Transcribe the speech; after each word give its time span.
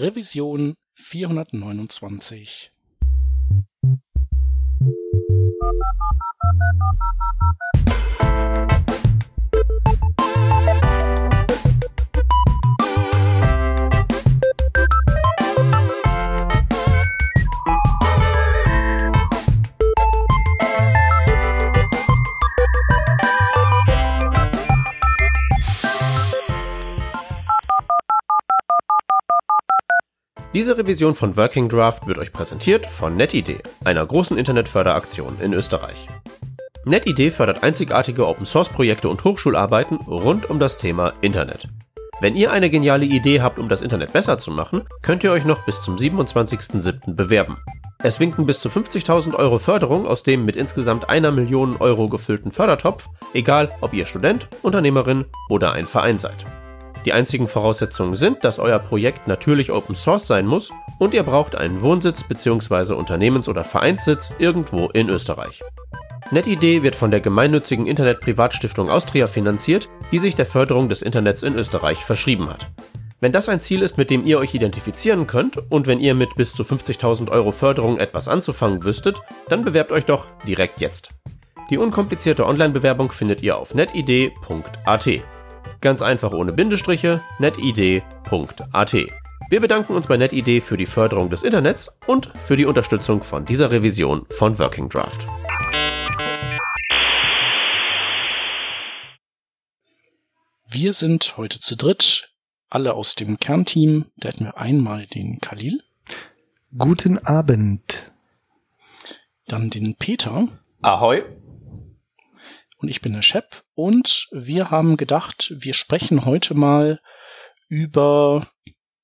Revision 0.00 0.76
429. 0.94 2.70
Diese 30.60 30.76
Revision 30.76 31.14
von 31.14 31.38
Working 31.38 31.70
Draft 31.70 32.06
wird 32.06 32.18
euch 32.18 32.34
präsentiert 32.34 32.84
von 32.84 33.14
NetID, 33.14 33.62
einer 33.82 34.04
großen 34.04 34.36
Internetförderaktion 34.36 35.38
in 35.40 35.54
Österreich. 35.54 36.06
NetID 36.84 37.32
fördert 37.32 37.62
einzigartige 37.62 38.26
Open-Source-Projekte 38.26 39.08
und 39.08 39.24
Hochschularbeiten 39.24 39.96
rund 40.06 40.50
um 40.50 40.58
das 40.58 40.76
Thema 40.76 41.14
Internet. 41.22 41.66
Wenn 42.20 42.36
ihr 42.36 42.52
eine 42.52 42.68
geniale 42.68 43.06
Idee 43.06 43.40
habt, 43.40 43.58
um 43.58 43.70
das 43.70 43.80
Internet 43.80 44.12
besser 44.12 44.36
zu 44.36 44.50
machen, 44.50 44.82
könnt 45.00 45.24
ihr 45.24 45.32
euch 45.32 45.46
noch 45.46 45.64
bis 45.64 45.80
zum 45.80 45.96
27.07. 45.96 47.14
bewerben. 47.14 47.56
Es 48.02 48.20
winken 48.20 48.44
bis 48.44 48.60
zu 48.60 48.68
50.000 48.68 49.36
Euro 49.36 49.56
Förderung 49.56 50.06
aus 50.06 50.24
dem 50.24 50.42
mit 50.42 50.56
insgesamt 50.56 51.08
einer 51.08 51.32
Million 51.32 51.78
Euro 51.78 52.06
gefüllten 52.06 52.52
Fördertopf, 52.52 53.08
egal 53.32 53.70
ob 53.80 53.94
ihr 53.94 54.04
Student, 54.04 54.46
Unternehmerin 54.60 55.24
oder 55.48 55.72
ein 55.72 55.86
Verein 55.86 56.18
seid. 56.18 56.44
Die 57.04 57.12
einzigen 57.12 57.46
Voraussetzungen 57.46 58.14
sind, 58.14 58.44
dass 58.44 58.58
euer 58.58 58.78
Projekt 58.78 59.26
natürlich 59.26 59.72
Open 59.72 59.94
Source 59.94 60.26
sein 60.26 60.46
muss 60.46 60.70
und 60.98 61.14
ihr 61.14 61.22
braucht 61.22 61.54
einen 61.54 61.80
Wohnsitz 61.80 62.22
bzw. 62.22 62.94
Unternehmens- 62.94 63.48
oder 63.48 63.64
Vereinssitz 63.64 64.32
irgendwo 64.38 64.88
in 64.88 65.08
Österreich. 65.08 65.60
NetID 66.30 66.82
wird 66.82 66.94
von 66.94 67.10
der 67.10 67.20
gemeinnützigen 67.20 67.86
Internet-Privatstiftung 67.86 68.88
Austria 68.88 69.26
finanziert, 69.26 69.88
die 70.12 70.18
sich 70.18 70.36
der 70.36 70.46
Förderung 70.46 70.88
des 70.88 71.02
Internets 71.02 71.42
in 71.42 71.56
Österreich 71.56 72.04
verschrieben 72.04 72.48
hat. 72.48 72.66
Wenn 73.20 73.32
das 73.32 73.48
ein 73.48 73.60
Ziel 73.60 73.82
ist, 73.82 73.98
mit 73.98 74.10
dem 74.10 74.24
ihr 74.24 74.38
euch 74.38 74.54
identifizieren 74.54 75.26
könnt 75.26 75.58
und 75.70 75.86
wenn 75.86 76.00
ihr 76.00 76.14
mit 76.14 76.36
bis 76.36 76.54
zu 76.54 76.62
50.000 76.62 77.30
Euro 77.30 77.50
Förderung 77.50 77.98
etwas 77.98 78.28
anzufangen 78.28 78.84
wüsstet, 78.84 79.20
dann 79.48 79.62
bewerbt 79.62 79.92
euch 79.92 80.04
doch 80.04 80.26
direkt 80.46 80.80
jetzt. 80.80 81.08
Die 81.68 81.78
unkomplizierte 81.78 82.46
Online-Bewerbung 82.46 83.12
findet 83.12 83.42
ihr 83.42 83.58
auf 83.58 83.74
netid.at. 83.74 85.08
Ganz 85.80 86.02
einfach 86.02 86.32
ohne 86.32 86.52
Bindestriche, 86.52 87.22
netid.at. 87.38 88.92
Wir 89.48 89.60
bedanken 89.60 89.94
uns 89.94 90.06
bei 90.06 90.18
NetID 90.18 90.62
für 90.62 90.76
die 90.76 90.84
Förderung 90.84 91.30
des 91.30 91.42
Internets 91.42 91.98
und 92.06 92.30
für 92.36 92.56
die 92.56 92.66
Unterstützung 92.66 93.22
von 93.22 93.46
dieser 93.46 93.70
Revision 93.70 94.26
von 94.28 94.58
Working 94.58 94.90
Draft. 94.90 95.26
Wir 100.68 100.92
sind 100.92 101.36
heute 101.38 101.60
zu 101.60 101.76
dritt, 101.76 102.30
alle 102.68 102.92
aus 102.92 103.14
dem 103.14 103.38
Kernteam. 103.38 104.04
Da 104.18 104.28
hätten 104.28 104.44
wir 104.44 104.58
einmal 104.58 105.06
den 105.06 105.40
Khalil. 105.40 105.82
Guten 106.76 107.18
Abend. 107.18 108.12
Dann 109.48 109.70
den 109.70 109.96
Peter. 109.96 110.46
Ahoi. 110.82 111.24
Und 112.80 112.88
ich 112.88 113.02
bin 113.02 113.12
der 113.12 113.22
Shep. 113.22 113.62
Und 113.74 114.28
wir 114.32 114.70
haben 114.70 114.96
gedacht, 114.96 115.54
wir 115.56 115.74
sprechen 115.74 116.24
heute 116.24 116.54
mal 116.54 117.00
über 117.68 118.48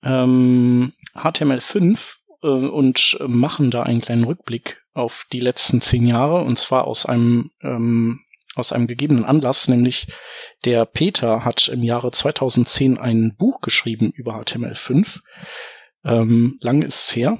ähm, 0.02 0.94
HTML5 1.14 2.16
äh, 2.42 2.46
und 2.46 3.18
machen 3.26 3.70
da 3.70 3.82
einen 3.82 4.00
kleinen 4.00 4.24
Rückblick 4.24 4.82
auf 4.94 5.26
die 5.30 5.40
letzten 5.40 5.82
zehn 5.82 6.06
Jahre. 6.06 6.42
Und 6.42 6.58
zwar 6.58 6.86
aus 6.86 7.04
einem 7.04 7.50
ähm, 7.62 8.20
aus 8.54 8.72
einem 8.72 8.86
gegebenen 8.86 9.26
Anlass, 9.26 9.68
nämlich 9.68 10.06
der 10.64 10.86
Peter 10.86 11.44
hat 11.44 11.68
im 11.68 11.82
Jahre 11.82 12.10
2010 12.10 12.96
ein 12.96 13.36
Buch 13.36 13.60
geschrieben 13.60 14.10
über 14.10 14.40
HTML5. 14.40 15.20
Ähm, 16.04 16.56
lang 16.60 16.80
ist 16.80 17.08
es 17.08 17.16
her. 17.16 17.38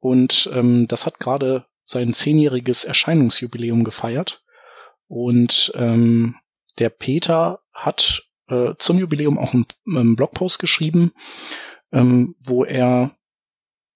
Und 0.00 0.48
ähm, 0.54 0.86
das 0.88 1.04
hat 1.04 1.20
gerade 1.20 1.66
sein 1.84 2.14
zehnjähriges 2.14 2.84
Erscheinungsjubiläum 2.84 3.84
gefeiert. 3.84 4.45
Und 5.08 5.72
ähm, 5.74 6.36
der 6.78 6.90
Peter 6.90 7.60
hat 7.72 8.24
äh, 8.48 8.74
zum 8.78 8.98
Jubiläum 8.98 9.38
auch 9.38 9.52
einen, 9.52 9.66
einen 9.86 10.16
Blogpost 10.16 10.58
geschrieben, 10.58 11.12
ähm, 11.92 12.34
wo 12.40 12.64
er, 12.64 13.16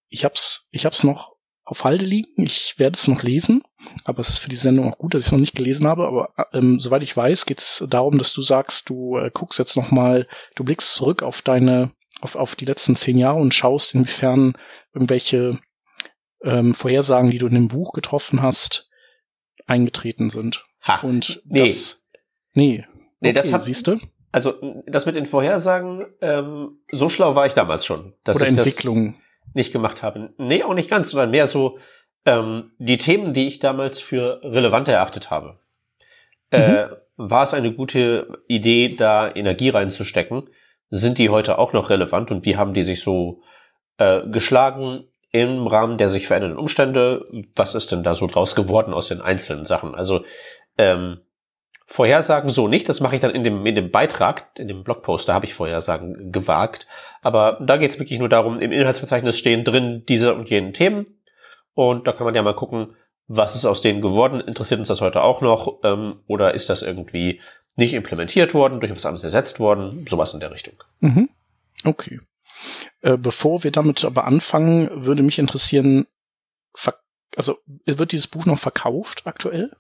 ich 0.09 0.25
hab's, 0.25 0.69
ich 0.71 0.87
hab's 0.87 1.05
noch 1.05 1.37
auf 1.65 1.85
Halde 1.85 2.05
liegen, 2.05 2.45
ich 2.45 2.79
werde 2.79 2.95
es 2.95 3.07
noch 3.07 3.23
lesen, 3.23 3.63
aber 4.05 4.21
es 4.21 4.29
ist 4.29 4.39
für 4.39 4.49
die 4.49 4.57
Sendung 4.57 4.93
auch 4.93 4.99
gut, 4.99 5.15
dass 5.15 5.21
ich 5.21 5.27
es 5.27 5.33
noch 5.33 5.39
nicht 5.39 5.55
gelesen 5.55 5.87
habe. 5.87 6.07
Aber 6.07 6.35
ähm, 6.53 6.81
soweit 6.81 7.03
ich 7.03 7.17
weiß, 7.17 7.47
geht 7.47 7.61
es 7.61 7.87
darum, 7.89 8.19
dass 8.19 8.33
du 8.33 8.43
sagst, 8.43 8.89
du 8.89 9.17
äh, 9.17 9.31
guckst 9.33 9.59
jetzt 9.59 9.77
noch 9.77 9.93
mal, 9.93 10.27
du 10.57 10.65
blickst 10.65 10.95
zurück 10.95 11.23
auf 11.23 11.43
deine, 11.43 11.93
auf, 12.21 12.35
auf 12.35 12.57
die 12.57 12.65
letzten 12.65 12.97
zehn 12.97 13.19
Jahre 13.19 13.39
und 13.39 13.55
schaust, 13.55 13.95
inwiefern 13.95 14.55
irgendwelche 14.93 15.61
ähm, 16.43 16.75
Vorhersagen, 16.75 17.31
die 17.31 17.39
du 17.39 17.47
in 17.47 17.55
dem 17.55 17.69
Buch 17.69 17.93
getroffen 17.93 18.43
hast, 18.43 18.91
eingetreten 19.67 20.31
sind. 20.31 20.65
Ha, 20.87 21.01
und 21.03 21.43
nee. 21.47 21.67
das, 21.67 22.07
nee, 22.55 22.85
Nee, 23.21 23.33
das 23.33 23.53
hat- 23.53 23.63
siehst 23.63 23.87
du? 23.87 23.99
Also 24.33 24.55
das 24.87 25.07
mit 25.07 25.17
den 25.17 25.27
Vorhersagen, 25.27 26.05
ähm, 26.21 26.79
so 26.89 27.09
schlau 27.09 27.35
war 27.35 27.47
ich 27.47 27.55
damals 27.55 27.85
schon, 27.85 28.15
dass 28.25 28.37
Oder 28.37 28.47
ich 28.47 28.57
Entwicklung. 28.57 29.15
das 29.47 29.55
nicht 29.55 29.73
gemacht 29.73 30.03
habe. 30.03 30.33
Nee, 30.39 30.63
auch 30.63 30.73
nicht 30.75 30.89
ganz, 30.89 31.11
sondern 31.11 31.33
mehr 31.33 31.47
so 31.49 31.79
ähm, 32.25 32.71
die 32.79 32.97
Themen, 32.99 33.35
die 33.35 33.49
ich 33.49 33.59
damals 33.59 33.99
für 33.99 34.41
relevant 34.45 34.87
erachtet 34.89 35.31
habe. 35.31 35.59
Äh, 36.51 36.87
war 37.17 37.43
es 37.45 37.55
eine 37.55 37.73
gute 37.73 38.43
Idee, 38.47 38.95
da 38.97 39.31
Energie 39.35 39.69
reinzustecken? 39.71 40.49
Sind 40.91 41.19
die 41.19 41.31
heute 41.31 41.59
auch 41.59 41.73
noch 41.73 41.91
relevant 41.91 42.31
und 42.31 42.45
wie 42.47 42.57
haben 42.57 42.73
die 42.75 42.83
sich 42.83 43.03
so 43.03 43.43
äh, 43.99 44.27
geschlagen 44.29 45.05
im 45.33 45.67
Rahmen 45.67 45.99
der 45.99 46.09
sich 46.09 46.27
verändernden 46.27 46.59
Umstände? 46.59 47.27
Was 47.55 47.75
ist 47.75 47.93
denn 47.93 48.03
da 48.03 48.15
so 48.15 48.27
draus 48.27 48.55
geworden 48.55 48.93
aus 48.93 49.09
den 49.09 49.21
einzelnen 49.21 49.65
Sachen? 49.65 49.95
Also 49.95 50.25
ähm, 50.79 51.21
Vorhersagen 51.87 52.51
so 52.51 52.69
nicht, 52.69 52.89
das 52.89 53.01
mache 53.01 53.17
ich 53.17 53.21
dann 53.21 53.33
in 53.33 53.43
dem, 53.43 53.67
in 53.67 53.75
dem 53.75 53.91
Beitrag, 53.91 54.47
in 54.55 54.69
dem 54.69 54.85
Blogpost, 54.85 55.29
da 55.29 55.35
habe 55.35 55.47
ich 55.47 55.55
Vorhersagen 55.55 56.31
gewagt. 56.31 56.87
Aber 57.21 57.59
da 57.61 57.79
geht 57.79 57.91
es 57.91 57.99
wirklich 57.99 58.21
nur 58.21 58.29
darum, 58.29 58.61
im 58.61 58.71
Inhaltsverzeichnis 58.71 59.37
stehen 59.37 59.65
drin 59.65 60.05
diese 60.09 60.35
und 60.35 60.51
jenen 60.51 60.73
Themen. 60.73 61.19
Und 61.75 62.07
da 62.07 62.13
kann 62.13 62.27
man 62.27 62.35
ja 62.35 62.43
mal 62.43 62.55
gucken, 62.55 62.95
was 63.27 63.57
ist 63.57 63.65
aus 63.65 63.83
denen 63.83 64.03
geworden? 64.03 64.41
Interessiert 64.41 64.79
uns 64.79 64.89
das 64.89 65.01
heute 65.01 65.23
auch 65.23 65.41
noch? 65.41 65.81
Ähm, 65.83 66.21
oder 66.29 66.55
ist 66.55 66.71
das 66.71 66.83
irgendwie 66.83 67.41
nicht 67.75 67.95
implementiert 67.95 68.55
worden, 68.55 68.79
durch 68.79 68.93
was 68.93 69.07
anderes 69.07 69.25
ersetzt 69.25 69.59
worden? 69.59 70.07
Sowas 70.09 70.33
in 70.33 70.41
der 70.41 70.53
Richtung. 70.53 70.75
Mhm. 71.01 71.29
Okay. 71.85 72.21
Äh, 73.03 73.17
bevor 73.17 73.65
wir 73.65 73.71
damit 73.71 74.05
aber 74.05 74.25
anfangen, 74.25 75.05
würde 75.05 75.23
mich 75.23 75.39
interessieren, 75.39 76.07
also 77.37 77.59
wird 77.87 78.13
dieses 78.13 78.27
Buch 78.27 78.47
noch 78.47 78.59
verkauft 78.59 79.23
aktuell? 79.25 79.71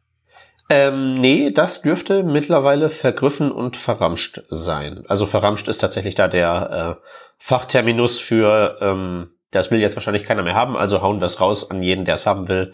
Ähm, 0.68 1.18
nee, 1.20 1.50
das 1.50 1.82
dürfte 1.82 2.22
mittlerweile 2.22 2.90
vergriffen 2.90 3.50
und 3.50 3.76
verramscht 3.76 4.42
sein. 4.50 5.04
Also 5.08 5.26
verramscht 5.26 5.66
ist 5.66 5.78
tatsächlich 5.78 6.14
da 6.14 6.28
der 6.28 6.98
äh, 7.00 7.06
Fachterminus 7.38 8.20
für, 8.20 8.78
ähm, 8.80 9.30
das 9.50 9.72
will 9.72 9.80
jetzt 9.80 9.96
wahrscheinlich 9.96 10.24
keiner 10.24 10.44
mehr 10.44 10.54
haben, 10.54 10.76
also 10.76 11.02
hauen 11.02 11.20
wir 11.20 11.26
es 11.26 11.40
raus 11.40 11.68
an 11.68 11.82
jeden, 11.82 12.04
der 12.04 12.14
es 12.14 12.24
haben 12.24 12.46
will. 12.46 12.72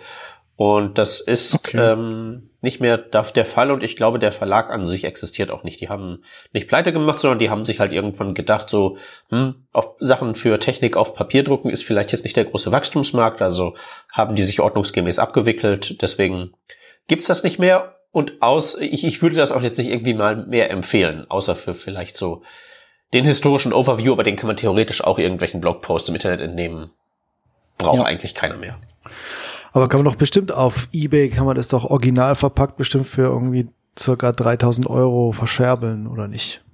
Und 0.56 0.96
das 0.96 1.20
ist 1.20 1.54
Okay. 1.54 1.76
ähm, 1.78 2.48
nicht 2.62 2.80
mehr 2.80 2.96
darf 2.96 3.30
der 3.30 3.44
Fall 3.44 3.70
und 3.70 3.82
ich 3.82 3.94
glaube, 3.94 4.18
der 4.18 4.32
Verlag 4.32 4.70
an 4.70 4.86
sich 4.86 5.04
existiert 5.04 5.50
auch 5.50 5.64
nicht. 5.64 5.80
Die 5.82 5.90
haben 5.90 6.22
nicht 6.52 6.66
pleite 6.66 6.92
gemacht, 6.94 7.18
sondern 7.20 7.38
die 7.38 7.50
haben 7.50 7.66
sich 7.66 7.78
halt 7.78 7.92
irgendwann 7.92 8.34
gedacht, 8.34 8.70
so, 8.70 8.96
hm, 9.28 9.66
auf 9.72 9.90
Sachen 9.98 10.34
für 10.34 10.58
Technik 10.58 10.96
auf 10.96 11.14
Papier 11.14 11.44
drucken 11.44 11.68
ist 11.68 11.84
vielleicht 11.84 12.10
jetzt 12.12 12.24
nicht 12.24 12.36
der 12.36 12.46
große 12.46 12.72
Wachstumsmarkt, 12.72 13.42
also 13.42 13.74
haben 14.10 14.34
die 14.34 14.42
sich 14.44 14.60
ordnungsgemäß 14.60 15.18
abgewickelt. 15.18 16.00
Deswegen 16.00 16.54
gibt's 17.06 17.26
das 17.26 17.44
nicht 17.44 17.58
mehr. 17.58 17.96
Und 18.10 18.40
aus, 18.40 18.78
ich, 18.80 19.04
ich 19.04 19.20
würde 19.20 19.36
das 19.36 19.52
auch 19.52 19.60
jetzt 19.60 19.76
nicht 19.76 19.90
irgendwie 19.90 20.14
mal 20.14 20.36
mehr 20.46 20.70
empfehlen, 20.70 21.26
außer 21.30 21.54
für 21.54 21.74
vielleicht 21.74 22.16
so 22.16 22.42
den 23.12 23.26
historischen 23.26 23.74
Overview, 23.74 24.12
aber 24.12 24.24
den 24.24 24.36
kann 24.36 24.46
man 24.46 24.56
theoretisch 24.56 25.04
auch 25.04 25.18
irgendwelchen 25.18 25.60
Blogposts 25.60 26.08
im 26.08 26.14
Internet 26.14 26.40
entnehmen. 26.40 26.90
Braucht 27.76 27.98
Ja. 27.98 28.04
eigentlich 28.04 28.34
keiner 28.34 28.56
mehr. 28.56 28.78
Aber 29.76 29.88
kann 29.90 30.02
man 30.02 30.10
doch 30.10 30.16
bestimmt 30.16 30.52
auf 30.52 30.88
Ebay, 30.94 31.28
kann 31.28 31.44
man 31.44 31.54
das 31.54 31.68
doch 31.68 31.84
original 31.84 32.34
verpackt 32.34 32.78
bestimmt 32.78 33.06
für 33.06 33.24
irgendwie 33.24 33.68
circa 33.98 34.32
3000 34.32 34.88
Euro 34.88 35.32
verscherbeln, 35.32 36.06
oder 36.06 36.28
nicht? 36.28 36.64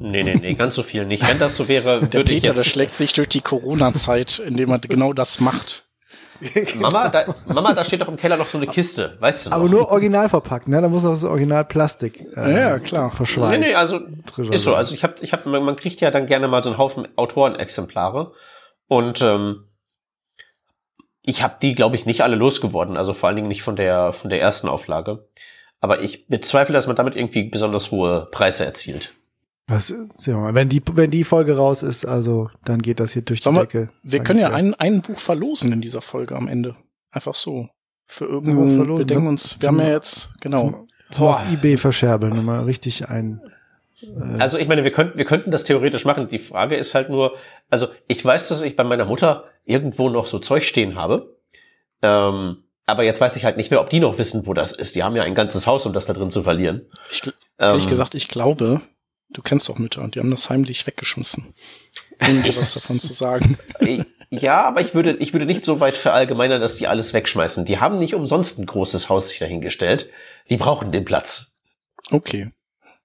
Nee, 0.00 0.24
nee, 0.24 0.34
nee, 0.34 0.54
ganz 0.54 0.74
so 0.74 0.82
viel 0.82 1.06
nicht. 1.06 1.22
Wenn 1.28 1.38
das 1.38 1.56
so 1.56 1.68
wäre, 1.68 2.00
Der 2.00 2.14
würde 2.14 2.32
ich 2.32 2.42
Peter, 2.42 2.54
der 2.54 2.64
jetzt... 2.64 2.72
schlägt 2.72 2.94
sich 2.96 3.12
durch 3.12 3.28
die 3.28 3.42
Corona-Zeit, 3.42 4.40
indem 4.40 4.70
er 4.72 4.80
genau 4.80 5.12
das 5.12 5.38
macht. 5.38 5.86
Mama, 6.74 7.08
da, 7.10 7.32
Mama, 7.46 7.74
da 7.74 7.84
steht 7.84 8.00
doch 8.00 8.08
im 8.08 8.16
Keller 8.16 8.36
noch 8.36 8.48
so 8.48 8.58
eine 8.58 8.66
Kiste, 8.66 9.16
weißt 9.20 9.46
du 9.46 9.50
noch? 9.50 9.56
Aber 9.56 9.68
nur 9.68 9.88
original 9.92 10.28
verpackt, 10.28 10.66
ne? 10.66 10.80
Da 10.80 10.88
muss 10.88 11.04
auch 11.04 11.12
das 11.12 11.22
Original 11.22 11.64
Plastik 11.64 12.24
äh, 12.36 12.56
Ja, 12.56 12.78
klar. 12.80 13.12
verschweißt. 13.12 13.60
Nee, 13.60 13.68
nee, 13.68 13.74
also 13.74 14.00
ist 14.50 14.64
so. 14.64 14.74
Also 14.74 14.94
ich 14.94 15.04
habe, 15.04 15.14
ich 15.20 15.32
hab, 15.32 15.46
man, 15.46 15.62
man 15.62 15.76
kriegt 15.76 16.00
ja 16.00 16.10
dann 16.10 16.26
gerne 16.26 16.48
mal 16.48 16.64
so 16.64 16.70
einen 16.70 16.78
Haufen 16.78 17.06
Autorenexemplare 17.14 18.32
Und 18.88 19.22
ähm, 19.22 19.67
ich 21.28 21.42
habe 21.42 21.56
die, 21.62 21.74
glaube 21.74 21.96
ich, 21.96 22.06
nicht 22.06 22.22
alle 22.22 22.36
losgeworden, 22.36 22.96
also 22.96 23.12
vor 23.14 23.28
allen 23.28 23.36
Dingen 23.36 23.48
nicht 23.48 23.62
von 23.62 23.76
der 23.76 24.12
von 24.12 24.30
der 24.30 24.40
ersten 24.40 24.68
Auflage. 24.68 25.26
Aber 25.80 26.00
ich 26.02 26.26
bezweifle, 26.26 26.72
dass 26.72 26.86
man 26.86 26.96
damit 26.96 27.14
irgendwie 27.14 27.44
besonders 27.44 27.90
hohe 27.92 28.26
Preise 28.32 28.64
erzielt. 28.64 29.14
Was, 29.68 29.88
sehen 29.88 30.08
wir 30.34 30.36
mal, 30.38 30.54
wenn 30.54 30.68
die, 30.70 30.82
wenn 30.94 31.10
die 31.10 31.24
Folge 31.24 31.56
raus 31.56 31.82
ist, 31.82 32.06
also, 32.06 32.48
dann 32.64 32.80
geht 32.80 33.00
das 33.00 33.12
hier 33.12 33.22
durch 33.22 33.42
Sollen 33.42 33.56
die 33.56 33.60
wir- 33.60 33.66
Decke. 33.66 33.88
Wir 34.02 34.20
können 34.24 34.40
ja 34.40 34.50
ein, 34.50 34.74
ein 34.74 35.02
Buch 35.02 35.18
verlosen 35.20 35.70
in 35.72 35.80
dieser 35.82 36.00
Folge 36.00 36.34
am 36.36 36.48
Ende. 36.48 36.74
Einfach 37.10 37.34
so. 37.34 37.68
Für 38.06 38.24
irgendwo. 38.24 38.66
verlosen, 38.70 38.98
wir 38.98 39.06
denken 39.06 39.24
ne? 39.24 39.28
uns, 39.30 39.56
wir 39.60 39.68
Zum- 39.68 39.78
haben 39.80 39.86
ja 39.86 39.92
jetzt, 39.92 40.30
genau. 40.40 40.56
Zum, 40.56 40.88
zum 41.10 41.26
auf 41.26 41.52
Ebay 41.52 41.76
verscherbeln, 41.76 42.34
nochmal 42.34 42.64
richtig 42.64 43.08
ein, 43.10 43.42
äh, 44.02 44.40
Also 44.40 44.56
ich 44.56 44.66
meine, 44.68 44.82
wir 44.84 44.92
könnten, 44.92 45.18
wir 45.18 45.26
könnten 45.26 45.50
das 45.50 45.64
theoretisch 45.64 46.06
machen. 46.06 46.28
Die 46.28 46.38
Frage 46.38 46.76
ist 46.76 46.94
halt 46.94 47.10
nur, 47.10 47.36
also 47.68 47.88
ich 48.06 48.24
weiß, 48.24 48.48
dass 48.48 48.62
ich 48.62 48.74
bei 48.74 48.84
meiner 48.84 49.04
Mutter 49.04 49.44
irgendwo 49.68 50.08
noch 50.08 50.26
so 50.26 50.38
Zeug 50.38 50.64
stehen 50.64 50.94
habe. 50.96 51.36
Ähm, 52.02 52.64
aber 52.86 53.02
jetzt 53.02 53.20
weiß 53.20 53.36
ich 53.36 53.44
halt 53.44 53.56
nicht 53.56 53.70
mehr, 53.70 53.80
ob 53.80 53.90
die 53.90 54.00
noch 54.00 54.18
wissen, 54.18 54.46
wo 54.46 54.54
das 54.54 54.72
ist. 54.72 54.94
Die 54.96 55.02
haben 55.02 55.14
ja 55.16 55.22
ein 55.22 55.34
ganzes 55.34 55.66
Haus, 55.66 55.84
um 55.86 55.92
das 55.92 56.06
da 56.06 56.12
drin 56.14 56.30
zu 56.30 56.42
verlieren. 56.42 56.86
Ich, 57.10 57.18
gl- 57.20 57.34
Ähm, 57.58 57.70
ehrlich 57.70 57.86
gesagt, 57.88 58.14
ich 58.14 58.28
glaube, 58.28 58.80
du 59.30 59.42
kennst 59.42 59.68
doch 59.68 59.78
Mütter, 59.78 60.06
die 60.08 60.20
haben 60.20 60.30
das 60.30 60.48
heimlich 60.48 60.86
weggeschmissen. 60.86 61.54
Ohne 62.26 62.42
dir 62.42 62.56
was 62.56 62.72
davon 62.74 62.98
zu 62.98 63.12
sagen. 63.12 63.58
äh, 63.80 64.04
Ja, 64.30 64.62
aber 64.62 64.80
ich 64.80 64.94
würde, 64.94 65.16
ich 65.18 65.32
würde 65.32 65.46
nicht 65.46 65.64
so 65.64 65.80
weit 65.80 65.96
verallgemeinern, 65.96 66.60
dass 66.60 66.76
die 66.76 66.86
alles 66.86 67.12
wegschmeißen. 67.14 67.64
Die 67.66 67.78
haben 67.78 67.98
nicht 67.98 68.14
umsonst 68.14 68.58
ein 68.58 68.66
großes 68.66 69.08
Haus 69.08 69.28
sich 69.28 69.38
dahingestellt. 69.38 70.10
Die 70.48 70.56
brauchen 70.56 70.90
den 70.92 71.04
Platz. 71.04 71.52
Okay. 72.10 72.50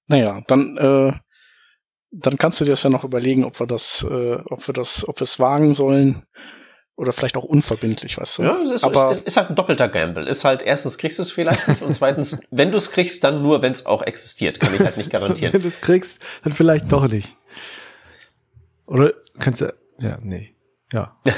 Naja, 0.08 0.42
dann, 0.48 0.78
äh, 0.78 1.14
dann 2.14 2.38
kannst 2.38 2.62
du 2.62 2.66
dir 2.66 2.72
das 2.72 2.84
ja 2.84 2.90
noch 2.90 3.04
überlegen, 3.04 3.44
ob 3.44 3.60
wir 3.60 3.66
das, 3.66 4.06
äh, 4.10 4.38
ob 4.50 4.68
wir 4.68 4.74
das, 4.74 5.08
ob 5.08 5.20
wir 5.20 5.24
es 5.24 5.40
wagen 5.40 5.74
sollen. 5.74 6.24
Oder 6.96 7.12
vielleicht 7.12 7.38
auch 7.38 7.44
unverbindlich, 7.44 8.20
weißt 8.20 8.38
du. 8.38 8.44
Ja, 8.44 8.62
es 8.62 8.70
ist, 8.70 8.84
aber 8.84 9.10
es 9.10 9.20
ist 9.22 9.36
halt 9.36 9.50
ein 9.50 9.56
doppelter 9.56 9.90
Gamble. 9.90 10.28
Ist 10.28 10.46
halt, 10.46 10.62
erstens 10.62 11.00
kriegst 11.00 11.18
du 11.18 11.24
es 11.24 11.32
vielleicht 11.32 11.68
nicht 11.68 11.82
und 11.82 11.96
zweitens, 11.96 12.40
wenn 12.52 12.70
du 12.70 12.78
es 12.78 12.92
kriegst, 12.92 13.24
dann 13.24 13.42
nur, 13.42 13.64
wenn 13.64 13.72
es 13.72 13.88
auch 13.88 14.04
existiert. 14.04 14.60
Kann 14.60 14.76
ich 14.76 14.82
halt 14.82 14.98
nicht 14.98 15.10
garantieren. 15.10 15.54
wenn 15.54 15.62
du 15.62 15.68
es 15.68 15.82
kriegst, 15.82 16.22
dann 16.44 16.54
vielleicht 16.54 16.92
doch 16.92 17.08
nicht. 17.08 17.36
Oder 18.86 19.14
kannst 19.40 19.62
du, 19.62 19.74
ja, 19.98 20.20
nee, 20.22 20.56
ja. 20.92 21.18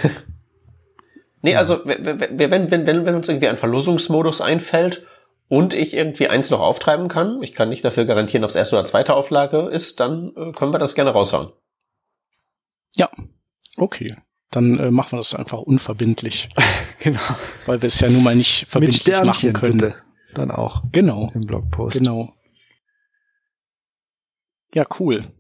Nee, 1.42 1.56
also 1.58 1.86
wenn, 1.86 2.40
wenn, 2.40 2.72
wenn, 2.72 3.06
wenn 3.06 3.14
uns 3.14 3.30
irgendwie 3.30 3.48
ein 3.48 3.60
Verlosungsmodus 3.60 4.42
einfällt 4.42 5.06
und 5.48 5.74
ich 5.74 5.94
irgendwie 5.94 6.28
eins 6.28 6.50
noch 6.50 6.60
auftreiben 6.60 7.08
kann, 7.08 7.42
ich 7.44 7.54
kann 7.54 7.70
nicht 7.70 7.84
dafür 7.86 8.06
garantieren, 8.06 8.44
ob 8.44 8.50
es 8.50 8.56
erste 8.56 8.76
oder 8.78 8.86
zweite 8.86 9.14
Auflage 9.14 9.70
ist, 9.70 10.00
dann 10.00 10.30
äh, 10.36 10.52
können 10.54 10.72
wir 10.74 10.80
das 10.80 10.96
gerne 10.96 11.12
raushauen. 11.12 11.52
okay. 13.78 14.16
Dann 14.52 14.80
äh, 14.80 14.90
machen 14.92 15.14
wir 15.14 15.18
das 15.18 15.34
einfach 15.34 15.60
unverbindlich, 15.60 16.50
Genau. 17.00 17.20
weil 17.66 17.82
wir 17.82 17.88
es 17.88 18.00
ja 18.00 18.10
nun 18.10 18.24
mal 18.24 18.36
nicht 18.36 18.62
Mit 18.62 18.70
verbindlich 18.70 19.02
Sternchen 19.02 19.52
machen 19.52 19.54
können. 19.54 19.78
bitte. 19.78 19.96
Dann 20.34 20.52
auch 20.52 20.82
Genau, 20.92 21.30
im 21.34 21.46
Blogpost. 21.46 21.98
genau. 21.98 22.34
Ja, 24.74 24.86
cool. 25.00 25.32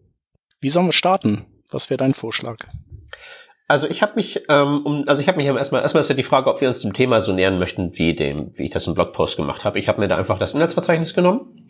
Wie 0.60 0.70
sollen 0.70 0.88
wir 0.88 0.92
starten? 0.94 1.46
Was 1.72 1.90
wäre 1.90 1.98
dein 1.98 2.14
Vorschlag? 2.14 2.58
Also 3.68 3.88
ich 3.90 4.02
habe 4.04 4.14
mich, 4.16 4.44
ähm, 4.48 4.86
um, 4.86 5.08
also 5.08 5.22
ich 5.22 5.28
habe 5.28 5.38
mich 5.38 5.48
erstmal, 5.48 5.82
erstmal 5.82 6.02
ist 6.02 6.10
ja 6.10 6.16
die 6.16 6.24
Frage, 6.24 6.50
ob 6.50 6.62
wir 6.62 6.68
uns 6.68 6.82
dem 6.82 6.94
Thema 6.94 7.20
so 7.20 7.34
nähern 7.34 7.58
möchten, 7.58 7.98
wie 7.98 8.14
dem, 8.14 8.52
wie 8.56 8.66
ich 8.66 8.72
das 8.72 8.86
im 8.86 8.94
Blogpost 8.94 9.38
gemacht 9.38 9.66
habe. 9.66 9.80
Ich 9.80 9.88
habe 9.88 10.00
mir 10.00 10.08
da 10.08 10.18
einfach 10.18 10.38
das 10.38 10.54
Inhaltsverzeichnis 10.54 11.16
genommen. 11.16 11.68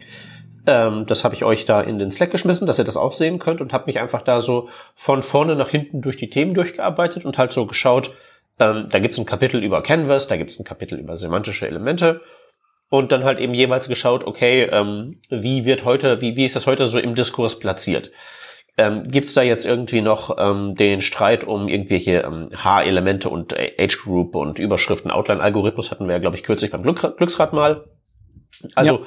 Ähm, 0.67 1.05
das 1.05 1.23
habe 1.23 1.35
ich 1.35 1.45
euch 1.45 1.63
da 1.65 1.79
in 1.79 1.97
den 1.97 2.11
Slack 2.11 2.31
geschmissen, 2.31 2.67
dass 2.67 2.79
ihr 2.79 2.85
das 2.85 2.97
auch 2.97 3.13
sehen 3.13 3.39
könnt 3.39 3.61
und 3.61 3.71
habe 3.71 3.85
mich 3.85 3.99
einfach 3.99 4.23
da 4.23 4.41
so 4.41 4.67
von 4.95 5.23
vorne 5.23 5.55
nach 5.55 5.69
hinten 5.69 6.01
durch 6.01 6.17
die 6.17 6.29
Themen 6.29 6.53
durchgearbeitet 6.53 7.25
und 7.25 7.37
halt 7.37 7.53
so 7.53 7.65
geschaut. 7.65 8.15
Ähm, 8.59 8.87
da 8.89 8.99
gibt's 8.99 9.17
ein 9.17 9.25
Kapitel 9.25 9.63
über 9.63 9.81
Canvas, 9.81 10.27
da 10.27 10.35
gibt's 10.35 10.59
ein 10.59 10.65
Kapitel 10.65 10.99
über 10.99 11.15
semantische 11.15 11.67
Elemente 11.67 12.21
und 12.89 13.11
dann 13.11 13.23
halt 13.23 13.39
eben 13.39 13.53
jeweils 13.53 13.87
geschaut, 13.87 14.25
okay, 14.25 14.63
ähm, 14.63 15.19
wie 15.29 15.65
wird 15.65 15.85
heute, 15.85 16.21
wie, 16.21 16.35
wie 16.35 16.45
ist 16.45 16.55
das 16.55 16.67
heute 16.67 16.85
so 16.87 16.99
im 16.99 17.15
Diskurs 17.15 17.59
platziert? 17.59 18.11
Ähm, 18.77 19.03
Gibt 19.09 19.27
es 19.27 19.33
da 19.33 19.41
jetzt 19.41 19.65
irgendwie 19.65 20.01
noch 20.01 20.35
ähm, 20.37 20.75
den 20.75 21.01
Streit 21.01 21.45
um 21.45 21.69
irgendwelche 21.69 22.21
ähm, 22.21 22.49
H-Elemente 22.53 23.29
und 23.29 23.55
Age 23.57 24.03
Group 24.03 24.35
und 24.35 24.59
Überschriften? 24.59 25.11
Outline-Algorithmus 25.11 25.91
hatten 25.91 26.07
wir 26.07 26.13
ja, 26.13 26.19
glaube 26.19 26.35
ich, 26.35 26.43
kürzlich 26.43 26.71
beim 26.71 26.83
Glück 26.83 27.17
Glücksrad 27.17 27.53
mal. 27.53 27.85
Also 28.73 29.05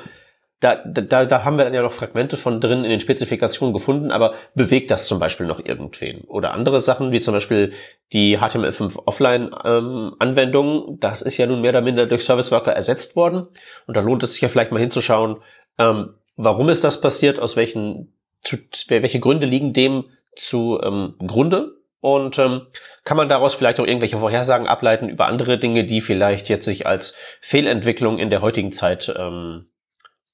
da, 0.60 0.76
da, 0.84 1.24
da 1.24 1.44
haben 1.44 1.56
wir 1.56 1.64
dann 1.64 1.74
ja 1.74 1.82
noch 1.82 1.92
Fragmente 1.92 2.36
von 2.36 2.60
drin 2.60 2.82
in 2.82 2.90
den 2.90 2.98
Spezifikationen 2.98 3.72
gefunden, 3.72 4.10
aber 4.10 4.34
bewegt 4.54 4.90
das 4.90 5.06
zum 5.06 5.20
Beispiel 5.20 5.46
noch 5.46 5.64
irgendwen? 5.64 6.22
Oder 6.22 6.52
andere 6.52 6.80
Sachen, 6.80 7.12
wie 7.12 7.20
zum 7.20 7.34
Beispiel 7.34 7.74
die 8.12 8.38
HTML5 8.38 8.98
Offline-Anwendung, 9.04 10.98
das 10.98 11.22
ist 11.22 11.36
ja 11.36 11.46
nun 11.46 11.60
mehr 11.60 11.70
oder 11.70 11.82
minder 11.82 12.06
durch 12.06 12.24
Service 12.24 12.50
Worker 12.50 12.72
ersetzt 12.72 13.14
worden. 13.14 13.46
Und 13.86 13.96
da 13.96 14.00
lohnt 14.00 14.24
es 14.24 14.32
sich 14.32 14.40
ja 14.40 14.48
vielleicht 14.48 14.72
mal 14.72 14.80
hinzuschauen, 14.80 15.36
ähm, 15.78 16.14
warum 16.36 16.70
ist 16.70 16.82
das 16.82 17.00
passiert, 17.00 17.38
aus 17.38 17.56
welchen 17.56 18.17
zu, 18.42 18.56
welche 18.88 19.20
Gründe 19.20 19.46
liegen 19.46 19.72
dem 19.72 20.04
zu 20.36 20.80
ähm, 20.82 21.14
Grunde 21.26 21.78
und 22.00 22.38
ähm, 22.38 22.62
kann 23.04 23.16
man 23.16 23.28
daraus 23.28 23.54
vielleicht 23.54 23.80
auch 23.80 23.86
irgendwelche 23.86 24.18
Vorhersagen 24.18 24.68
ableiten 24.68 25.08
über 25.08 25.26
andere 25.26 25.58
Dinge, 25.58 25.84
die 25.84 26.00
vielleicht 26.00 26.48
jetzt 26.48 26.64
sich 26.64 26.86
als 26.86 27.16
Fehlentwicklung 27.40 28.18
in 28.18 28.30
der 28.30 28.40
heutigen 28.40 28.72
Zeit 28.72 29.12
ähm, 29.16 29.66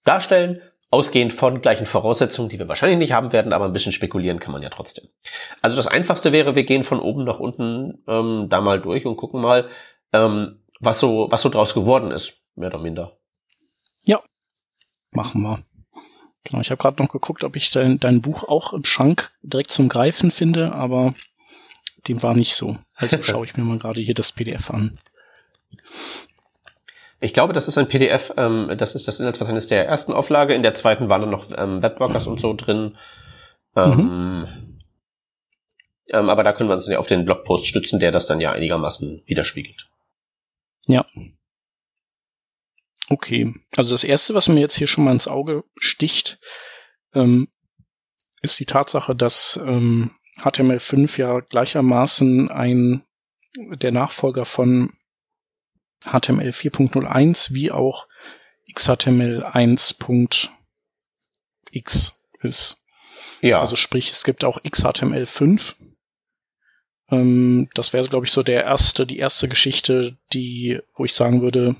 darstellen, 0.05 0.61
ausgehend 0.91 1.33
von 1.33 1.63
gleichen 1.63 1.87
Voraussetzungen, 1.87 2.51
die 2.51 2.59
wir 2.59 2.69
wahrscheinlich 2.69 2.99
nicht 2.99 3.13
haben 3.13 3.33
werden, 3.33 3.53
aber 3.53 3.65
ein 3.65 3.73
bisschen 3.73 3.93
spekulieren 3.93 4.41
kann 4.41 4.53
man 4.53 4.63
ja 4.63 4.69
trotzdem. 4.69 5.09
Also 5.63 5.77
das 5.77 5.87
Einfachste 5.87 6.33
wäre, 6.33 6.55
wir 6.55 6.65
gehen 6.65 6.85
von 6.85 7.01
oben 7.01 7.25
nach 7.25 7.41
unten 7.41 8.03
ähm, 8.07 8.49
da 8.51 8.61
mal 8.61 8.81
durch 8.81 9.07
und 9.07 9.17
gucken 9.17 9.41
mal, 9.41 9.69
ähm, 10.13 10.61
was 10.81 11.01
so 11.01 11.29
was 11.31 11.41
so 11.41 11.49
draus 11.49 11.73
geworden 11.73 12.11
ist, 12.11 12.43
mehr 12.55 12.69
oder 12.69 12.79
minder. 12.79 13.17
Machen 15.11 15.43
wir. 15.43 15.65
Genau, 16.45 16.61
ich 16.61 16.71
habe 16.71 16.81
gerade 16.81 17.03
noch 17.03 17.11
geguckt, 17.11 17.43
ob 17.43 17.57
ich 17.57 17.71
dein, 17.71 17.99
dein 17.99 18.21
Buch 18.21 18.45
auch 18.45 18.73
im 18.73 18.85
Schrank 18.85 19.33
direkt 19.43 19.71
zum 19.71 19.89
Greifen 19.89 20.31
finde, 20.31 20.73
aber 20.73 21.15
dem 22.07 22.23
war 22.23 22.35
nicht 22.35 22.55
so. 22.55 22.77
Also 22.95 23.17
schaue 23.23 23.47
ich 23.47 23.57
mir 23.57 23.65
mal 23.65 23.79
gerade 23.79 24.01
hier 24.01 24.15
das 24.15 24.33
PDF 24.33 24.71
an. 24.71 24.99
Ich 27.21 27.33
glaube, 27.33 27.55
das 27.55 27.69
ist 27.69 27.79
ein 27.79 27.89
PDF, 27.89 28.35
ähm, 28.37 28.75
das 28.77 28.95
ist 28.95 29.09
das 29.09 29.19
Inhaltsverzeichnis 29.19 29.67
der 29.67 29.87
ersten 29.87 30.13
Auflage. 30.13 30.55
In 30.55 30.63
der 30.63 30.75
zweiten 30.75 31.09
waren 31.09 31.23
dann 31.23 31.31
noch 31.31 31.51
ähm, 31.57 31.83
Webworkers 31.83 32.27
und 32.27 32.41
so 32.41 32.53
drin. 32.53 32.97
Ähm, 33.75 34.47
ähm, 36.11 36.29
aber 36.29 36.45
da 36.45 36.53
können 36.53 36.69
wir 36.69 36.75
uns 36.75 36.87
ja 36.87 36.99
auf 36.99 37.07
den 37.07 37.25
Blogpost 37.25 37.67
stützen, 37.67 37.99
der 37.99 38.13
das 38.13 38.27
dann 38.27 38.41
ja 38.41 38.53
einigermaßen 38.53 39.23
widerspiegelt. 39.25 39.89
Okay, 43.09 43.55
also 43.77 43.91
das 43.91 44.05
Erste, 44.05 44.35
was 44.35 44.49
mir 44.49 44.61
jetzt 44.61 44.77
hier 44.77 44.87
schon 44.87 45.05
mal 45.05 45.13
ins 45.13 45.29
Auge 45.29 45.65
sticht, 45.77 46.39
ähm, 47.13 47.49
ist 48.41 48.59
die 48.61 48.67
Tatsache, 48.67 49.15
dass 49.15 49.61
ähm, 49.63 50.13
HTML5 50.39 51.19
ja 51.19 51.41
gleichermaßen 51.41 52.51
ein 52.51 53.05
der 53.57 53.93
Nachfolger 53.93 54.45
von 54.45 54.95
HTML 56.05 56.51
4.01 56.51 57.55
wie 57.55 57.71
auch 57.71 58.09
XHTML 58.73 59.45
1.x 59.45 60.51
ist. 62.43 62.85
Ja, 63.41 63.61
Also 63.61 63.77
sprich, 63.77 64.11
es 64.11 64.25
gibt 64.25 64.45
auch 64.45 64.61
XHTML5. 64.63 65.77
Ähm, 67.11 67.69
das 67.75 67.93
wäre, 67.93 68.09
glaube 68.09 68.27
ich, 68.27 68.33
so 68.33 68.43
der 68.43 68.65
erste, 68.65 69.07
die 69.07 69.19
erste 69.19 69.49
Geschichte, 69.49 70.17
die, 70.33 70.81
wo 70.95 71.05
ich 71.05 71.15
sagen 71.15 71.43
würde, 71.43 71.77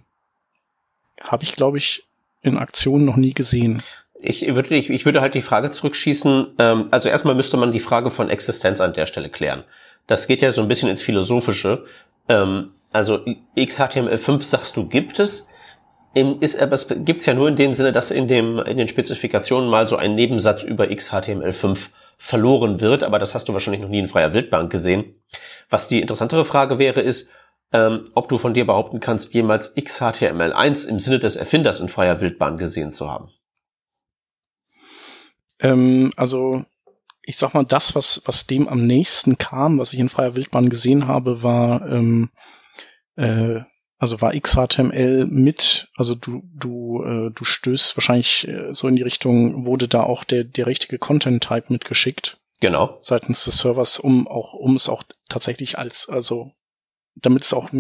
habe 1.25 1.43
ich, 1.45 1.55
glaube 1.57 1.79
ich, 1.79 2.05
in 2.43 2.57
Aktion 2.59 3.05
noch 3.05 3.17
nie 3.17 3.33
gesehen. 3.35 3.83
ich 4.21 4.43
würde, 4.55 4.75
ich, 4.77 4.89
ich 4.91 5.05
würde 5.05 5.21
halt 5.21 5.35
die 5.35 5.43
Frage 5.43 5.71
zurückschießen. 5.71 6.47
Ähm, 6.59 6.89
also 6.91 7.09
erstmal 7.09 7.35
müsste 7.35 7.57
man 7.57 7.73
die 7.73 7.81
Frage 7.81 8.11
von 8.11 8.31
Existenz 8.31 8.81
an 8.81 8.93
der 8.95 9.07
Stelle 9.07 9.29
klären. 9.31 9.65
Das 10.07 10.27
geht 10.29 10.41
ja 10.43 10.51
so 10.51 10.61
ein 10.63 10.69
bisschen 10.69 10.89
ins 10.91 11.03
Philosophische. 11.03 11.85
Ähm, 12.29 12.71
also 12.93 13.25
XHTML5 13.57 14.43
sagst 14.43 14.77
du, 14.77 14.87
gibt 14.89 15.19
es. 15.19 15.49
Im- 16.15 16.41
Ist, 16.41 16.61
aber 16.61 16.75
es 16.75 16.87
gibt's 16.89 17.27
ja 17.27 17.35
nur 17.35 17.49
in 17.49 17.57
dem 17.57 17.75
Sinne, 17.75 17.91
dass 17.93 18.11
in, 18.13 18.29
dem, 18.29 18.59
in 18.61 18.77
den 18.77 18.87
Spezifikationen 18.89 19.69
mal 19.69 19.89
so 19.89 19.97
ein 19.97 20.15
Nebensatz 20.15 20.63
über 20.63 20.85
XHTML5 20.85 21.89
verloren 22.19 22.81
wird, 22.81 23.03
aber 23.03 23.19
das 23.19 23.35
hast 23.35 23.49
du 23.49 23.53
wahrscheinlich 23.53 23.83
noch 23.83 23.89
nie 23.89 23.99
in 23.99 24.07
freier 24.09 24.33
Wildbahn 24.33 24.69
gesehen. 24.69 25.17
Was 25.71 25.89
die 25.89 26.01
interessantere 26.01 26.45
Frage 26.45 26.79
wäre, 26.79 27.01
ist, 27.01 27.33
ähm, 27.75 28.05
ob 28.15 28.29
du 28.29 28.39
von 28.39 28.55
dir 28.55 28.65
behaupten 28.65 29.01
kannst, 29.01 29.35
jemals 29.35 29.77
XHTML1 29.77 30.87
im 30.87 31.01
Sinne 31.01 31.19
des 31.19 31.35
Erfinders 31.35 31.81
in 31.81 31.89
freier 31.89 32.21
Wildbahn 32.21 32.57
gesehen 32.57 32.93
zu 32.93 33.11
haben. 33.11 33.31
Ähm, 35.59 36.13
also, 36.17 36.65
ich 37.23 37.37
sag 37.37 37.53
mal, 37.53 37.65
das, 37.65 37.97
was, 37.97 38.23
was 38.27 38.47
dem 38.47 38.69
am 38.69 38.87
nächsten 38.87 39.39
kam, 39.39 39.81
was 39.81 39.93
ich 39.93 39.99
in 39.99 40.09
freier 40.09 40.37
Wildbahn 40.37 40.71
gesehen 40.71 41.09
habe, 41.09 41.43
war, 41.43 41.85
ähm, 41.91 42.31
äh, 43.17 43.63
also 43.99 44.21
war 44.21 44.39
XHTML 44.39 45.27
mit, 45.27 45.89
also 45.97 46.15
du, 46.15 46.45
du, 46.55 47.03
äh, 47.03 47.31
du 47.35 47.45
stößt 47.45 47.97
wahrscheinlich 47.97 48.47
äh, 48.47 48.73
so 48.73 48.87
in 48.87 48.95
die 48.95 49.03
Richtung, 49.03 49.67
wurde 49.67 49.89
da 49.89 50.05
auch 50.05 50.23
der, 50.23 50.45
der 50.45 50.67
richtige 50.67 50.99
Content-Type 50.99 51.73
mitgeschickt. 51.73 52.39
Genau. 52.61 52.99
Seitens 53.01 53.45
des 53.45 53.59
Servers, 53.59 53.99
um 53.99 54.29
auch, 54.29 54.55
um 54.55 54.77
es 54.77 54.89
auch 54.89 55.03
tatsächlich 55.29 55.77
als, 55.77 56.09
also, 56.09 56.53
damit 57.15 57.43
es 57.45 57.53
auch 57.53 57.71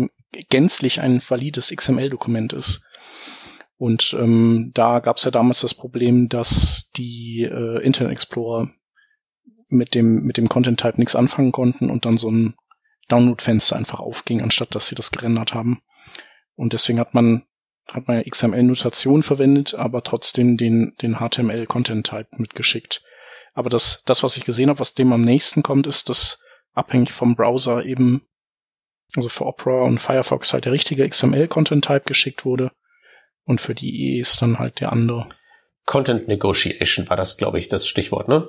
gänzlich 0.50 1.00
ein 1.00 1.20
valides 1.26 1.74
XML-Dokument 1.74 2.52
ist. 2.52 2.84
Und 3.76 4.16
ähm, 4.18 4.70
da 4.74 5.00
gab 5.00 5.16
es 5.16 5.24
ja 5.24 5.30
damals 5.30 5.60
das 5.60 5.74
Problem, 5.74 6.28
dass 6.28 6.90
die 6.96 7.42
äh, 7.42 7.82
Internet 7.84 8.12
Explorer 8.12 8.70
mit 9.68 9.94
dem, 9.94 10.22
mit 10.22 10.36
dem 10.36 10.48
Content-Type 10.48 10.98
nichts 10.98 11.16
anfangen 11.16 11.52
konnten 11.52 11.90
und 11.90 12.04
dann 12.04 12.16
so 12.16 12.30
ein 12.30 12.54
Download-Fenster 13.08 13.76
einfach 13.76 14.00
aufging, 14.00 14.42
anstatt 14.42 14.74
dass 14.74 14.86
sie 14.86 14.94
das 14.94 15.10
gerendert 15.10 15.54
haben. 15.54 15.82
Und 16.54 16.72
deswegen 16.72 17.00
hat 17.00 17.14
man, 17.14 17.44
hat 17.88 18.06
man 18.06 18.18
ja 18.18 18.22
XML-Notation 18.28 19.22
verwendet, 19.22 19.74
aber 19.74 20.02
trotzdem 20.02 20.56
den, 20.56 20.94
den 21.02 21.16
HTML-Content-Type 21.16 22.28
mitgeschickt. 22.38 23.02
Aber 23.54 23.70
das, 23.70 24.02
das, 24.04 24.22
was 24.22 24.36
ich 24.36 24.44
gesehen 24.44 24.68
habe, 24.68 24.80
was 24.80 24.94
dem 24.94 25.12
am 25.12 25.22
nächsten 25.22 25.62
kommt, 25.62 25.86
ist, 25.86 26.08
dass 26.08 26.40
abhängig 26.72 27.12
vom 27.12 27.36
Browser 27.36 27.84
eben, 27.84 28.22
also 29.16 29.28
für 29.28 29.46
Opera 29.46 29.82
und 29.82 30.00
Firefox 30.00 30.52
halt 30.52 30.64
der 30.64 30.72
richtige 30.72 31.08
XML-Content-Type 31.08 32.04
geschickt 32.04 32.44
wurde 32.44 32.70
und 33.44 33.60
für 33.60 33.74
die 33.74 34.16
IEs 34.16 34.36
dann 34.36 34.58
halt 34.58 34.80
der 34.80 34.92
andere. 34.92 35.28
Content 35.86 36.28
Negotiation 36.28 37.08
war 37.08 37.16
das, 37.16 37.36
glaube 37.36 37.58
ich, 37.58 37.68
das 37.68 37.86
Stichwort, 37.86 38.28
ne? 38.28 38.48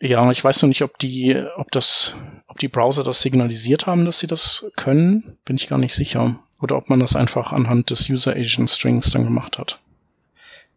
Ja, 0.00 0.30
ich 0.30 0.44
weiß 0.44 0.62
noch 0.62 0.68
nicht, 0.68 0.82
ob 0.82 0.98
die, 0.98 1.42
ob 1.56 1.70
das, 1.72 2.16
ob 2.48 2.58
die 2.58 2.68
Browser 2.68 3.02
das 3.02 3.22
signalisiert 3.22 3.86
haben, 3.86 4.04
dass 4.04 4.18
sie 4.18 4.26
das 4.26 4.70
können, 4.76 5.38
bin 5.44 5.56
ich 5.56 5.68
gar 5.68 5.78
nicht 5.78 5.94
sicher. 5.94 6.38
Oder 6.60 6.76
ob 6.76 6.88
man 6.88 7.00
das 7.00 7.16
einfach 7.16 7.52
anhand 7.52 7.90
des 7.90 8.08
User 8.08 8.32
Agent 8.32 8.70
Strings 8.70 9.10
dann 9.10 9.24
gemacht 9.24 9.58
hat. 9.58 9.78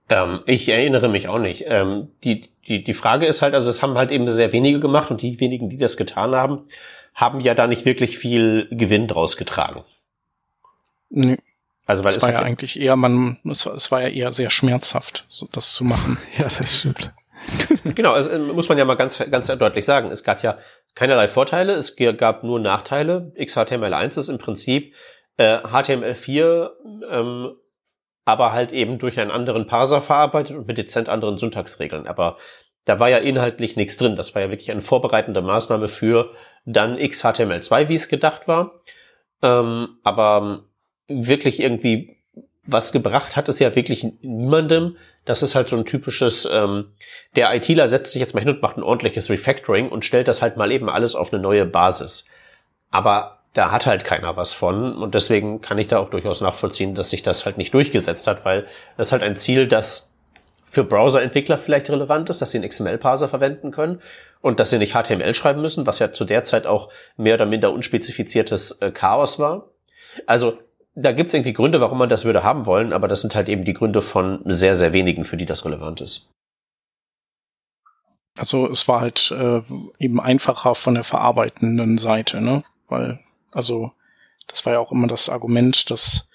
Ähm, 0.10 0.42
ich 0.46 0.68
erinnere 0.68 1.08
mich 1.08 1.28
auch 1.28 1.40
nicht. 1.40 1.66
Ähm, 1.68 2.10
die, 2.24 2.50
die, 2.68 2.84
die 2.84 2.94
Frage 2.94 3.28
ist 3.28 3.42
halt, 3.42 3.54
also 3.54 3.70
es 3.70 3.82
haben 3.82 3.98
halt 3.98 4.12
eben 4.12 4.30
sehr 4.30 4.52
wenige 4.52 4.80
gemacht 4.80 5.12
und 5.12 5.22
die 5.22 5.40
wenigen, 5.40 5.70
die 5.70 5.78
das 5.78 5.98
getan 5.98 6.36
haben, 6.36 6.64
haben 7.20 7.42
ja 7.42 7.54
da 7.54 7.68
nicht 7.68 7.84
wirklich 7.84 8.18
viel 8.18 8.70
Gewinn 8.72 9.10
draus 9.10 9.36
getragen. 9.36 9.84
Nee. 11.10 11.38
Also 11.86 12.04
weil 12.04 12.12
es, 12.12 12.18
es 12.18 12.24
war 12.24 12.32
ja 12.32 12.40
eigentlich 12.40 12.80
eher, 12.80 12.96
man, 12.96 13.40
es 13.44 13.66
war, 13.66 13.74
es 13.74 13.92
war 13.92 14.02
ja 14.02 14.08
eher 14.08 14.32
sehr 14.32 14.50
schmerzhaft, 14.50 15.26
so 15.28 15.50
das 15.52 15.74
zu 15.74 15.84
machen. 15.84 16.18
ja, 16.38 16.44
das 16.46 16.80
stimmt. 16.80 17.12
genau, 17.84 18.14
also 18.14 18.30
muss 18.54 18.70
man 18.70 18.78
ja 18.78 18.86
mal 18.86 18.96
ganz, 18.96 19.18
ganz 19.30 19.48
deutlich 19.48 19.84
sagen. 19.84 20.12
Es 20.12 20.24
gab 20.24 20.44
ja 20.44 20.60
keinerlei 20.96 21.28
Vorteile, 21.28 21.74
es 21.74 21.98
gab 21.98 22.44
nur 22.44 22.60
Nachteile. 22.60 23.34
XHTML1 23.38 24.18
ist 24.18 24.30
im 24.30 24.38
Prinzip 24.38 24.94
äh, 25.36 25.58
HTML4, 25.58 26.70
ähm, 27.12 27.52
aber 28.24 28.54
halt 28.54 28.72
eben 28.72 28.98
durch 28.98 29.20
einen 29.20 29.32
anderen 29.32 29.68
Parser 29.68 30.02
verarbeitet 30.02 30.56
und 30.56 30.68
mit 30.68 30.78
dezent 30.78 31.10
anderen 31.10 31.38
Syntaxregeln. 31.38 32.08
Aber 32.08 32.38
da 32.86 33.00
war 33.00 33.10
ja 33.10 33.18
inhaltlich 33.18 33.76
nichts 33.76 33.98
drin. 33.98 34.16
Das 34.16 34.36
war 34.36 34.42
ja 34.42 34.52
wirklich 34.52 34.72
eine 34.72 34.82
vorbereitende 34.82 35.42
Maßnahme 35.42 35.90
für 35.90 36.32
dann 36.66 36.98
XHTML2, 36.98 37.90
wie 37.90 37.96
es 37.96 38.10
gedacht 38.10 38.48
war. 38.48 38.82
Ähm, 39.42 39.98
aber 40.04 40.64
wirklich 41.08 41.60
irgendwie 41.60 42.18
was 42.72 42.92
gebracht 42.92 43.36
hat 43.36 43.50
es 43.50 43.60
ja 43.60 43.76
wirklich 43.76 44.06
niemandem. 44.22 44.98
Das 45.26 45.44
ist 45.44 45.56
halt 45.56 45.70
so 45.70 45.76
ein 45.76 45.86
typisches, 45.86 46.48
ähm, 46.52 46.92
der 47.36 47.54
ITler 47.54 47.88
setzt 47.88 48.14
sich 48.14 48.20
jetzt 48.20 48.34
mal 48.34 48.42
hin 48.42 48.50
und 48.50 48.62
macht 48.62 48.78
ein 48.78 48.84
ordentliches 48.84 49.30
Refactoring 49.30 49.90
und 49.90 50.06
stellt 50.06 50.28
das 50.28 50.42
halt 50.42 50.58
mal 50.58 50.72
eben 50.72 50.90
alles 50.90 51.16
auf 51.16 51.34
eine 51.34 51.42
neue 51.42 51.66
Basis. 51.66 52.28
Aber 52.92 53.40
da 53.54 53.72
hat 53.72 53.86
halt 53.86 54.06
keiner 54.06 54.36
was 54.36 54.54
von 54.54 54.96
und 54.96 55.16
deswegen 55.16 55.62
kann 55.62 55.78
ich 55.78 55.88
da 55.88 55.98
auch 56.00 56.10
durchaus 56.10 56.42
nachvollziehen, 56.42 56.96
dass 56.96 57.10
sich 57.10 57.24
das 57.24 57.46
halt 57.46 57.58
nicht 57.58 57.74
durchgesetzt 57.74 58.28
hat, 58.28 58.46
weil 58.46 58.68
das 58.98 59.08
ist 59.08 59.12
halt 59.12 59.24
ein 59.24 59.38
Ziel, 59.38 59.68
das 59.68 60.12
für 60.70 60.84
Browser-Entwickler 60.84 61.58
vielleicht 61.58 61.90
relevant 61.90 62.30
ist, 62.30 62.42
dass 62.42 62.52
sie 62.52 62.60
einen 62.60 62.70
XML-Parser 62.70 63.28
verwenden 63.28 63.72
können 63.72 64.02
und 64.42 64.60
dass 64.60 64.70
sie 64.70 64.78
nicht 64.78 64.94
HTML 64.94 65.34
schreiben 65.34 65.62
müssen, 65.62 65.86
was 65.86 66.00
ja 66.00 66.14
zu 66.14 66.26
der 66.26 66.44
Zeit 66.44 66.66
auch 66.66 66.90
mehr 67.18 67.36
oder 67.36 67.46
minder 67.46 67.72
unspezifiziertes 67.72 68.82
äh, 68.82 68.92
Chaos 68.92 69.40
war. 69.40 69.70
Also 70.26 70.60
da 70.96 71.12
gibt 71.12 71.30
es 71.30 71.34
irgendwie 71.34 71.54
Gründe, 71.54 71.82
warum 71.82 71.98
man 71.98 72.10
das 72.10 72.26
würde 72.26 72.44
haben 72.44 72.66
wollen, 72.66 72.94
aber 72.94 73.08
das 73.08 73.22
sind 73.22 73.36
halt 73.36 73.48
eben 73.48 73.64
die 73.64 73.74
Gründe 73.74 74.02
von 74.02 74.42
sehr, 74.46 74.76
sehr 74.76 74.94
wenigen, 74.94 75.24
für 75.24 75.38
die 75.38 75.46
das 75.46 75.66
relevant 75.66 76.02
ist. 76.02 76.30
Also 78.38 78.70
es 78.70 78.88
war 78.88 79.02
halt 79.02 79.32
äh, 79.32 79.62
eben 79.98 80.20
einfacher 80.20 80.76
von 80.76 80.94
der 80.94 81.04
verarbeitenden 81.04 81.98
Seite, 81.98 82.42
ne? 82.42 82.64
Weil, 82.88 83.20
also, 83.52 83.92
das 84.48 84.66
war 84.66 84.74
ja 84.74 84.80
auch 84.80 84.92
immer 84.92 85.08
das 85.08 85.30
Argument, 85.30 85.90
dass, 85.92 86.30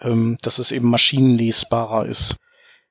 ähm, 0.00 0.38
dass 0.42 0.58
es 0.58 0.70
eben 0.70 0.88
maschinenlesbarer 0.88 2.06
ist. 2.06 2.36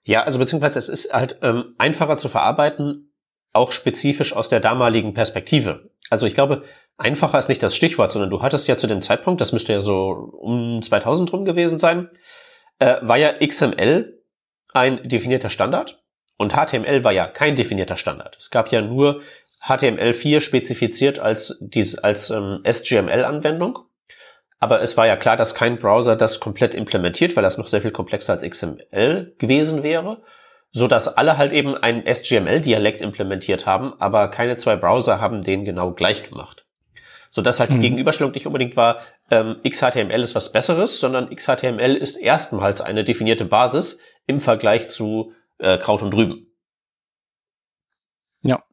Ja, 0.03 0.23
also 0.23 0.39
beziehungsweise 0.39 0.79
es 0.79 0.89
ist 0.89 1.13
halt 1.13 1.37
ähm, 1.41 1.75
einfacher 1.77 2.17
zu 2.17 2.27
verarbeiten, 2.27 3.10
auch 3.53 3.71
spezifisch 3.71 4.33
aus 4.33 4.49
der 4.49 4.59
damaligen 4.59 5.13
Perspektive. 5.13 5.91
Also 6.09 6.25
ich 6.25 6.33
glaube, 6.33 6.63
einfacher 6.97 7.39
ist 7.39 7.49
nicht 7.49 7.63
das 7.63 7.75
Stichwort, 7.75 8.11
sondern 8.11 8.29
du 8.29 8.41
hattest 8.41 8.67
ja 8.67 8.77
zu 8.77 8.87
dem 8.87 9.01
Zeitpunkt, 9.01 9.41
das 9.41 9.53
müsste 9.53 9.73
ja 9.73 9.81
so 9.81 10.09
um 10.39 10.81
2000 10.81 11.31
rum 11.33 11.45
gewesen 11.45 11.79
sein, 11.79 12.09
äh, 12.79 12.97
war 13.01 13.17
ja 13.17 13.33
XML 13.45 14.21
ein 14.73 15.07
definierter 15.07 15.49
Standard 15.49 16.01
und 16.37 16.53
HTML 16.53 17.03
war 17.03 17.11
ja 17.11 17.27
kein 17.27 17.55
definierter 17.55 17.97
Standard. 17.97 18.35
Es 18.37 18.49
gab 18.49 18.71
ja 18.71 18.81
nur 18.81 19.21
HTML4 19.67 20.41
spezifiziert 20.41 21.19
als, 21.19 21.57
dies, 21.61 21.97
als 21.97 22.29
ähm, 22.29 22.61
SGML-Anwendung. 22.63 23.79
Aber 24.59 24.81
es 24.81 24.95
war 24.95 25.07
ja 25.07 25.17
klar, 25.17 25.37
dass 25.37 25.55
kein 25.55 25.77
Browser 25.77 26.15
das 26.15 26.39
komplett 26.39 26.73
implementiert, 26.73 27.35
weil 27.35 27.43
das 27.43 27.57
noch 27.57 27.67
sehr 27.67 27.81
viel 27.81 27.91
komplexer 27.91 28.33
als 28.33 28.43
XML 28.43 29.35
gewesen 29.37 29.83
wäre 29.83 30.23
so 30.71 30.87
dass 30.87 31.07
alle 31.07 31.37
halt 31.37 31.51
eben 31.51 31.75
einen 31.75 32.05
SGML-Dialekt 32.05 33.01
implementiert 33.01 33.65
haben, 33.65 33.93
aber 33.99 34.29
keine 34.29 34.55
zwei 34.55 34.75
Browser 34.75 35.19
haben 35.19 35.41
den 35.41 35.65
genau 35.65 35.91
gleich 35.91 36.27
gemacht. 36.27 36.65
So 37.29 37.41
dass 37.41 37.59
halt 37.59 37.71
mhm. 37.71 37.75
die 37.75 37.81
Gegenüberstellung 37.81 38.33
nicht 38.33 38.47
unbedingt 38.47 38.75
war, 38.75 38.99
ähm, 39.29 39.57
XHTML 39.67 40.21
ist 40.21 40.35
was 40.35 40.51
Besseres, 40.51 40.99
sondern 40.99 41.33
XHTML 41.33 41.95
ist 41.95 42.15
erstmals 42.15 42.81
eine 42.81 43.03
definierte 43.03 43.45
Basis 43.45 44.01
im 44.27 44.39
Vergleich 44.39 44.89
zu 44.89 45.33
äh, 45.57 45.77
Kraut 45.77 46.01
und 46.01 46.13
Rüben. 46.13 46.47
Ja. 48.43 48.63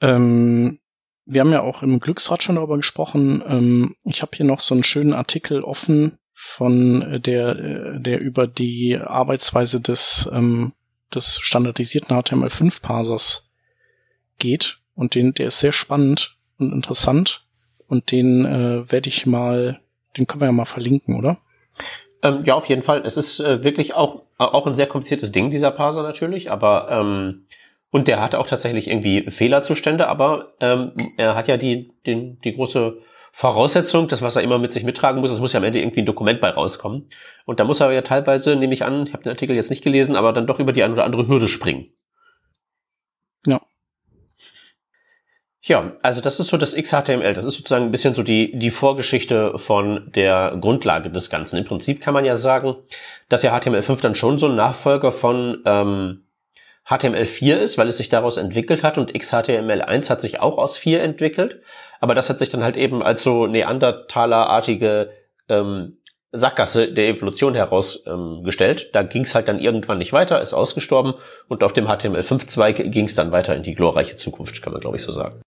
Ähm, 0.00 0.80
wir 1.26 1.40
haben 1.40 1.52
ja 1.52 1.62
auch 1.62 1.82
im 1.82 2.00
Glücksrad 2.00 2.42
schon 2.42 2.56
darüber 2.56 2.76
gesprochen. 2.76 3.42
Ähm, 3.46 3.96
ich 4.04 4.22
habe 4.22 4.32
hier 4.34 4.46
noch 4.46 4.60
so 4.60 4.74
einen 4.74 4.84
schönen 4.84 5.12
Artikel 5.12 5.62
offen 5.62 6.18
von 6.34 7.02
äh, 7.02 7.20
der, 7.20 7.56
äh, 7.56 8.00
der 8.00 8.20
über 8.20 8.46
die 8.46 8.98
Arbeitsweise 8.98 9.80
des 9.80 10.28
ähm, 10.32 10.72
des 11.14 11.40
standardisierten 11.40 12.16
HTML5-Parsers 12.16 13.50
geht. 14.38 14.78
Und 14.94 15.14
den, 15.14 15.34
der 15.34 15.48
ist 15.48 15.60
sehr 15.60 15.72
spannend 15.72 16.36
und 16.58 16.72
interessant. 16.72 17.46
Und 17.88 18.12
den 18.12 18.44
äh, 18.44 18.90
werde 18.90 19.08
ich 19.08 19.26
mal, 19.26 19.80
den 20.16 20.26
können 20.26 20.40
wir 20.40 20.46
ja 20.46 20.52
mal 20.52 20.64
verlinken, 20.64 21.16
oder? 21.16 21.38
Ähm, 22.22 22.42
ja, 22.44 22.54
auf 22.54 22.66
jeden 22.66 22.82
Fall. 22.82 23.02
Es 23.04 23.16
ist 23.16 23.40
äh, 23.40 23.64
wirklich 23.64 23.94
auch, 23.94 24.22
auch 24.38 24.66
ein 24.66 24.74
sehr 24.74 24.86
kompliziertes 24.86 25.32
Ding, 25.32 25.50
dieser 25.50 25.70
Parser 25.70 26.02
natürlich, 26.02 26.50
aber 26.50 26.88
ähm, 26.90 27.46
und 27.90 28.06
der 28.06 28.20
hat 28.20 28.34
auch 28.34 28.46
tatsächlich 28.46 28.88
irgendwie 28.88 29.28
Fehlerzustände, 29.30 30.06
aber 30.06 30.52
ähm, 30.60 30.92
er 31.16 31.34
hat 31.34 31.48
ja 31.48 31.56
die, 31.56 31.90
den, 32.06 32.40
die 32.42 32.54
große 32.54 32.98
Voraussetzung, 33.32 34.08
das, 34.08 34.22
was 34.22 34.36
er 34.36 34.42
immer 34.42 34.58
mit 34.58 34.72
sich 34.72 34.84
mittragen 34.84 35.20
muss, 35.20 35.30
es 35.30 35.40
muss 35.40 35.52
ja 35.52 35.58
am 35.58 35.64
Ende 35.64 35.80
irgendwie 35.80 36.00
ein 36.00 36.06
Dokument 36.06 36.40
bei 36.40 36.50
rauskommen. 36.50 37.08
Und 37.44 37.60
da 37.60 37.64
muss 37.64 37.80
er 37.80 37.90
ja 37.92 38.02
teilweise, 38.02 38.56
nehme 38.56 38.74
ich 38.74 38.84
an, 38.84 39.06
ich 39.06 39.12
habe 39.12 39.22
den 39.22 39.30
Artikel 39.30 39.56
jetzt 39.56 39.70
nicht 39.70 39.84
gelesen, 39.84 40.16
aber 40.16 40.32
dann 40.32 40.46
doch 40.46 40.58
über 40.58 40.72
die 40.72 40.82
eine 40.82 40.92
oder 40.92 41.04
andere 41.04 41.28
Hürde 41.28 41.48
springen. 41.48 41.92
Ja. 43.46 43.60
Ja, 45.62 45.92
also 46.02 46.20
das 46.20 46.40
ist 46.40 46.48
so 46.48 46.56
das 46.56 46.74
XHTML. 46.74 47.34
Das 47.34 47.44
ist 47.44 47.54
sozusagen 47.54 47.84
ein 47.84 47.90
bisschen 47.90 48.14
so 48.14 48.22
die, 48.22 48.58
die 48.58 48.70
Vorgeschichte 48.70 49.58
von 49.58 50.10
der 50.14 50.56
Grundlage 50.60 51.10
des 51.10 51.30
Ganzen. 51.30 51.58
Im 51.58 51.64
Prinzip 51.64 52.00
kann 52.00 52.14
man 52.14 52.24
ja 52.24 52.34
sagen, 52.36 52.76
dass 53.28 53.42
ja 53.42 53.56
HTML5 53.56 54.00
dann 54.00 54.14
schon 54.14 54.38
so 54.38 54.48
ein 54.48 54.56
Nachfolger 54.56 55.12
von 55.12 55.62
ähm, 55.66 56.24
HTML4 56.88 57.56
ist, 57.56 57.78
weil 57.78 57.88
es 57.88 57.98
sich 57.98 58.08
daraus 58.08 58.36
entwickelt 58.36 58.82
hat 58.82 58.98
und 58.98 59.12
XHTML1 59.12 60.10
hat 60.10 60.20
sich 60.20 60.40
auch 60.40 60.58
aus 60.58 60.76
4 60.76 61.02
entwickelt. 61.02 61.62
Aber 62.00 62.14
das 62.14 62.28
hat 62.28 62.38
sich 62.38 62.48
dann 62.48 62.64
halt 62.64 62.76
eben 62.76 63.02
als 63.02 63.22
so 63.22 63.46
Neandertaler-artige 63.46 65.10
ähm, 65.48 65.98
Sackgasse 66.32 66.92
der 66.92 67.08
Evolution 67.08 67.54
herausgestellt. 67.54 68.82
Ähm, 68.82 68.88
da 68.92 69.02
ging 69.02 69.24
es 69.24 69.34
halt 69.34 69.48
dann 69.48 69.58
irgendwann 69.58 69.98
nicht 69.98 70.12
weiter, 70.12 70.40
ist 70.40 70.54
ausgestorben 70.54 71.14
und 71.48 71.62
auf 71.62 71.72
dem 71.72 71.86
HTML5-Zweig 71.86 72.90
ging 72.90 73.06
es 73.06 73.14
dann 73.14 73.32
weiter 73.32 73.54
in 73.54 73.62
die 73.62 73.74
glorreiche 73.74 74.16
Zukunft, 74.16 74.62
kann 74.62 74.72
man 74.72 74.80
glaube 74.80 74.96
ich 74.96 75.02
so 75.02 75.12
sagen. 75.12 75.42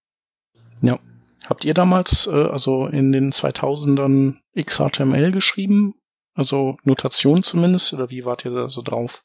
Ja. 0.81 0.99
Habt 1.47 1.65
ihr 1.65 1.73
damals, 1.73 2.27
äh, 2.27 2.31
also 2.31 2.87
in 2.87 3.11
den 3.11 3.31
2000ern 3.31 4.35
XHTML 4.57 5.31
geschrieben? 5.31 5.95
Also 6.35 6.77
Notation 6.83 7.43
zumindest? 7.43 7.93
Oder 7.93 8.09
wie 8.09 8.25
wart 8.25 8.45
ihr 8.45 8.51
da 8.51 8.67
so 8.67 8.81
drauf? 8.81 9.23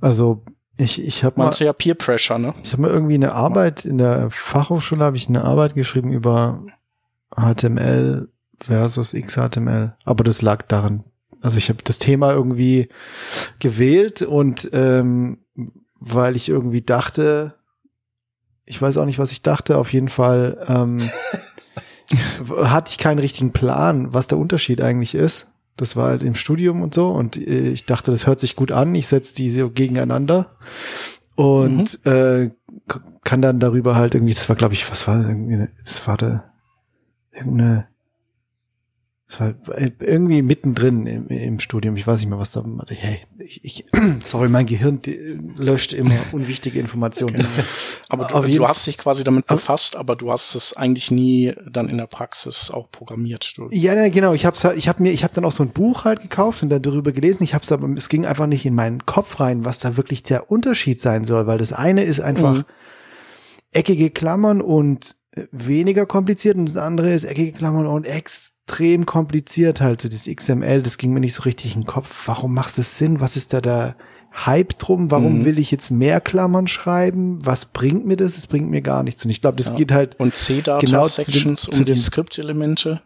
Also 0.00 0.42
ich, 0.78 1.04
ich 1.04 1.24
habe 1.24 1.38
mal 1.40 1.54
ja 1.54 1.72
Peer 1.72 1.94
Pressure, 1.94 2.38
ne? 2.38 2.54
Ich 2.62 2.72
habe 2.72 2.82
mal 2.82 2.90
irgendwie 2.90 3.14
eine 3.14 3.32
Arbeit 3.32 3.84
in 3.84 3.98
der 3.98 4.30
Fachhochschule 4.30 5.04
habe 5.04 5.16
ich 5.16 5.28
eine 5.28 5.44
Arbeit 5.44 5.74
geschrieben 5.74 6.12
über 6.12 6.62
HTML 7.34 8.28
versus 8.60 9.12
XHTML, 9.12 9.94
aber 10.04 10.24
das 10.24 10.42
lag 10.42 10.62
daran. 10.62 11.04
Also 11.40 11.58
ich 11.58 11.68
habe 11.68 11.82
das 11.84 11.98
Thema 11.98 12.32
irgendwie 12.32 12.88
gewählt 13.58 14.22
und 14.22 14.68
ähm, 14.72 15.38
weil 15.98 16.36
ich 16.36 16.48
irgendwie 16.48 16.82
dachte, 16.82 17.54
ich 18.64 18.80
weiß 18.80 18.96
auch 18.98 19.04
nicht, 19.04 19.18
was 19.18 19.32
ich 19.32 19.42
dachte, 19.42 19.78
auf 19.78 19.92
jeden 19.92 20.08
Fall 20.08 20.64
ähm, 20.68 21.10
hatte 22.64 22.90
ich 22.90 22.98
keinen 22.98 23.18
richtigen 23.18 23.52
Plan, 23.52 24.12
was 24.12 24.26
der 24.26 24.38
Unterschied 24.38 24.80
eigentlich 24.80 25.14
ist. 25.14 25.52
Das 25.76 25.96
war 25.96 26.08
halt 26.08 26.22
im 26.22 26.34
Studium 26.34 26.82
und 26.82 26.94
so 26.94 27.10
und 27.10 27.36
äh, 27.36 27.70
ich 27.70 27.84
dachte, 27.84 28.10
das 28.10 28.26
hört 28.26 28.40
sich 28.40 28.56
gut 28.56 28.72
an, 28.72 28.94
ich 28.94 29.06
setze 29.06 29.34
die 29.34 29.50
so 29.50 29.70
gegeneinander 29.70 30.56
und 31.34 32.04
mhm. 32.04 32.10
äh, 32.10 32.50
kann 33.24 33.42
dann 33.42 33.60
darüber 33.60 33.96
halt 33.96 34.14
irgendwie, 34.14 34.34
das 34.34 34.48
war 34.48 34.56
glaube 34.56 34.74
ich, 34.74 34.90
was 34.90 35.06
war 35.06 35.18
das 35.18 35.26
irgendwie, 35.26 35.68
das 35.84 36.06
war 36.06 36.16
da 36.16 36.52
irgendeine 37.32 37.88
es 39.28 39.40
war 39.40 39.54
irgendwie 40.00 40.40
mittendrin 40.40 41.06
im, 41.06 41.26
im, 41.26 41.58
Studium. 41.58 41.96
Ich 41.96 42.06
weiß 42.06 42.20
nicht 42.20 42.28
mehr, 42.28 42.38
was 42.38 42.52
da. 42.52 42.64
Hey, 42.88 43.18
ich, 43.38 43.64
ich, 43.64 43.86
sorry, 44.22 44.48
mein 44.48 44.66
Gehirn 44.66 45.00
löscht 45.56 45.92
immer 45.92 46.14
unwichtige 46.30 46.78
Informationen. 46.78 47.34
Genau. 47.34 47.48
Aber 48.08 48.46
du, 48.46 48.56
du 48.56 48.68
hast 48.68 48.86
dich 48.86 48.98
quasi 48.98 49.24
damit 49.24 49.46
befasst, 49.46 49.96
aber 49.96 50.14
du 50.14 50.30
hast 50.30 50.54
es 50.54 50.76
eigentlich 50.76 51.10
nie 51.10 51.52
dann 51.68 51.88
in 51.88 51.98
der 51.98 52.06
Praxis 52.06 52.70
auch 52.70 52.88
programmiert. 52.92 53.54
Du 53.56 53.68
ja, 53.72 54.08
genau. 54.10 54.32
Ich 54.32 54.46
habe 54.46 54.56
ich 54.76 54.88
hab 54.88 55.00
mir, 55.00 55.10
ich 55.10 55.24
habe 55.24 55.34
dann 55.34 55.44
auch 55.44 55.52
so 55.52 55.64
ein 55.64 55.70
Buch 55.70 56.04
halt 56.04 56.22
gekauft 56.22 56.62
und 56.62 56.68
dann 56.68 56.82
darüber 56.82 57.10
gelesen. 57.10 57.42
Ich 57.42 57.52
habe 57.52 57.64
es 57.64 57.72
aber, 57.72 57.88
es 57.96 58.08
ging 58.08 58.26
einfach 58.26 58.46
nicht 58.46 58.64
in 58.64 58.76
meinen 58.76 59.06
Kopf 59.06 59.40
rein, 59.40 59.64
was 59.64 59.80
da 59.80 59.96
wirklich 59.96 60.22
der 60.22 60.52
Unterschied 60.52 61.00
sein 61.00 61.24
soll, 61.24 61.48
weil 61.48 61.58
das 61.58 61.72
eine 61.72 62.04
ist 62.04 62.20
einfach 62.20 62.58
mhm. 62.58 62.64
eckige 63.72 64.10
Klammern 64.10 64.60
und 64.60 65.16
weniger 65.50 66.06
kompliziert 66.06 66.56
und 66.56 66.66
das 66.66 66.76
andere 66.76 67.12
ist 67.12 67.24
eckige 67.24 67.52
Klammern 67.52 67.86
und 67.86 68.06
ex 68.06 68.55
extrem 68.66 69.06
kompliziert 69.06 69.80
halt, 69.80 70.00
so 70.00 70.08
dieses 70.08 70.34
XML, 70.34 70.82
das 70.82 70.98
ging 70.98 71.12
mir 71.12 71.20
nicht 71.20 71.34
so 71.34 71.44
richtig 71.44 71.74
in 71.74 71.82
den 71.82 71.86
Kopf. 71.86 72.26
Warum 72.26 72.52
macht 72.52 72.76
es 72.78 72.98
Sinn? 72.98 73.20
Was 73.20 73.36
ist 73.36 73.52
da 73.52 73.60
der 73.60 73.96
Hype 74.44 74.78
drum? 74.78 75.10
Warum 75.10 75.38
mhm. 75.38 75.44
will 75.44 75.58
ich 75.58 75.70
jetzt 75.70 75.90
mehr 75.90 76.20
Klammern 76.20 76.66
schreiben? 76.66 77.38
Was 77.44 77.66
bringt 77.66 78.06
mir 78.06 78.16
das? 78.16 78.36
Es 78.36 78.48
bringt 78.48 78.68
mir 78.68 78.82
gar 78.82 79.02
nichts. 79.02 79.24
Und 79.24 79.30
ich 79.30 79.40
glaube, 79.40 79.56
das 79.56 79.68
ja. 79.68 79.74
geht 79.74 79.92
halt 79.92 80.18
und 80.18 80.34
C-Data-Sections 80.34 81.66
genau 81.66 81.78
um 81.78 81.84
die 81.84 81.96
Skriptelemente 81.96 83.02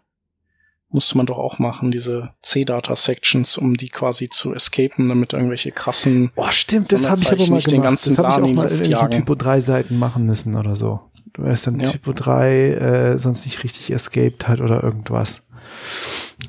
musste 0.92 1.16
man 1.16 1.26
doch 1.26 1.38
auch 1.38 1.58
machen, 1.58 1.92
diese 1.92 2.30
C-Data-Sections, 2.42 3.58
um 3.58 3.76
die 3.76 3.90
quasi 3.90 4.28
zu 4.28 4.52
escapen, 4.54 5.08
damit 5.08 5.32
irgendwelche 5.32 5.70
krassen. 5.70 6.32
Oh, 6.34 6.50
stimmt, 6.50 6.90
das 6.90 7.08
habe 7.08 7.22
ich 7.22 7.30
aber 7.30 7.46
mal 7.46 7.62
gemacht. 7.62 8.06
Das 8.06 8.18
habe 8.18 8.28
ich 8.28 8.34
auch 8.34 8.54
mal 8.54 8.66
in 8.66 8.78
irgendwelchen 8.78 9.10
Typo 9.10 9.36
3 9.36 9.60
Seiten 9.60 9.98
machen 9.98 10.26
müssen 10.26 10.56
oder 10.56 10.74
so. 10.74 10.98
Du 11.44 11.50
hast 11.50 11.66
dann 11.66 11.80
ja. 11.80 11.90
Typo 11.90 12.12
3 12.12 12.52
äh, 12.52 13.18
sonst 13.18 13.44
nicht 13.44 13.62
richtig 13.64 13.90
escaped 13.90 14.48
hat 14.48 14.60
oder 14.60 14.82
irgendwas. 14.82 15.46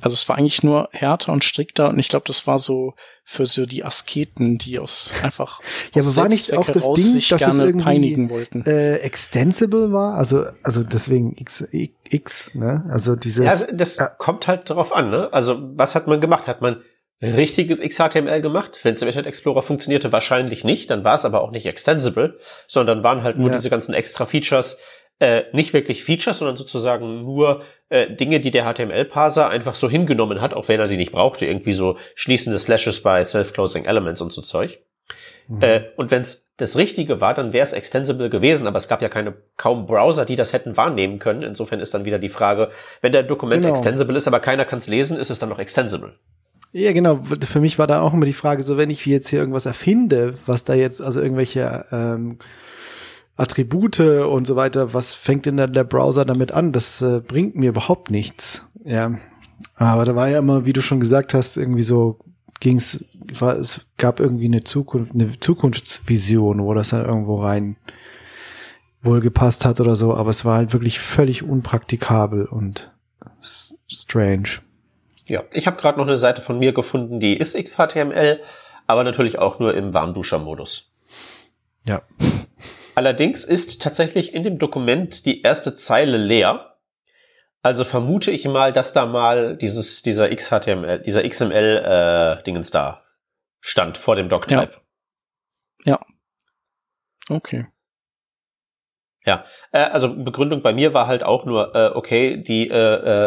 Also 0.02 0.14
es 0.14 0.28
war 0.30 0.38
eigentlich 0.38 0.64
nur 0.64 0.90
härter 0.92 1.34
und 1.34 1.44
strikter 1.44 1.90
und 1.90 2.00
ich 2.00 2.08
glaube, 2.08 2.24
das 2.26 2.48
war 2.48 2.60
so 2.60 2.94
für 3.24 3.46
so 3.46 3.66
die 3.66 3.84
Asketen, 3.84 4.58
die 4.58 4.80
aus 4.80 5.14
einfach 5.24 5.62
ja, 5.94 6.02
aber 6.02 6.16
war 6.16 6.30
nicht 6.30 6.56
auch 6.58 6.70
das 6.70 6.92
Ding, 6.94 7.22
dass 7.30 7.42
es 7.42 7.58
irgendwie 7.58 8.30
äh, 8.66 8.96
extensible 8.98 9.92
war, 9.92 10.16
also 10.16 10.46
also 10.64 10.84
deswegen 10.84 11.34
X, 11.38 11.64
X 12.10 12.56
ne, 12.56 12.86
also 12.90 13.16
dieses 13.16 13.46
ja, 13.46 13.74
das 13.74 13.98
äh, 13.98 14.08
kommt 14.18 14.48
halt 14.48 14.70
darauf 14.70 14.92
an, 14.92 15.10
ne? 15.10 15.30
Also 15.32 15.60
was 15.76 15.96
hat 15.96 16.08
man 16.08 16.22
gemacht? 16.22 16.48
Hat 16.48 16.62
man 16.62 16.82
richtiges 17.22 17.80
XHTML 17.82 18.42
gemacht? 18.42 18.72
Wenn 18.84 18.96
es 18.96 19.02
im 19.02 19.08
Internet 19.08 19.28
Explorer 19.28 19.62
funktionierte, 19.62 20.12
wahrscheinlich 20.12 20.64
nicht. 20.64 20.90
Dann 20.90 21.04
war 21.04 21.14
es 21.14 21.26
aber 21.26 21.42
auch 21.42 21.52
nicht 21.52 21.66
extensible, 21.66 22.40
sondern 22.68 23.04
waren 23.04 23.24
halt 23.24 23.38
nur 23.38 23.50
ja. 23.50 23.56
diese 23.56 23.70
ganzen 23.70 23.94
extra 23.94 24.26
Features, 24.26 24.80
äh, 25.20 25.44
nicht 25.52 25.74
wirklich 25.74 26.04
Features, 26.04 26.40
sondern 26.40 26.58
sozusagen 26.58 27.24
nur 27.24 27.64
äh, 27.90 28.10
Dinge, 28.10 28.40
die 28.40 28.52
der 28.52 28.66
HTML-Parser 28.66 29.50
einfach 29.50 29.76
so 29.76 29.90
hingenommen 29.90 30.42
hat, 30.42 30.54
auch 30.54 30.68
wenn 30.68 30.80
er 30.80 30.88
sie 30.88 30.98
nicht 30.98 31.12
brauchte, 31.12 31.46
irgendwie 31.46 31.74
so 31.74 31.98
schließende 32.16 32.58
Slashes 32.58 33.04
bei 33.04 33.24
Self-Closing 33.24 33.86
Elements 33.86 34.22
und 34.22 34.34
so 34.34 34.42
Zeug. 34.42 34.80
Mhm. 35.48 35.62
Äh, 35.62 35.82
und 35.98 36.10
wenn 36.10 36.24
es 36.24 36.50
das 36.58 36.78
Richtige 36.78 37.22
war, 37.22 37.34
dann 37.34 37.54
wäre 37.54 37.64
es 37.64 37.74
extensible 37.74 38.30
gewesen, 38.30 38.68
aber 38.68 38.78
es 38.78 38.88
gab 38.88 39.02
ja 39.02 39.10
keine 39.10 39.36
kaum 39.58 39.86
Browser, 39.86 40.26
die 40.26 40.36
das 40.36 40.54
hätten 40.54 40.78
wahrnehmen 40.78 41.20
können. 41.20 41.44
Insofern 41.44 41.80
ist 41.80 41.94
dann 41.94 42.06
wieder 42.06 42.20
die 42.20 42.30
Frage, 42.30 42.72
wenn 43.02 43.12
der 43.12 43.24
Dokument 43.24 43.62
genau. 43.62 43.74
extensible 43.74 44.16
ist, 44.16 44.28
aber 44.28 44.40
keiner 44.40 44.66
kann 44.66 44.80
es 44.80 44.88
lesen, 44.88 45.20
ist 45.20 45.30
es 45.30 45.40
dann 45.40 45.50
noch 45.50 45.60
extensible. 45.60 46.14
Ja, 46.72 46.94
genau. 46.94 47.22
Für 47.24 47.60
mich 47.60 47.78
war 47.80 47.88
da 47.88 48.02
auch 48.02 48.14
immer 48.14 48.26
die 48.26 48.34
Frage, 48.34 48.64
so 48.64 48.78
wenn 48.78 48.90
ich 48.90 49.06
jetzt 49.06 49.30
hier 49.30 49.40
irgendwas 49.40 49.66
erfinde, 49.66 50.36
was 50.46 50.64
da 50.64 50.74
jetzt, 50.74 51.02
also 51.02 51.22
irgendwelche 51.22 51.86
ähm, 51.92 52.38
Attribute 53.36 54.00
und 54.00 54.48
so 54.48 54.56
weiter, 54.56 54.94
was 54.94 55.14
fängt 55.14 55.46
denn 55.46 55.58
der 55.58 55.84
Browser 55.84 56.26
damit 56.26 56.52
an? 56.52 56.72
Das 56.72 57.02
äh, 57.02 57.22
bringt 57.26 57.56
mir 57.56 57.70
überhaupt 57.70 58.10
nichts. 58.10 58.64
Ja. 58.86 59.12
Aber 59.76 60.06
da 60.06 60.16
war 60.16 60.30
ja 60.30 60.40
immer, 60.40 60.66
wie 60.66 60.74
du 60.74 60.82
schon 60.82 61.00
gesagt 61.00 61.34
hast, 61.34 61.58
irgendwie 61.58 61.84
so 61.84 62.20
ging's, 62.60 63.04
war, 63.38 63.58
es 63.58 63.88
gab 63.98 64.20
irgendwie 64.20 64.46
eine 64.46 64.64
Zukunft, 64.64 65.14
eine 65.14 65.40
Zukunftsvision, 65.40 66.64
wo 66.64 66.74
das 66.74 66.90
dann 66.90 67.06
irgendwo 67.06 67.36
rein 67.36 67.76
wohl 69.02 69.20
gepasst 69.20 69.66
hat 69.66 69.80
oder 69.82 69.96
so, 69.96 70.14
aber 70.14 70.30
es 70.30 70.46
war 70.46 70.58
halt 70.58 70.74
wirklich 70.74 71.00
völlig 71.00 71.44
unpraktikabel 71.44 72.46
und 72.46 72.92
strange. 73.88 74.62
Ja, 75.28 75.44
ich 75.52 75.68
habe 75.68 75.80
gerade 75.80 75.98
noch 76.00 76.08
eine 76.08 76.18
Seite 76.18 76.42
von 76.42 76.60
mir 76.60 76.74
gefunden, 76.74 77.20
die 77.20 77.38
ist 77.38 77.56
XHTML, 77.56 78.42
aber 78.88 79.04
natürlich 79.04 79.40
auch 79.40 79.60
nur 79.60 79.74
im 79.74 79.94
Warmduscher-Modus. 79.94 80.92
Ja. 81.86 82.02
Allerdings 82.96 83.44
ist 83.44 83.82
tatsächlich 83.82 84.34
in 84.34 84.44
dem 84.44 84.60
Dokument 84.60 85.26
die 85.26 85.42
erste 85.42 85.76
Zeile 85.76 86.18
leer. 86.18 86.78
Also 87.62 87.86
vermute 87.86 88.32
ich 88.32 88.46
mal, 88.46 88.74
dass 88.74 88.92
da 88.92 89.06
mal 89.06 89.56
dieses, 89.56 90.02
dieser 90.02 90.36
XHTML, 90.36 91.00
dieser 91.00 91.28
XML-Dingens 91.28 92.70
äh, 92.70 92.74
da 92.74 93.04
stand 93.60 93.98
vor 93.98 94.16
dem 94.16 94.30
Doctype. 94.30 94.74
Ja. 95.86 96.00
ja. 97.30 97.36
Okay. 97.36 97.68
Ja, 99.26 99.46
äh, 99.72 99.80
also 99.80 100.14
Begründung 100.14 100.62
bei 100.62 100.74
mir 100.74 100.94
war 100.94 101.08
halt 101.08 101.24
auch 101.24 101.46
nur, 101.46 101.76
äh, 101.76 101.92
okay, 101.94 102.38
die 102.38 102.70
äh, 102.70 102.76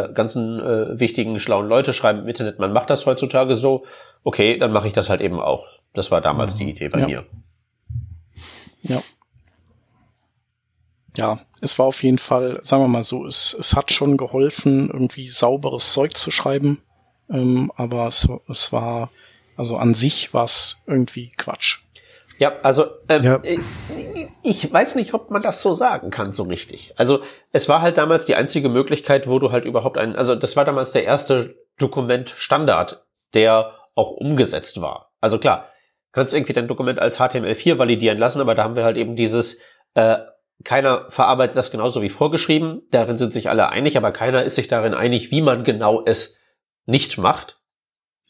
äh, 0.07 0.13
ganzen 0.13 0.61
äh, 0.61 0.99
wichtigen, 0.99 1.39
schlauen 1.39 1.69
Leute 1.69 1.93
schreiben 1.93 2.21
im 2.21 2.29
Internet, 2.29 2.59
man 2.59 2.73
macht 2.73 2.91
das 2.91 3.07
heutzutage 3.07 3.55
so, 3.55 3.85
okay, 4.25 4.59
dann 4.59 4.73
mache 4.73 4.89
ich 4.89 4.93
das 4.93 5.09
halt 5.09 5.21
eben 5.21 5.41
auch. 5.41 5.67
Das 5.93 6.11
war 6.11 6.21
damals 6.21 6.55
mhm. 6.55 6.59
die 6.59 6.71
Idee 6.71 6.89
bei 6.89 7.01
ja. 7.01 7.07
mir. 7.07 7.25
Ja 8.83 9.03
ja, 11.17 11.39
es 11.61 11.79
war 11.79 11.87
auf 11.87 12.03
jeden 12.03 12.19
Fall, 12.19 12.59
sagen 12.63 12.83
wir 12.83 12.89
mal 12.89 13.05
so, 13.05 13.27
es, 13.27 13.57
es 13.59 13.75
hat 13.75 13.93
schon 13.93 14.17
geholfen, 14.17 14.91
irgendwie 14.91 15.29
sauberes 15.29 15.93
Zeug 15.93 16.17
zu 16.17 16.31
schreiben, 16.31 16.83
ähm, 17.31 17.73
aber 17.77 18.07
es, 18.09 18.29
es 18.49 18.73
war, 18.73 19.11
also 19.57 19.77
an 19.77 19.95
sich 19.95 20.35
war 20.35 20.45
es 20.45 20.83
irgendwie 20.87 21.33
Quatsch. 21.37 21.79
Ja, 22.39 22.53
also 22.63 22.87
ähm, 23.09 23.23
ja. 23.23 23.41
Ich, 24.43 24.73
weiß 24.73 24.95
nicht, 24.95 25.15
ob 25.15 25.31
man 25.31 25.43
das 25.43 25.63
so 25.63 25.75
sagen 25.75 26.11
kann, 26.11 26.33
so 26.33 26.45
richtig. 26.45 26.93
Also 26.97 27.23
es 27.53 27.69
war 27.69 27.83
halt 27.83 27.99
damals 27.99 28.27
die 28.27 28.35
einzige 28.35 28.69
Möglichkeit, 28.69 29.29
wo 29.29 29.39
du 29.39 29.53
halt 29.53 29.65
überhaupt 29.65 29.99
einen, 29.99 30.17
also 30.17 30.35
das 30.35 30.57
war 30.57 30.65
damals 30.65 30.93
der 30.93 31.05
erste 31.05 31.57
Dokumentstandard, 31.79 33.05
der 33.35 33.73
auch 33.95 34.11
umgesetzt 34.11 34.81
war. 34.81 35.13
Also 35.21 35.39
klar, 35.39 35.69
kannst 36.13 36.35
irgendwie 36.35 36.53
dein 36.53 36.69
Dokument 36.69 36.99
als 36.99 37.19
HTML4 37.19 37.79
validieren 37.79 38.19
lassen, 38.19 38.41
aber 38.41 38.55
da 38.55 38.65
haben 38.65 38.77
wir 38.77 38.85
halt 38.85 38.97
eben 38.97 39.17
dieses 39.17 39.61
äh, 39.95 40.19
keiner 40.63 41.11
verarbeitet 41.11 41.57
das 41.57 41.71
genauso 41.71 42.01
wie 42.03 42.09
vorgeschrieben. 42.09 42.83
Darin 42.91 43.19
sind 43.19 43.33
sich 43.33 43.49
alle 43.49 43.71
einig, 43.71 43.97
aber 43.97 44.13
keiner 44.13 44.45
ist 44.45 44.55
sich 44.55 44.69
darin 44.69 44.95
einig, 44.95 45.31
wie 45.31 45.43
man 45.43 45.65
genau 45.65 46.03
es 46.05 46.39
nicht 46.87 47.19
macht. 47.19 47.59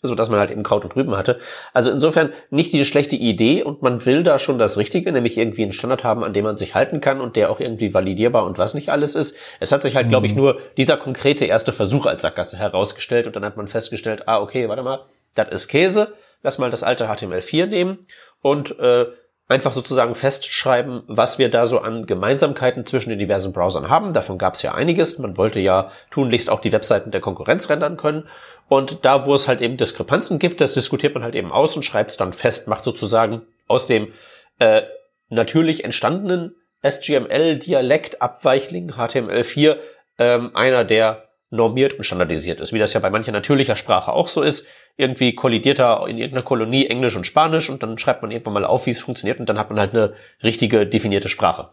So 0.08 0.14
dass 0.14 0.28
man 0.28 0.38
halt 0.38 0.50
eben 0.50 0.62
Kraut 0.62 0.84
und 0.84 0.96
Rüben 0.96 1.16
hatte. 1.16 1.40
Also 1.72 1.90
insofern 1.90 2.32
nicht 2.50 2.72
die 2.72 2.84
schlechte 2.84 3.16
Idee 3.16 3.62
und 3.62 3.82
man 3.82 4.04
will 4.04 4.22
da 4.22 4.38
schon 4.38 4.58
das 4.58 4.78
Richtige, 4.78 5.12
nämlich 5.12 5.36
irgendwie 5.38 5.62
einen 5.62 5.72
Standard 5.72 6.04
haben, 6.04 6.24
an 6.24 6.32
dem 6.32 6.44
man 6.44 6.56
sich 6.56 6.74
halten 6.74 7.00
kann 7.00 7.20
und 7.20 7.36
der 7.36 7.50
auch 7.50 7.60
irgendwie 7.60 7.94
validierbar 7.94 8.44
und 8.44 8.58
was 8.58 8.74
nicht 8.74 8.90
alles 8.90 9.14
ist. 9.14 9.36
Es 9.60 9.72
hat 9.72 9.82
sich 9.82 9.96
halt, 9.96 10.06
mhm. 10.06 10.10
glaube 10.10 10.26
ich, 10.26 10.34
nur 10.34 10.58
dieser 10.76 10.96
konkrete 10.96 11.44
erste 11.44 11.72
Versuch 11.72 12.06
als 12.06 12.22
Sackgasse 12.22 12.56
herausgestellt 12.56 13.26
und 13.26 13.36
dann 13.36 13.44
hat 13.44 13.56
man 13.56 13.68
festgestellt, 13.68 14.28
ah, 14.28 14.40
okay, 14.40 14.68
warte 14.68 14.82
mal, 14.82 15.00
das 15.34 15.48
ist 15.50 15.68
Käse, 15.68 16.14
lass 16.42 16.58
mal 16.58 16.70
das 16.70 16.82
alte 16.82 17.08
HTML4 17.08 17.66
nehmen 17.66 18.06
und 18.40 18.78
äh, 18.78 19.06
einfach 19.46 19.72
sozusagen 19.72 20.14
festschreiben, 20.14 21.02
was 21.06 21.38
wir 21.38 21.50
da 21.50 21.66
so 21.66 21.78
an 21.78 22.06
Gemeinsamkeiten 22.06 22.86
zwischen 22.86 23.10
den 23.10 23.18
diversen 23.18 23.52
Browsern 23.52 23.90
haben. 23.90 24.14
Davon 24.14 24.38
gab 24.38 24.54
es 24.54 24.62
ja 24.62 24.74
einiges. 24.74 25.18
Man 25.18 25.36
wollte 25.36 25.60
ja 25.60 25.90
tunlichst 26.10 26.48
auch 26.48 26.60
die 26.60 26.72
Webseiten 26.72 27.10
der 27.10 27.20
Konkurrenz 27.20 27.68
rendern 27.68 27.96
können. 27.96 28.26
Und 28.68 29.04
da, 29.04 29.26
wo 29.26 29.34
es 29.34 29.46
halt 29.46 29.60
eben 29.60 29.76
Diskrepanzen 29.76 30.38
gibt, 30.38 30.60
das 30.60 30.74
diskutiert 30.74 31.14
man 31.14 31.22
halt 31.22 31.34
eben 31.34 31.52
aus 31.52 31.76
und 31.76 31.84
schreibt 31.84 32.10
es 32.10 32.16
dann 32.16 32.32
fest, 32.32 32.66
macht 32.66 32.84
sozusagen 32.84 33.42
aus 33.66 33.86
dem 33.86 34.12
äh, 34.58 34.82
natürlich 35.28 35.84
entstandenen 35.84 36.54
SGML-Dialekt 36.82 38.22
Abweichling 38.22 38.92
HTML4 38.92 39.76
ähm, 40.18 40.54
einer, 40.54 40.84
der 40.84 41.28
normiert 41.50 41.94
und 41.94 42.04
standardisiert 42.04 42.60
ist, 42.60 42.72
wie 42.72 42.78
das 42.78 42.92
ja 42.94 43.00
bei 43.00 43.10
mancher 43.10 43.32
natürlicher 43.32 43.76
Sprache 43.76 44.12
auch 44.12 44.28
so 44.28 44.42
ist 44.42 44.66
irgendwie 44.96 45.34
kollidiert 45.34 45.78
da 45.78 46.06
in 46.06 46.18
irgendeiner 46.18 46.44
Kolonie 46.44 46.86
Englisch 46.86 47.16
und 47.16 47.26
Spanisch 47.26 47.68
und 47.68 47.82
dann 47.82 47.98
schreibt 47.98 48.22
man 48.22 48.30
irgendwann 48.30 48.54
mal 48.54 48.64
auf, 48.64 48.86
wie 48.86 48.90
es 48.90 49.00
funktioniert 49.00 49.40
und 49.40 49.48
dann 49.48 49.58
hat 49.58 49.70
man 49.70 49.78
halt 49.78 49.92
eine 49.92 50.14
richtige 50.42 50.86
definierte 50.86 51.28
Sprache. 51.28 51.70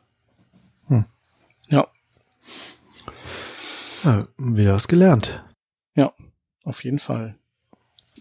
Hm. 0.88 1.06
Ja. 1.70 1.88
ja. 4.04 4.28
Wieder 4.38 4.74
was 4.74 4.88
gelernt. 4.88 5.44
Ja, 5.96 6.14
auf 6.64 6.84
jeden 6.84 7.00
Fall. 7.00 7.38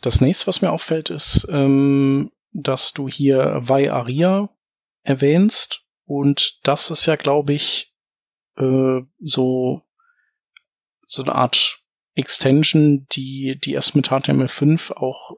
Das 0.00 0.20
nächste, 0.20 0.46
was 0.46 0.62
mir 0.62 0.72
auffällt, 0.72 1.10
ist, 1.10 1.46
ähm, 1.50 2.32
dass 2.52 2.92
du 2.92 3.08
hier 3.08 3.58
Vai 3.60 3.90
Aria 3.90 4.48
erwähnst. 5.02 5.84
Und 6.06 6.58
das 6.66 6.90
ist 6.90 7.06
ja, 7.06 7.16
glaube 7.16 7.52
ich, 7.52 7.94
äh, 8.56 9.00
so, 9.20 9.82
so 11.06 11.22
eine 11.22 11.34
Art 11.34 11.80
Extension, 12.14 13.06
die, 13.12 13.58
die 13.62 13.74
erst 13.74 13.94
mit 13.94 14.08
HTML5 14.08 14.92
auch 14.92 15.36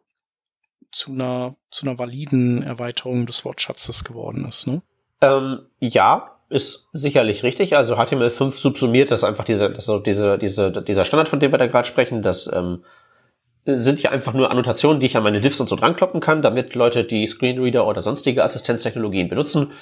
zu 0.90 1.12
einer, 1.12 1.56
zu 1.70 1.86
einer 1.86 1.98
validen 1.98 2.62
Erweiterung 2.62 3.26
des 3.26 3.44
Wortschatzes 3.44 4.04
geworden 4.04 4.44
ist, 4.44 4.66
ne? 4.66 4.82
Ähm, 5.20 5.66
ja, 5.78 6.38
ist 6.52 6.88
sicherlich 6.92 7.42
richtig. 7.42 7.76
Also 7.76 7.96
HTML5 7.96 8.52
subsumiert 8.52 9.10
das 9.10 9.24
einfach 9.24 9.44
diese, 9.44 9.70
das 9.70 9.86
so 9.86 9.98
diese, 9.98 10.38
diese, 10.38 10.70
dieser 10.70 11.04
Standard, 11.04 11.28
von 11.28 11.40
dem 11.40 11.50
wir 11.50 11.58
da 11.58 11.66
gerade 11.66 11.88
sprechen, 11.88 12.22
das 12.22 12.50
ähm, 12.52 12.84
sind 13.64 14.02
ja 14.02 14.10
einfach 14.10 14.34
nur 14.34 14.50
Annotationen, 14.50 15.00
die 15.00 15.06
ich 15.06 15.16
an 15.16 15.22
meine 15.22 15.40
Diffs 15.40 15.60
und 15.60 15.68
so 15.68 15.76
drankloppen 15.76 16.20
kann, 16.20 16.42
damit 16.42 16.74
Leute, 16.74 17.04
die 17.04 17.26
Screenreader 17.26 17.86
oder 17.86 18.02
sonstige 18.02 18.42
Assistenztechnologien 18.44 19.28
benutzen, 19.28 19.72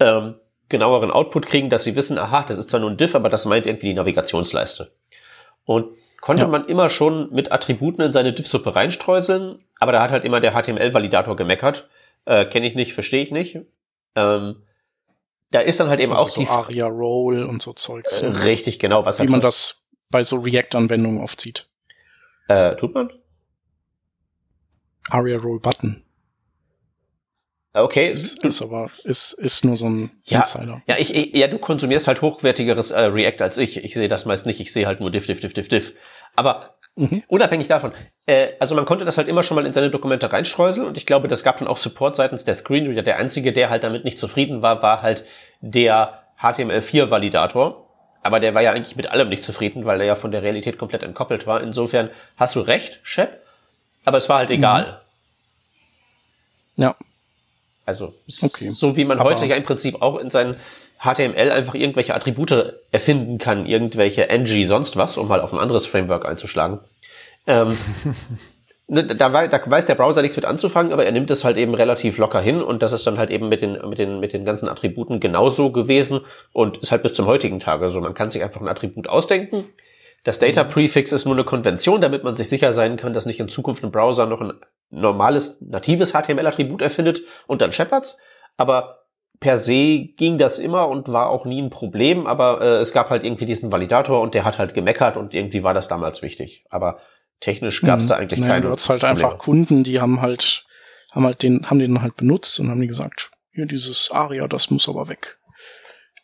ähm, 0.00 0.34
genaueren 0.68 1.10
Output 1.10 1.46
kriegen, 1.46 1.70
dass 1.70 1.84
sie 1.84 1.96
wissen, 1.96 2.18
aha, 2.18 2.44
das 2.46 2.58
ist 2.58 2.70
zwar 2.70 2.80
nur 2.80 2.90
ein 2.90 2.96
Diff, 2.96 3.14
aber 3.14 3.30
das 3.30 3.46
meint 3.46 3.66
irgendwie 3.66 3.86
die 3.86 3.94
Navigationsleiste. 3.94 4.90
Und 5.64 5.92
konnte 6.20 6.42
ja. 6.42 6.48
man 6.48 6.66
immer 6.66 6.90
schon 6.90 7.32
mit 7.32 7.52
Attributen 7.52 8.02
in 8.02 8.12
seine 8.12 8.32
Diff-Suppe 8.32 8.74
reinstreuseln, 8.74 9.64
aber 9.78 9.92
da 9.92 10.02
hat 10.02 10.10
halt 10.10 10.24
immer 10.24 10.40
der 10.40 10.52
HTML-Validator 10.52 11.36
gemeckert. 11.36 11.88
Äh, 12.24 12.44
Kenne 12.46 12.66
ich 12.66 12.74
nicht, 12.74 12.92
verstehe 12.92 13.22
ich 13.22 13.30
nicht. 13.30 13.60
Ähm, 14.14 14.56
da 15.50 15.60
ist 15.60 15.80
dann 15.80 15.88
halt 15.88 16.00
eben 16.00 16.12
also 16.12 16.24
auch 16.24 16.28
so 16.28 16.40
die 16.40 16.48
Aria 16.48 16.86
Roll 16.86 17.42
und 17.44 17.62
so 17.62 17.72
Zeugs. 17.72 18.22
Äh, 18.22 18.26
richtig, 18.26 18.78
genau, 18.78 19.04
was 19.04 19.18
Wie 19.18 19.20
halt 19.20 19.30
man 19.30 19.40
das 19.40 19.86
bei 20.10 20.22
so 20.22 20.36
React-Anwendungen 20.36 21.22
oft 21.22 21.40
sieht. 21.40 21.68
Äh, 22.48 22.76
tut 22.76 22.94
man? 22.94 23.10
Aria 25.10 25.38
Roll 25.38 25.60
Button. 25.60 26.04
Okay. 27.72 28.10
Ist, 28.10 28.42
ist 28.44 28.62
aber, 28.62 28.90
ist, 29.04 29.32
ist 29.34 29.64
nur 29.64 29.76
so 29.76 29.88
ein 29.88 30.10
ja, 30.24 30.40
Insider. 30.40 30.82
Ja, 30.86 30.96
ich, 30.98 31.14
ich, 31.14 31.34
ja, 31.34 31.46
du 31.48 31.58
konsumierst 31.58 32.08
halt 32.08 32.22
hochwertigeres 32.22 32.90
äh, 32.90 33.00
React 33.00 33.42
als 33.42 33.58
ich. 33.58 33.84
Ich 33.84 33.94
sehe 33.94 34.08
das 34.08 34.26
meist 34.26 34.46
nicht. 34.46 34.60
Ich 34.60 34.72
sehe 34.72 34.86
halt 34.86 35.00
nur 35.00 35.10
diff, 35.10 35.26
diff, 35.26 35.40
diff, 35.40 35.52
diff, 35.52 35.68
diff. 35.68 35.94
Aber 36.34 36.77
mhm. 36.98 37.22
unabhängig 37.28 37.68
davon, 37.68 37.92
äh, 38.26 38.48
also 38.58 38.74
man 38.74 38.84
konnte 38.84 39.04
das 39.04 39.16
halt 39.16 39.28
immer 39.28 39.42
schon 39.42 39.54
mal 39.54 39.66
in 39.66 39.72
seine 39.72 39.90
Dokumente 39.90 40.32
reinstreuseln 40.32 40.86
und 40.86 40.96
ich 40.96 41.06
glaube, 41.06 41.28
das 41.28 41.42
gab 41.42 41.58
dann 41.58 41.68
auch 41.68 41.78
Support 41.78 42.16
seitens 42.16 42.44
der 42.44 42.54
Screenreader. 42.54 43.02
Der 43.02 43.16
einzige, 43.16 43.52
der 43.52 43.70
halt 43.70 43.84
damit 43.84 44.04
nicht 44.04 44.18
zufrieden 44.18 44.60
war, 44.62 44.82
war 44.82 45.02
halt 45.02 45.24
der 45.60 46.22
HTML4-Validator. 46.40 47.84
Aber 48.22 48.40
der 48.40 48.54
war 48.54 48.62
ja 48.62 48.72
eigentlich 48.72 48.96
mit 48.96 49.06
allem 49.06 49.28
nicht 49.28 49.42
zufrieden, 49.42 49.84
weil 49.86 50.00
er 50.00 50.06
ja 50.06 50.14
von 50.14 50.32
der 50.32 50.42
Realität 50.42 50.76
komplett 50.76 51.02
entkoppelt 51.02 51.46
war. 51.46 51.62
Insofern 51.62 52.10
hast 52.36 52.56
du 52.56 52.60
recht, 52.60 53.00
Shep. 53.02 53.40
Aber 54.04 54.18
es 54.18 54.28
war 54.28 54.38
halt 54.38 54.50
egal. 54.50 55.00
Mhm. 56.76 56.82
Ja. 56.82 56.96
Also 57.86 58.12
okay. 58.42 58.68
so 58.70 58.96
wie 58.96 59.04
man 59.04 59.18
Aber 59.18 59.30
heute 59.30 59.46
ja 59.46 59.56
im 59.56 59.64
Prinzip 59.64 60.02
auch 60.02 60.18
in 60.18 60.30
seinen 60.30 60.56
HTML 61.00 61.50
einfach 61.50 61.74
irgendwelche 61.74 62.14
Attribute 62.14 62.74
erfinden 62.90 63.38
kann, 63.38 63.66
irgendwelche 63.66 64.28
ng 64.28 64.66
sonst 64.66 64.96
was, 64.96 65.16
um 65.16 65.28
mal 65.28 65.40
auf 65.40 65.52
ein 65.52 65.58
anderes 65.58 65.86
Framework 65.86 66.26
einzuschlagen. 66.26 66.80
Ähm, 67.46 67.76
ne, 68.88 69.04
da, 69.04 69.46
da 69.46 69.70
weiß 69.70 69.86
der 69.86 69.94
Browser 69.94 70.22
nichts 70.22 70.36
mit 70.36 70.44
anzufangen, 70.44 70.92
aber 70.92 71.04
er 71.04 71.12
nimmt 71.12 71.30
es 71.30 71.44
halt 71.44 71.56
eben 71.56 71.74
relativ 71.74 72.18
locker 72.18 72.40
hin 72.40 72.62
und 72.62 72.82
das 72.82 72.92
ist 72.92 73.06
dann 73.06 73.18
halt 73.18 73.30
eben 73.30 73.48
mit 73.48 73.62
den, 73.62 73.78
mit 73.88 73.98
den, 73.98 74.18
mit 74.18 74.32
den 74.32 74.44
ganzen 74.44 74.68
Attributen 74.68 75.20
genauso 75.20 75.70
gewesen 75.70 76.22
und 76.52 76.78
ist 76.78 76.90
halt 76.90 77.02
bis 77.02 77.14
zum 77.14 77.26
heutigen 77.26 77.60
Tage 77.60 77.88
so. 77.90 78.00
Man 78.00 78.14
kann 78.14 78.30
sich 78.30 78.42
einfach 78.42 78.60
ein 78.60 78.68
Attribut 78.68 79.08
ausdenken. 79.08 79.64
Das 80.24 80.40
Data 80.40 80.64
Prefix 80.64 81.12
ist 81.12 81.26
nur 81.26 81.34
eine 81.34 81.44
Konvention, 81.44 82.00
damit 82.00 82.24
man 82.24 82.34
sich 82.34 82.48
sicher 82.48 82.72
sein 82.72 82.96
kann, 82.96 83.14
dass 83.14 83.24
nicht 83.24 83.38
in 83.38 83.48
Zukunft 83.48 83.84
ein 83.84 83.92
Browser 83.92 84.26
noch 84.26 84.40
ein 84.40 84.52
normales, 84.90 85.60
natives 85.60 86.12
HTML-Attribut 86.12 86.82
erfindet 86.82 87.22
und 87.46 87.62
dann 87.62 87.72
Shepards. 87.72 88.18
Aber 88.56 89.04
per 89.40 89.56
se 89.56 90.08
ging 90.16 90.38
das 90.38 90.58
immer 90.58 90.88
und 90.88 91.08
war 91.08 91.30
auch 91.30 91.44
nie 91.44 91.60
ein 91.62 91.70
Problem, 91.70 92.26
aber 92.26 92.60
äh, 92.60 92.76
es 92.78 92.92
gab 92.92 93.10
halt 93.10 93.24
irgendwie 93.24 93.46
diesen 93.46 93.70
Validator 93.70 94.20
und 94.20 94.34
der 94.34 94.44
hat 94.44 94.58
halt 94.58 94.74
gemeckert 94.74 95.16
und 95.16 95.34
irgendwie 95.34 95.62
war 95.62 95.74
das 95.74 95.88
damals 95.88 96.22
wichtig. 96.22 96.64
Aber 96.70 97.00
technisch 97.40 97.82
gab 97.82 97.98
es 98.00 98.04
Mhm. 98.06 98.08
da 98.08 98.16
eigentlich 98.16 98.40
naja, 98.40 98.52
keine. 98.54 98.66
Du 98.66 98.72
hast 98.72 98.88
halt 98.88 99.00
Probleme. 99.00 99.24
einfach 99.26 99.38
Kunden, 99.38 99.84
die 99.84 100.00
haben 100.00 100.20
halt, 100.20 100.66
haben 101.12 101.24
halt 101.24 101.42
den, 101.42 101.68
haben 101.70 101.78
den 101.78 102.02
halt 102.02 102.16
benutzt 102.16 102.58
und 102.60 102.68
haben 102.70 102.86
gesagt, 102.86 103.30
hier 103.52 103.66
dieses 103.66 104.10
Aria, 104.10 104.48
das 104.48 104.70
muss 104.70 104.88
aber 104.88 105.08
weg. 105.08 105.38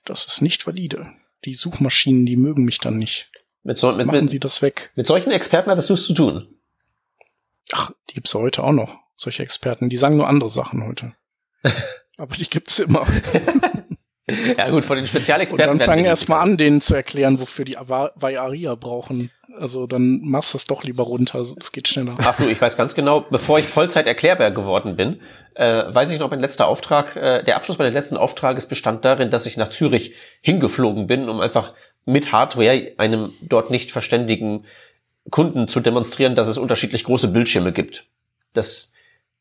Das 0.05 0.27
ist 0.27 0.41
nicht 0.43 0.67
valide. 0.67 1.11
Die 1.45 1.55
Suchmaschinen, 1.55 2.27
die 2.27 2.37
mögen 2.37 2.65
mich 2.65 2.79
dann 2.79 2.99
nicht. 2.99 3.31
Mit, 3.63 3.79
so, 3.79 3.93
mit, 3.93 4.07
Machen 4.07 4.21
mit, 4.23 4.31
Sie 4.31 4.41
das 4.41 4.61
weg. 4.61 4.91
mit 4.95 5.07
solchen 5.07 5.31
Experten 5.31 5.71
hattest 5.71 5.89
du 5.91 5.95
es 5.95 6.07
zu 6.07 6.15
tun. 6.15 6.49
Ach, 7.73 7.91
die 8.11 8.15
gibt's 8.15 8.35
heute 8.35 8.63
auch 8.63 8.73
noch. 8.73 8.99
Solche 9.17 9.43
Experten, 9.43 9.89
die 9.89 9.97
sagen 9.97 10.17
nur 10.17 10.29
andere 10.29 10.51
Sachen 10.51 10.85
heute. 10.87 11.13
aber 12.19 12.35
die 12.35 12.49
gibt's 12.49 12.79
immer. 12.79 13.07
Ja 14.57 14.71
gut, 14.71 14.87
von 14.87 14.97
den 14.97 15.03
Und 15.05 15.09
Spezialexperten 15.09 15.67
dann 15.67 15.79
werden 15.81 15.87
fangen 15.87 16.05
wir 16.05 16.11
erst 16.11 16.31
mal 16.31 16.41
an, 16.41 16.57
denen 16.57 16.81
zu 16.81 16.95
erklären, 16.95 17.41
wofür 17.41 17.67
die 17.67 17.77
Ava- 17.77 18.13
bei 18.19 18.41
Aria 18.41 18.75
brauchen. 18.75 19.31
Also 19.59 19.87
dann 19.87 20.23
machst 20.23 20.55
du 20.55 20.57
es 20.57 20.65
doch 20.65 20.83
lieber 20.83 21.03
runter, 21.03 21.45
das 21.55 21.73
geht 21.73 21.89
schneller. 21.89 22.17
Ach 22.19 22.35
du, 22.39 22.49
ich 22.49 22.59
weiß 22.59 22.79
ganz 22.79 22.95
genau, 22.95 23.21
bevor 23.21 23.59
ich 23.59 23.67
Vollzeit 23.67 24.07
Erklärbär 24.07 24.51
geworden 24.51 24.97
bin, 24.97 25.21
äh, 25.57 25.85
weiß 25.95 26.11
ich 26.11 26.19
noch, 26.21 26.31
mein 26.31 26.41
letzter 26.41 26.69
Auftrag, 26.69 27.17
äh, 27.17 27.45
der 27.45 27.57
Abschluss 27.57 27.77
meines 27.77 27.93
letzten 27.93 28.17
Auftrages 28.17 28.67
bestand 28.67 29.05
darin, 29.05 29.31
dass 29.31 29.45
ich 29.45 29.59
nach 29.59 29.69
Zürich 29.69 30.15
hingeflogen 30.41 31.07
bin, 31.07 31.29
um 31.29 31.41
einfach 31.41 31.75
mit 32.07 32.33
Hardware 32.33 32.93
einem 32.97 33.31
dort 33.43 33.71
nicht 33.71 33.93
verständigen 33.93 34.65
Kunden 35.31 35.69
zu 35.69 35.81
demonstrieren, 35.81 36.35
dass 36.35 36.49
es 36.49 36.57
unterschiedlich 36.57 37.05
große 37.05 37.29
Bildschirme 37.29 37.73
gibt. 37.73 38.07
Das 38.55 38.94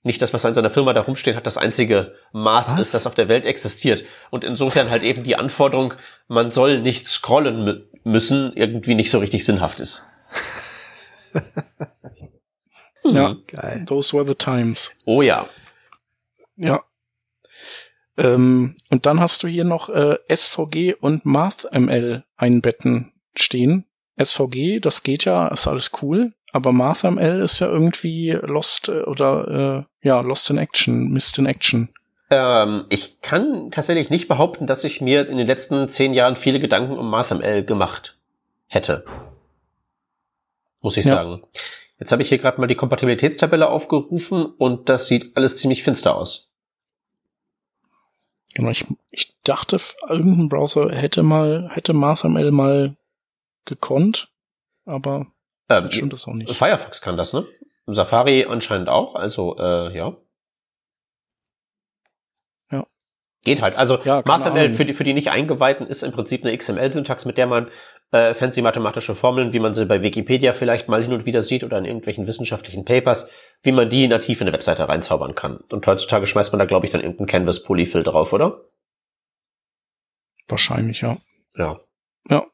nicht 0.03 0.21
das, 0.21 0.33
was 0.33 0.45
an 0.45 0.53
seiner 0.53 0.69
Firma 0.69 0.93
da 0.93 1.01
rumsteht, 1.01 1.35
hat 1.35 1.47
das 1.47 1.57
einzige 1.57 2.15
Maß 2.33 2.73
Was? 2.73 2.79
ist, 2.79 2.93
das 2.93 3.07
auf 3.07 3.15
der 3.15 3.29
Welt 3.29 3.45
existiert. 3.45 4.05
Und 4.29 4.43
insofern 4.43 4.89
halt 4.89 5.03
eben 5.03 5.23
die 5.23 5.35
Anforderung, 5.35 5.93
man 6.27 6.51
soll 6.51 6.81
nicht 6.81 7.07
scrollen 7.07 7.63
mü 7.63 7.83
müssen, 8.05 8.51
irgendwie 8.55 8.95
nicht 8.95 9.09
so 9.09 9.19
richtig 9.19 9.45
sinnhaft 9.45 9.79
ist. 9.79 10.09
Ja. 13.05 13.29
Mhm. 13.29 13.43
Geil. 13.47 13.85
Those 13.85 14.15
were 14.15 14.25
the 14.25 14.35
times. 14.35 14.91
Oh 15.05 15.21
ja. 15.21 15.47
Ja. 16.55 16.83
Ähm, 18.17 18.77
und 18.89 19.05
dann 19.05 19.19
hast 19.19 19.43
du 19.43 19.47
hier 19.47 19.63
noch 19.63 19.89
äh, 19.89 20.17
SVG 20.33 20.93
und 20.93 21.25
MathML 21.25 22.23
einbetten 22.37 23.11
stehen. 23.35 23.85
SVG, 24.21 24.79
das 24.79 25.01
geht 25.03 25.25
ja, 25.25 25.47
ist 25.47 25.67
alles 25.67 25.91
cool, 26.01 26.33
aber 26.53 26.71
MathML 26.71 27.41
ist 27.41 27.59
ja 27.59 27.67
irgendwie 27.67 28.31
Lost 28.31 28.87
äh, 28.87 29.01
oder 29.01 29.85
äh, 30.01 30.07
ja, 30.07 30.21
Lost 30.21 30.49
in 30.49 30.57
Action, 30.57 31.09
Missed 31.11 31.37
in 31.39 31.45
Action. 31.47 31.89
Ähm, 32.29 32.85
ich 32.89 33.19
kann 33.21 33.71
tatsächlich 33.71 34.09
nicht 34.09 34.27
behaupten, 34.27 34.67
dass 34.67 34.83
ich 34.83 35.01
mir 35.01 35.27
in 35.27 35.37
den 35.37 35.47
letzten 35.47 35.89
zehn 35.89 36.13
Jahren 36.13 36.35
viele 36.35 36.59
Gedanken 36.59 36.97
um 36.97 37.09
MathML 37.09 37.65
gemacht 37.65 38.17
hätte. 38.67 39.03
Muss 40.81 40.95
ich 40.95 41.05
Ja. 41.05 41.15
sagen. 41.15 41.43
Jetzt 41.99 42.11
habe 42.11 42.21
ich 42.21 42.29
hier 42.29 42.37
gerade 42.39 42.59
mal 42.59 42.67
die 42.67 42.75
Kompatibilitätstabelle 42.75 43.69
aufgerufen 43.69 44.45
und 44.45 44.89
das 44.89 45.07
sieht 45.07 45.35
alles 45.35 45.57
ziemlich 45.57 45.83
finster 45.83 46.15
aus. 46.15 46.49
Genau, 48.55 48.69
ich, 48.69 48.85
ich 49.09 49.35
dachte, 49.43 49.79
irgendein 50.07 50.49
Browser 50.49 50.91
hätte 50.91 51.23
mal, 51.23 51.69
hätte 51.73 51.93
MathML 51.93 52.51
mal 52.51 52.95
gekonnt, 53.65 54.29
aber 54.85 55.27
Ähm, 55.77 55.91
stimmt 55.91 56.13
das 56.13 56.27
auch 56.27 56.33
nicht. 56.33 56.51
Firefox 56.51 57.01
kann 57.01 57.17
das, 57.17 57.33
ne? 57.33 57.45
Safari 57.85 58.45
anscheinend 58.45 58.89
auch, 58.89 59.15
also 59.15 59.57
äh, 59.57 59.95
ja. 59.95 60.15
Ja. 62.71 62.85
Geht 63.43 63.61
halt. 63.61 63.77
Also 63.77 63.99
Ja, 64.03 64.21
MathML 64.25 64.73
für 64.75 64.85
die, 64.85 64.93
für 64.93 65.03
die 65.03 65.13
nicht 65.13 65.31
eingeweihten 65.31 65.85
ist 65.85 66.03
im 66.03 66.11
Prinzip 66.11 66.45
eine 66.45 66.57
XML-Syntax, 66.57 67.25
mit 67.25 67.37
der 67.37 67.47
man 67.47 67.69
äh, 68.11 68.33
fancy 68.33 68.61
mathematische 68.61 69.15
Formeln, 69.15 69.51
wie 69.51 69.59
man 69.59 69.73
sie 69.73 69.85
bei 69.85 70.01
Wikipedia 70.01 70.53
vielleicht 70.53 70.87
mal 70.87 71.01
hin 71.01 71.13
und 71.13 71.25
wieder 71.25 71.41
sieht 71.41 71.63
oder 71.63 71.77
in 71.77 71.85
irgendwelchen 71.85 72.27
wissenschaftlichen 72.27 72.85
Papers, 72.85 73.29
wie 73.63 73.71
man 73.71 73.89
die 73.89 74.07
nativ 74.07 74.39
in 74.39 74.47
eine 74.47 74.53
Webseite 74.53 74.87
reinzaubern 74.87 75.35
kann. 75.35 75.57
Und 75.71 75.85
heutzutage 75.87 76.27
schmeißt 76.27 76.53
man 76.53 76.59
da, 76.59 76.65
glaube 76.65 76.85
ich, 76.85 76.91
dann 76.91 77.01
irgendeinen 77.01 77.27
Canvas-Polyfill 77.27 78.03
drauf, 78.03 78.31
oder? 78.31 78.61
Wahrscheinlich, 80.47 81.01
ja. 81.01 81.17
Ja. 82.29 82.45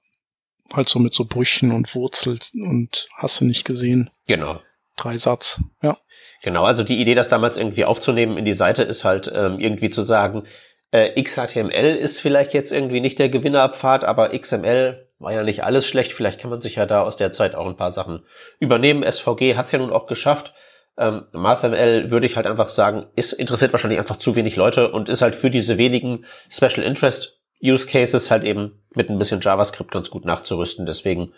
Halt 0.73 0.89
so 0.89 0.99
mit 0.99 1.13
so 1.13 1.25
Brüchen 1.25 1.71
und 1.71 1.93
Wurzel 1.95 2.39
und 2.53 3.07
hast 3.15 3.41
du 3.41 3.45
nicht 3.45 3.65
gesehen. 3.65 4.09
Genau. 4.27 4.61
Drei 4.95 5.17
Satz. 5.17 5.61
Ja. 5.81 5.97
Genau, 6.41 6.63
also 6.63 6.83
die 6.83 7.01
Idee, 7.01 7.15
das 7.15 7.29
damals 7.29 7.57
irgendwie 7.57 7.85
aufzunehmen 7.85 8.37
in 8.37 8.45
die 8.45 8.53
Seite, 8.53 8.83
ist 8.83 9.03
halt 9.03 9.29
ähm, 9.33 9.59
irgendwie 9.59 9.89
zu 9.89 10.03
sagen, 10.03 10.43
äh, 10.91 11.21
XHTML 11.21 11.95
ist 11.95 12.21
vielleicht 12.21 12.53
jetzt 12.53 12.71
irgendwie 12.71 13.01
nicht 13.01 13.19
der 13.19 13.29
Gewinnerpfad, 13.29 14.03
aber 14.03 14.37
XML 14.37 15.07
war 15.19 15.33
ja 15.33 15.43
nicht 15.43 15.63
alles 15.63 15.85
schlecht. 15.85 16.13
Vielleicht 16.13 16.39
kann 16.39 16.49
man 16.49 16.61
sich 16.61 16.75
ja 16.75 16.85
da 16.85 17.01
aus 17.01 17.17
der 17.17 17.31
Zeit 17.31 17.55
auch 17.55 17.67
ein 17.67 17.75
paar 17.75 17.91
Sachen 17.91 18.23
übernehmen. 18.59 19.09
SVG 19.09 19.55
hat's 19.55 19.71
ja 19.71 19.79
nun 19.79 19.91
auch 19.91 20.07
geschafft. 20.07 20.53
Ähm, 20.97 21.25
MathML 21.31 22.09
würde 22.09 22.25
ich 22.25 22.35
halt 22.35 22.47
einfach 22.47 22.69
sagen, 22.69 23.07
ist 23.15 23.33
interessiert 23.33 23.71
wahrscheinlich 23.73 23.99
einfach 23.99 24.17
zu 24.17 24.35
wenig 24.35 24.55
Leute 24.55 24.91
und 24.91 25.09
ist 25.09 25.21
halt 25.21 25.35
für 25.35 25.49
diese 25.49 25.77
wenigen 25.77 26.25
Special 26.49 26.85
Interest 26.85 27.38
Use 27.63 27.87
Cases 27.87 28.31
halt 28.31 28.43
eben 28.43 28.79
mit 28.95 29.09
ein 29.09 29.19
bisschen 29.19 29.41
JavaScript 29.41 29.91
ganz 29.91 30.09
gut 30.09 30.25
nachzurüsten. 30.25 30.85
Deswegen 30.85 31.33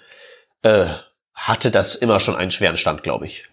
äh, 0.62 0.88
hatte 1.34 1.72
das 1.72 1.96
immer 1.96 2.20
schon 2.20 2.36
einen 2.36 2.52
schweren 2.52 2.78
Stand, 2.78 3.04
glaube 3.04 3.26
ich. 3.26 3.46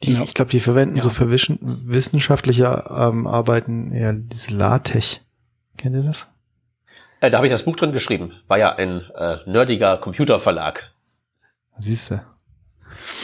Ich, 0.00 0.08
Ja. 0.10 0.22
ich 0.22 0.34
glaube, 0.34 0.50
die 0.50 0.60
verwenden 0.60 0.96
Ja. 0.96 1.02
so 1.02 1.10
für 1.10 1.30
wissenschaftliche 1.30 2.84
ähm, 2.90 3.26
Arbeiten 3.26 3.92
eher 3.92 4.12
diese 4.12 4.52
LaTeX. 4.54 5.20
Kennt 5.78 5.96
ihr 5.96 6.02
das? 6.02 6.26
Äh, 7.20 7.30
da 7.30 7.38
habe 7.38 7.46
ich 7.46 7.52
das 7.52 7.62
Buch 7.64 7.76
drin 7.76 7.92
geschrieben. 7.92 8.32
War 8.48 8.58
ja 8.58 8.74
ein 8.74 9.02
äh, 9.16 9.38
nerdiger 9.46 9.96
Computerverlag. 9.96 10.90
Siehst 11.78 12.10
du. 12.10 12.20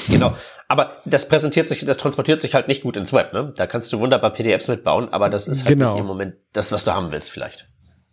Genau. 0.08 0.36
Aber 0.68 0.98
das 1.04 1.28
präsentiert 1.28 1.68
sich, 1.68 1.84
das 1.84 1.96
transportiert 1.98 2.40
sich 2.40 2.54
halt 2.54 2.68
nicht 2.68 2.82
gut 2.82 2.96
ins 2.96 3.12
Web, 3.12 3.32
ne? 3.32 3.52
Da 3.56 3.66
kannst 3.66 3.92
du 3.92 3.98
wunderbar 3.98 4.30
PDFs 4.30 4.68
mitbauen, 4.68 5.12
aber 5.12 5.28
das 5.28 5.48
ist 5.48 5.64
halt 5.64 5.76
Genau. 5.76 5.92
nicht 5.94 6.00
im 6.00 6.06
Moment 6.06 6.36
das, 6.52 6.70
was 6.70 6.84
du 6.84 6.92
haben 6.94 7.10
willst, 7.10 7.30
vielleicht. 7.32 7.68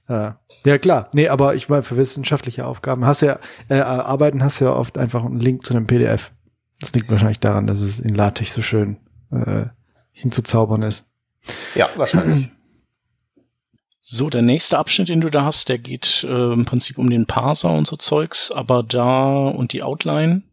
Ja. 0.09 0.39
ja, 0.63 0.77
klar. 0.77 1.09
Nee, 1.13 1.27
aber 1.27 1.55
ich 1.55 1.69
meine, 1.69 1.83
für 1.83 1.97
wissenschaftliche 1.97 2.65
Aufgaben 2.65 3.05
hast 3.05 3.21
du 3.21 3.27
ja, 3.27 3.39
äh, 3.69 3.81
Arbeiten 3.81 4.43
hast 4.43 4.61
du 4.61 4.65
ja 4.65 4.73
oft 4.73 4.97
einfach 4.97 5.23
einen 5.25 5.39
Link 5.39 5.65
zu 5.65 5.73
einem 5.73 5.87
PDF. 5.87 6.31
Das 6.79 6.93
liegt 6.93 7.09
wahrscheinlich 7.09 7.39
daran, 7.39 7.67
dass 7.67 7.81
es 7.81 7.99
in 7.99 8.15
LaTeX 8.15 8.53
so 8.53 8.61
schön 8.61 8.97
äh, 9.31 9.65
hinzuzaubern 10.11 10.83
ist. 10.83 11.09
Ja, 11.75 11.89
wahrscheinlich. 11.95 12.49
So, 14.09 14.29
der 14.29 14.41
nächste 14.41 14.77
Abschnitt, 14.77 15.09
den 15.09 15.19
du 15.19 15.29
da 15.29 15.43
hast, 15.43 15.67
der 15.67 15.79
geht 15.79 16.23
äh, 16.23 16.53
im 16.53 16.63
Prinzip 16.63 16.97
um 16.97 17.09
den 17.09 17.25
Parser 17.25 17.73
und 17.73 17.85
so 17.85 17.97
Zeugs, 17.97 18.51
aber 18.51 18.81
da 18.81 19.49
und 19.49 19.73
die 19.73 19.83
Outline. 19.83 20.43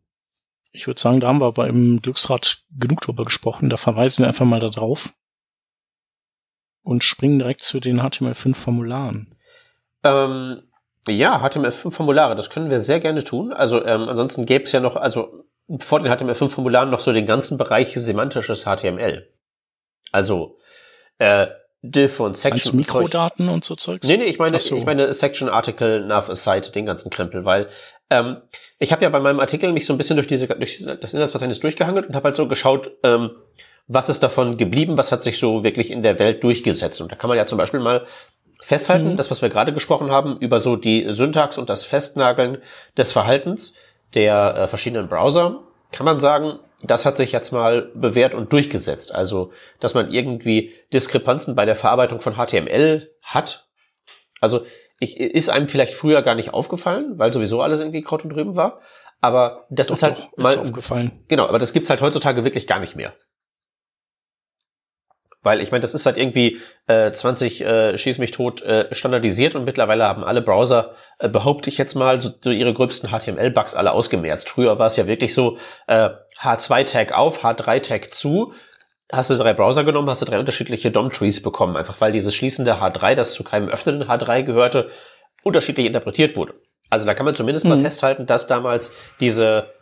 Ich 0.73 0.89
würde 0.89 1.01
sagen, 1.01 1.21
da 1.21 1.29
haben 1.29 1.41
wir 1.41 1.53
beim 1.53 2.03
Glücksrad 2.03 2.65
genug 2.77 3.03
drüber 3.03 3.23
gesprochen. 3.25 3.71
Da 3.71 3.77
verweisen 3.77 4.25
wir 4.25 4.27
einfach 4.27 4.45
mal 4.45 4.59
da 4.59 4.71
drauf 4.71 5.15
und 6.83 7.05
springen 7.05 7.39
direkt 7.39 7.63
zu 7.63 7.79
den 7.79 8.01
HTML5-Formularen. 8.01 9.34
Ähm, 10.05 10.63
ja, 11.09 11.45
HTML5-Formulare, 11.45 12.35
das 12.35 12.51
können 12.51 12.71
wir 12.71 12.81
sehr 12.81 13.01
gerne 13.01 13.25
tun. 13.25 13.53
Also 13.53 13.85
ähm, 13.85 14.09
ansonsten 14.09 14.47
gäbe 14.47 14.65
es 14.65 14.73
ja 14.73 14.81
noch, 14.81 14.97
also 14.97 15.45
vor 15.81 16.01
den 16.01 16.11
HTML5-Formularen 16.11 16.91
noch 16.91 17.01
so 17.01 17.13
den 17.13 17.27
ganzen 17.27 17.59
Bereich 17.59 17.95
semantisches 17.95 18.65
HTML. 18.65 19.29
Also 20.13 20.59
äh, 21.19 21.49
Diff 21.83 22.21
und 22.21 22.37
Section. 22.37 22.73
Zeug. 22.73 22.75
Mikrodaten 22.75 23.49
und 23.49 23.65
so 23.65 23.77
Zeugs? 23.77 24.09
Nee, 24.09 24.17
nee, 24.17 24.25
ich 24.25 24.39
meine, 24.39 24.59
so. 24.59 24.77
ich 24.77 24.87
meine 24.87 25.13
Section, 25.13 25.51
Article, 25.51 26.01
Nav, 26.07 26.31
Aside, 26.31 26.71
den 26.71 26.87
ganzen 26.87 27.11
Krempel, 27.11 27.45
weil 27.45 27.69
ähm, 28.09 28.39
ich 28.79 28.91
habe 28.93 29.03
ja 29.03 29.11
bei 29.11 29.21
meinem 29.21 29.41
Artikel 29.41 29.73
mich 29.73 29.85
so 29.85 29.93
ein 29.93 29.99
bisschen 29.99 30.17
durch 30.17 30.27
diese 30.27 30.47
durch 30.49 30.85
das 31.01 31.13
Inhaltsverzeichnis 31.13 31.61
durchgehangelt 31.61 32.07
und 32.07 32.15
habe 32.15 32.29
halt 32.29 32.37
so 32.37 32.49
geschaut, 32.49 32.93
ähm, 33.03 33.33
was 33.87 34.09
ist 34.09 34.23
davon 34.23 34.57
geblieben, 34.57 34.97
was 34.97 35.13
hat 35.13 35.23
sich 35.23 35.39
so 35.39 35.63
wirklich 35.63 35.91
in 35.91 36.03
der 36.03 36.19
Welt 36.19 36.43
durchgesetzt. 36.43 37.03
Und 37.03 37.13
da 37.13 37.17
kann 37.17 37.29
man 37.29 37.37
ja 37.37 37.45
zum 37.45 37.59
Beispiel 37.59 37.81
mal 37.81 38.07
festhalten, 38.65 39.13
Mhm. 39.13 39.17
das, 39.17 39.31
was 39.31 39.43
wir 39.43 39.51
gerade 39.51 39.75
gesprochen 39.75 40.11
haben, 40.11 40.39
über 40.39 40.59
so 40.59 40.77
die 40.77 41.05
Syntax 41.11 41.59
und 41.59 41.69
das 41.69 41.85
Festnageln 41.85 42.59
des 42.97 43.13
Verhaltens 43.13 43.77
der 44.15 44.57
äh, 44.57 44.67
verschiedenen 44.69 45.09
Browser, 45.09 45.61
kann 45.93 46.07
man 46.07 46.19
sagen, 46.19 46.59
das 46.83 47.05
hat 47.05 47.17
sich 47.17 47.31
jetzt 47.33 47.53
mal 47.53 47.91
bewährt 47.95 48.35
und 48.35 48.53
durchgesetzt. 48.53 49.15
Also, 49.15 49.53
dass 49.81 49.95
man 49.95 50.11
irgendwie 50.11 50.73
Diskrepanzen 50.93 51.55
bei 51.55 51.65
der 51.67 51.77
Verarbeitung 51.77 52.21
von 52.21 52.35
HTML 52.35 53.11
hat. 53.23 53.67
Also, 54.41 54.65
ich, 54.99 55.19
ist 55.19 55.51
einem 55.51 55.69
vielleicht 55.69 55.95
früher 55.95 56.23
gar 56.23 56.35
nicht 56.35 56.55
aufgefallen, 56.55 57.19
weil 57.19 57.33
sowieso 57.33 57.61
alles 57.61 57.81
irgendwie 57.81 58.03
Kraut 58.03 58.25
und 58.25 58.33
Rüben 58.33 58.57
war. 58.57 58.81
Aber 59.21 59.65
das 59.71 59.89
Doch, 59.89 59.95
ist 59.95 60.03
halt 60.03 60.17
doch, 60.17 60.37
mal 60.37 60.53
ist 60.53 60.59
aufgefallen. 60.59 61.25
Genau, 61.29 61.47
aber 61.47 61.59
das 61.59 61.73
gibt's 61.73 61.91
halt 61.91 62.01
heutzutage 62.01 62.45
wirklich 62.45 62.67
gar 62.67 62.79
nicht 62.81 62.97
mehr. 62.97 63.15
Weil 65.45 65.61
ich 65.61 65.71
meine, 65.71 65.83
das 65.83 65.95
ist 65.95 66.07
halt 66.07 66.17
irgendwie 66.19 66.59
äh, 66.89 67.13
20 67.13 67.61
äh, 67.61 67.97
schieß 67.97 68.19
mich 68.19 68.33
tot 68.33 68.63
äh, 68.63 68.93
standardisiert 68.93 69.55
und 69.55 69.65
mittlerweile 69.65 70.05
haben 70.05 70.25
alle 70.25 70.43
Browser, 70.43 70.95
äh, 71.21 71.29
behaupte 71.29 71.69
ich 71.71 71.79
jetzt 71.79 71.95
mal, 71.95 72.21
so, 72.21 72.31
so 72.41 72.51
ihre 72.51 72.75
gröbsten 72.75 73.11
HTML-Bugs 73.11 73.77
alle 73.77 73.93
ausgemerzt. 73.93 74.49
Früher 74.49 74.79
war 74.81 74.87
es 74.87 74.97
ja 74.97 75.07
wirklich 75.07 75.33
so, 75.35 75.59
äh, 75.87 76.09
H2-Tag 76.41 77.13
auf, 77.17 77.45
H3-Tag 77.45 78.13
zu, 78.13 78.53
hast 79.13 79.31
du 79.31 79.37
drei 79.37 79.53
Browser 79.53 79.85
genommen, 79.85 80.11
hast 80.11 80.23
du 80.23 80.27
drei 80.27 80.39
unterschiedliche 80.41 80.91
DOM-Trees 80.91 81.43
bekommen, 81.43 81.77
einfach 81.77 82.01
weil 82.01 82.11
dieses 82.11 82.35
schließende 82.35 82.81
H3, 82.81 83.15
das 83.15 83.35
zu 83.35 83.45
keinem 83.45 83.69
öffnenden 83.69 84.09
H3 84.09 84.43
gehörte, 84.43 84.91
unterschiedlich 85.43 85.87
interpretiert 85.87 86.37
wurde. 86.37 86.55
Also 86.91 87.07
da 87.07 87.15
kann 87.15 87.27
man 87.27 87.35
zumindest 87.35 87.67
mal 87.67 87.77
Mhm. 87.77 87.83
festhalten, 87.83 88.27
dass 88.27 88.47
damals 88.47 88.95
diese 89.21 89.73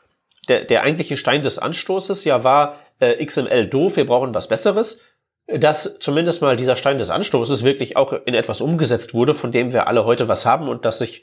der, 0.48 0.64
der 0.64 0.82
eigentliche 0.82 1.16
Stein 1.16 1.42
des 1.42 1.58
Anstoßes 1.58 2.24
ja 2.24 2.42
war 2.42 2.80
äh, 2.98 3.24
XML 3.24 3.66
doof, 3.66 3.96
wir 3.96 4.06
brauchen 4.06 4.34
was 4.34 4.48
Besseres. 4.48 5.02
Dass 5.46 5.98
zumindest 5.98 6.40
mal 6.40 6.56
dieser 6.56 6.76
Stein 6.76 6.98
des 6.98 7.10
Anstoßes 7.10 7.64
wirklich 7.64 7.96
auch 7.96 8.12
in 8.12 8.34
etwas 8.34 8.60
umgesetzt 8.60 9.12
wurde, 9.12 9.34
von 9.34 9.52
dem 9.52 9.72
wir 9.72 9.86
alle 9.88 10.04
heute 10.04 10.28
was 10.28 10.46
haben 10.46 10.68
und 10.68 10.84
das 10.84 10.98
sich, 10.98 11.22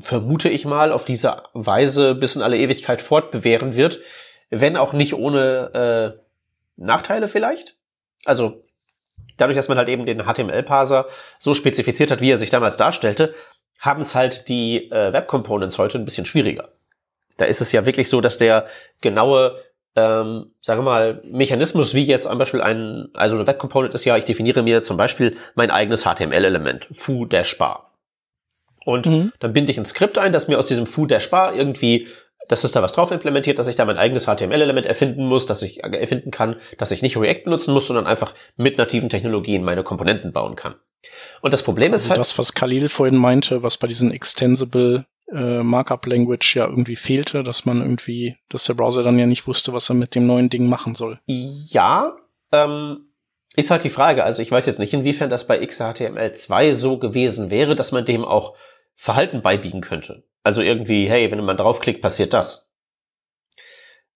vermute 0.00 0.48
ich 0.48 0.64
mal, 0.64 0.92
auf 0.92 1.04
diese 1.04 1.42
Weise 1.54 2.14
bis 2.14 2.36
in 2.36 2.42
alle 2.42 2.58
Ewigkeit 2.58 3.00
fortbewähren 3.00 3.74
wird, 3.74 4.00
wenn 4.50 4.76
auch 4.76 4.92
nicht 4.92 5.14
ohne 5.14 6.16
äh, 6.18 6.20
Nachteile 6.76 7.28
vielleicht. 7.28 7.76
Also 8.24 8.64
dadurch, 9.36 9.56
dass 9.56 9.68
man 9.68 9.78
halt 9.78 9.88
eben 9.88 10.06
den 10.06 10.24
HTML-Parser 10.24 11.06
so 11.38 11.54
spezifiziert 11.54 12.10
hat, 12.10 12.20
wie 12.20 12.30
er 12.30 12.38
sich 12.38 12.50
damals 12.50 12.76
darstellte, 12.76 13.34
haben 13.78 14.00
es 14.00 14.14
halt 14.14 14.48
die 14.48 14.90
äh, 14.90 15.12
Web 15.12 15.26
Components 15.26 15.78
heute 15.78 15.98
ein 15.98 16.04
bisschen 16.04 16.26
schwieriger. 16.26 16.68
Da 17.36 17.44
ist 17.46 17.60
es 17.60 17.72
ja 17.72 17.84
wirklich 17.84 18.08
so, 18.08 18.20
dass 18.20 18.38
der 18.38 18.66
genaue, 19.00 19.60
ähm, 19.96 20.50
sagen 20.60 20.80
wir 20.80 20.84
mal, 20.84 21.22
Mechanismus, 21.24 21.94
wie 21.94 22.04
jetzt 22.04 22.24
zum 22.28 22.38
Beispiel 22.38 22.60
ein, 22.60 23.08
also 23.14 23.36
eine 23.36 23.46
Web 23.46 23.58
Component 23.58 23.94
ist 23.94 24.04
ja, 24.04 24.16
ich 24.16 24.24
definiere 24.24 24.62
mir 24.62 24.82
zum 24.82 24.96
Beispiel 24.96 25.36
mein 25.54 25.70
eigenes 25.70 26.04
HTML-Element, 26.04 26.88
foo-bar. 26.92 27.90
Und 28.84 29.06
Mhm. 29.06 29.32
dann 29.38 29.52
binde 29.52 29.72
ich 29.72 29.78
ein 29.78 29.86
Skript 29.86 30.18
ein, 30.18 30.32
das 30.32 30.48
mir 30.48 30.58
aus 30.58 30.66
diesem 30.66 30.86
foo-bar 30.86 31.54
irgendwie, 31.54 32.08
dass 32.48 32.64
es 32.64 32.72
da 32.72 32.82
was 32.82 32.92
drauf 32.92 33.10
implementiert, 33.10 33.58
dass 33.58 33.68
ich 33.68 33.76
da 33.76 33.84
mein 33.84 33.96
eigenes 33.96 34.26
HTML-Element 34.26 34.84
erfinden 34.86 35.24
muss, 35.26 35.46
dass 35.46 35.62
ich 35.62 35.82
äh, 35.82 35.96
erfinden 35.96 36.30
kann, 36.30 36.56
dass 36.78 36.90
ich 36.90 37.00
nicht 37.00 37.16
React 37.16 37.44
benutzen 37.44 37.72
muss, 37.72 37.86
sondern 37.86 38.06
einfach 38.06 38.34
mit 38.56 38.76
nativen 38.76 39.08
Technologien 39.08 39.62
meine 39.64 39.84
Komponenten 39.84 40.32
bauen 40.32 40.56
kann. 40.56 40.74
Und 41.40 41.54
das 41.54 41.62
Problem 41.62 41.92
ist 41.94 42.02
Also 42.02 42.10
halt, 42.10 42.20
das, 42.20 42.38
was 42.38 42.54
Khalil 42.54 42.88
vorhin 42.88 43.16
meinte, 43.16 43.62
was 43.62 43.76
bei 43.76 43.86
diesen 43.86 44.10
Extensible 44.10 45.06
äh, 45.34 45.62
Markup 45.62 46.06
Language 46.06 46.56
ja 46.56 46.66
irgendwie 46.66 46.96
fehlte, 46.96 47.42
dass 47.42 47.64
man 47.64 47.82
irgendwie, 47.82 48.36
dass 48.48 48.64
der 48.64 48.74
Browser 48.74 49.02
dann 49.02 49.18
ja 49.18 49.26
nicht 49.26 49.46
wusste, 49.46 49.72
was 49.72 49.90
er 49.90 49.96
mit 49.96 50.14
dem 50.14 50.26
neuen 50.26 50.48
Ding 50.48 50.68
machen 50.68 50.94
soll. 50.94 51.18
Ja, 51.26 52.16
ähm, 52.52 53.08
ist 53.56 53.70
halt 53.70 53.84
die 53.84 53.90
Frage. 53.90 54.24
Also 54.24 54.42
ich 54.42 54.50
weiß 54.50 54.66
jetzt 54.66 54.78
nicht, 54.78 54.94
inwiefern 54.94 55.30
das 55.30 55.46
bei 55.46 55.60
XHTML2 55.60 56.74
so 56.74 56.98
gewesen 56.98 57.50
wäre, 57.50 57.74
dass 57.74 57.92
man 57.92 58.04
dem 58.04 58.24
auch 58.24 58.54
Verhalten 58.94 59.42
beibiegen 59.42 59.80
könnte. 59.80 60.24
Also 60.42 60.62
irgendwie, 60.62 61.08
hey, 61.08 61.30
wenn 61.30 61.44
man 61.44 61.56
draufklickt, 61.56 62.02
passiert 62.02 62.32
das. 62.32 62.70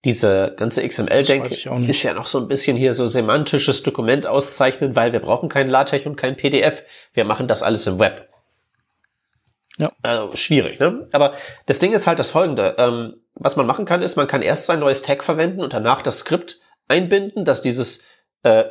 Diese 0.04 0.54
ganze 0.57 0.87
XML-Denke 0.87 1.48
ist 1.88 2.02
ja 2.04 2.14
noch 2.14 2.26
so 2.26 2.38
ein 2.38 2.46
bisschen 2.46 2.76
hier 2.76 2.92
so 2.92 3.09
semantisches 3.09 3.83
Dokument 3.83 4.28
auszeichnen, 4.28 4.94
weil 4.94 5.12
wir 5.12 5.18
brauchen 5.18 5.48
kein 5.48 5.68
LaTeX 5.68 6.07
und 6.07 6.16
kein 6.16 6.37
PDF. 6.37 6.85
Wir 7.12 7.24
machen 7.24 7.48
das 7.48 7.64
alles 7.64 7.87
im 7.88 7.98
Web. 7.98 8.28
Ja. 9.79 9.93
Also 10.03 10.37
schwierig, 10.37 10.79
ne? 10.81 11.09
Aber 11.12 11.35
das 11.67 11.79
Ding 11.79 11.93
ist 11.93 12.07
halt 12.07 12.19
das 12.19 12.31
folgende. 12.31 12.75
Ähm, 12.79 13.23
was 13.35 13.57
man 13.57 13.67
machen 13.67 13.87
kann, 13.87 14.03
ist, 14.03 14.17
man 14.17 14.27
kann 14.27 14.43
erst 14.43 14.67
sein 14.67 14.81
neues 14.81 15.03
Tag 15.03 15.25
verwenden 15.25 15.61
und 15.61 15.73
danach 15.73 16.03
das 16.03 16.19
Skript 16.19 16.61
einbinden, 16.88 17.45
dass 17.45 17.62
dieses 17.62 18.07
äh, 18.43 18.64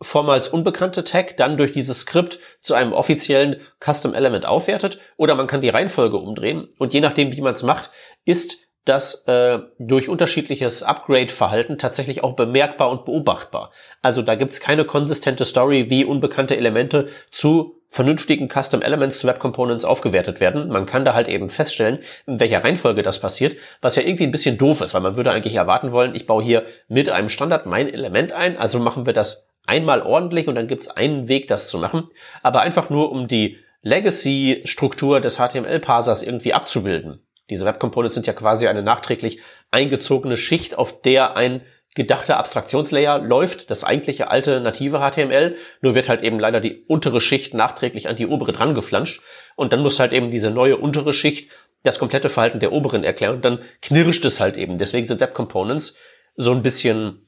vormals 0.00 0.48
unbekannte 0.48 1.04
Tag 1.04 1.36
dann 1.36 1.56
durch 1.56 1.72
dieses 1.72 2.00
Skript 2.00 2.38
zu 2.60 2.74
einem 2.74 2.92
offiziellen 2.92 3.60
Custom 3.80 4.14
Element 4.14 4.46
aufwertet. 4.46 5.00
Oder 5.16 5.34
man 5.34 5.46
kann 5.46 5.60
die 5.60 5.68
Reihenfolge 5.68 6.16
umdrehen 6.16 6.68
und 6.78 6.94
je 6.94 7.00
nachdem, 7.00 7.32
wie 7.32 7.40
man 7.40 7.54
es 7.54 7.62
macht, 7.62 7.90
ist 8.24 8.58
das 8.84 9.26
äh, 9.26 9.60
durch 9.78 10.08
unterschiedliches 10.08 10.82
Upgrade-Verhalten 10.82 11.78
tatsächlich 11.78 12.24
auch 12.24 12.34
bemerkbar 12.34 12.90
und 12.90 13.04
beobachtbar. 13.04 13.70
Also 14.00 14.22
da 14.22 14.34
gibt's 14.34 14.60
keine 14.60 14.84
konsistente 14.84 15.44
Story, 15.44 15.88
wie 15.88 16.04
unbekannte 16.04 16.56
Elemente 16.56 17.08
zu 17.30 17.81
vernünftigen 17.92 18.48
Custom 18.48 18.80
Elements 18.80 19.20
zu 19.20 19.26
Web 19.26 19.38
Components 19.38 19.84
aufgewertet 19.84 20.40
werden. 20.40 20.68
Man 20.68 20.86
kann 20.86 21.04
da 21.04 21.12
halt 21.12 21.28
eben 21.28 21.50
feststellen, 21.50 21.98
in 22.26 22.40
welcher 22.40 22.64
Reihenfolge 22.64 23.02
das 23.02 23.20
passiert, 23.20 23.58
was 23.82 23.96
ja 23.96 24.02
irgendwie 24.02 24.24
ein 24.24 24.30
bisschen 24.30 24.56
doof 24.56 24.80
ist, 24.80 24.94
weil 24.94 25.02
man 25.02 25.16
würde 25.16 25.30
eigentlich 25.30 25.54
erwarten 25.54 25.92
wollen, 25.92 26.14
ich 26.14 26.26
baue 26.26 26.42
hier 26.42 26.64
mit 26.88 27.10
einem 27.10 27.28
Standard 27.28 27.66
mein 27.66 27.92
Element 27.92 28.32
ein, 28.32 28.56
also 28.56 28.78
machen 28.78 29.04
wir 29.04 29.12
das 29.12 29.50
einmal 29.66 30.00
ordentlich 30.00 30.48
und 30.48 30.54
dann 30.54 30.68
gibt's 30.68 30.88
einen 30.88 31.28
Weg, 31.28 31.48
das 31.48 31.68
zu 31.68 31.78
machen, 31.78 32.08
aber 32.42 32.62
einfach 32.62 32.88
nur 32.88 33.12
um 33.12 33.28
die 33.28 33.58
Legacy-Struktur 33.82 35.20
des 35.20 35.36
HTML-Parsers 35.36 36.22
irgendwie 36.22 36.54
abzubilden. 36.54 37.20
Diese 37.50 37.66
Web 37.66 37.78
Components 37.78 38.14
sind 38.14 38.26
ja 38.26 38.32
quasi 38.32 38.68
eine 38.68 38.82
nachträglich 38.82 39.40
eingezogene 39.70 40.38
Schicht, 40.38 40.78
auf 40.78 41.02
der 41.02 41.36
ein 41.36 41.60
gedachter 41.94 42.38
Abstraktionslayer 42.38 43.18
läuft, 43.18 43.70
das 43.70 43.84
eigentliche 43.84 44.30
alte 44.30 44.60
native 44.60 44.98
HTML, 44.98 45.56
nur 45.82 45.94
wird 45.94 46.08
halt 46.08 46.22
eben 46.22 46.38
leider 46.38 46.60
die 46.60 46.84
untere 46.86 47.20
Schicht 47.20 47.52
nachträglich 47.52 48.08
an 48.08 48.16
die 48.16 48.26
obere 48.26 48.52
dran 48.52 48.74
geflanscht 48.74 49.22
und 49.56 49.72
dann 49.72 49.82
muss 49.82 50.00
halt 50.00 50.12
eben 50.12 50.30
diese 50.30 50.50
neue 50.50 50.78
untere 50.78 51.12
Schicht 51.12 51.50
das 51.82 51.98
komplette 51.98 52.30
Verhalten 52.30 52.60
der 52.60 52.72
oberen 52.72 53.04
erklären 53.04 53.36
und 53.36 53.44
dann 53.44 53.58
knirscht 53.82 54.24
es 54.24 54.40
halt 54.40 54.56
eben. 54.56 54.78
Deswegen 54.78 55.06
sind 55.06 55.20
Web 55.20 55.34
Components 55.34 55.96
so 56.36 56.52
ein 56.52 56.62
bisschen 56.62 57.26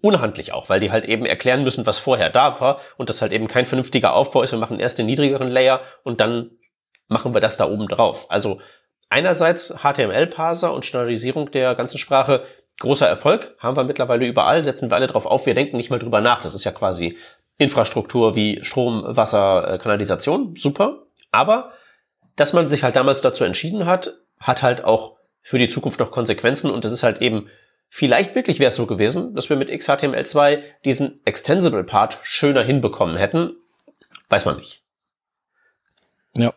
unhandlich 0.00 0.52
auch, 0.52 0.68
weil 0.68 0.80
die 0.80 0.90
halt 0.90 1.04
eben 1.04 1.26
erklären 1.26 1.62
müssen, 1.62 1.86
was 1.86 1.98
vorher 1.98 2.30
da 2.30 2.60
war 2.60 2.80
und 2.96 3.08
das 3.08 3.22
halt 3.22 3.32
eben 3.32 3.48
kein 3.48 3.66
vernünftiger 3.66 4.14
Aufbau 4.14 4.42
ist. 4.42 4.52
Wir 4.52 4.58
machen 4.58 4.80
erst 4.80 4.98
den 4.98 5.06
niedrigeren 5.06 5.48
Layer 5.48 5.80
und 6.02 6.20
dann 6.20 6.50
machen 7.08 7.34
wir 7.34 7.40
das 7.40 7.56
da 7.56 7.68
oben 7.68 7.86
drauf. 7.86 8.30
Also 8.30 8.60
einerseits 9.08 9.74
HTML-Parser 9.82 10.74
und 10.74 10.84
Standardisierung 10.84 11.50
der 11.50 11.74
ganzen 11.74 11.98
Sprache 11.98 12.44
großer 12.80 13.06
Erfolg, 13.06 13.54
haben 13.58 13.76
wir 13.76 13.84
mittlerweile 13.84 14.26
überall, 14.26 14.64
setzen 14.64 14.90
wir 14.90 14.96
alle 14.96 15.06
drauf 15.06 15.26
auf, 15.26 15.46
wir 15.46 15.54
denken 15.54 15.76
nicht 15.76 15.90
mal 15.90 15.98
drüber 15.98 16.20
nach. 16.20 16.42
Das 16.42 16.54
ist 16.54 16.64
ja 16.64 16.72
quasi 16.72 17.16
Infrastruktur 17.58 18.36
wie 18.36 18.62
Strom, 18.62 19.04
Wasser, 19.06 19.74
äh, 19.74 19.78
Kanalisation, 19.78 20.56
super. 20.56 21.02
Aber 21.30 21.72
dass 22.36 22.52
man 22.52 22.68
sich 22.68 22.82
halt 22.82 22.96
damals 22.96 23.22
dazu 23.22 23.44
entschieden 23.44 23.86
hat, 23.86 24.14
hat 24.38 24.62
halt 24.62 24.84
auch 24.84 25.16
für 25.42 25.58
die 25.58 25.68
Zukunft 25.68 26.00
noch 26.00 26.10
Konsequenzen 26.10 26.70
und 26.70 26.84
das 26.84 26.92
ist 26.92 27.02
halt 27.02 27.22
eben, 27.22 27.48
vielleicht 27.88 28.34
wirklich 28.34 28.58
wäre 28.58 28.68
es 28.68 28.76
so 28.76 28.86
gewesen, 28.86 29.34
dass 29.34 29.48
wir 29.48 29.56
mit 29.56 29.70
XHTML2 29.70 30.62
diesen 30.84 31.20
Extensible 31.24 31.84
Part 31.84 32.18
schöner 32.24 32.62
hinbekommen 32.62 33.16
hätten. 33.16 33.56
Weiß 34.28 34.44
man 34.44 34.56
nicht. 34.56 34.82
Ja. 36.36 36.52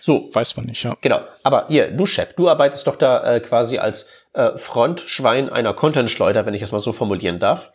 So. 0.00 0.30
Weiß 0.32 0.56
man 0.56 0.66
nicht, 0.66 0.82
ja. 0.82 0.96
Genau. 1.00 1.20
Aber 1.42 1.66
hier, 1.68 1.90
du 1.90 2.06
Chef, 2.06 2.34
du 2.34 2.48
arbeitest 2.48 2.86
doch 2.86 2.96
da 2.96 3.36
äh, 3.36 3.40
quasi 3.40 3.78
als 3.78 4.06
äh, 4.32 4.56
Frontschwein 4.56 5.50
einer 5.50 5.74
Content-Schleuder, 5.74 6.46
wenn 6.46 6.54
ich 6.54 6.60
das 6.60 6.72
mal 6.72 6.80
so 6.80 6.92
formulieren 6.92 7.38
darf. 7.38 7.70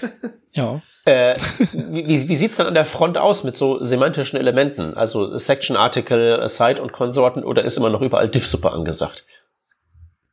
ja. 0.52 0.80
Äh, 1.04 1.36
wie, 1.72 2.28
wie 2.28 2.36
sieht's 2.36 2.56
dann 2.56 2.66
an 2.66 2.74
der 2.74 2.86
Front 2.86 3.18
aus 3.18 3.44
mit 3.44 3.56
so 3.56 3.82
semantischen 3.82 4.38
Elementen? 4.38 4.94
Also 4.94 5.36
Section, 5.38 5.76
Article, 5.76 6.48
Site 6.48 6.82
und 6.82 6.92
Konsorten 6.92 7.44
oder 7.44 7.62
ist 7.62 7.76
immer 7.76 7.90
noch 7.90 8.00
überall 8.00 8.28
Diff-Super 8.28 8.72
angesagt? 8.72 9.26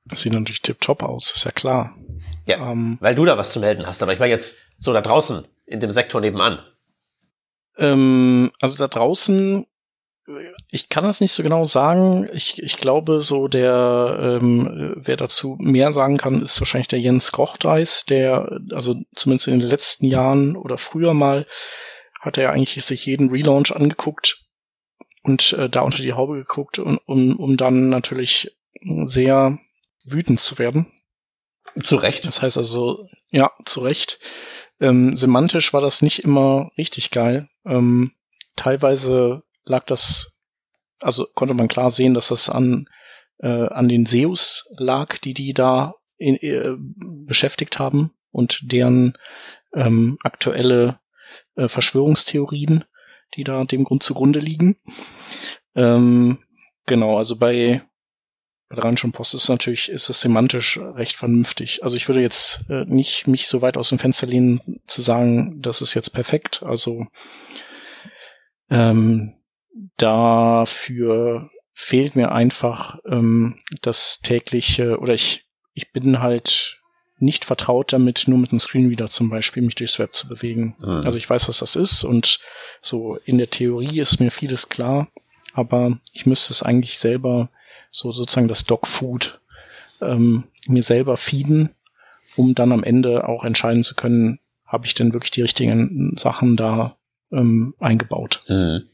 Das 0.05 0.21
sieht 0.21 0.33
natürlich 0.33 0.61
tipptopp 0.61 1.03
aus, 1.03 1.31
ist 1.31 1.43
ja 1.43 1.51
klar. 1.51 1.95
Ja, 2.45 2.71
ähm, 2.71 2.97
weil 3.01 3.15
du 3.15 3.25
da 3.25 3.37
was 3.37 3.51
zu 3.51 3.59
melden 3.59 3.85
hast. 3.85 4.01
Aber 4.01 4.13
ich 4.13 4.19
war 4.19 4.27
jetzt 4.27 4.59
so 4.79 4.93
da 4.93 5.01
draußen 5.01 5.45
in 5.65 5.79
dem 5.79 5.91
Sektor 5.91 6.21
nebenan. 6.21 6.59
Ähm, 7.77 8.51
also 8.59 8.77
da 8.77 8.87
draußen 8.87 9.65
ich 10.73 10.87
kann 10.87 11.03
das 11.03 11.19
nicht 11.19 11.33
so 11.33 11.43
genau 11.43 11.65
sagen. 11.65 12.29
Ich, 12.31 12.61
ich 12.63 12.77
glaube, 12.77 13.19
so 13.19 13.49
der, 13.49 14.39
ähm, 14.41 14.93
wer 14.95 15.17
dazu 15.17 15.57
mehr 15.59 15.91
sagen 15.91 16.17
kann, 16.17 16.41
ist 16.41 16.59
wahrscheinlich 16.61 16.87
der 16.87 17.01
Jens 17.01 17.33
Kochdeis, 17.33 18.05
der, 18.05 18.59
also 18.71 18.95
zumindest 19.13 19.47
in 19.49 19.59
den 19.59 19.69
letzten 19.69 20.05
Jahren 20.05 20.55
oder 20.55 20.77
früher 20.77 21.13
mal, 21.13 21.45
hat 22.21 22.37
er 22.37 22.51
eigentlich 22.51 22.83
sich 22.85 23.05
jeden 23.05 23.29
Relaunch 23.31 23.75
angeguckt 23.75 24.45
und 25.23 25.53
äh, 25.53 25.69
da 25.69 25.81
unter 25.81 26.01
die 26.01 26.13
Haube 26.13 26.35
geguckt, 26.35 26.79
um, 26.79 26.99
um, 27.05 27.35
um 27.37 27.57
dann 27.57 27.89
natürlich 27.89 28.55
sehr 29.03 29.59
wütend 30.05 30.39
zu 30.39 30.57
werden. 30.57 30.87
Zu 31.83 31.97
Recht. 31.97 32.25
Das 32.25 32.41
heißt 32.41 32.57
also, 32.57 33.07
ja, 33.29 33.51
zu 33.65 33.81
Recht. 33.81 34.19
Ähm, 34.79 35.15
semantisch 35.15 35.73
war 35.73 35.81
das 35.81 36.01
nicht 36.01 36.19
immer 36.19 36.71
richtig 36.77 37.11
geil. 37.11 37.49
Ähm, 37.65 38.13
teilweise 38.55 39.43
lag 39.63 39.85
das, 39.85 40.40
also 41.01 41.25
konnte 41.33 41.53
man 41.53 41.67
klar 41.67 41.89
sehen, 41.89 42.13
dass 42.13 42.29
das 42.29 42.49
an, 42.49 42.85
äh, 43.39 43.67
an 43.67 43.89
den 43.89 44.05
Seus 44.05 44.67
lag, 44.77 45.17
die 45.17 45.33
die 45.33 45.53
da 45.53 45.95
in, 46.17 46.35
äh, 46.37 46.75
beschäftigt 46.77 47.79
haben 47.79 48.11
und 48.31 48.59
deren 48.71 49.17
ähm, 49.73 50.17
aktuelle 50.23 50.99
äh, 51.55 51.67
Verschwörungstheorien, 51.67 52.85
die 53.35 53.43
da 53.43 53.63
dem 53.63 53.83
Grund 53.83 54.03
zugrunde 54.03 54.39
liegen. 54.39 54.77
Ähm, 55.75 56.39
genau, 56.85 57.17
also 57.17 57.37
bei, 57.37 57.81
bei 58.69 58.75
der 58.75 58.85
Rheinischen 58.85 59.11
Post 59.11 59.33
ist 59.33 59.49
natürlich, 59.49 59.89
ist 59.89 60.09
es 60.09 60.21
semantisch 60.21 60.77
recht 60.77 61.15
vernünftig. 61.15 61.83
Also 61.83 61.97
ich 61.97 62.07
würde 62.07 62.21
jetzt 62.21 62.65
äh, 62.69 62.85
nicht 62.85 63.27
mich 63.27 63.47
so 63.47 63.61
weit 63.61 63.77
aus 63.77 63.89
dem 63.89 63.99
Fenster 63.99 64.27
lehnen, 64.27 64.81
zu 64.87 65.01
sagen, 65.01 65.61
das 65.61 65.81
ist 65.81 65.93
jetzt 65.93 66.11
perfekt. 66.11 66.63
Also 66.63 67.07
ähm, 68.69 69.33
dafür 69.97 71.49
fehlt 71.73 72.15
mir 72.15 72.31
einfach 72.31 72.99
ähm, 73.05 73.57
das 73.81 74.19
tägliche, 74.21 74.99
oder 74.99 75.13
ich, 75.13 75.45
ich 75.73 75.91
bin 75.91 76.19
halt 76.19 76.81
nicht 77.17 77.45
vertraut 77.45 77.93
damit, 77.93 78.23
nur 78.27 78.39
mit 78.39 78.51
einem 78.51 78.59
Screenreader 78.59 79.09
zum 79.09 79.29
Beispiel 79.29 79.63
mich 79.63 79.75
durchs 79.75 79.99
Web 79.99 80.15
zu 80.15 80.27
bewegen. 80.27 80.75
Mhm. 80.79 81.05
Also 81.05 81.17
ich 81.17 81.29
weiß, 81.29 81.47
was 81.47 81.59
das 81.59 81.75
ist 81.75 82.03
und 82.03 82.39
so 82.81 83.17
in 83.25 83.37
der 83.37 83.49
Theorie 83.49 83.99
ist 83.99 84.19
mir 84.19 84.31
vieles 84.31 84.69
klar, 84.69 85.07
aber 85.53 85.99
ich 86.13 86.25
müsste 86.25 86.51
es 86.51 86.63
eigentlich 86.63 86.99
selber 86.99 87.49
so 87.91 88.11
sozusagen 88.11 88.47
das 88.47 88.65
Dogfood 88.65 89.39
ähm, 90.01 90.45
mir 90.67 90.83
selber 90.83 91.15
feeden, 91.17 91.69
um 92.35 92.55
dann 92.55 92.71
am 92.71 92.83
Ende 92.83 93.27
auch 93.27 93.43
entscheiden 93.43 93.83
zu 93.83 93.95
können, 93.95 94.39
habe 94.65 94.85
ich 94.85 94.93
denn 94.93 95.13
wirklich 95.13 95.31
die 95.31 95.41
richtigen 95.41 96.13
Sachen 96.17 96.57
da 96.57 96.95
ähm, 97.31 97.75
eingebaut. 97.79 98.43
Mhm. 98.47 98.87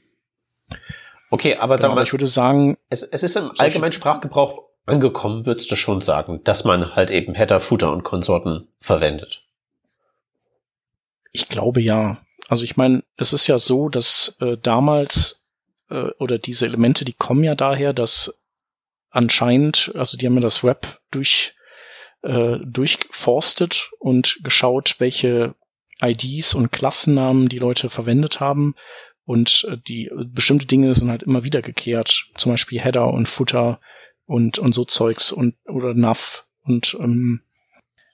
Okay, 1.30 1.56
aber 1.56 1.78
genau, 1.78 1.96
mal, 1.96 2.04
ich 2.04 2.14
würde 2.14 2.28
sagen, 2.28 2.78
es, 2.90 3.04
es 3.04 3.24
ist 3.24 3.36
im 3.36 3.52
allgemeinen 3.58 3.92
Sprachgebrauch 3.92 4.64
angekommen, 4.86 5.46
würdest 5.46 5.70
du 5.70 5.76
schon 5.76 6.02
sagen, 6.02 6.42
dass 6.44 6.64
man 6.64 6.96
halt 6.96 7.10
eben 7.10 7.36
Header, 7.36 7.60
Footer 7.60 7.92
und 7.92 8.04
Konsorten 8.04 8.68
verwendet. 8.80 9.44
Ich 11.34 11.50
glaube 11.50 11.82
ja. 11.82 12.20
Also 12.48 12.64
ich 12.64 12.78
meine, 12.78 13.04
es 13.18 13.34
ist 13.34 13.48
ja 13.48 13.58
so, 13.58 13.90
dass 13.90 14.38
äh, 14.40 14.58
damals 14.58 15.46
äh, 15.90 16.10
oder 16.20 16.40
diese 16.40 16.66
Elemente, 16.66 17.04
die 17.04 17.14
kommen 17.14 17.44
ja 17.44 17.56
daher, 17.56 17.92
dass 17.92 18.42
anscheinend, 19.10 19.92
also 19.96 20.18
die 20.18 20.26
haben 20.26 20.36
ja 20.36 20.42
das 20.42 20.64
Web 20.64 21.00
durch 21.12 21.56
äh, 22.24 22.58
durchforstet 22.64 23.92
und 24.00 24.40
geschaut, 24.44 24.96
welche 25.00 25.56
IDs 26.02 26.54
und 26.54 26.72
Klassennamen 26.72 27.50
die 27.50 27.60
Leute 27.60 27.90
verwendet 27.90 28.40
haben 28.40 28.76
und 29.28 29.68
äh, 29.70 29.78
die 29.78 30.10
bestimmte 30.34 30.66
Dinge 30.66 30.96
sind 30.96 31.10
halt 31.10 31.22
immer 31.22 31.44
wiedergekehrt, 31.44 32.30
zum 32.38 32.54
Beispiel 32.54 32.80
Header 32.80 33.14
und 33.14 33.28
Footer 33.28 33.80
und 34.26 34.58
und 34.58 34.74
so 34.74 34.86
Zeugs 34.86 35.34
und 35.34 35.56
oder 35.66 35.94
Nav 35.94 36.46
und 36.64 36.98
ähm, 37.00 37.42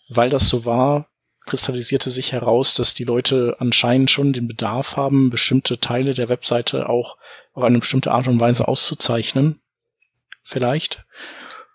weil 0.10 0.32
das 0.32 0.49
so 0.49 0.65
war, 0.65 1.08
kristallisierte 1.45 2.10
sich 2.10 2.32
heraus, 2.32 2.73
dass 2.73 2.95
die 2.95 3.04
Leute 3.04 3.58
anscheinend 3.60 4.10
schon 4.10 4.34
den 4.34 4.47
Bedarf 4.47 4.97
haben, 4.97 5.30
bestimmte 5.30 5.80
Teile 5.80 6.15
der 6.15 6.30
Webseite 6.30 6.89
auch 6.89 7.17
auf 7.54 7.63
eine 7.63 7.80
bestimmte 7.80 8.12
Art 8.12 8.28
und 8.28 8.39
Weise 8.39 8.67
auszuzeichnen, 8.67 9.62
vielleicht. 10.41 11.06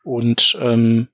Und 0.03 0.59
ähm, 0.61 1.09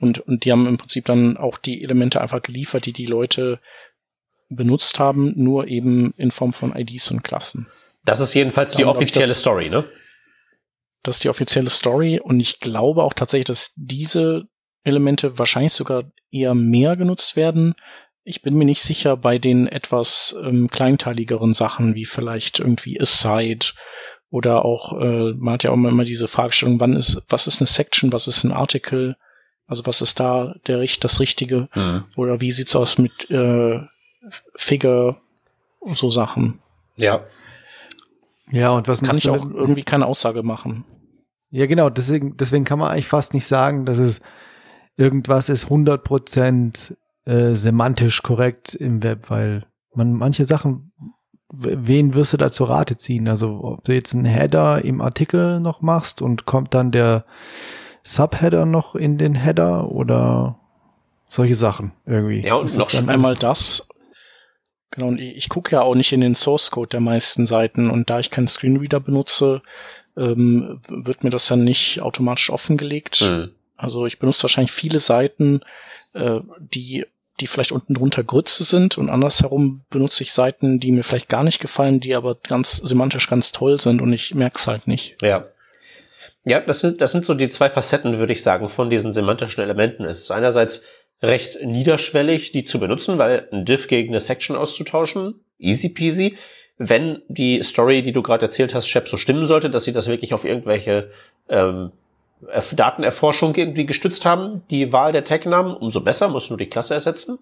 und 0.00 0.18
und 0.18 0.44
die 0.44 0.50
haben 0.50 0.66
im 0.66 0.76
Prinzip 0.76 1.04
dann 1.04 1.36
auch 1.36 1.56
die 1.56 1.84
Elemente 1.84 2.20
einfach 2.20 2.42
geliefert, 2.42 2.86
die 2.86 2.92
die 2.92 3.06
Leute 3.06 3.60
benutzt 4.50 4.98
haben, 4.98 5.32
nur 5.36 5.68
eben 5.68 6.12
in 6.16 6.30
Form 6.30 6.52
von 6.52 6.74
IDs 6.74 7.10
und 7.10 7.22
Klassen. 7.22 7.68
Das 8.04 8.20
ist 8.20 8.34
jedenfalls 8.34 8.72
die 8.72 8.84
offizielle 8.84 9.28
das, 9.28 9.40
Story, 9.40 9.70
ne? 9.70 9.84
Das 11.02 11.16
ist 11.16 11.24
die 11.24 11.28
offizielle 11.28 11.70
Story 11.70 12.20
und 12.20 12.40
ich 12.40 12.60
glaube 12.60 13.02
auch 13.02 13.14
tatsächlich, 13.14 13.46
dass 13.46 13.72
diese 13.76 14.48
Elemente 14.84 15.38
wahrscheinlich 15.38 15.72
sogar 15.72 16.04
eher 16.30 16.54
mehr 16.54 16.96
genutzt 16.96 17.36
werden. 17.36 17.74
Ich 18.24 18.42
bin 18.42 18.54
mir 18.54 18.64
nicht 18.64 18.82
sicher 18.82 19.16
bei 19.16 19.38
den 19.38 19.66
etwas 19.66 20.36
ähm, 20.42 20.68
kleinteiligeren 20.68 21.54
Sachen, 21.54 21.94
wie 21.94 22.04
vielleicht 22.04 22.58
irgendwie 22.58 23.00
Aside 23.00 23.66
oder 24.30 24.64
auch, 24.64 24.98
äh, 25.00 25.32
man 25.34 25.54
hat 25.54 25.64
ja 25.64 25.70
auch 25.70 25.74
immer 25.74 26.04
diese 26.04 26.28
Fragestellung, 26.28 26.80
wann 26.80 26.94
ist, 26.94 27.22
was 27.28 27.46
ist 27.46 27.60
eine 27.60 27.66
Section, 27.66 28.12
was 28.12 28.28
ist 28.28 28.44
ein 28.44 28.52
Article, 28.52 29.16
also 29.66 29.86
was 29.86 30.02
ist 30.02 30.20
da 30.20 30.54
der, 30.66 30.84
das 31.00 31.20
Richtige? 31.20 31.68
Mhm. 31.74 32.04
Oder 32.16 32.40
wie 32.40 32.52
sieht's 32.52 32.76
aus 32.76 32.98
mit 32.98 33.30
äh, 33.30 33.80
Figure, 34.56 35.16
so 35.84 36.10
Sachen. 36.10 36.60
Ja. 36.96 37.24
Ja, 38.50 38.70
und 38.72 38.88
was 38.88 39.02
kann 39.02 39.16
ich 39.16 39.28
auch 39.28 39.48
irgendwie 39.48 39.84
keine 39.84 40.06
Aussage 40.06 40.42
machen. 40.42 40.84
Ja, 41.50 41.66
genau, 41.66 41.90
deswegen, 41.90 42.36
deswegen 42.36 42.64
kann 42.64 42.78
man 42.78 42.90
eigentlich 42.90 43.08
fast 43.08 43.34
nicht 43.34 43.46
sagen, 43.46 43.86
dass 43.86 43.98
es 43.98 44.20
irgendwas 44.96 45.48
ist 45.48 45.66
100% 45.66 46.94
äh, 47.26 47.54
semantisch 47.54 48.22
korrekt 48.22 48.74
im 48.74 49.02
Web, 49.02 49.30
weil 49.30 49.66
man 49.94 50.12
manche 50.12 50.44
Sachen, 50.44 50.92
wen 51.48 52.14
wirst 52.14 52.32
du 52.32 52.36
da 52.36 52.50
zur 52.50 52.68
Rate 52.68 52.96
ziehen? 52.96 53.28
Also, 53.28 53.60
ob 53.62 53.84
du 53.84 53.92
jetzt 53.92 54.14
einen 54.14 54.24
Header 54.24 54.84
im 54.84 55.00
Artikel 55.00 55.60
noch 55.60 55.80
machst 55.80 56.22
und 56.22 56.46
kommt 56.46 56.74
dann 56.74 56.92
der 56.92 57.24
Subheader 58.02 58.66
noch 58.66 58.94
in 58.94 59.18
den 59.18 59.34
Header 59.34 59.90
oder 59.90 60.58
solche 61.26 61.56
Sachen 61.56 61.92
irgendwie. 62.06 62.44
Ja, 62.44 62.54
und 62.54 62.76
noch 62.76 62.92
einmal 62.94 63.36
das 63.36 63.88
Genau, 64.90 65.08
und 65.08 65.20
ich, 65.20 65.36
ich 65.36 65.48
gucke 65.48 65.72
ja 65.72 65.82
auch 65.82 65.94
nicht 65.94 66.12
in 66.12 66.20
den 66.20 66.34
Source 66.34 66.70
Code 66.70 66.90
der 66.90 67.00
meisten 67.00 67.46
Seiten 67.46 67.90
und 67.90 68.10
da 68.10 68.18
ich 68.18 68.30
keinen 68.30 68.48
Screenreader 68.48 69.00
benutze, 69.00 69.62
ähm, 70.16 70.80
wird 70.88 71.24
mir 71.24 71.30
das 71.30 71.46
dann 71.46 71.64
nicht 71.64 72.00
automatisch 72.00 72.50
offengelegt. 72.50 73.22
Mhm. 73.22 73.50
Also 73.76 74.06
ich 74.06 74.18
benutze 74.18 74.42
wahrscheinlich 74.42 74.72
viele 74.72 74.98
Seiten, 74.98 75.60
äh, 76.14 76.40
die 76.58 77.06
die 77.40 77.46
vielleicht 77.46 77.72
unten 77.72 77.94
drunter 77.94 78.22
Grütze 78.22 78.64
sind 78.64 78.98
und 78.98 79.08
andersherum 79.08 79.82
benutze 79.90 80.22
ich 80.22 80.32
Seiten, 80.32 80.78
die 80.78 80.92
mir 80.92 81.02
vielleicht 81.02 81.28
gar 81.28 81.42
nicht 81.42 81.60
gefallen, 81.60 82.00
die 82.00 82.14
aber 82.14 82.34
ganz 82.34 82.76
semantisch 82.76 83.28
ganz 83.28 83.52
toll 83.52 83.80
sind 83.80 84.02
und 84.02 84.12
ich 84.12 84.34
merke 84.34 84.58
es 84.58 84.66
halt 84.66 84.86
nicht. 84.86 85.16
Ja. 85.22 85.46
Ja, 86.44 86.60
das 86.60 86.80
sind, 86.80 87.00
das 87.00 87.12
sind 87.12 87.26
so 87.26 87.34
die 87.34 87.50
zwei 87.50 87.68
Facetten, 87.68 88.18
würde 88.18 88.32
ich 88.32 88.42
sagen, 88.42 88.70
von 88.70 88.88
diesen 88.88 89.12
semantischen 89.12 89.62
Elementen. 89.62 90.04
Es 90.04 90.20
ist 90.20 90.30
einerseits 90.30 90.84
recht 91.22 91.62
niederschwellig, 91.62 92.52
die 92.52 92.64
zu 92.64 92.80
benutzen, 92.80 93.18
weil 93.18 93.48
ein 93.52 93.64
Diff 93.64 93.88
gegen 93.88 94.10
eine 94.10 94.20
Section 94.20 94.56
auszutauschen, 94.56 95.34
easy 95.58 95.90
peasy. 95.90 96.36
Wenn 96.78 97.20
die 97.28 97.62
Story, 97.62 98.02
die 98.02 98.12
du 98.12 98.22
gerade 98.22 98.46
erzählt 98.46 98.74
hast, 98.74 98.88
Shep, 98.88 99.08
so 99.08 99.18
stimmen 99.18 99.46
sollte, 99.46 99.68
dass 99.68 99.84
sie 99.84 99.92
das 99.92 100.08
wirklich 100.08 100.32
auf 100.32 100.46
irgendwelche 100.46 101.10
ähm, 101.50 101.92
Datenerforschung 102.72 103.54
irgendwie 103.54 103.84
gestützt 103.84 104.24
haben, 104.24 104.62
die 104.70 104.92
Wahl 104.92 105.12
der 105.12 105.24
Tag-Namen, 105.24 105.76
umso 105.76 106.00
besser, 106.00 106.28
muss 106.28 106.48
nur 106.48 106.58
die 106.58 106.70
Klasse 106.70 106.94
ersetzen. 106.94 107.38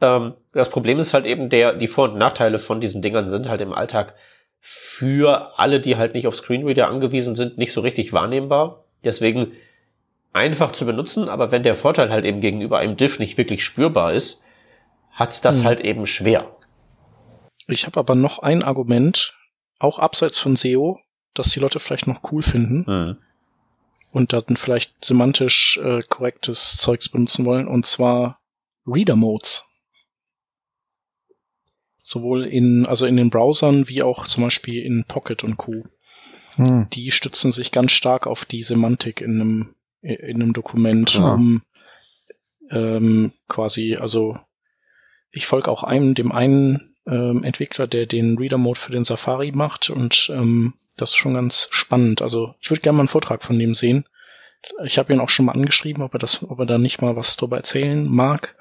Ähm, 0.00 0.34
das 0.52 0.70
Problem 0.70 0.98
ist 0.98 1.12
halt 1.12 1.26
eben 1.26 1.50
der, 1.50 1.74
die 1.74 1.88
Vor- 1.88 2.10
und 2.10 2.18
Nachteile 2.18 2.58
von 2.58 2.80
diesen 2.80 3.02
Dingern 3.02 3.28
sind 3.28 3.48
halt 3.48 3.60
im 3.60 3.74
Alltag 3.74 4.14
für 4.60 5.58
alle, 5.58 5.80
die 5.80 5.96
halt 5.96 6.14
nicht 6.14 6.26
auf 6.26 6.34
Screenreader 6.34 6.88
angewiesen 6.88 7.34
sind, 7.34 7.58
nicht 7.58 7.72
so 7.72 7.82
richtig 7.82 8.12
wahrnehmbar. 8.12 8.84
Deswegen 9.04 9.52
einfach 10.36 10.72
zu 10.72 10.84
benutzen, 10.84 11.28
aber 11.28 11.50
wenn 11.50 11.62
der 11.62 11.74
Vorteil 11.74 12.10
halt 12.10 12.24
eben 12.24 12.40
gegenüber 12.40 12.78
einem 12.78 12.96
Diff 12.96 13.18
nicht 13.18 13.38
wirklich 13.38 13.64
spürbar 13.64 14.12
ist, 14.12 14.42
hat's 15.12 15.40
das 15.40 15.60
hm. 15.60 15.64
halt 15.64 15.80
eben 15.80 16.06
schwer. 16.06 16.56
Ich 17.66 17.86
habe 17.86 17.98
aber 17.98 18.14
noch 18.14 18.40
ein 18.40 18.62
Argument, 18.62 19.34
auch 19.78 19.98
abseits 19.98 20.38
von 20.38 20.54
SEO, 20.54 21.00
dass 21.34 21.50
die 21.50 21.60
Leute 21.60 21.80
vielleicht 21.80 22.06
noch 22.06 22.20
cool 22.30 22.42
finden 22.42 22.86
hm. 22.86 23.16
und 24.12 24.32
dann 24.32 24.56
vielleicht 24.56 25.04
semantisch 25.04 25.78
äh, 25.82 26.02
korrektes 26.02 26.76
Zeugs 26.76 27.08
benutzen 27.08 27.44
wollen, 27.44 27.66
und 27.66 27.86
zwar 27.86 28.38
Reader 28.86 29.16
Modes. 29.16 29.64
Sowohl 31.96 32.44
in, 32.44 32.86
also 32.86 33.04
in 33.04 33.16
den 33.16 33.30
Browsern 33.30 33.88
wie 33.88 34.02
auch 34.02 34.28
zum 34.28 34.44
Beispiel 34.44 34.84
in 34.84 35.04
Pocket 35.04 35.42
und 35.42 35.56
Co. 35.56 35.84
Hm. 36.54 36.88
Die 36.90 37.10
stützen 37.10 37.52
sich 37.52 37.72
ganz 37.72 37.92
stark 37.92 38.26
auf 38.26 38.44
die 38.44 38.62
Semantik 38.62 39.20
in 39.20 39.40
einem, 39.40 39.74
in 40.14 40.42
einem 40.42 40.52
Dokument, 40.52 41.14
ja. 41.14 41.34
um 41.34 41.62
ähm, 42.70 43.32
quasi, 43.48 43.96
also 43.96 44.38
ich 45.30 45.46
folge 45.46 45.70
auch 45.70 45.84
einem, 45.84 46.14
dem 46.14 46.32
einen 46.32 46.96
ähm, 47.06 47.44
Entwickler, 47.44 47.86
der 47.86 48.06
den 48.06 48.38
Reader 48.38 48.58
Mode 48.58 48.80
für 48.80 48.92
den 48.92 49.04
Safari 49.04 49.52
macht 49.52 49.90
und 49.90 50.30
ähm, 50.32 50.74
das 50.96 51.10
ist 51.10 51.16
schon 51.16 51.34
ganz 51.34 51.68
spannend. 51.70 52.22
Also 52.22 52.54
ich 52.60 52.70
würde 52.70 52.80
gerne 52.80 52.96
mal 52.96 53.02
einen 53.02 53.08
Vortrag 53.08 53.42
von 53.42 53.58
dem 53.58 53.74
sehen. 53.74 54.06
Ich 54.84 54.98
habe 54.98 55.12
ihn 55.12 55.20
auch 55.20 55.28
schon 55.28 55.46
mal 55.46 55.52
angeschrieben, 55.52 56.02
ob 56.02 56.14
er 56.14 56.18
das, 56.18 56.42
ob 56.42 56.58
er 56.58 56.66
da 56.66 56.78
nicht 56.78 57.02
mal 57.02 57.14
was 57.14 57.36
drüber 57.36 57.58
erzählen 57.58 58.06
mag. 58.06 58.56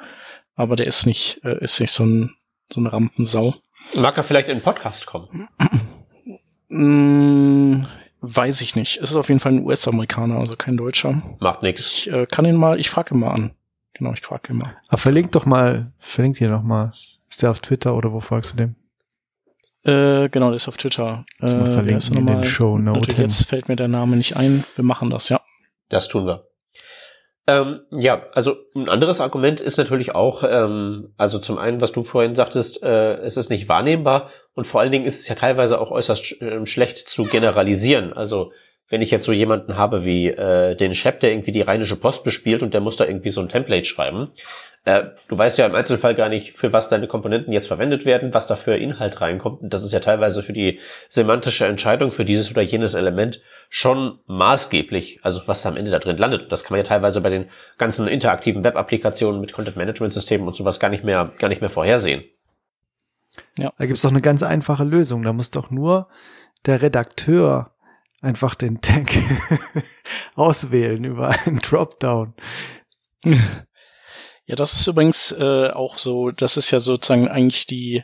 Aber 0.56 0.76
der 0.76 0.86
ist 0.86 1.06
nicht, 1.06 1.42
äh, 1.44 1.64
ist 1.64 1.80
nicht 1.80 1.92
so 1.92 2.06
ein 2.06 2.36
so 2.72 2.80
eine 2.80 2.92
Rampensau. 2.92 3.56
Mag 3.96 4.18
er 4.18 4.24
vielleicht 4.24 4.50
in 4.50 4.58
den 4.58 4.64
Podcast 4.64 5.06
kommen? 5.06 5.48
Weiß 8.34 8.62
ich 8.62 8.76
nicht. 8.76 8.98
Es 8.98 9.12
ist 9.12 9.16
auf 9.16 9.30
jeden 9.30 9.40
Fall 9.40 9.54
ein 9.54 9.64
US-Amerikaner, 9.64 10.38
also 10.38 10.56
kein 10.56 10.78
Deutscher. 10.78 11.22
Macht 11.40 11.62
nix. 11.62 11.92
Ich 11.92 12.12
äh, 12.12 12.26
kann 12.26 12.46
ihn 12.46 12.56
mal, 12.56 12.80
ich 12.80 12.90
frage 12.90 13.14
ihn 13.14 13.20
mal 13.20 13.32
an. 13.32 13.52
Genau, 13.94 14.14
ich 14.14 14.22
frage 14.22 14.54
ihn 14.54 14.58
mal. 14.58 14.76
Aber 14.88 14.98
verlink 14.98 15.32
doch 15.32 15.46
mal, 15.46 15.92
verlinkt 15.98 16.42
ihr 16.42 16.50
noch 16.50 16.64
mal. 16.64 16.94
Ist 17.30 17.42
der 17.42 17.52
auf 17.52 17.60
Twitter 17.60 17.96
oder 17.96 18.12
wo 18.12 18.20
folgst 18.20 18.54
du 18.54 18.58
dem? 18.58 18.76
Äh, 19.84 20.30
genau, 20.30 20.48
der 20.48 20.56
ist 20.56 20.68
auf 20.68 20.78
Twitter. 20.78 21.26
Äh, 21.40 21.54
mal 21.54 21.72
verlinken 21.72 22.18
in 22.18 22.26
den 22.26 22.44
Show 22.44 22.78
Notes. 22.78 23.18
Jetzt 23.18 23.48
fällt 23.48 23.70
mir 23.70 23.76
der 23.76 23.88
Name 23.88 24.16
nicht 24.18 24.36
ein. 24.36 24.64
Wir 24.76 24.84
machen 24.84 25.10
das, 25.10 25.30
ja. 25.30 25.40
Das 25.90 26.08
tun 26.08 26.26
wir. 26.26 26.48
Ähm, 27.48 27.82
ja, 27.92 28.24
also 28.34 28.56
ein 28.76 28.90
anderes 28.90 29.22
Argument 29.22 29.62
ist 29.62 29.78
natürlich 29.78 30.16
auch, 30.16 30.44
ähm, 30.44 31.14
also 31.18 31.38
zum 31.38 31.60
einen, 31.60 31.80
was 31.80 31.92
du 31.92 32.04
vorhin 32.04 32.36
sagtest, 32.36 32.82
äh, 32.82 33.18
es 33.18 33.38
ist 33.38 33.50
nicht 33.50 33.70
wahrnehmbar 33.70 34.32
und 34.56 34.66
vor 34.66 34.82
allen 34.82 34.92
Dingen 34.92 35.06
ist 35.06 35.20
es 35.20 35.28
ja 35.28 35.36
teilweise 35.36 35.80
auch 35.80 35.92
äußerst 35.92 36.26
sch 36.26 36.42
äh, 36.42 36.66
schlecht 36.66 36.98
zu 37.10 37.24
generalisieren. 37.24 38.14
Also 38.14 38.52
wenn 38.90 39.02
ich 39.02 39.12
jetzt 39.12 39.26
so 39.26 39.32
jemanden 39.32 39.78
habe 39.78 40.06
wie 40.06 40.28
äh, 40.28 40.76
den 40.76 40.94
Chef, 40.94 41.20
der 41.20 41.32
irgendwie 41.32 41.52
die 41.52 41.62
Rheinische 41.62 42.00
Post 42.00 42.24
bespielt 42.24 42.64
und 42.64 42.74
der 42.74 42.82
muss 42.82 42.98
da 42.98 43.06
irgendwie 43.06 43.32
so 43.32 43.42
ein 43.42 43.50
Template 43.50 43.86
schreiben, 43.86 44.32
äh, 44.86 45.06
du 45.28 45.38
weißt 45.38 45.58
ja 45.58 45.66
im 45.66 45.74
Einzelfall 45.74 46.14
gar 46.14 46.30
nicht, 46.30 46.56
für 46.56 46.72
was 46.72 46.90
deine 46.90 47.08
Komponenten 47.08 47.52
jetzt 47.52 47.68
verwendet 47.68 48.06
werden, 48.06 48.34
was 48.36 48.46
da 48.46 48.56
für 48.56 48.78
Inhalt 48.78 49.20
reinkommt. 49.20 49.62
Und 49.62 49.74
das 49.74 49.84
ist 49.84 49.92
ja 49.92 50.00
teilweise 50.00 50.44
für 50.44 50.54
die 50.54 50.80
semantische 51.10 51.66
Entscheidung 51.66 52.12
für 52.12 52.24
dieses 52.24 52.52
oder 52.52 52.62
jenes 52.62 52.94
Element 52.94 53.42
schon 53.70 54.20
maßgeblich, 54.28 55.20
also 55.24 55.42
was 55.48 55.66
am 55.66 55.76
Ende 55.76 55.90
da 55.90 55.98
drin 55.98 56.18
landet. 56.18 56.52
Das 56.52 56.64
kann 56.64 56.74
man 56.76 56.86
ja 56.86 56.88
teilweise 56.88 57.20
bei 57.22 57.32
den 57.32 57.50
ganzen 57.80 58.08
interaktiven 58.08 58.64
Web-Applikationen 58.64 59.42
mit 59.42 59.54
Content-Management-Systemen 59.54 60.48
und 60.48 60.56
sowas 60.56 60.80
gar 60.80 60.90
nicht 60.90 61.04
mehr, 61.04 61.34
gar 61.40 61.50
nicht 61.50 61.62
mehr 61.62 61.72
vorhersehen. 61.72 62.24
Ja. 63.58 63.74
Da 63.78 63.86
gibt's 63.86 64.02
doch 64.02 64.12
eine 64.12 64.22
ganz 64.22 64.44
einfache 64.44 64.84
Lösung. 64.84 65.24
Da 65.24 65.34
muss 65.34 65.52
doch 65.52 65.72
nur 65.72 66.08
der 66.66 66.82
Redakteur 66.82 67.72
einfach 68.22 68.56
den 68.56 68.82
Tag 68.82 69.08
auswählen 70.36 71.04
über 71.04 71.30
einen 71.30 71.60
Dropdown. 71.60 72.34
Ja, 74.46 74.56
das 74.56 74.74
ist 74.74 74.88
übrigens 74.88 75.32
äh, 75.32 75.70
auch 75.70 75.98
so, 75.98 76.32
das 76.32 76.58
ist 76.58 76.72
ja 76.72 76.80
sozusagen 76.80 77.28
eigentlich 77.28 77.66
die, 77.68 78.04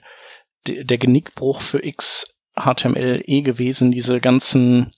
die 0.67 0.85
der 0.85 0.97
Genickbruch 0.97 1.61
für 1.61 1.81
XHTMLE 1.81 3.41
gewesen, 3.41 3.91
diese 3.91 4.19
ganzen 4.19 4.93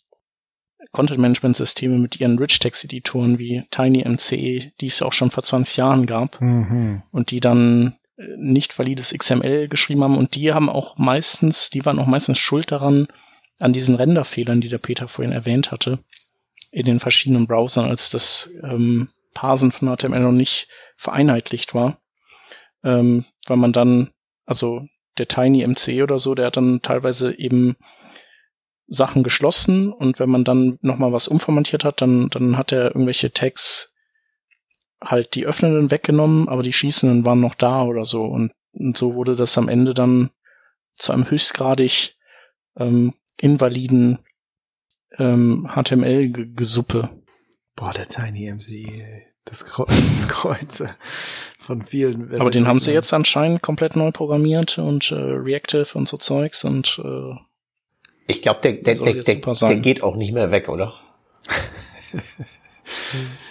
Content-Management-Systeme 0.92 1.98
mit 1.98 2.20
ihren 2.20 2.38
Rich-Text-Editoren 2.38 3.40
wie 3.40 3.64
TinyMCE, 3.72 4.72
die 4.80 4.86
es 4.86 5.00
ja 5.00 5.08
auch 5.08 5.14
schon 5.14 5.32
vor 5.32 5.44
20 5.44 5.78
Jahren 5.78 6.06
gab 6.06 6.40
mhm. 6.40 7.02
und 7.12 7.32
die 7.32 7.40
dann 7.40 7.98
nicht 8.18 8.78
valides 8.78 9.14
XML 9.14 9.68
geschrieben 9.68 10.04
haben 10.04 10.18
und 10.18 10.36
die 10.36 10.54
haben 10.54 10.70
auch 10.70 10.98
meistens, 10.98 11.70
die 11.70 11.86
waren 11.86 12.00
auch 12.00 12.06
meistens 12.06 12.38
schuld 12.38 12.72
daran, 12.72 13.08
an 13.60 13.74
diesen 13.74 13.96
Renderfehlern, 13.96 14.62
die 14.62 14.70
der 14.70 14.78
Peter 14.78 15.08
vorhin 15.08 15.32
erwähnt 15.32 15.72
hatte, 15.72 16.00
in 16.72 16.86
den 16.86 17.00
verschiedenen 17.00 17.48
Browsern, 17.48 17.86
als 17.86 18.10
das 18.10 18.52
ähm, 18.64 19.10
Parsen 19.34 19.72
von 19.72 19.96
HTML 19.96 20.20
noch 20.20 20.32
nicht 20.32 20.68
vereinheitlicht 20.98 21.74
war. 21.74 22.02
Ähm, 22.84 23.26
weil 23.48 23.58
man 23.58 23.74
dann, 23.74 24.12
also 24.46 24.86
der 25.18 25.28
Tiny 25.28 25.66
MC 25.66 26.04
oder 26.04 26.20
so, 26.20 26.36
der 26.36 26.48
hat 26.48 26.58
dann 26.58 26.82
teilweise 26.82 27.38
eben 27.38 27.78
Sachen 28.88 29.24
geschlossen 29.24 29.92
und 29.92 30.20
wenn 30.20 30.30
man 30.30 30.44
dann 30.44 30.78
nochmal 30.82 31.14
was 31.14 31.28
umformatiert 31.28 31.86
hat, 31.86 32.02
dann, 32.02 32.30
dann 32.30 32.58
hat 32.58 32.72
er 32.72 32.88
irgendwelche 32.88 33.32
Tags 33.32 33.93
halt 35.04 35.36
die 35.36 35.46
öffnenden 35.46 35.92
weggenommen, 35.92 36.48
aber 36.48 36.64
die 36.64 36.74
schießenden 36.74 37.26
waren 37.26 37.40
noch 37.40 37.56
da 37.56 37.84
oder 37.84 38.06
so 38.06 38.26
und, 38.26 38.54
und 38.72 38.98
so 38.98 39.16
wurde 39.16 39.36
das 39.36 39.58
am 39.58 39.70
Ende 39.70 39.94
dann 39.94 40.32
zu 40.94 41.12
einem 41.12 41.30
höchstgradig 41.30 42.18
ähm, 42.78 43.14
invaliden 43.40 44.20
ähm, 45.18 45.70
HTML-Gesuppe. 45.74 47.10
Boah, 47.76 47.94
der 47.94 48.08
Tiny 48.08 48.52
MC, 48.52 49.04
das, 49.46 49.66
Kreuz, 49.66 49.90
das 50.16 50.28
Kreuz 50.28 50.84
von 51.60 51.82
vielen. 51.82 52.40
Aber 52.40 52.52
den 52.52 52.68
haben 52.68 52.80
sie 52.80 52.92
jetzt 52.92 53.14
anscheinend 53.14 53.62
komplett 53.62 53.96
neu 53.96 54.12
programmiert 54.12 54.78
und 54.78 55.12
äh, 55.12 55.16
Reactive 55.16 55.88
und 55.96 56.08
so 56.08 56.18
Zeugs 56.18 56.64
und 56.64 57.00
äh, 57.04 57.36
ich 58.26 58.42
glaube, 58.42 58.62
der, 58.62 58.74
der, 58.74 58.96
der, 58.96 59.14
der, 59.16 59.36
der 59.36 59.76
geht 59.78 60.02
auch 60.02 60.16
nicht 60.16 60.32
mehr 60.32 60.50
weg, 60.50 60.70
oder? 60.70 60.94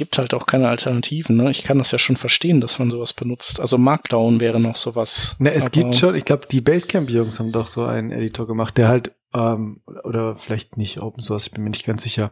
Gibt 0.00 0.16
halt 0.16 0.32
auch 0.32 0.46
keine 0.46 0.70
Alternativen. 0.70 1.36
Ne? 1.36 1.50
Ich 1.50 1.62
kann 1.62 1.76
das 1.76 1.90
ja 1.90 1.98
schon 1.98 2.16
verstehen, 2.16 2.62
dass 2.62 2.78
man 2.78 2.90
sowas 2.90 3.12
benutzt. 3.12 3.60
Also 3.60 3.76
Markdown 3.76 4.40
wäre 4.40 4.58
noch 4.58 4.76
sowas. 4.76 5.36
Ne, 5.38 5.52
es 5.52 5.70
gibt 5.72 5.94
schon, 5.94 6.14
ich 6.14 6.24
glaube, 6.24 6.46
die 6.50 6.62
Basecamp-Jungs 6.62 7.38
haben 7.38 7.52
doch 7.52 7.66
so 7.66 7.84
einen 7.84 8.10
Editor 8.10 8.46
gemacht, 8.46 8.78
der 8.78 8.88
halt 8.88 9.12
ähm, 9.34 9.82
oder 10.04 10.36
vielleicht 10.36 10.78
nicht 10.78 11.02
Open 11.02 11.22
Source, 11.22 11.48
ich 11.48 11.52
bin 11.52 11.64
mir 11.64 11.68
nicht 11.68 11.84
ganz 11.84 12.02
sicher, 12.02 12.30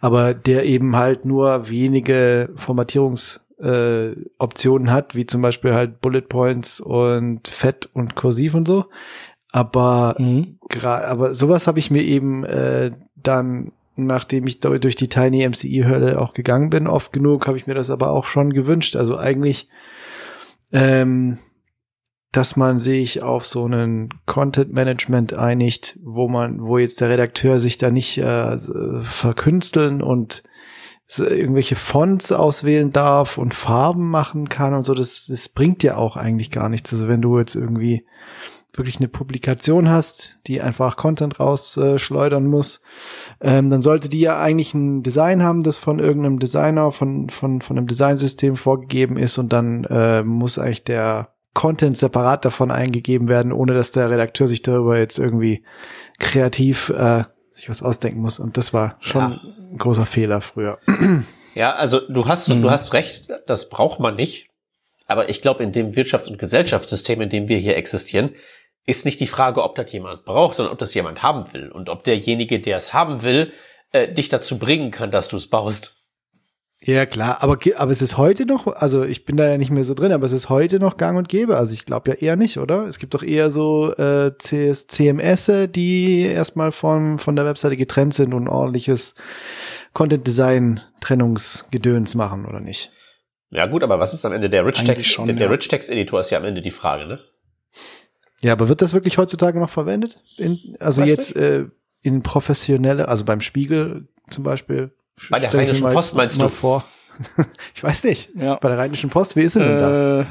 aber 0.00 0.32
der 0.32 0.64
eben 0.64 0.94
halt 0.94 1.24
nur 1.24 1.68
wenige 1.68 2.50
Formatierungsoptionen 2.54 4.86
äh, 4.86 4.90
hat, 4.92 5.16
wie 5.16 5.26
zum 5.26 5.42
Beispiel 5.42 5.74
halt 5.74 6.00
Bullet 6.00 6.20
Points 6.20 6.78
und 6.78 7.48
Fett 7.48 7.88
und 7.94 8.14
Kursiv 8.14 8.54
und 8.54 8.68
so. 8.68 8.84
Aber 9.50 10.14
mhm. 10.20 10.60
aber 10.84 11.34
sowas 11.34 11.66
habe 11.66 11.80
ich 11.80 11.90
mir 11.90 12.04
eben 12.04 12.44
äh, 12.44 12.92
dann, 13.16 13.72
nachdem 14.06 14.46
ich 14.46 14.60
durch 14.60 14.96
die 14.96 15.08
Tiny 15.08 15.48
MCI-Hölle 15.48 16.20
auch 16.20 16.34
gegangen 16.34 16.70
bin, 16.70 16.86
oft 16.86 17.12
genug, 17.12 17.46
habe 17.46 17.56
ich 17.56 17.66
mir 17.66 17.74
das 17.74 17.90
aber 17.90 18.10
auch 18.10 18.24
schon 18.24 18.52
gewünscht. 18.52 18.96
Also 18.96 19.16
eigentlich 19.16 19.68
ähm, 20.72 21.38
dass 22.32 22.56
man 22.56 22.78
sich 22.78 23.22
auf 23.22 23.46
so 23.46 23.64
einen 23.64 24.10
Content 24.26 24.72
Management 24.72 25.32
einigt, 25.32 25.98
wo 26.02 26.28
man, 26.28 26.60
wo 26.60 26.76
jetzt 26.78 27.00
der 27.00 27.08
Redakteur 27.08 27.58
sich 27.58 27.78
da 27.78 27.90
nicht 27.90 28.18
äh, 28.18 28.58
verkünsteln 29.02 30.02
und 30.02 30.42
irgendwelche 31.16 31.74
Fonts 31.74 32.32
auswählen 32.32 32.90
darf 32.90 33.38
und 33.38 33.54
Farben 33.54 34.10
machen 34.10 34.50
kann 34.50 34.74
und 34.74 34.84
so, 34.84 34.92
das, 34.92 35.24
das 35.26 35.48
bringt 35.48 35.82
ja 35.82 35.96
auch 35.96 36.16
eigentlich 36.16 36.50
gar 36.50 36.68
nichts. 36.68 36.92
Also 36.92 37.08
wenn 37.08 37.22
du 37.22 37.38
jetzt 37.38 37.54
irgendwie 37.54 38.04
wirklich 38.74 38.98
eine 38.98 39.08
Publikation 39.08 39.88
hast, 39.88 40.38
die 40.46 40.60
einfach 40.60 40.96
Content 40.96 41.40
rausschleudern 41.40 42.44
äh, 42.44 42.48
muss, 42.48 42.80
ähm, 43.40 43.70
dann 43.70 43.80
sollte 43.80 44.08
die 44.08 44.20
ja 44.20 44.38
eigentlich 44.40 44.74
ein 44.74 45.02
Design 45.02 45.42
haben, 45.42 45.62
das 45.62 45.78
von 45.78 45.98
irgendeinem 45.98 46.38
Designer, 46.38 46.92
von, 46.92 47.30
von, 47.30 47.60
von 47.60 47.78
einem 47.78 47.86
Designsystem 47.86 48.56
vorgegeben 48.56 49.16
ist 49.16 49.38
und 49.38 49.52
dann 49.52 49.84
äh, 49.84 50.22
muss 50.22 50.58
eigentlich 50.58 50.84
der 50.84 51.34
Content 51.54 51.96
separat 51.96 52.44
davon 52.44 52.70
eingegeben 52.70 53.26
werden, 53.28 53.52
ohne 53.52 53.74
dass 53.74 53.90
der 53.90 54.10
Redakteur 54.10 54.46
sich 54.46 54.62
darüber 54.62 54.98
jetzt 54.98 55.18
irgendwie 55.18 55.64
kreativ 56.18 56.90
äh, 56.90 57.24
sich 57.50 57.68
was 57.68 57.82
ausdenken 57.82 58.20
muss. 58.20 58.38
Und 58.38 58.56
das 58.56 58.72
war 58.72 58.96
schon 59.00 59.20
ja. 59.20 59.40
ein 59.72 59.78
großer 59.78 60.06
Fehler 60.06 60.40
früher. 60.40 60.78
Ja, 61.54 61.72
also 61.72 61.98
du 62.08 62.26
hast, 62.26 62.48
mhm. 62.48 62.62
du 62.62 62.70
hast 62.70 62.92
recht, 62.92 63.28
das 63.48 63.68
braucht 63.68 63.98
man 63.98 64.14
nicht. 64.14 64.48
Aber 65.08 65.28
ich 65.28 65.42
glaube, 65.42 65.64
in 65.64 65.72
dem 65.72 65.92
Wirtschafts- 65.92 66.28
und 66.28 66.38
Gesellschaftssystem, 66.38 67.20
in 67.20 67.30
dem 67.30 67.48
wir 67.48 67.58
hier 67.58 67.76
existieren, 67.76 68.36
ist 68.88 69.04
nicht 69.04 69.20
die 69.20 69.26
Frage, 69.26 69.62
ob 69.62 69.74
das 69.74 69.92
jemand 69.92 70.24
braucht, 70.24 70.56
sondern 70.56 70.72
ob 70.72 70.78
das 70.78 70.94
jemand 70.94 71.22
haben 71.22 71.52
will. 71.52 71.70
Und 71.70 71.90
ob 71.90 72.04
derjenige, 72.04 72.58
der 72.58 72.78
es 72.78 72.94
haben 72.94 73.20
will, 73.22 73.52
äh, 73.92 74.10
dich 74.12 74.30
dazu 74.30 74.58
bringen 74.58 74.90
kann, 74.90 75.10
dass 75.10 75.28
du 75.28 75.36
es 75.36 75.48
baust. 75.48 75.96
Ja, 76.80 77.06
klar, 77.06 77.42
aber, 77.42 77.58
aber 77.76 77.90
es 77.90 78.02
ist 78.02 78.16
heute 78.16 78.46
noch, 78.46 78.68
also 78.68 79.02
ich 79.04 79.24
bin 79.24 79.36
da 79.36 79.48
ja 79.48 79.58
nicht 79.58 79.72
mehr 79.72 79.82
so 79.82 79.94
drin, 79.94 80.12
aber 80.12 80.24
es 80.24 80.30
ist 80.32 80.48
heute 80.48 80.78
noch 80.78 80.96
gang 80.96 81.18
und 81.18 81.28
gäbe. 81.28 81.56
Also 81.56 81.74
ich 81.74 81.86
glaube 81.86 82.12
ja 82.12 82.16
eher 82.16 82.36
nicht, 82.36 82.56
oder? 82.56 82.86
Es 82.86 83.00
gibt 83.00 83.14
doch 83.14 83.24
eher 83.24 83.50
so 83.50 83.92
äh, 83.94 84.30
CS, 84.38 84.86
CMS, 84.86 85.50
die 85.70 86.22
erstmal 86.22 86.70
von, 86.72 87.18
von 87.18 87.34
der 87.36 87.44
Webseite 87.44 87.76
getrennt 87.76 88.14
sind 88.14 88.32
und 88.32 88.48
ordentliches 88.48 89.16
Content-Design-Trennungsgedöns 89.92 92.14
machen, 92.14 92.46
oder 92.46 92.60
nicht? 92.60 92.92
Ja 93.50 93.66
gut, 93.66 93.82
aber 93.82 93.98
was 93.98 94.14
ist 94.14 94.24
am 94.24 94.32
Ende 94.32 94.48
der 94.48 94.64
Rich 94.64 94.84
Text? 94.84 95.08
schon, 95.08 95.26
der, 95.26 95.36
der 95.36 95.46
ja. 95.46 95.52
Rich 95.52 95.66
Text 95.68 95.90
Editor 95.90 96.20
ist 96.20 96.30
ja 96.30 96.38
am 96.38 96.44
Ende 96.44 96.62
die 96.62 96.70
Frage, 96.70 97.06
ne? 97.06 97.18
Ja, 98.40 98.52
aber 98.52 98.68
wird 98.68 98.82
das 98.82 98.92
wirklich 98.92 99.18
heutzutage 99.18 99.58
noch 99.58 99.70
verwendet? 99.70 100.22
In, 100.36 100.76
also 100.78 101.02
Weiß 101.02 101.08
jetzt 101.08 101.36
äh, 101.36 101.66
in 102.02 102.22
professionelle, 102.22 103.08
also 103.08 103.24
beim 103.24 103.40
Spiegel 103.40 104.08
zum 104.28 104.44
Beispiel. 104.44 104.92
Bei 105.30 105.40
der 105.40 105.52
Rheinischen 105.52 105.82
mal- 105.82 105.94
Post 105.94 106.14
meinst 106.14 106.40
du? 106.40 106.48
Vor. 106.48 106.84
ich 107.74 107.82
weiß 107.82 108.04
nicht. 108.04 108.30
Ja. 108.36 108.56
Bei 108.56 108.68
der 108.68 108.78
Rheinischen 108.78 109.10
Post, 109.10 109.34
wie 109.34 109.42
ist 109.42 109.54
sie 109.54 109.60
denn 109.60 109.78
da? 109.78 110.20
Äh, 110.20 110.26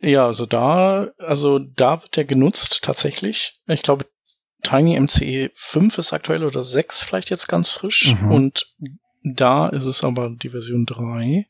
ja, 0.00 0.26
also 0.26 0.44
da, 0.44 1.08
also 1.18 1.58
da 1.60 2.02
wird 2.02 2.16
der 2.16 2.24
genutzt 2.24 2.80
tatsächlich. 2.82 3.60
Ich 3.68 3.82
glaube, 3.82 4.06
Tiny 4.62 4.98
MCE 4.98 5.50
5 5.54 5.98
ist 5.98 6.12
aktuell 6.12 6.44
oder 6.44 6.64
6 6.64 7.04
vielleicht 7.04 7.30
jetzt 7.30 7.46
ganz 7.46 7.70
frisch. 7.70 8.14
Mhm. 8.20 8.30
Und 8.32 8.74
da 9.22 9.68
ist 9.68 9.86
es 9.86 10.02
aber 10.02 10.30
die 10.30 10.50
Version 10.50 10.84
3. 10.86 11.46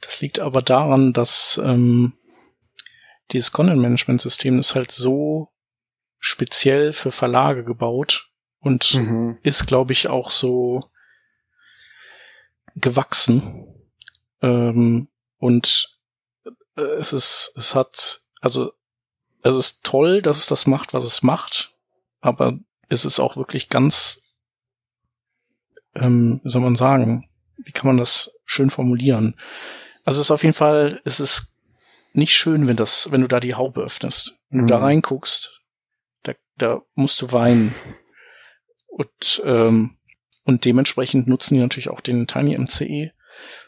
Das 0.00 0.20
liegt 0.20 0.38
aber 0.38 0.60
daran, 0.60 1.12
dass 1.12 1.60
ähm, 1.64 2.12
dieses 3.32 3.52
Content-Management-System 3.52 4.58
ist 4.58 4.74
halt 4.74 4.92
so 4.92 5.52
speziell 6.18 6.92
für 6.92 7.12
Verlage 7.12 7.64
gebaut 7.64 8.30
und 8.60 8.94
Mhm. 8.94 9.38
ist, 9.42 9.66
glaube 9.66 9.92
ich, 9.92 10.08
auch 10.08 10.30
so 10.30 10.90
gewachsen. 12.74 13.66
Ähm, 14.42 15.08
und 15.38 15.98
äh, 16.76 16.80
es 16.80 17.12
ist, 17.12 17.52
es 17.56 17.74
hat, 17.74 18.22
also 18.40 18.72
es 19.42 19.54
ist 19.54 19.84
toll, 19.84 20.22
dass 20.22 20.38
es 20.38 20.46
das 20.46 20.66
macht, 20.66 20.94
was 20.94 21.04
es 21.04 21.22
macht, 21.22 21.74
aber 22.20 22.58
es 22.88 23.04
ist 23.04 23.20
auch 23.20 23.36
wirklich 23.36 23.68
ganz, 23.68 24.22
ähm, 25.94 26.40
wie 26.42 26.50
soll 26.50 26.62
man 26.62 26.74
sagen, 26.76 27.28
wie 27.56 27.72
kann 27.72 27.86
man 27.86 27.96
das 27.96 28.38
schön 28.44 28.70
formulieren? 28.70 29.36
Also 30.04 30.20
es 30.20 30.26
ist 30.26 30.30
auf 30.30 30.42
jeden 30.42 30.54
Fall, 30.54 31.00
es 31.04 31.20
ist 31.20 31.55
nicht 32.16 32.34
schön, 32.34 32.66
wenn 32.66 32.76
das, 32.76 33.10
wenn 33.12 33.20
du 33.20 33.28
da 33.28 33.40
die 33.40 33.54
Haube 33.54 33.82
öffnest. 33.82 34.38
Wenn 34.50 34.62
Mhm. 34.62 34.66
du 34.66 34.74
da 34.74 34.80
reinguckst, 34.80 35.60
da, 36.22 36.32
da 36.56 36.82
musst 36.94 37.20
du 37.22 37.32
weinen. 37.32 37.74
Und, 38.88 39.42
ähm, 39.44 39.96
und 40.44 40.64
dementsprechend 40.64 41.26
nutzen 41.28 41.54
die 41.54 41.60
natürlich 41.60 41.90
auch 41.90 42.00
den 42.00 42.26
Tiny 42.26 42.56
MCE. 42.56 43.10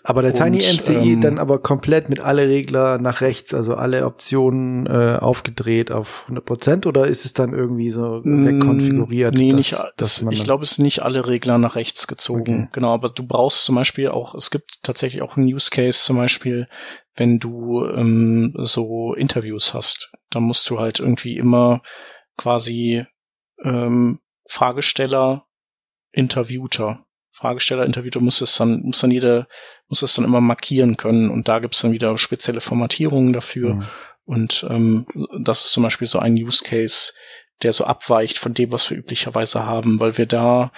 Aber 0.03 0.23
der 0.23 0.31
Und, 0.33 0.39
Tiny 0.39 0.59
MCE 0.63 0.93
ähm, 1.13 1.21
dann 1.21 1.39
aber 1.39 1.59
komplett 1.59 2.09
mit 2.09 2.21
alle 2.21 2.49
Regler 2.49 2.97
nach 2.97 3.21
rechts, 3.21 3.53
also 3.53 3.75
alle 3.75 4.07
Optionen 4.07 4.87
äh, 4.87 5.19
aufgedreht 5.21 5.93
auf 5.93 6.23
100 6.23 6.45
Prozent 6.47 6.87
oder 6.87 7.07
ist 7.07 7.27
es 7.27 7.35
dann 7.35 7.53
irgendwie 7.53 7.91
so 7.91 8.23
wegkonfiguriert? 8.25 9.35
Mm, 9.35 9.39
Nee, 9.39 9.49
dass, 9.51 9.57
nicht, 9.59 9.77
dass 9.99 10.23
man 10.23 10.33
ich 10.33 10.45
glaube, 10.45 10.65
es 10.65 10.77
sind 10.77 10.85
nicht 10.85 11.03
alle 11.03 11.27
Regler 11.27 11.59
nach 11.59 11.77
rechts 11.77 12.07
gezogen. 12.07 12.41
Okay. 12.41 12.69
Genau, 12.73 12.95
aber 12.95 13.11
du 13.11 13.27
brauchst 13.27 13.65
zum 13.65 13.75
Beispiel 13.75 14.09
auch, 14.09 14.35
es 14.35 14.51
gibt 14.51 14.79
tatsächlich 14.83 15.21
auch 15.21 15.37
einen 15.37 15.53
Use 15.53 15.71
Case 15.71 16.03
zum 16.03 16.17
Beispiel, 16.17 16.69
wenn 17.19 17.39
du 17.39 17.85
ähm, 17.85 18.55
so 18.59 19.15
Interviews 19.15 19.75
hast. 19.75 20.13
Da 20.31 20.41
musst 20.41 20.71
du 20.71 20.79
halt 20.79 21.01
irgendwie 21.01 21.37
immer 21.37 21.83
quasi 22.37 23.05
ähm, 23.65 24.21
Fragesteller, 24.49 25.47
Interviewter. 26.13 27.05
Fragesteller, 27.31 27.85
Interviewter 27.85 28.21
muss 28.21 28.41
es 28.41 28.57
dann, 28.57 28.83
muss 28.83 29.01
dann 29.01 29.11
jede, 29.11 29.47
muss 29.89 30.03
es 30.03 30.15
dann 30.15 30.25
immer 30.25 30.41
markieren 30.41 30.97
können 30.97 31.31
und 31.31 31.49
da 31.49 31.59
gibt's 31.59 31.81
dann 31.81 31.93
wieder 31.93 32.17
spezielle 32.19 32.61
Formatierungen 32.61 33.33
dafür. 33.33 33.75
Mhm. 33.75 33.87
Und 34.25 34.67
ähm, 34.69 35.07
das 35.43 35.65
ist 35.65 35.73
zum 35.73 35.83
Beispiel 35.83 36.07
so 36.07 36.19
ein 36.19 36.35
Use 36.35 36.63
Case, 36.65 37.13
der 37.63 37.73
so 37.73 37.85
abweicht 37.85 38.39
von 38.39 38.55
dem, 38.55 38.73
was 38.73 38.91
wir 38.91 38.99
üblicherweise 38.99 39.65
haben, 39.65 40.01
weil 40.01 40.19
wir 40.19 40.27
da, 40.27 40.73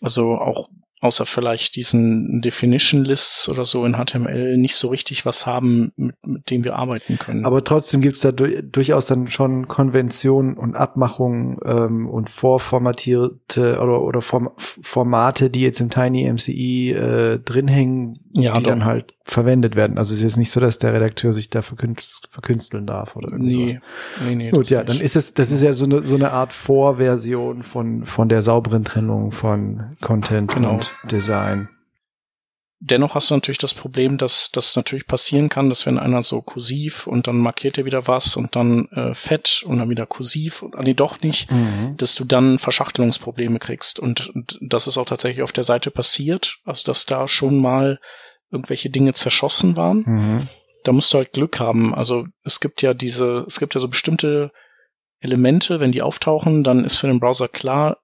also 0.00 0.34
auch 0.34 0.68
außer 1.04 1.26
vielleicht 1.26 1.76
diesen 1.76 2.40
Definition 2.40 3.04
Lists 3.04 3.48
oder 3.48 3.64
so 3.66 3.84
in 3.84 3.94
HTML 3.94 4.56
nicht 4.56 4.74
so 4.74 4.88
richtig 4.88 5.26
was 5.26 5.46
haben, 5.46 5.92
mit, 5.96 6.16
mit 6.26 6.50
dem 6.50 6.64
wir 6.64 6.76
arbeiten 6.76 7.18
können. 7.18 7.44
Aber 7.44 7.62
trotzdem 7.62 8.00
gibt's 8.00 8.20
da 8.20 8.32
du 8.32 8.62
durchaus 8.62 9.04
dann 9.06 9.28
schon 9.28 9.68
Konventionen 9.68 10.54
und 10.54 10.76
Abmachungen 10.76 11.58
ähm, 11.64 12.08
und 12.08 12.30
vorformatierte 12.30 13.78
oder, 13.80 14.02
oder 14.02 14.22
Form 14.22 14.50
Formate, 14.56 15.50
die 15.50 15.60
jetzt 15.60 15.80
im 15.80 15.90
Tiny 15.90 16.30
MCE 16.32 16.54
äh, 16.54 17.38
drin 17.38 17.68
hängen, 17.68 18.18
Ja, 18.32 18.54
die 18.54 18.62
doch. 18.62 18.70
dann 18.70 18.84
halt 18.86 19.14
verwendet 19.24 19.74
werden. 19.74 19.96
Also 19.98 20.12
es 20.12 20.18
ist 20.18 20.22
jetzt 20.24 20.36
nicht 20.36 20.50
so, 20.50 20.60
dass 20.60 20.78
der 20.78 20.92
Redakteur 20.92 21.32
sich 21.32 21.48
da 21.50 21.62
verkünst, 21.62 22.28
verkünsteln 22.30 22.86
darf 22.86 23.16
oder 23.16 23.30
irgendwie 23.32 23.52
sowas. 23.70 23.82
nee, 24.20 24.26
nee, 24.26 24.34
nee. 24.44 24.50
Gut, 24.50 24.68
ja, 24.70 24.84
dann 24.84 25.00
ist 25.00 25.16
es, 25.16 25.32
das 25.34 25.50
ist 25.50 25.62
ja 25.62 25.72
so 25.72 25.86
eine, 25.86 26.04
so 26.04 26.16
eine 26.16 26.30
Art 26.32 26.52
Vorversion 26.52 27.62
von, 27.62 28.04
von 28.04 28.28
der 28.28 28.42
sauberen 28.42 28.84
Trennung 28.84 29.32
von 29.32 29.96
Content 30.02 30.52
Genau. 30.52 30.74
und 30.74 30.94
Design. 31.10 31.68
dennoch 32.80 33.14
hast 33.14 33.30
du 33.30 33.34
natürlich 33.34 33.56
das 33.58 33.72
Problem, 33.72 34.18
dass 34.18 34.50
das 34.52 34.76
natürlich 34.76 35.06
passieren 35.06 35.48
kann, 35.48 35.70
dass 35.70 35.86
wenn 35.86 35.98
einer 35.98 36.20
so 36.22 36.42
kursiv 36.42 37.06
und 37.06 37.26
dann 37.26 37.38
markiert 37.38 37.78
er 37.78 37.86
wieder 37.86 38.06
was 38.06 38.36
und 38.36 38.54
dann 38.56 38.88
äh, 38.88 39.14
fett 39.14 39.62
und 39.66 39.78
dann 39.78 39.88
wieder 39.88 40.04
kursiv 40.04 40.60
und 40.62 40.76
ah, 40.76 40.82
nee, 40.82 40.92
doch 40.92 41.22
nicht, 41.22 41.48
dass 41.96 42.14
du 42.14 42.24
dann 42.24 42.58
Verschachtelungsprobleme 42.58 43.58
kriegst. 43.58 43.98
Und, 43.98 44.28
und 44.34 44.58
das 44.60 44.86
ist 44.86 44.98
auch 44.98 45.06
tatsächlich 45.06 45.42
auf 45.42 45.52
der 45.52 45.64
Seite 45.64 45.90
passiert, 45.90 46.58
also 46.66 46.82
dass 46.84 47.06
da 47.06 47.26
schon 47.26 47.58
mal 47.58 47.98
irgendwelche 48.54 48.90
Dinge 48.90 49.12
zerschossen 49.12 49.76
waren. 49.76 50.04
Mhm. 50.06 50.48
Da 50.84 50.92
musst 50.92 51.12
du 51.12 51.18
halt 51.18 51.32
Glück 51.32 51.60
haben. 51.60 51.94
Also 51.94 52.26
es 52.42 52.60
gibt 52.60 52.82
ja 52.82 52.94
diese, 52.94 53.44
es 53.46 53.58
gibt 53.58 53.74
ja 53.74 53.80
so 53.80 53.88
bestimmte 53.88 54.52
Elemente, 55.20 55.80
wenn 55.80 55.92
die 55.92 56.02
auftauchen, 56.02 56.64
dann 56.64 56.84
ist 56.84 56.96
für 56.96 57.06
den 57.06 57.20
Browser 57.20 57.48
klar, 57.48 57.98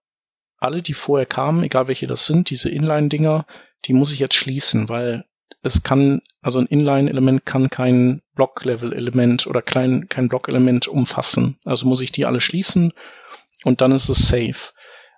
alle, 0.57 0.83
die 0.83 0.95
vorher 0.95 1.27
kamen, 1.27 1.63
egal 1.65 1.89
welche 1.89 2.07
das 2.07 2.27
sind, 2.27 2.51
diese 2.51 2.71
Inline-Dinger, 2.71 3.47
die 3.87 3.93
muss 3.93 4.13
ich 4.13 4.19
jetzt 4.19 4.35
schließen, 4.35 4.89
weil 4.89 5.25
es 5.63 5.83
kann, 5.83 6.23
also 6.41 6.61
ein 6.61 6.67
Inline-Element 6.67 7.45
kann 7.45 7.71
kein 7.71 8.23
Block-Level-Element 8.35 9.47
oder 9.47 9.63
klein, 9.63 10.07
kein 10.09 10.29
Block-Element 10.29 10.89
umfassen. 10.89 11.59
Also 11.65 11.87
muss 11.87 12.01
ich 12.01 12.13
die 12.13 12.25
alle 12.25 12.41
schließen 12.41 12.93
und 13.65 13.81
dann 13.81 13.93
ist 13.93 14.09
es 14.09 14.29
safe. 14.29 14.73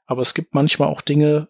Aber 0.07 0.23
es 0.23 0.35
gibt 0.35 0.55
manchmal 0.55 0.89
auch 0.89 1.01
Dinge, 1.01 1.49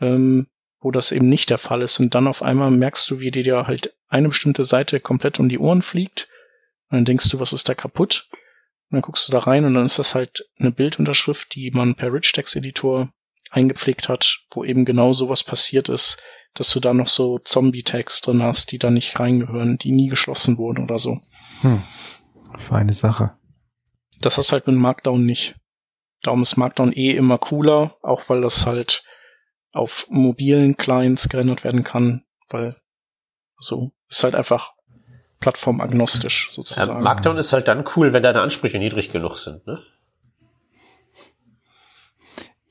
ähm, 0.00 0.46
wo 0.80 0.90
das 0.90 1.12
eben 1.12 1.28
nicht 1.28 1.50
der 1.50 1.58
Fall 1.58 1.82
ist 1.82 1.98
und 1.98 2.14
dann 2.14 2.26
auf 2.26 2.42
einmal 2.42 2.70
merkst 2.70 3.10
du, 3.10 3.20
wie 3.20 3.30
dir 3.30 3.42
ja 3.42 3.66
halt 3.66 3.94
eine 4.08 4.28
bestimmte 4.28 4.64
Seite 4.64 5.00
komplett 5.00 5.38
um 5.40 5.48
die 5.48 5.58
Ohren 5.58 5.82
fliegt 5.82 6.28
und 6.90 6.96
dann 6.96 7.04
denkst 7.04 7.28
du, 7.28 7.40
was 7.40 7.52
ist 7.52 7.68
da 7.68 7.74
kaputt? 7.74 8.28
Und 8.90 8.96
dann 8.96 9.02
guckst 9.02 9.28
du 9.28 9.32
da 9.32 9.40
rein 9.40 9.64
und 9.64 9.74
dann 9.74 9.84
ist 9.84 9.98
das 9.98 10.14
halt 10.14 10.48
eine 10.58 10.70
Bildunterschrift, 10.70 11.54
die 11.54 11.70
man 11.70 11.94
per 11.94 12.12
Rich 12.12 12.32
Text 12.32 12.56
Editor 12.56 13.12
eingepflegt 13.50 14.08
hat, 14.08 14.40
wo 14.52 14.64
eben 14.64 14.84
genau 14.84 15.12
sowas 15.12 15.44
passiert 15.44 15.88
ist, 15.88 16.22
dass 16.54 16.70
du 16.70 16.80
da 16.80 16.94
noch 16.94 17.08
so 17.08 17.38
Zombie-Tags 17.38 18.20
drin 18.20 18.42
hast, 18.42 18.72
die 18.72 18.78
da 18.78 18.90
nicht 18.90 19.18
reingehören, 19.18 19.78
die 19.78 19.92
nie 19.92 20.08
geschlossen 20.08 20.58
wurden 20.58 20.84
oder 20.84 20.98
so. 20.98 21.18
Hm. 21.60 21.82
Feine 22.56 22.92
Sache. 22.92 23.36
Das 24.20 24.38
hast 24.38 24.52
halt 24.52 24.66
mit 24.66 24.76
Markdown 24.76 25.24
nicht. 25.24 25.56
Darum 26.22 26.42
ist 26.42 26.56
Markdown 26.56 26.92
eh 26.92 27.12
immer 27.12 27.38
cooler, 27.38 27.94
auch 28.02 28.28
weil 28.28 28.40
das 28.40 28.66
halt 28.66 29.04
auf 29.72 30.06
mobilen 30.10 30.76
Clients 30.76 31.28
gerendert 31.28 31.64
werden 31.64 31.84
kann, 31.84 32.22
weil 32.48 32.76
so 33.58 33.92
ist 34.08 34.24
halt 34.24 34.34
einfach 34.34 34.72
plattformagnostisch 35.40 36.46
Ja, 36.48 36.54
sozusagen. 36.54 37.02
Markdown 37.02 37.36
ist 37.38 37.52
halt 37.52 37.68
dann 37.68 37.84
cool, 37.96 38.12
wenn 38.12 38.22
deine 38.22 38.40
Ansprüche 38.40 38.78
niedrig 38.78 39.12
genug 39.12 39.36
sind, 39.38 39.66
ne? 39.66 39.78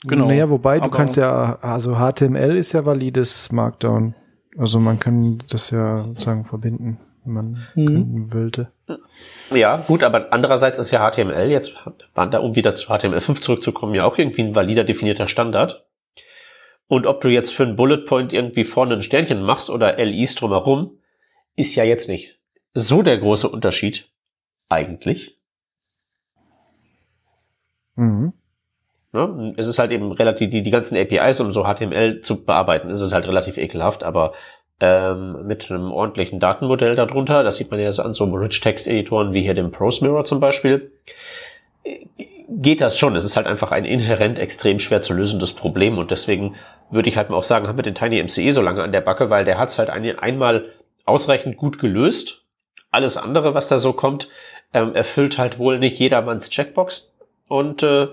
Genau. 0.04 0.28
Naja, 0.28 0.50
wobei 0.50 0.78
du 0.80 0.86
Aber- 0.86 0.96
kannst 0.96 1.18
ja, 1.18 1.58
also 1.62 1.96
HTML 1.98 2.56
ist 2.56 2.72
ja 2.74 2.86
valides 2.86 3.52
Markdown. 3.52 4.16
Also 4.58 4.80
man 4.80 5.00
kann 5.00 5.40
das 5.50 5.72
ja 5.72 6.04
sozusagen 6.04 6.46
verbinden, 6.46 7.00
wenn 7.26 7.34
man 7.34 7.68
Mhm. 7.76 8.34
wollte. 8.34 8.72
Ja, 9.52 9.78
gut, 9.78 10.04
aber 10.04 10.32
andererseits 10.32 10.80
ist 10.80 10.92
ja 10.92 11.00
HTML 11.02 11.50
jetzt, 11.50 11.74
da, 12.16 12.40
um 12.40 12.56
wieder 12.56 12.76
zu 12.76 12.90
HTML5 12.90 13.42
zurückzukommen, 13.42 13.96
ja 13.96 14.06
auch 14.06 14.18
irgendwie 14.18 14.42
ein 14.44 14.56
valider 14.56 14.84
definierter 14.84 15.28
Standard. 15.28 15.86
Und 16.88 17.06
ob 17.06 17.22
du 17.22 17.28
jetzt 17.28 17.54
für 17.54 17.64
einen 17.64 17.76
Bullet 17.76 18.06
Point 18.06 18.32
irgendwie 18.32 18.64
vorne 18.64 18.96
ein 18.96 19.02
Sternchen 19.02 19.42
machst 19.42 19.70
oder 19.70 19.98
LIs 19.98 20.36
drumherum, 20.36 20.98
ist 21.56 21.76
ja 21.76 21.84
jetzt 21.84 22.08
nicht 22.08 22.40
so 22.74 23.02
der 23.02 23.18
große 23.18 23.50
Unterschied. 23.50 24.08
Eigentlich. 24.70 25.38
Mhm. 27.96 28.34
Ne? 29.12 29.54
Es 29.58 29.68
ist 29.68 29.80
halt 29.80 29.92
eben 29.92 30.12
relativ, 30.12 30.50
die, 30.50 30.62
die 30.62 30.72
ganzen 30.72 30.98
APIs, 30.98 31.40
um 31.40 31.52
so 31.52 31.64
HTML 31.64 32.22
zu 32.22 32.44
bearbeiten, 32.44 32.90
ist 32.90 33.02
es 33.02 33.12
halt 33.12 33.26
relativ 33.26 33.58
ekelhaft, 33.58 34.04
aber 34.04 34.34
ähm, 34.80 35.48
mit 35.48 35.72
einem 35.72 35.92
ordentlichen 35.92 36.40
Datenmodell 36.40 36.96
darunter, 36.96 37.44
das 37.44 37.58
sieht 37.58 37.72
man 37.72 37.80
ja 37.80 37.92
so 37.92 38.04
an 38.04 38.14
so 38.14 38.26
Rich-Text-Editoren 38.26 39.34
wie 39.34 39.42
hier 39.42 39.56
dem 39.56 39.72
Prose 39.72 40.06
Mirror 40.06 40.26
zum 40.26 40.40
Beispiel, 40.40 40.92
geht 42.48 42.82
das 42.82 42.98
schon. 42.98 43.16
Es 43.16 43.26
ist 43.26 43.36
halt 43.36 43.48
einfach 43.48 43.72
ein 43.72 43.86
inhärent 43.86 44.40
extrem 44.40 44.80
schwer 44.80 45.02
zu 45.02 45.14
lösendes 45.14 45.54
Problem 45.54 45.98
und 45.98 46.12
deswegen 46.12 46.56
würde 46.90 47.10
ich 47.10 47.18
halt 47.18 47.30
mal 47.30 47.38
auch 47.38 47.44
sagen, 47.44 47.68
haben 47.68 47.78
wir 47.78 47.84
den 47.84 47.96
Tiny 47.96 48.22
MCE 48.24 48.52
so 48.52 48.62
lange 48.62 48.84
an 48.84 48.92
der 48.92 49.02
Backe, 49.02 49.30
weil 49.30 49.46
der 49.46 49.58
hat 49.58 49.70
es 49.70 49.80
halt 49.80 49.90
ein, 49.90 50.18
einmal 50.18 50.72
ausreichend 51.06 51.58
gut 51.58 51.80
gelöst. 51.80 52.44
Alles 52.92 53.18
andere, 53.18 53.54
was 53.54 53.68
da 53.68 53.78
so 53.78 53.94
kommt, 53.94 54.30
ähm, 54.74 54.96
erfüllt 54.96 55.38
halt 55.38 55.60
wohl 55.60 55.80
nicht 55.80 56.00
jedermanns 56.00 56.50
Checkbox. 56.50 57.14
Und 57.48 57.84
äh, 57.84 58.08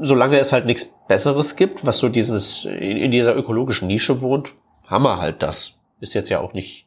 solange 0.00 0.38
es 0.38 0.52
halt 0.52 0.66
nichts 0.66 0.94
Besseres 1.08 1.56
gibt, 1.56 1.86
was 1.86 1.98
so 1.98 2.08
dieses 2.08 2.64
in, 2.64 2.96
in 2.96 3.10
dieser 3.10 3.36
ökologischen 3.36 3.88
Nische 3.88 4.20
wohnt, 4.20 4.52
haben 4.86 5.04
wir 5.04 5.18
halt 5.18 5.42
das. 5.42 5.82
Ist 6.00 6.14
jetzt 6.14 6.28
ja 6.28 6.40
auch 6.40 6.52
nicht 6.52 6.86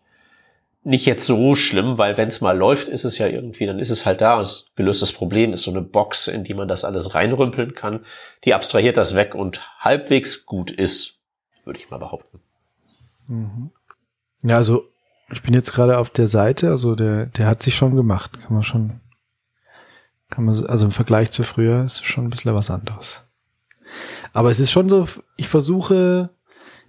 nicht 0.88 1.06
jetzt 1.06 1.26
so 1.26 1.54
schlimm, 1.54 1.98
weil 1.98 2.16
wenn 2.16 2.30
es 2.30 2.40
mal 2.40 2.58
läuft, 2.58 2.88
ist 2.88 3.04
es 3.04 3.18
ja 3.18 3.28
irgendwie, 3.28 3.66
dann 3.66 3.78
ist 3.78 3.90
es 3.90 4.06
halt 4.06 4.22
da. 4.22 4.40
Das 4.40 4.68
gelöstes 4.76 5.12
Problem 5.12 5.52
ist 5.52 5.64
so 5.64 5.72
eine 5.72 5.82
Box, 5.82 6.30
in 6.30 6.46
die 6.46 6.54
man 6.54 6.70
das 6.70 6.86
alles 6.86 7.14
reinrümpeln 7.14 7.76
kann. 7.76 8.06
Die 8.46 8.54
abstrahiert 8.54 8.96
das 8.96 9.14
weg 9.14 9.36
und 9.36 9.62
halbwegs 9.80 10.46
gut 10.46 10.72
ist, 10.72 11.20
würde 11.66 11.80
ich 11.80 11.90
mal 11.92 11.98
behaupten. 11.98 12.40
Mhm. 13.28 13.72
Ja, 14.44 14.56
also 14.56 14.88
ich 15.30 15.44
bin 15.44 15.54
jetzt 15.54 15.74
gerade 15.74 15.98
auf 15.98 16.10
der 16.10 16.30
Seite, 16.30 16.72
also 16.72 16.96
der, 16.96 17.26
der 17.26 17.48
hat 17.48 17.64
sich 17.64 17.76
schon 17.76 17.98
gemacht, 17.98 18.40
kann 18.42 18.54
man 18.54 18.64
schon, 18.64 19.02
kann 20.30 20.46
man, 20.46 20.66
also 20.68 20.86
im 20.86 20.92
Vergleich 20.92 21.32
zu 21.32 21.44
früher 21.44 21.84
ist 21.84 22.06
schon 22.06 22.26
ein 22.26 22.30
bisschen 22.30 22.56
was 22.56 22.70
anderes. 22.70 23.28
Aber 24.32 24.52
es 24.52 24.60
ist 24.62 24.72
schon 24.72 24.88
so, 24.88 25.06
ich 25.36 25.50
versuche, 25.50 26.30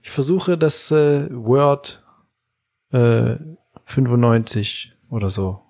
ich 0.02 0.10
versuche 0.10 0.56
das 0.56 0.92
äh, 0.92 1.28
Word 1.32 2.04
äh, 2.92 3.36
95 3.88 4.92
oder 5.10 5.30
so 5.30 5.62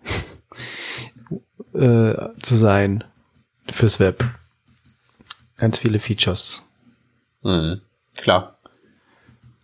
äh, 1.73 2.15
zu 2.43 2.57
sein 2.57 3.05
fürs 3.73 4.01
Web. 4.01 4.25
Ganz 5.57 5.79
viele 5.79 6.01
Features. 6.01 6.65
Mhm, 7.43 7.81
klar. 8.17 8.59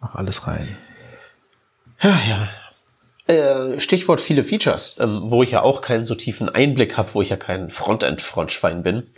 Mach 0.01 0.15
alles 0.15 0.47
rein. 0.47 0.77
Ja, 2.01 2.21
ja. 2.29 2.49
Äh, 3.27 3.81
Stichwort 3.81 4.21
viele 4.21 4.45
Features, 4.45 4.99
ähm, 5.01 5.23
wo 5.25 5.43
ich 5.43 5.51
ja 5.51 5.63
auch 5.63 5.81
keinen 5.81 6.05
so 6.05 6.15
tiefen 6.15 6.49
Einblick 6.49 6.97
habe, 6.97 7.15
wo 7.15 7.23
ich 7.23 7.31
ja 7.31 7.37
kein 7.37 7.71
Frontend-Frontschwein 7.71 8.83
bin. 8.83 9.09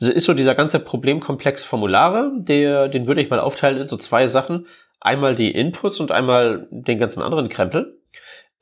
Also 0.00 0.12
ist 0.12 0.26
so 0.26 0.34
dieser 0.34 0.54
ganze 0.54 0.78
Problemkomplex 0.78 1.64
Formulare, 1.64 2.32
der, 2.36 2.88
den 2.88 3.06
würde 3.06 3.22
ich 3.22 3.30
mal 3.30 3.40
aufteilen 3.40 3.78
in 3.78 3.88
so 3.88 3.96
zwei 3.96 4.26
Sachen. 4.28 4.66
Einmal 5.00 5.34
die 5.34 5.50
Inputs 5.50 5.98
und 5.98 6.12
einmal 6.12 6.68
den 6.70 6.98
ganzen 6.98 7.22
anderen 7.22 7.48
Krempel. 7.48 7.96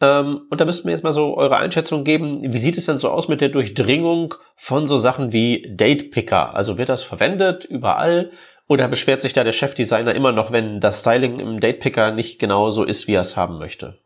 Ähm, 0.01 0.43
und 0.51 0.61
da 0.61 0.65
müssten 0.65 0.87
wir 0.87 0.93
jetzt 0.93 1.05
mal 1.05 1.13
so 1.13 1.37
eure 1.37 1.57
Einschätzung 1.57 2.05
geben. 2.05 2.53
Wie 2.53 2.59
sieht 2.59 2.77
es 2.77 2.87
denn 2.87 2.99
so 2.99 3.11
aus 3.11 3.29
mit 3.29 3.41
der 3.41 3.49
Durchdringung 3.49 4.35
von 4.57 4.87
so 4.87 4.99
Sachen 4.99 5.33
wie 5.33 5.75
Date 5.77 6.11
Picker? 6.11 6.55
Also 6.55 6.79
wird 6.79 6.89
das 6.89 7.03
verwendet 7.03 7.65
überall? 7.65 8.33
Oder 8.67 8.89
beschwert 8.89 9.23
sich 9.23 9.35
da 9.35 9.45
der 9.45 9.53
Chefdesigner 9.53 10.15
immer 10.15 10.33
noch, 10.33 10.51
wenn 10.51 10.81
das 10.81 11.01
Styling 11.01 11.39
im 11.39 11.61
Date 11.61 11.81
Picker 11.81 12.13
nicht 12.13 12.39
genau 12.39 12.71
so 12.71 12.83
ist, 12.83 13.07
wie 13.07 13.13
er 13.13 13.21
es 13.21 13.37
haben 13.37 13.59
möchte? 13.59 14.01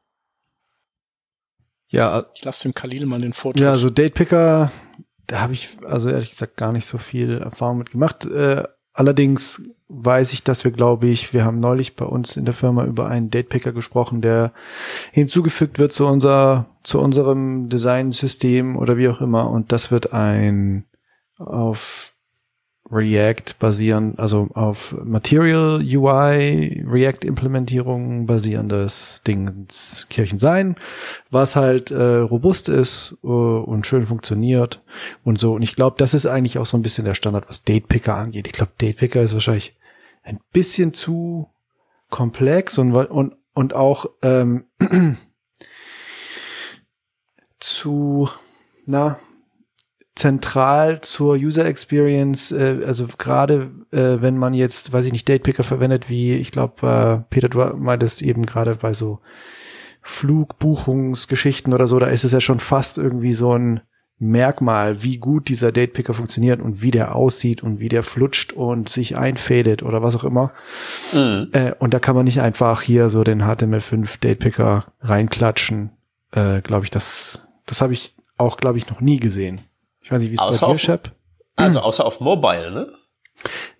Ja, 1.86 2.24
ich 2.34 2.44
lasse 2.44 2.64
dem 2.64 2.74
Khalil 2.74 3.06
mal 3.06 3.20
den 3.20 3.32
Foto. 3.32 3.62
Ja, 3.62 3.76
so 3.76 3.88
Date 3.88 4.14
Picker, 4.14 4.70
da 5.26 5.40
habe 5.40 5.54
ich 5.54 5.78
also 5.86 6.10
ehrlich 6.10 6.30
gesagt 6.30 6.56
gar 6.56 6.72
nicht 6.72 6.86
so 6.86 6.98
viel 6.98 7.38
Erfahrung 7.38 7.78
mit 7.78 7.92
gemacht. 7.92 8.26
Äh, 8.26 8.64
allerdings 8.92 9.62
weiß 9.88 10.32
ich, 10.34 10.44
dass 10.44 10.64
wir, 10.64 10.70
glaube 10.70 11.06
ich, 11.06 11.32
wir 11.32 11.44
haben 11.44 11.60
neulich 11.60 11.96
bei 11.96 12.04
uns 12.04 12.36
in 12.36 12.44
der 12.44 12.54
Firma 12.54 12.84
über 12.84 13.08
einen 13.08 13.30
Datepicker 13.30 13.72
gesprochen, 13.72 14.20
der 14.20 14.52
hinzugefügt 15.12 15.78
wird 15.78 15.92
zu 15.92 16.06
unser, 16.06 16.66
zu 16.82 17.00
unserem 17.00 17.68
Designsystem 17.68 18.76
oder 18.76 18.98
wie 18.98 19.08
auch 19.08 19.20
immer. 19.20 19.50
Und 19.50 19.72
das 19.72 19.90
wird 19.90 20.12
ein 20.12 20.84
auf 21.38 22.12
React 22.90 23.58
basieren, 23.58 24.14
also 24.16 24.48
auf 24.54 24.94
Material 25.04 25.80
UI, 25.82 26.84
React 26.88 27.26
Implementierung 27.26 28.26
basierendes 28.26 29.22
Dings 29.26 30.06
Kirchen 30.08 30.38
sein, 30.38 30.76
was 31.30 31.54
halt 31.54 31.90
äh, 31.90 32.16
robust 32.16 32.68
ist 32.68 33.16
äh, 33.22 33.26
und 33.26 33.86
schön 33.86 34.06
funktioniert 34.06 34.82
und 35.22 35.38
so. 35.38 35.54
Und 35.54 35.62
ich 35.62 35.76
glaube, 35.76 35.96
das 35.98 36.14
ist 36.14 36.26
eigentlich 36.26 36.58
auch 36.58 36.66
so 36.66 36.78
ein 36.78 36.82
bisschen 36.82 37.04
der 37.04 37.14
Standard, 37.14 37.48
was 37.48 37.62
Datepicker 37.62 38.14
angeht. 38.14 38.46
Ich 38.46 38.54
glaube, 38.54 38.72
Datepicker 38.78 39.20
ist 39.20 39.34
wahrscheinlich 39.34 39.77
ein 40.22 40.40
bisschen 40.52 40.94
zu 40.94 41.48
komplex 42.10 42.78
und, 42.78 42.94
und, 42.94 43.36
und 43.54 43.74
auch 43.74 44.06
ähm, 44.22 44.66
zu, 47.60 48.28
na, 48.86 49.18
zentral 50.18 51.00
zur 51.00 51.36
User 51.36 51.64
Experience, 51.64 52.50
äh, 52.50 52.82
also 52.84 53.06
gerade 53.18 53.70
äh, 53.92 54.20
wenn 54.20 54.36
man 54.36 54.52
jetzt, 54.52 54.92
weiß 54.92 55.06
ich 55.06 55.12
nicht, 55.12 55.28
Datepicker 55.28 55.62
verwendet, 55.62 56.08
wie 56.08 56.34
ich 56.34 56.50
glaube, 56.50 56.86
äh, 56.86 57.30
Peter, 57.30 57.48
du 57.48 57.58
meintest 57.76 58.22
eben 58.22 58.44
gerade 58.44 58.74
bei 58.74 58.94
so 58.94 59.20
Flugbuchungsgeschichten 60.02 61.72
oder 61.72 61.86
so, 61.86 61.98
da 61.98 62.06
ist 62.06 62.24
es 62.24 62.32
ja 62.32 62.40
schon 62.40 62.60
fast 62.60 62.98
irgendwie 62.98 63.34
so 63.34 63.52
ein 63.56 63.80
Merkmal, 64.20 65.02
wie 65.02 65.18
gut 65.18 65.48
dieser 65.48 65.70
Datepicker 65.70 66.12
funktioniert 66.12 66.60
und 66.60 66.82
wie 66.82 66.90
der 66.90 67.14
aussieht 67.14 67.62
und 67.62 67.78
wie 67.78 67.88
der 67.88 68.02
flutscht 68.02 68.52
und 68.52 68.88
sich 68.88 69.16
einfädet 69.16 69.82
oder 69.82 70.02
was 70.02 70.16
auch 70.16 70.24
immer. 70.24 70.52
Mhm. 71.12 71.48
Äh, 71.52 71.72
und 71.78 71.94
da 71.94 72.00
kann 72.00 72.16
man 72.16 72.24
nicht 72.24 72.40
einfach 72.40 72.82
hier 72.82 73.08
so 73.10 73.22
den 73.22 73.42
HTML5 73.42 74.20
Datepicker 74.20 74.86
reinklatschen. 75.00 75.90
Äh, 76.32 76.62
glaube 76.62 76.84
ich, 76.84 76.90
das, 76.90 77.46
das 77.66 77.80
habe 77.80 77.92
ich 77.92 78.14
auch, 78.36 78.56
glaube 78.56 78.78
ich, 78.78 78.88
noch 78.88 79.00
nie 79.00 79.20
gesehen. 79.20 79.60
Ich 80.00 80.10
weiß 80.10 80.20
nicht, 80.20 80.30
wie 80.30 80.36
es 80.36 80.58
bei 80.60 80.66
dir, 80.66 80.78
Shep? 80.78 81.12
Also 81.56 81.80
außer 81.80 82.04
auf 82.04 82.20
Mobile, 82.20 82.70
ne? 82.70 82.92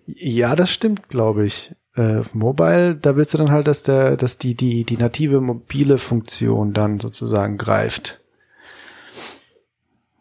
Ja, 0.05 0.55
das 0.55 0.71
stimmt, 0.71 1.09
glaube 1.09 1.45
ich. 1.45 1.75
Äh, 1.95 2.19
auf 2.19 2.35
Mobile, 2.35 2.95
da 2.95 3.15
willst 3.15 3.33
du 3.33 3.37
dann 3.37 3.51
halt, 3.51 3.67
dass 3.67 3.83
der, 3.83 4.15
dass 4.15 4.37
die, 4.37 4.55
die, 4.55 4.83
die 4.83 4.97
native 4.97 5.41
mobile 5.41 5.97
Funktion 5.97 6.73
dann 6.73 6.99
sozusagen 6.99 7.57
greift. 7.57 8.21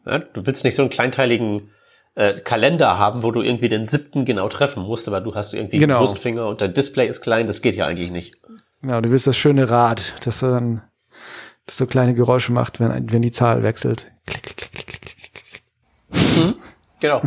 Ja, 0.08 0.18
du 0.18 0.46
willst 0.46 0.64
nicht 0.64 0.74
so 0.74 0.82
einen 0.82 0.90
kleinteiligen 0.90 1.70
äh, 2.14 2.40
Kalender 2.40 2.98
haben, 2.98 3.22
wo 3.22 3.30
du 3.30 3.42
irgendwie 3.42 3.68
den 3.68 3.86
siebten 3.86 4.24
genau 4.24 4.48
treffen 4.48 4.82
musst, 4.82 5.06
aber 5.06 5.20
du 5.20 5.34
hast 5.34 5.54
irgendwie 5.54 5.78
genau. 5.78 5.98
einen 5.98 6.06
Brustfinger 6.06 6.46
und 6.46 6.60
dein 6.60 6.74
Display 6.74 7.06
ist 7.06 7.20
klein, 7.20 7.46
das 7.46 7.62
geht 7.62 7.76
ja 7.76 7.86
eigentlich 7.86 8.10
nicht. 8.10 8.36
Genau, 8.82 9.00
du 9.00 9.10
willst 9.10 9.26
das 9.26 9.36
schöne 9.36 9.70
Rad, 9.70 10.14
das 10.24 10.40
dann 10.40 10.82
das 11.66 11.76
so 11.76 11.86
kleine 11.86 12.14
Geräusche 12.14 12.52
macht, 12.52 12.80
wenn, 12.80 13.12
wenn 13.12 13.22
die 13.22 13.30
Zahl 13.30 13.62
wechselt. 13.62 14.10
Klick, 14.26 14.42
klick, 14.42 14.56
klick, 14.56 14.72
klick, 14.72 15.00
klick, 15.00 15.16
klick, 15.16 15.44
klick. 15.44 16.44
Mhm, 16.44 16.54
genau. 16.98 17.22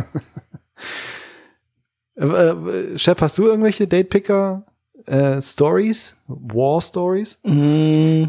äh, 2.16 2.24
äh, 2.24 2.98
Chef, 2.98 3.20
hast 3.20 3.38
du 3.38 3.46
irgendwelche 3.46 3.86
Datepicker 3.86 4.64
äh, 5.06 5.40
Stories? 5.40 6.16
War 6.26 6.82
Stories? 6.82 7.38
Mm, 7.44 8.24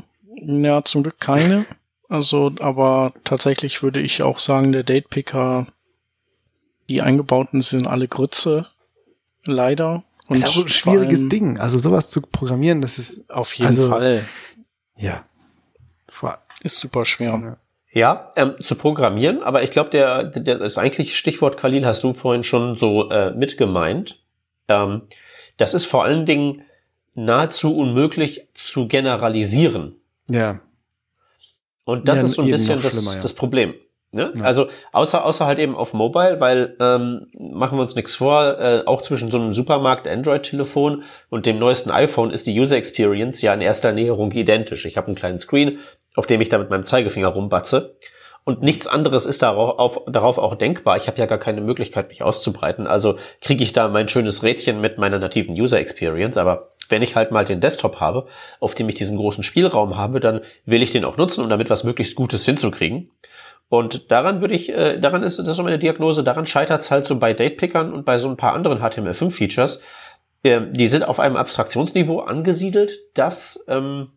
ja, 0.63 0.83
zum 0.83 1.03
Glück 1.03 1.19
keine. 1.19 1.65
Also, 2.13 2.51
aber 2.59 3.11
tatsächlich 3.23 3.81
würde 3.81 3.99
ich 3.99 4.21
auch 4.21 4.37
sagen, 4.37 4.71
der 4.71 4.83
Datepicker, 4.83 5.65
die 6.87 7.01
eingebauten 7.01 7.61
sind 7.61 7.87
alle 7.87 8.07
Grütze. 8.07 8.67
Leider. 9.45 10.03
Und 10.27 10.35
ist 10.35 10.45
auch 10.45 10.57
ein 10.57 10.69
schwieriges 10.69 11.27
Ding. 11.27 11.57
Also 11.57 11.79
sowas 11.79 12.11
zu 12.11 12.21
programmieren, 12.21 12.81
das 12.81 12.99
ist 12.99 13.31
auf 13.31 13.55
jeden 13.55 13.65
also, 13.65 13.89
Fall. 13.89 14.25
Ja. 14.95 15.25
Ist 16.61 16.75
super 16.75 17.03
schwer. 17.03 17.57
Ja, 17.89 18.29
ähm, 18.35 18.57
zu 18.61 18.75
programmieren, 18.75 19.41
aber 19.41 19.63
ich 19.63 19.71
glaube, 19.71 19.89
der, 19.89 20.23
der 20.23 20.61
ist 20.61 20.77
eigentlich 20.77 21.17
Stichwort 21.17 21.57
Khalil, 21.57 21.83
hast 21.83 22.03
du 22.03 22.13
vorhin 22.13 22.43
schon 22.43 22.77
so 22.77 23.09
äh, 23.09 23.31
mitgemeint. 23.31 24.19
Ähm, 24.67 25.01
das 25.57 25.73
ist 25.73 25.85
vor 25.85 26.03
allen 26.03 26.27
Dingen 26.27 26.61
nahezu 27.15 27.75
unmöglich 27.75 28.47
zu 28.53 28.87
generalisieren. 28.87 29.95
Ja. 30.29 30.59
Und 31.85 32.07
das 32.07 32.19
ja, 32.19 32.25
ist 32.25 32.33
so 32.33 32.41
ein 32.43 32.49
bisschen 32.49 32.81
das, 32.81 33.05
ja. 33.05 33.21
das 33.21 33.33
Problem. 33.33 33.73
Ne? 34.13 34.31
Ja. 34.35 34.43
Also 34.43 34.67
außer, 34.91 35.25
außer 35.25 35.47
halt 35.47 35.57
eben 35.57 35.75
auf 35.75 35.93
Mobile, 35.93 36.39
weil 36.39 36.75
ähm, 36.79 37.27
machen 37.33 37.77
wir 37.77 37.81
uns 37.81 37.95
nichts 37.95 38.15
vor, 38.15 38.59
äh, 38.59 38.83
auch 38.85 39.01
zwischen 39.01 39.31
so 39.31 39.39
einem 39.39 39.53
Supermarkt 39.53 40.07
Android-Telefon 40.07 41.03
und 41.29 41.47
dem 41.47 41.57
neuesten 41.57 41.89
iPhone 41.89 42.29
ist 42.29 42.45
die 42.45 42.57
User 42.57 42.77
Experience 42.77 43.41
ja 43.41 43.53
in 43.55 43.61
erster 43.61 43.91
Näherung 43.91 44.31
identisch. 44.31 44.85
Ich 44.85 44.97
habe 44.97 45.07
einen 45.07 45.15
kleinen 45.15 45.39
Screen, 45.39 45.79
auf 46.15 46.27
dem 46.27 46.41
ich 46.41 46.49
da 46.49 46.59
mit 46.59 46.69
meinem 46.69 46.85
Zeigefinger 46.85 47.29
rumbatze. 47.29 47.95
Und 48.45 48.61
nichts 48.61 48.87
anderes 48.87 49.25
ist 49.25 49.41
darauf, 49.41 49.79
auf, 49.79 50.01
darauf 50.05 50.37
auch 50.37 50.55
denkbar. 50.55 50.97
Ich 50.97 51.07
habe 51.07 51.17
ja 51.17 51.25
gar 51.25 51.37
keine 51.37 51.61
Möglichkeit, 51.61 52.09
mich 52.09 52.23
auszubreiten. 52.23 52.87
Also 52.87 53.17
kriege 53.41 53.63
ich 53.63 53.71
da 53.71 53.87
mein 53.87 54.09
schönes 54.09 54.43
Rädchen 54.43 54.81
mit 54.81 54.97
meiner 54.97 55.17
nativen 55.17 55.55
User 55.55 55.79
Experience. 55.79 56.37
Aber 56.37 56.72
wenn 56.89 57.01
ich 57.01 57.15
halt 57.15 57.31
mal 57.31 57.45
den 57.45 57.61
Desktop 57.61 57.99
habe, 57.99 58.27
auf 58.59 58.75
dem 58.75 58.89
ich 58.89 58.95
diesen 58.95 59.17
großen 59.17 59.43
Spielraum 59.43 59.97
habe, 59.97 60.19
dann 60.19 60.41
will 60.65 60.81
ich 60.81 60.91
den 60.91 61.05
auch 61.05 61.17
nutzen, 61.17 61.43
um 61.43 61.49
damit 61.49 61.69
was 61.69 61.83
möglichst 61.83 62.15
Gutes 62.15 62.45
hinzukriegen. 62.45 63.11
Und 63.69 64.11
daran 64.11 64.41
würde 64.41 64.53
ich, 64.53 64.69
äh, 64.69 64.99
daran 64.99 65.23
ist 65.23 65.39
das 65.39 65.55
so 65.55 65.63
meine 65.63 65.79
Diagnose, 65.79 66.23
daran 66.23 66.45
scheitert 66.45 66.81
es 66.81 66.91
halt 66.91 67.07
so 67.07 67.17
bei 67.17 67.33
Datepickern 67.33 67.93
und 67.93 68.05
bei 68.05 68.17
so 68.17 68.29
ein 68.29 68.37
paar 68.37 68.53
anderen 68.53 68.79
HTML5-Features. 68.79 69.81
Äh, 70.43 70.61
die 70.71 70.87
sind 70.87 71.03
auf 71.03 71.19
einem 71.19 71.37
Abstraktionsniveau 71.37 72.19
angesiedelt, 72.19 72.99
dass 73.15 73.65
ähm, 73.67 74.11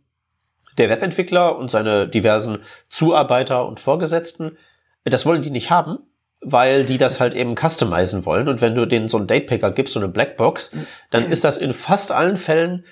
der 0.77 0.91
Webentwickler 0.91 1.57
und 1.57 1.71
seine 1.71 2.07
diversen 2.09 2.59
Zuarbeiter 2.91 3.67
und 3.67 3.81
Vorgesetzten, 3.81 4.59
das 5.05 5.25
wollen 5.25 5.43
die 5.43 5.51
nicht 5.51 5.71
haben, 5.71 6.01
weil 6.49 6.85
die 6.85 6.97
das 6.97 7.19
halt 7.19 7.35
eben 7.35 7.57
customizen 7.57 8.25
wollen. 8.25 8.47
Und 8.47 8.61
wenn 8.61 8.77
du 8.77 8.87
denen 8.87 9.09
so 9.09 9.17
einen 9.17 9.27
Datepicker 9.27 9.73
gibst, 9.73 9.95
so 9.95 10.01
eine 10.01 10.09
Blackbox, 10.09 10.77
dann 11.11 11.31
ist 11.31 11.43
das 11.43 11.59
in 11.59 11.75
fast 11.75 12.13
allen 12.13 12.37
Fällen 12.37 12.85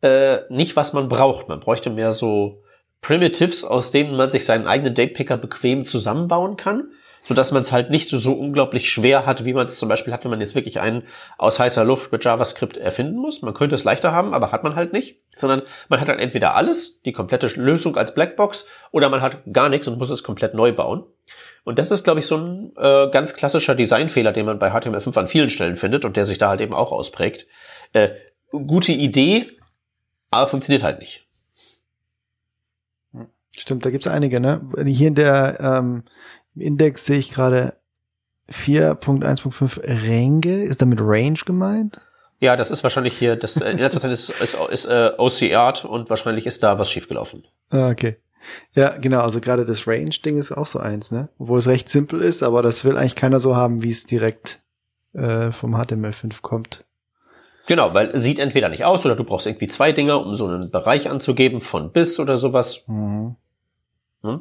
äh, 0.00 0.38
nicht, 0.48 0.76
was 0.76 0.92
man 0.92 1.08
braucht. 1.08 1.48
Man 1.48 1.58
bräuchte 1.58 1.90
mehr 1.90 2.12
so 2.12 2.62
Primitives, 3.00 3.64
aus 3.64 3.90
denen 3.90 4.16
man 4.16 4.30
sich 4.30 4.44
seinen 4.44 4.68
eigenen 4.68 4.94
Datepicker 4.94 5.36
bequem 5.36 5.84
zusammenbauen 5.84 6.56
kann 6.56 6.92
so 7.22 7.34
dass 7.34 7.52
man 7.52 7.62
es 7.62 7.72
halt 7.72 7.90
nicht 7.90 8.08
so 8.08 8.32
unglaublich 8.32 8.90
schwer 8.90 9.26
hat, 9.26 9.44
wie 9.44 9.52
man 9.52 9.66
es 9.66 9.78
zum 9.78 9.88
Beispiel 9.88 10.12
hat, 10.12 10.24
wenn 10.24 10.30
man 10.30 10.40
jetzt 10.40 10.54
wirklich 10.54 10.80
einen 10.80 11.04
aus 11.38 11.60
heißer 11.60 11.84
Luft 11.84 12.12
mit 12.12 12.24
JavaScript 12.24 12.76
erfinden 12.76 13.18
muss. 13.18 13.42
Man 13.42 13.54
könnte 13.54 13.74
es 13.74 13.84
leichter 13.84 14.12
haben, 14.12 14.34
aber 14.34 14.52
hat 14.52 14.64
man 14.64 14.74
halt 14.74 14.92
nicht, 14.92 15.18
sondern 15.34 15.62
man 15.88 16.00
hat 16.00 16.08
halt 16.08 16.20
entweder 16.20 16.54
alles, 16.54 17.02
die 17.02 17.12
komplette 17.12 17.48
Lösung 17.48 17.96
als 17.96 18.14
Blackbox, 18.14 18.66
oder 18.90 19.08
man 19.08 19.22
hat 19.22 19.42
gar 19.52 19.68
nichts 19.68 19.86
und 19.86 19.98
muss 19.98 20.10
es 20.10 20.22
komplett 20.22 20.54
neu 20.54 20.72
bauen. 20.72 21.04
Und 21.64 21.78
das 21.78 21.90
ist, 21.90 22.04
glaube 22.04 22.20
ich, 22.20 22.26
so 22.26 22.36
ein 22.36 22.72
äh, 22.76 23.10
ganz 23.10 23.34
klassischer 23.34 23.74
Designfehler, 23.74 24.32
den 24.32 24.46
man 24.46 24.58
bei 24.58 24.72
HTML5 24.72 25.18
an 25.18 25.28
vielen 25.28 25.50
Stellen 25.50 25.76
findet 25.76 26.04
und 26.04 26.16
der 26.16 26.24
sich 26.24 26.38
da 26.38 26.48
halt 26.48 26.60
eben 26.60 26.74
auch 26.74 26.90
ausprägt. 26.90 27.46
Äh, 27.92 28.10
gute 28.50 28.92
Idee, 28.92 29.50
aber 30.30 30.48
funktioniert 30.48 30.82
halt 30.82 30.98
nicht. 30.98 31.26
Stimmt, 33.56 33.84
da 33.84 33.90
gibt's 33.90 34.06
einige, 34.06 34.40
ne? 34.40 34.62
Hier 34.86 35.08
in 35.08 35.14
der 35.14 35.58
ähm, 35.60 36.04
im 36.54 36.62
Index 36.62 37.06
sehe 37.06 37.18
ich 37.18 37.30
gerade 37.30 37.76
4.1.5 38.50 39.80
Range. 39.86 40.62
Ist 40.64 40.82
damit 40.82 41.00
Range 41.00 41.38
gemeint? 41.44 42.06
Ja, 42.40 42.56
das 42.56 42.70
ist 42.70 42.82
wahrscheinlich 42.82 43.16
hier, 43.18 43.36
das 43.36 43.56
äh, 43.58 43.70
in 43.70 43.78
letzter 43.78 44.00
Zeit 44.00 44.12
ist, 44.12 44.30
ist, 44.30 44.56
ist 44.70 44.84
äh, 44.86 45.12
OCR 45.18 45.84
und 45.84 46.08
wahrscheinlich 46.08 46.46
ist 46.46 46.62
da 46.62 46.78
was 46.78 46.90
schiefgelaufen. 46.90 47.42
Ah, 47.70 47.90
okay. 47.90 48.16
Ja, 48.72 48.96
genau, 48.96 49.20
also 49.20 49.40
gerade 49.40 49.66
das 49.66 49.86
Range-Ding 49.86 50.38
ist 50.38 50.50
auch 50.50 50.66
so 50.66 50.78
eins, 50.78 51.10
ne? 51.10 51.28
Obwohl 51.38 51.58
es 51.58 51.66
recht 51.66 51.90
simpel 51.90 52.22
ist, 52.22 52.42
aber 52.42 52.62
das 52.62 52.84
will 52.86 52.96
eigentlich 52.96 53.16
keiner 53.16 53.38
so 53.38 53.54
haben, 53.54 53.82
wie 53.82 53.90
es 53.90 54.06
direkt 54.06 54.60
äh, 55.12 55.52
vom 55.52 55.76
HTML5 55.76 56.40
kommt. 56.40 56.84
Genau, 57.66 57.92
weil 57.92 58.18
sieht 58.18 58.38
entweder 58.38 58.70
nicht 58.70 58.84
aus 58.84 59.04
oder 59.04 59.16
du 59.16 59.24
brauchst 59.24 59.46
irgendwie 59.46 59.68
zwei 59.68 59.92
Dinger, 59.92 60.24
um 60.24 60.34
so 60.34 60.46
einen 60.46 60.70
Bereich 60.70 61.10
anzugeben 61.10 61.60
von 61.60 61.92
bis 61.92 62.18
oder 62.18 62.38
sowas. 62.38 62.84
Mhm. 62.86 63.36
Hm? 64.22 64.40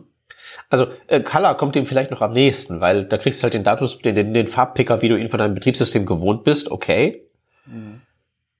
Also 0.69 0.87
äh, 1.07 1.21
Color 1.21 1.55
kommt 1.55 1.75
dem 1.75 1.85
vielleicht 1.85 2.11
noch 2.11 2.21
am 2.21 2.33
nächsten, 2.33 2.81
weil 2.81 3.05
da 3.05 3.17
kriegst 3.17 3.41
du 3.41 3.43
halt 3.43 3.53
den 3.53 3.63
Datus, 3.63 3.99
den, 3.99 4.15
den, 4.15 4.33
den 4.33 4.47
Farbpicker, 4.47 5.01
wie 5.01 5.09
du 5.09 5.17
ihn 5.17 5.29
von 5.29 5.39
deinem 5.39 5.55
Betriebssystem 5.55 6.05
gewohnt 6.05 6.43
bist, 6.43 6.71
okay. 6.71 7.23
Mhm. 7.65 8.01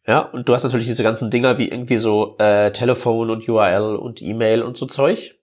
Ja, 0.07 0.21
und 0.21 0.49
du 0.49 0.53
hast 0.53 0.63
natürlich 0.63 0.87
diese 0.87 1.03
ganzen 1.03 1.29
Dinger 1.29 1.57
wie 1.57 1.69
irgendwie 1.69 1.97
so 1.97 2.35
äh, 2.39 2.71
Telefon 2.71 3.29
und 3.29 3.47
URL 3.47 3.95
und 3.95 4.21
E-Mail 4.21 4.63
und 4.63 4.75
so 4.75 4.87
Zeug. 4.87 5.35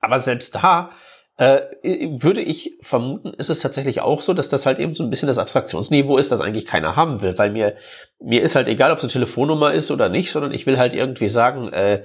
Aber 0.00 0.18
selbst 0.20 0.54
da 0.54 0.92
äh, 1.36 1.62
würde 1.82 2.42
ich 2.42 2.76
vermuten, 2.82 3.32
ist 3.34 3.48
es 3.48 3.60
tatsächlich 3.60 4.02
auch 4.02 4.20
so, 4.20 4.34
dass 4.34 4.50
das 4.50 4.66
halt 4.66 4.78
eben 4.78 4.94
so 4.94 5.02
ein 5.02 5.10
bisschen 5.10 5.26
das 5.26 5.38
Abstraktionsniveau 5.38 6.18
ist, 6.18 6.30
das 6.30 6.40
eigentlich 6.40 6.66
keiner 6.66 6.96
haben 6.96 7.22
will, 7.22 7.38
weil 7.38 7.50
mir 7.50 7.76
mir 8.20 8.42
ist 8.42 8.56
halt 8.56 8.68
egal, 8.68 8.92
ob 8.92 8.98
es 8.98 9.04
eine 9.04 9.12
Telefonnummer 9.12 9.72
ist 9.72 9.90
oder 9.90 10.10
nicht, 10.10 10.30
sondern 10.32 10.52
ich 10.52 10.66
will 10.66 10.78
halt 10.78 10.92
irgendwie 10.92 11.28
sagen, 11.28 11.72
äh, 11.72 12.04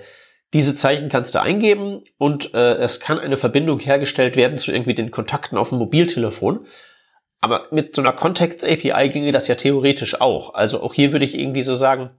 diese 0.56 0.74
Zeichen 0.74 1.10
kannst 1.10 1.36
du 1.36 1.42
eingeben 1.42 2.06
und 2.18 2.54
äh, 2.54 2.76
es 2.76 3.02
kann 3.02 3.20
eine 3.20 3.36
Verbindung 3.36 3.78
hergestellt 3.78 4.38
werden 4.38 4.58
zu 4.58 4.72
irgendwie 4.72 4.96
den 4.96 5.12
Kontakten 5.12 5.58
auf 5.58 5.68
dem 5.68 5.80
Mobiltelefon. 5.80 6.66
Aber 7.42 7.68
mit 7.72 7.94
so 7.94 8.02
einer 8.02 8.14
Kontext-API 8.14 9.10
ginge 9.10 9.34
das 9.34 9.50
ja 9.50 9.56
theoretisch 9.56 10.22
auch. 10.22 10.54
Also 10.54 10.82
auch 10.82 10.94
hier 10.94 11.12
würde 11.12 11.26
ich 11.26 11.38
irgendwie 11.38 11.64
so 11.64 11.76
sagen, 11.76 12.12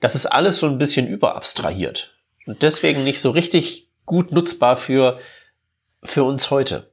das 0.00 0.16
ist 0.16 0.26
alles 0.26 0.56
so 0.56 0.66
ein 0.66 0.76
bisschen 0.76 1.06
überabstrahiert. 1.06 2.16
Und 2.46 2.62
deswegen 2.62 3.04
nicht 3.04 3.20
so 3.20 3.30
richtig 3.30 3.88
gut 4.06 4.32
nutzbar 4.32 4.76
für, 4.76 5.20
für 6.02 6.24
uns 6.24 6.50
heute. 6.50 6.90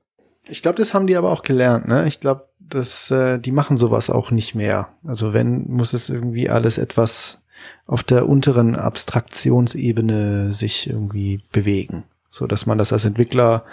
Ich 0.47 0.61
glaube, 0.61 0.77
das 0.77 0.93
haben 0.93 1.07
die 1.07 1.15
aber 1.15 1.31
auch 1.31 1.41
gelernt, 1.41 1.87
ne? 1.87 2.07
Ich 2.07 2.19
glaube, 2.19 2.47
äh, 2.75 3.39
die 3.39 3.51
machen 3.51 3.75
sowas 3.75 4.11
auch 4.11 4.29
nicht 4.29 4.53
mehr. 4.53 4.89
Also 5.03 5.33
wenn, 5.33 5.65
muss 5.67 5.93
es 5.93 6.09
irgendwie 6.09 6.47
alles 6.47 6.77
etwas 6.77 7.40
auf 7.85 8.03
der 8.03 8.27
unteren 8.27 8.75
Abstraktionsebene 8.75 10.53
sich 10.53 10.89
irgendwie 10.89 11.41
bewegen, 11.51 12.03
so 12.29 12.47
dass 12.47 12.65
man 12.65 12.77
das 12.77 12.93
als 12.93 13.05
Entwickler 13.05 13.65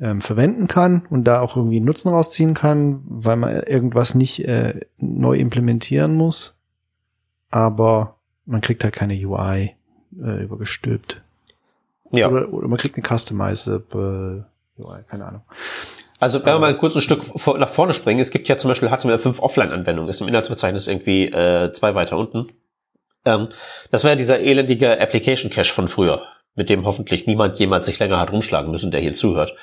ähm, 0.00 0.20
verwenden 0.20 0.66
kann 0.68 1.06
und 1.10 1.24
da 1.24 1.40
auch 1.40 1.56
irgendwie 1.56 1.80
Nutzen 1.80 2.08
rausziehen 2.08 2.54
kann, 2.54 3.02
weil 3.06 3.36
man 3.36 3.62
irgendwas 3.62 4.14
nicht 4.14 4.46
äh, 4.46 4.80
neu 4.98 5.36
implementieren 5.36 6.14
muss, 6.14 6.60
aber 7.50 8.16
man 8.44 8.60
kriegt 8.60 8.84
halt 8.84 8.94
keine 8.94 9.14
UI 9.14 9.74
äh, 10.20 10.42
übergestülpt. 10.42 11.22
Ja. 12.10 12.28
Oder, 12.28 12.52
oder 12.52 12.68
man 12.68 12.78
kriegt 12.78 12.96
eine 12.96 13.04
customizable 13.06 14.46
UI, 14.78 15.02
keine 15.08 15.26
Ahnung. 15.26 15.42
Also 16.20 16.38
wenn 16.44 16.54
wir 16.54 16.58
mal 16.58 16.76
kurz 16.78 16.94
ein 16.94 17.02
Stück 17.02 17.22
nach 17.58 17.68
vorne 17.68 17.92
springen, 17.92 18.20
es 18.20 18.30
gibt 18.30 18.48
ja 18.48 18.56
zum 18.56 18.68
Beispiel 18.68 18.88
HTML5 18.88 19.40
Offline-Anwendung, 19.40 20.08
ist 20.08 20.20
im 20.20 20.28
Inhaltsverzeichnis 20.28 20.86
irgendwie 20.86 21.26
äh, 21.26 21.72
zwei 21.72 21.94
weiter 21.94 22.16
unten. 22.16 22.48
Ähm, 23.24 23.48
das 23.90 24.04
war 24.04 24.10
ja 24.10 24.16
dieser 24.16 24.40
elendige 24.40 25.00
Application 25.00 25.50
Cache 25.50 25.72
von 25.72 25.88
früher, 25.88 26.26
mit 26.54 26.68
dem 26.70 26.84
hoffentlich 26.84 27.26
niemand 27.26 27.58
jemals 27.58 27.86
sich 27.86 27.98
länger 27.98 28.18
hat 28.18 28.32
rumschlagen 28.32 28.70
müssen, 28.70 28.90
der 28.90 29.00
hier 29.00 29.14
zuhört. 29.14 29.54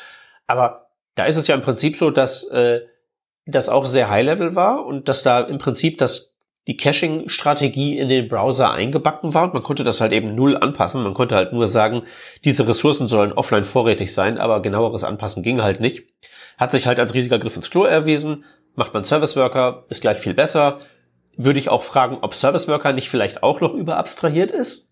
Aber 0.47 0.87
da 1.15 1.25
ist 1.25 1.37
es 1.37 1.47
ja 1.47 1.55
im 1.55 1.61
Prinzip 1.61 1.95
so, 1.95 2.09
dass 2.09 2.47
äh, 2.49 2.81
das 3.45 3.69
auch 3.69 3.85
sehr 3.85 4.09
High-Level 4.09 4.55
war 4.55 4.85
und 4.85 5.09
dass 5.09 5.23
da 5.23 5.41
im 5.41 5.57
Prinzip 5.57 5.97
das 5.97 6.31
die 6.67 6.77
Caching-Strategie 6.77 7.97
in 7.97 8.07
den 8.07 8.27
Browser 8.27 8.71
eingebacken 8.71 9.33
war 9.33 9.45
und 9.45 9.53
man 9.55 9.63
konnte 9.63 9.83
das 9.83 9.99
halt 9.99 10.11
eben 10.11 10.35
null 10.35 10.55
anpassen. 10.55 11.03
Man 11.03 11.15
konnte 11.15 11.35
halt 11.35 11.53
nur 11.53 11.67
sagen, 11.67 12.03
diese 12.45 12.67
Ressourcen 12.67 13.07
sollen 13.07 13.33
offline 13.33 13.63
vorrätig 13.63 14.13
sein, 14.13 14.37
aber 14.37 14.61
genaueres 14.61 15.03
Anpassen 15.03 15.41
ging 15.41 15.63
halt 15.63 15.79
nicht. 15.79 16.03
Hat 16.59 16.71
sich 16.71 16.85
halt 16.85 16.99
als 16.99 17.15
riesiger 17.15 17.39
Griff 17.39 17.55
ins 17.55 17.71
Klo 17.71 17.83
erwiesen. 17.83 18.45
Macht 18.75 18.93
man 18.93 19.05
Service 19.05 19.35
Worker, 19.35 19.85
ist 19.89 20.01
gleich 20.01 20.19
viel 20.19 20.35
besser 20.35 20.81
würde 21.37 21.59
ich 21.59 21.69
auch 21.69 21.83
fragen, 21.83 22.19
ob 22.21 22.35
Service 22.35 22.67
Worker 22.67 22.93
nicht 22.93 23.09
vielleicht 23.09 23.43
auch 23.43 23.61
noch 23.61 23.73
überabstrahiert 23.73 24.51
ist. 24.51 24.91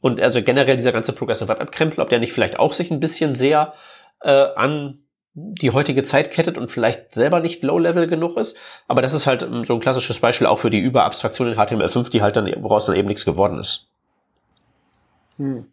Und 0.00 0.20
also 0.20 0.42
generell 0.42 0.76
dieser 0.76 0.92
ganze 0.92 1.12
Progressive 1.12 1.48
Web 1.48 1.60
App 1.60 1.72
Krempel, 1.72 2.00
ob 2.00 2.08
der 2.08 2.20
nicht 2.20 2.32
vielleicht 2.32 2.58
auch 2.58 2.72
sich 2.72 2.90
ein 2.90 3.00
bisschen 3.00 3.34
sehr 3.34 3.74
äh, 4.22 4.46
an 4.54 5.00
die 5.34 5.70
heutige 5.70 6.02
Zeit 6.02 6.32
kettet 6.32 6.58
und 6.58 6.70
vielleicht 6.70 7.14
selber 7.14 7.40
nicht 7.40 7.62
low-level 7.62 8.08
genug 8.08 8.36
ist. 8.36 8.56
Aber 8.88 9.02
das 9.02 9.14
ist 9.14 9.26
halt 9.26 9.42
ähm, 9.42 9.64
so 9.64 9.74
ein 9.74 9.80
klassisches 9.80 10.20
Beispiel 10.20 10.46
auch 10.46 10.58
für 10.58 10.70
die 10.70 10.80
Überabstraktion 10.80 11.52
in 11.52 11.58
HTML5, 11.58 12.10
die 12.10 12.22
halt 12.22 12.36
dann, 12.36 12.52
woraus 12.62 12.86
dann 12.86 12.96
eben 12.96 13.08
nichts 13.08 13.24
geworden 13.24 13.58
ist. 13.58 13.88
Hm. 15.36 15.66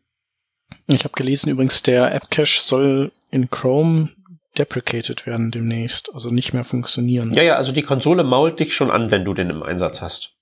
Ich 0.85 1.03
habe 1.03 1.13
gelesen 1.15 1.49
übrigens, 1.49 1.81
der 1.81 2.13
App 2.13 2.29
Cache 2.29 2.61
soll 2.61 3.11
in 3.31 3.49
Chrome 3.49 4.09
deprecated 4.57 5.25
werden 5.25 5.51
demnächst, 5.51 6.13
also 6.13 6.29
nicht 6.29 6.53
mehr 6.53 6.63
funktionieren. 6.63 7.33
Ja, 7.33 7.43
ja, 7.43 7.55
also 7.55 7.71
die 7.71 7.83
Konsole 7.83 8.23
mault 8.23 8.59
dich 8.59 8.75
schon 8.75 8.91
an, 8.91 9.11
wenn 9.11 9.25
du 9.25 9.33
den 9.33 9.49
im 9.49 9.63
Einsatz 9.63 10.01
hast. 10.01 10.33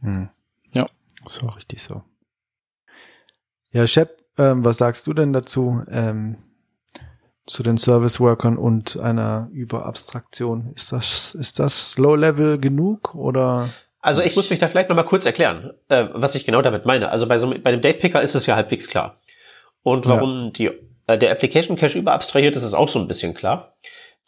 Hm. 0.00 0.28
Ja. 0.72 0.88
Ist 1.26 1.42
auch 1.42 1.56
richtig 1.56 1.82
so. 1.82 2.02
Ja, 3.70 3.86
Shep, 3.86 4.16
ähm, 4.38 4.64
was 4.64 4.78
sagst 4.78 5.06
du 5.06 5.12
denn 5.12 5.32
dazu? 5.32 5.82
Ähm, 5.90 6.36
zu 7.46 7.62
den 7.62 7.76
Service 7.76 8.20
Workern 8.20 8.56
und 8.56 8.98
einer 8.98 9.48
Überabstraktion. 9.52 10.72
Ist 10.74 10.92
das, 10.92 11.34
ist 11.34 11.58
das 11.58 11.98
Low-Level 11.98 12.58
genug 12.58 13.14
oder? 13.14 13.70
Also 14.00 14.22
ich 14.22 14.36
muss 14.36 14.50
mich 14.50 14.58
da 14.58 14.68
vielleicht 14.68 14.88
nochmal 14.88 15.06
kurz 15.06 15.26
erklären, 15.26 15.72
äh, 15.88 16.06
was 16.12 16.34
ich 16.34 16.46
genau 16.46 16.62
damit 16.62 16.86
meine. 16.86 17.10
Also 17.10 17.26
bei 17.26 17.36
so 17.36 17.52
bei 17.62 17.70
dem 17.70 17.82
Date 17.82 18.00
Picker 18.00 18.22
ist 18.22 18.34
es 18.34 18.46
ja 18.46 18.56
halbwegs 18.56 18.88
klar. 18.88 19.20
Und 19.82 20.06
warum 20.06 20.44
ja. 20.44 20.50
die 20.50 20.70
der 21.08 21.30
Application 21.30 21.76
Cache 21.76 21.98
überabstrahiert 21.98 22.56
ist, 22.56 22.62
ist 22.62 22.74
auch 22.74 22.88
so 22.88 22.98
ein 22.98 23.08
bisschen 23.08 23.34
klar. 23.34 23.76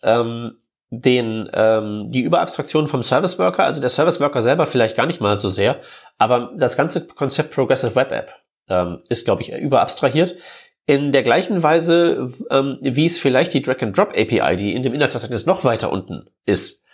Ähm, 0.02 0.58
den, 0.90 1.50
ähm, 1.52 2.12
die 2.12 2.20
Überabstraktion 2.20 2.86
vom 2.86 3.02
Service 3.02 3.38
Worker, 3.38 3.64
also 3.64 3.80
der 3.80 3.90
Service 3.90 4.20
Worker 4.20 4.42
selber 4.42 4.66
vielleicht 4.66 4.96
gar 4.96 5.06
nicht 5.06 5.20
mal 5.20 5.38
so 5.38 5.48
sehr, 5.48 5.80
aber 6.18 6.52
das 6.56 6.76
ganze 6.76 7.06
Konzept 7.06 7.52
Progressive 7.52 7.94
Web 7.96 8.12
App 8.12 8.30
ähm, 8.68 9.02
ist, 9.08 9.24
glaube 9.24 9.42
ich, 9.42 9.52
überabstrahiert. 9.52 10.36
In 10.86 11.10
der 11.10 11.24
gleichen 11.24 11.62
Weise, 11.62 12.32
ähm, 12.50 12.78
wie 12.80 13.06
es 13.06 13.18
vielleicht 13.18 13.52
die 13.54 13.62
Drag-and-Drop 13.62 14.10
API, 14.10 14.56
die 14.56 14.72
in 14.72 14.84
dem 14.84 14.94
Inhaltsverzeichnis 14.94 15.46
noch 15.46 15.64
weiter 15.64 15.90
unten 15.90 16.28
ist, 16.44 16.84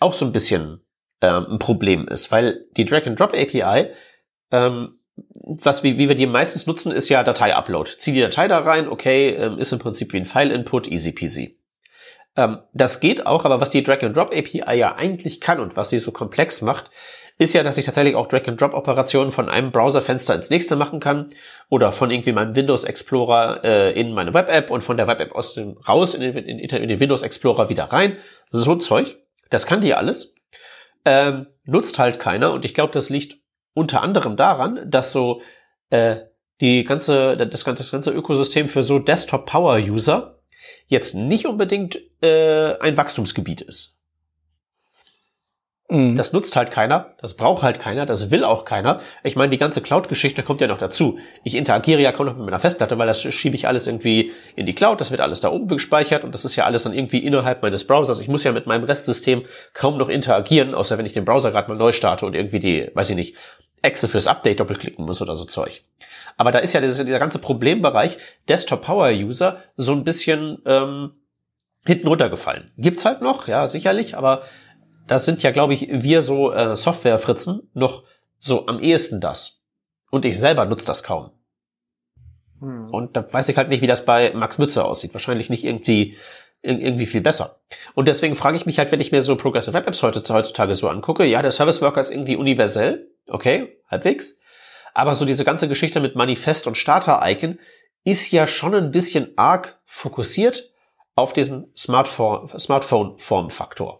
auch 0.00 0.12
so 0.12 0.24
ein 0.24 0.32
bisschen 0.32 0.80
ähm, 1.20 1.46
ein 1.52 1.58
Problem 1.60 2.08
ist, 2.08 2.32
weil 2.32 2.64
die 2.76 2.84
Drag-and-Drop 2.84 3.32
API 3.32 3.90
ähm, 4.50 4.99
was 5.34 5.82
wie, 5.82 5.98
wie 5.98 6.08
wir 6.08 6.14
die 6.14 6.26
meistens 6.26 6.66
nutzen, 6.66 6.92
ist 6.92 7.08
ja 7.08 7.22
Datei-Upload. 7.22 7.90
Zieh 7.98 8.12
die 8.12 8.20
Datei 8.20 8.48
da 8.48 8.58
rein, 8.58 8.88
okay, 8.88 9.30
ähm, 9.30 9.58
ist 9.58 9.72
im 9.72 9.78
Prinzip 9.78 10.12
wie 10.12 10.18
ein 10.18 10.26
File-Input, 10.26 10.88
easy 10.88 11.12
peasy. 11.12 11.58
Ähm, 12.36 12.58
das 12.72 13.00
geht 13.00 13.26
auch, 13.26 13.44
aber 13.44 13.60
was 13.60 13.70
die 13.70 13.82
Drag-and-Drop-API 13.82 14.74
ja 14.74 14.94
eigentlich 14.94 15.40
kann 15.40 15.60
und 15.60 15.76
was 15.76 15.90
sie 15.90 15.98
so 15.98 16.12
komplex 16.12 16.62
macht, 16.62 16.90
ist 17.38 17.54
ja, 17.54 17.62
dass 17.62 17.78
ich 17.78 17.86
tatsächlich 17.86 18.16
auch 18.16 18.28
Drag-and-Drop-Operationen 18.28 19.32
von 19.32 19.48
einem 19.48 19.72
Browserfenster 19.72 20.34
ins 20.34 20.50
nächste 20.50 20.76
machen 20.76 21.00
kann 21.00 21.30
oder 21.70 21.90
von 21.90 22.10
irgendwie 22.10 22.32
meinem 22.32 22.54
Windows 22.54 22.84
Explorer 22.84 23.64
äh, 23.64 23.98
in 23.98 24.12
meine 24.12 24.34
Web-App 24.34 24.70
und 24.70 24.84
von 24.84 24.98
der 24.98 25.06
Web-App 25.06 25.34
aus 25.34 25.54
dem, 25.54 25.78
raus 25.78 26.14
in 26.14 26.20
den, 26.20 26.36
in, 26.36 26.88
den 26.88 27.00
Windows 27.00 27.22
Explorer 27.22 27.70
wieder 27.70 27.84
rein. 27.84 28.18
So 28.50 28.74
Zeug. 28.76 29.16
Das 29.48 29.66
kann 29.66 29.80
die 29.80 29.94
alles. 29.94 30.34
Ähm, 31.06 31.46
nutzt 31.64 31.98
halt 31.98 32.20
keiner 32.20 32.52
und 32.52 32.66
ich 32.66 32.74
glaube, 32.74 32.92
das 32.92 33.08
liegt 33.08 33.39
unter 33.74 34.02
anderem 34.02 34.36
daran, 34.36 34.90
dass 34.90 35.12
so 35.12 35.42
äh, 35.90 36.16
die 36.60 36.84
ganze, 36.84 37.36
das 37.36 37.64
ganze, 37.64 37.82
das 37.82 37.90
ganze 37.90 38.10
Ökosystem 38.12 38.68
für 38.68 38.82
so 38.82 38.98
Desktop-Power-User 38.98 40.38
jetzt 40.86 41.14
nicht 41.14 41.46
unbedingt 41.46 41.98
äh, 42.22 42.76
ein 42.78 42.96
Wachstumsgebiet 42.96 43.62
ist. 43.62 43.99
Mhm. 45.90 46.16
Das 46.16 46.32
nutzt 46.32 46.54
halt 46.54 46.70
keiner, 46.70 47.06
das 47.20 47.34
braucht 47.34 47.62
halt 47.62 47.80
keiner, 47.80 48.06
das 48.06 48.30
will 48.30 48.44
auch 48.44 48.64
keiner. 48.64 49.00
Ich 49.24 49.34
meine, 49.34 49.50
die 49.50 49.58
ganze 49.58 49.80
Cloud-Geschichte 49.80 50.42
kommt 50.44 50.60
ja 50.60 50.68
noch 50.68 50.78
dazu. 50.78 51.18
Ich 51.42 51.56
interagiere 51.56 52.00
ja 52.00 52.12
kaum 52.12 52.26
noch 52.26 52.36
mit 52.36 52.44
meiner 52.44 52.60
Festplatte, 52.60 52.96
weil 52.96 53.08
das 53.08 53.20
schiebe 53.20 53.56
ich 53.56 53.66
alles 53.66 53.86
irgendwie 53.88 54.30
in 54.54 54.66
die 54.66 54.74
Cloud, 54.74 55.00
das 55.00 55.10
wird 55.10 55.20
alles 55.20 55.40
da 55.40 55.50
oben 55.50 55.66
gespeichert 55.68 56.22
und 56.22 56.32
das 56.32 56.44
ist 56.44 56.54
ja 56.54 56.64
alles 56.64 56.84
dann 56.84 56.94
irgendwie 56.94 57.18
innerhalb 57.18 57.62
meines 57.62 57.86
Browsers. 57.86 58.20
Ich 58.20 58.28
muss 58.28 58.44
ja 58.44 58.52
mit 58.52 58.66
meinem 58.66 58.84
Restsystem 58.84 59.44
kaum 59.74 59.98
noch 59.98 60.08
interagieren, 60.08 60.74
außer 60.74 60.96
wenn 60.96 61.06
ich 61.06 61.12
den 61.12 61.24
Browser 61.24 61.50
gerade 61.50 61.68
mal 61.68 61.76
neu 61.76 61.92
starte 61.92 62.24
und 62.24 62.34
irgendwie 62.34 62.60
die, 62.60 62.90
weiß 62.94 63.10
ich 63.10 63.16
nicht, 63.16 63.34
Exe 63.82 64.08
fürs 64.08 64.26
Update 64.26 64.60
doppelklicken 64.60 65.04
muss 65.04 65.20
oder 65.20 65.36
so 65.36 65.44
Zeug. 65.44 65.82
Aber 66.36 66.52
da 66.52 66.60
ist 66.60 66.72
ja 66.72 66.80
dieser, 66.80 67.04
dieser 67.04 67.18
ganze 67.18 67.38
Problembereich 67.38 68.18
Desktop 68.48 68.82
Power 68.82 69.10
User 69.10 69.62
so 69.76 69.92
ein 69.92 70.04
bisschen 70.04 70.58
ähm, 70.66 71.12
hinten 71.84 72.08
runtergefallen. 72.08 72.70
Gibt's 72.76 73.04
halt 73.04 73.22
noch, 73.22 73.48
ja, 73.48 73.66
sicherlich, 73.68 74.16
aber 74.16 74.42
das 75.06 75.24
sind 75.24 75.42
ja, 75.42 75.50
glaube 75.50 75.74
ich, 75.74 75.88
wir 75.90 76.22
so 76.22 76.52
äh, 76.52 76.76
Software-Fritzen 76.76 77.70
noch 77.74 78.04
so 78.38 78.66
am 78.66 78.80
ehesten 78.80 79.20
das. 79.20 79.64
Und 80.10 80.24
ich 80.24 80.38
selber 80.38 80.64
nutze 80.64 80.86
das 80.86 81.02
kaum. 81.02 81.30
Hm. 82.60 82.90
Und 82.92 83.16
da 83.16 83.32
weiß 83.32 83.48
ich 83.48 83.56
halt 83.56 83.68
nicht, 83.68 83.82
wie 83.82 83.86
das 83.86 84.04
bei 84.04 84.32
Max 84.34 84.58
Mütze 84.58 84.84
aussieht. 84.84 85.12
Wahrscheinlich 85.14 85.50
nicht 85.50 85.64
irgendwie, 85.64 86.16
ir- 86.62 86.78
irgendwie 86.78 87.06
viel 87.06 87.20
besser. 87.20 87.60
Und 87.94 88.06
deswegen 88.08 88.36
frage 88.36 88.56
ich 88.56 88.66
mich 88.66 88.78
halt, 88.78 88.92
wenn 88.92 89.00
ich 89.00 89.12
mir 89.12 89.22
so 89.22 89.36
Progressive 89.36 89.74
Web 89.74 89.86
Apps 89.86 90.02
heute, 90.02 90.22
heutzutage 90.32 90.74
so 90.74 90.88
angucke, 90.88 91.24
ja, 91.24 91.42
der 91.42 91.50
Service 91.52 91.80
Worker 91.82 92.00
ist 92.00 92.10
irgendwie 92.10 92.36
universell. 92.36 93.08
Okay, 93.28 93.78
halbwegs. 93.90 94.38
Aber 94.94 95.14
so 95.14 95.24
diese 95.24 95.44
ganze 95.44 95.68
Geschichte 95.68 96.00
mit 96.00 96.16
Manifest 96.16 96.66
und 96.66 96.76
Starter-Icon 96.76 97.58
ist 98.02 98.30
ja 98.32 98.46
schon 98.46 98.74
ein 98.74 98.90
bisschen 98.90 99.32
arg 99.36 99.78
fokussiert 99.84 100.70
auf 101.14 101.32
diesen 101.32 101.72
Smartphone- 101.76 102.48
Smartphone-Form-Faktor. 102.58 103.99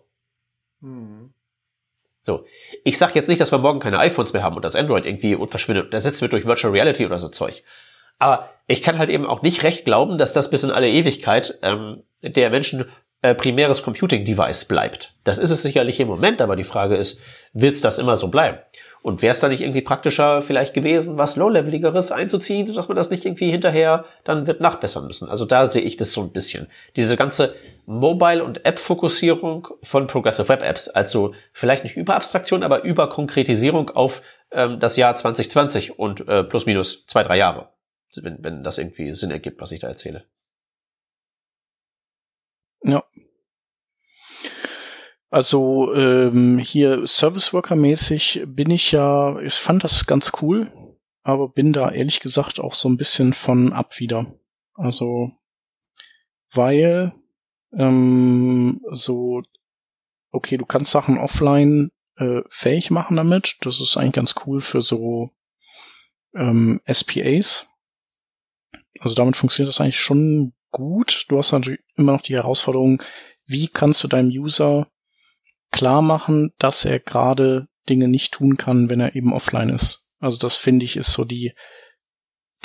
Hm. 0.81 1.33
So, 2.23 2.45
ich 2.85 2.99
sage 2.99 3.13
jetzt 3.15 3.29
nicht, 3.29 3.41
dass 3.41 3.51
wir 3.51 3.59
morgen 3.59 3.81
keine 3.81 3.99
iPhones 3.99 4.33
mehr 4.33 4.43
haben 4.43 4.57
und 4.57 4.65
das 4.65 4.77
Android 4.77 5.07
irgendwie 5.07 5.39
verschwindet 5.49 5.87
und 5.87 5.95
ersetzt 5.95 6.21
wird 6.21 6.33
durch 6.33 6.45
Virtual 6.45 6.73
Reality 6.73 7.07
oder 7.07 7.19
so 7.19 7.29
Zeug. 7.29 7.63
Aber 8.19 8.51
ich 8.67 8.83
kann 8.83 8.99
halt 8.99 9.09
eben 9.09 9.27
auch 9.27 9.43
nicht 9.43 9.63
recht 9.63 9.85
glauben, 9.85 10.19
dass 10.19 10.35
das 10.35 10.51
bis 10.51 10.63
in 10.63 10.71
alle 10.71 10.91
Ewigkeit 10.91 11.59
ähm, 11.63 12.03
der 12.23 12.51
Menschen 12.51 12.87
äh, 13.23 13.35
primäres 13.35 13.83
Computing-Device 13.83 14.67
bleibt. 14.67 15.15
Das 15.25 15.39
ist 15.39 15.51
es 15.51 15.63
sicherlich 15.63 15.99
im 16.01 16.09
Moment, 16.09 16.41
aber 16.43 16.57
die 16.57 16.65
Frage 16.65 16.97
ist, 16.97 17.21
wird's 17.53 17.81
das 17.81 17.99
immer 17.99 18.17
so 18.17 18.29
bleiben? 18.29 18.59
Und 19.03 19.23
wäre 19.23 19.33
es 19.33 19.41
da 19.41 19.49
nicht 19.49 19.63
irgendwie 19.63 19.81
praktischer 19.81 20.43
vielleicht 20.43 20.75
gewesen, 20.75 21.17
was 21.17 21.37
Low-Leveligeres 21.37 22.13
einzuziehen, 22.13 22.73
dass 22.75 22.89
man 22.89 22.97
das 22.97 23.11
nicht 23.11 23.25
irgendwie 23.25 23.51
hinterher 23.51 24.05
dann 24.25 24.47
wird 24.47 24.61
nachbessern 24.61 25.07
müssen? 25.07 25.29
Also 25.29 25.47
da 25.47 25.65
sehe 25.65 25.83
ich 25.83 25.97
das 25.97 26.13
so 26.13 26.21
ein 26.21 26.33
bisschen. 26.33 26.67
Diese 26.97 27.17
ganze 27.17 27.55
Mobile- 27.87 28.45
und 28.45 28.65
App-Fokussierung 28.65 29.69
von 29.83 30.07
Progressive 30.07 30.49
Web 30.49 30.63
Apps, 30.63 30.89
also 30.89 31.35
vielleicht 31.53 31.85
nicht 31.85 31.97
über 31.97 32.15
Abstraktion, 32.15 32.63
aber 32.63 32.83
über 32.83 33.09
Konkretisierung 33.09 33.91
auf 33.91 34.23
ähm, 34.53 34.81
das 34.81 34.97
Jahr 34.97 35.17
2020 35.17 35.99
und 35.99 36.27
äh, 36.29 36.45
plus 36.45 36.67
minus 36.67 37.07
zwei, 37.07 37.23
drei 37.23 37.37
Jahre. 37.37 37.73
Wenn, 38.17 38.43
wenn 38.43 38.63
das 38.65 38.79
irgendwie 38.79 39.15
Sinn 39.15 39.31
ergibt, 39.31 39.61
was 39.61 39.73
ich 39.73 39.81
da 39.81 39.89
erzähle. 39.89 40.25
Ja. 42.83 43.05
Also 45.31 45.95
ähm, 45.95 46.59
hier 46.59 47.07
Service 47.07 47.53
Worker 47.53 47.77
mäßig 47.77 48.43
bin 48.47 48.71
ich 48.71 48.91
ja, 48.91 49.39
ich 49.39 49.55
fand 49.55 49.85
das 49.85 50.07
ganz 50.07 50.33
cool, 50.43 50.73
aber 51.23 51.49
bin 51.49 51.73
da 51.73 51.93
ehrlich 51.93 52.19
gesagt 52.19 52.59
auch 52.59 52.75
so 52.75 52.89
ein 52.89 52.97
bisschen 52.97 53.33
von 53.33 53.73
ab 53.73 54.01
wieder. 54.01 54.35
Also 54.75 55.31
weil 56.53 57.13
ähm, 57.73 58.81
so 58.93 59.43
okay, 60.33 60.57
du 60.57 60.67
kannst 60.67 60.91
Sachen 60.91 61.19
offline 61.19 61.91
äh, 62.17 62.43
fähig 62.51 62.91
machen 62.91 63.17
damit. 63.17 63.57
Das 63.63 63.81
ist 63.81 63.97
eigentlich 63.97 64.15
ganz 64.15 64.35
cool 64.47 64.61
für 64.61 64.83
so 64.83 65.31
ähm, 66.35 66.81
SPAs. 66.91 67.69
Also 69.01 69.15
damit 69.15 69.37
funktioniert 69.37 69.73
das 69.73 69.81
eigentlich 69.81 70.01
schon 70.01 70.53
gut. 70.71 71.27
Du 71.29 71.39
hast 71.39 71.53
natürlich 71.53 71.81
immer 71.97 72.13
noch 72.13 72.23
die 72.23 72.35
Herausforderung, 72.35 73.03
wie 73.47 73.69
kannst 73.69 74.03
du 74.05 74.09
deinem 74.09 74.31
User 74.31 74.89
klar 75.71 76.03
machen, 76.03 76.53
dass 76.59 76.85
er 76.85 77.01
gerade 77.01 77.69
Dinge 77.89 78.09
nicht 78.09 78.33
tun 78.33 78.57
kann, 78.57 78.89
wenn 78.89 79.01
er 79.01 79.17
eben 79.17 79.33
offline 79.33 79.71
ist. 79.71 80.15
Also 80.21 80.39
das 80.39 80.57
finde 80.57 80.85
ich 80.85 80.97
ist 80.97 81.13
so 81.13 81.25
die 81.25 81.55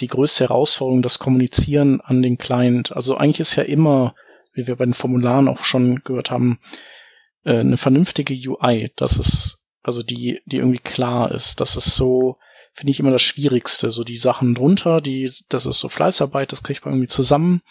die 0.02 0.08
größte 0.08 0.50
Herausforderung, 0.50 1.02
das 1.02 1.20
Kommunizieren 1.20 2.02
an 2.02 2.22
den 2.22 2.38
Client. 2.38 2.92
Also 2.94 3.16
eigentlich 3.16 3.40
ist 3.40 3.56
ja 3.56 3.64
immer, 3.64 4.14
wie 4.56 4.68
wir 4.68 4.76
bei 4.76 4.86
den 4.86 4.94
Formularen 4.94 5.48
auch 5.48 5.64
schon 5.64 6.02
gehört 6.04 6.32
haben, 6.32 6.60
äh, 7.44 7.60
eine 7.60 7.78
vernünftige 7.78 8.34
UI. 8.34 8.92
Das 8.96 9.18
ist 9.18 9.64
also 9.84 10.02
die 10.02 10.42
die 10.46 10.58
irgendwie 10.58 10.80
klar 10.80 11.32
ist. 11.32 11.60
Das 11.60 11.76
ist 11.78 11.96
so 11.96 12.38
finde 12.74 12.92
ich 12.92 13.00
immer 13.00 13.12
das 13.12 13.22
Schwierigste. 13.22 13.92
So 13.92 14.04
die 14.04 14.18
Sachen 14.18 14.56
drunter, 14.56 15.00
die 15.02 15.32
das 15.50 15.66
ist 15.66 15.80
so 15.80 15.88
Fleißarbeit, 15.90 16.52
das 16.52 16.64
kriegt 16.64 16.84
man 16.86 16.96
irgendwie 16.96 17.08
zusammen. 17.10 17.62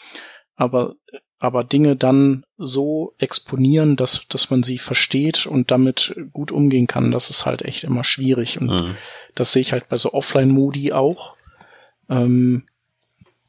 Aber 0.57 0.95
aber 1.41 1.63
Dinge 1.65 1.95
dann 1.97 2.45
so 2.57 3.13
exponieren, 3.19 3.97
dass, 3.97 4.27
dass 4.29 4.49
man 4.51 4.63
sie 4.63 4.79
versteht 4.79 5.47
und 5.47 5.71
damit 5.71 6.17
gut 6.33 6.53
umgehen 6.53 6.87
kann, 6.87 7.11
das 7.11 7.29
ist 7.29 7.45
halt 7.45 7.61
echt 7.63 7.85
immer 7.85 8.03
schwierig. 8.03 8.59
Und 8.59 8.69
Mhm. 8.69 8.97
das 9.35 9.53
sehe 9.53 9.61
ich 9.61 9.73
halt 9.73 9.89
bei 9.91 9.97
so 9.97 10.15
Offline-Modi 10.15 10.93
auch. 10.93 11.37
Ähm, 12.09 12.67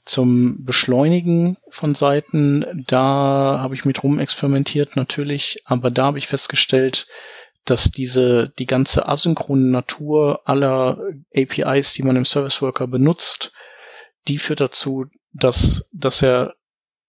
zum 0.06 0.64
Beschleunigen 0.64 1.58
von 1.70 1.95
Seiten, 1.95 2.86
da 2.88 3.60
habe 3.62 3.76
ich 3.76 3.86
mit 3.86 4.03
rum 4.03 4.20
experimentiert 4.20 4.95
natürlich, 4.95 5.62
aber 5.66 5.89
da 5.91 6.06
habe 6.06 6.20
ich 6.20 6.28
festgestellt, 6.28 7.08
dass 7.66 7.89
diese, 7.89 8.53
die 8.60 8.68
ganze 8.68 9.08
asynchrone 9.08 9.72
Natur 9.72 10.41
aller 10.45 10.99
APIs, 11.36 11.93
die 11.93 12.03
man 12.03 12.16
im 12.16 12.26
Service 12.26 12.62
Worker 12.62 12.86
benutzt, 12.86 13.51
die 14.28 14.38
führt 14.38 14.62
dazu, 14.62 15.06
dass, 15.34 15.89
dass 15.91 16.22
er 16.22 16.53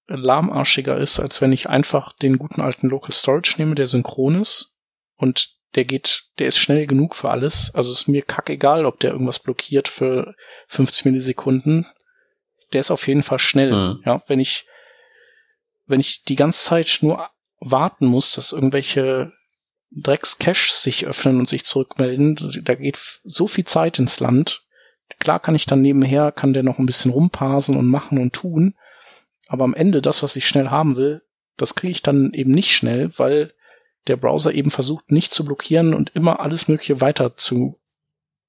lahmarschiger 0.09 0.97
ist, 0.99 1.21
als 1.21 1.41
wenn 1.43 1.53
ich 1.53 1.69
einfach 1.69 2.13
den 2.15 2.39
guten 2.39 2.61
alten 2.61 2.89
Local 2.89 3.13
Storage 3.13 3.57
nehme, 3.59 3.75
der 3.75 3.87
synchron 3.87 4.41
ist 4.41 4.79
und 5.17 5.57
der 5.75 5.85
geht, 5.85 6.25
der 6.39 6.49
ist 6.49 6.59
schnell 6.59 6.87
genug 6.87 7.17
für 7.17 7.31
alles. 7.31 7.71
Also 7.75 7.93
ist 7.93 8.09
mir 8.09 8.23
kackegal, 8.23 8.87
ob 8.87 9.01
der 9.01 9.11
irgendwas 9.11 9.39
blockiert 9.39 9.89
für 9.89 10.35
50 10.69 11.05
Millisekunden. 11.07 11.87
Der 12.73 12.81
ist 12.81 12.91
auf 12.91 13.07
jeden 13.07 13.23
Fall 13.23 13.39
schnell. 13.39 13.73
Mhm. 13.73 14.03
Ja, 14.05 14.23
wenn 14.27 14.41
ich, 14.41 14.67
wenn 15.87 16.01
ich 16.01 16.25
die 16.25 16.37
ganze 16.37 16.65
Zeit 16.65 16.99
nur 17.01 17.29
warten 17.61 18.07
muss, 18.07 18.33
dass 18.33 18.53
irgendwelche 18.53 19.33
Drecks-Caches 19.91 20.83
sich 20.83 21.07
öffnen 21.07 21.39
und 21.39 21.49
sich 21.49 21.65
zurückmelden, 21.65 22.63
da 22.63 22.75
geht 22.75 22.99
so 23.25 23.47
viel 23.47 23.65
Zeit 23.65 23.99
ins 23.99 24.21
Land. 24.21 24.63
Klar 25.21 25.41
kann 25.41 25.55
ich 25.55 25.67
dann 25.67 25.81
nebenher, 25.81 26.33
kann 26.33 26.53
der 26.53 26.63
noch 26.63 26.79
ein 26.79 26.87
bisschen 26.87 27.13
rumparsen 27.13 27.77
und 27.77 27.87
machen 27.87 28.19
und 28.19 28.33
tun. 28.33 28.75
Aber 29.47 29.65
am 29.65 29.75
Ende 29.75 30.03
das, 30.03 30.23
was 30.23 30.37
ich 30.37 30.49
schnell 30.49 30.69
haben 30.69 30.97
will, 30.97 31.23
das 31.57 31.75
kriege 31.75 31.93
ich 31.93 32.03
dann 32.03 32.33
eben 32.33 32.51
nicht 32.51 32.75
schnell, 32.75 33.11
weil 33.17 33.55
der 34.09 34.17
Browser 34.17 34.53
eben 34.53 34.71
versucht, 34.71 35.11
nicht 35.11 35.33
zu 35.33 35.45
blockieren 35.45 35.95
und 35.95 36.11
immer 36.15 36.41
alles 36.41 36.69
Mögliche 36.69 37.01
weiter 37.01 37.37
zu 37.37 37.77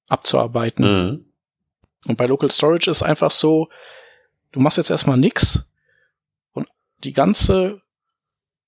abzuarbeiten. 0.08 0.84
Mhm. 0.84 1.24
Und 2.06 2.16
bei 2.16 2.26
Local 2.26 2.50
Storage 2.50 2.90
ist 2.90 3.02
einfach 3.02 3.30
so, 3.30 3.68
du 4.52 4.60
machst 4.60 4.78
jetzt 4.78 4.90
erstmal 4.90 5.18
nix 5.18 5.70
und 6.52 6.68
die 7.04 7.12
ganze, 7.12 7.82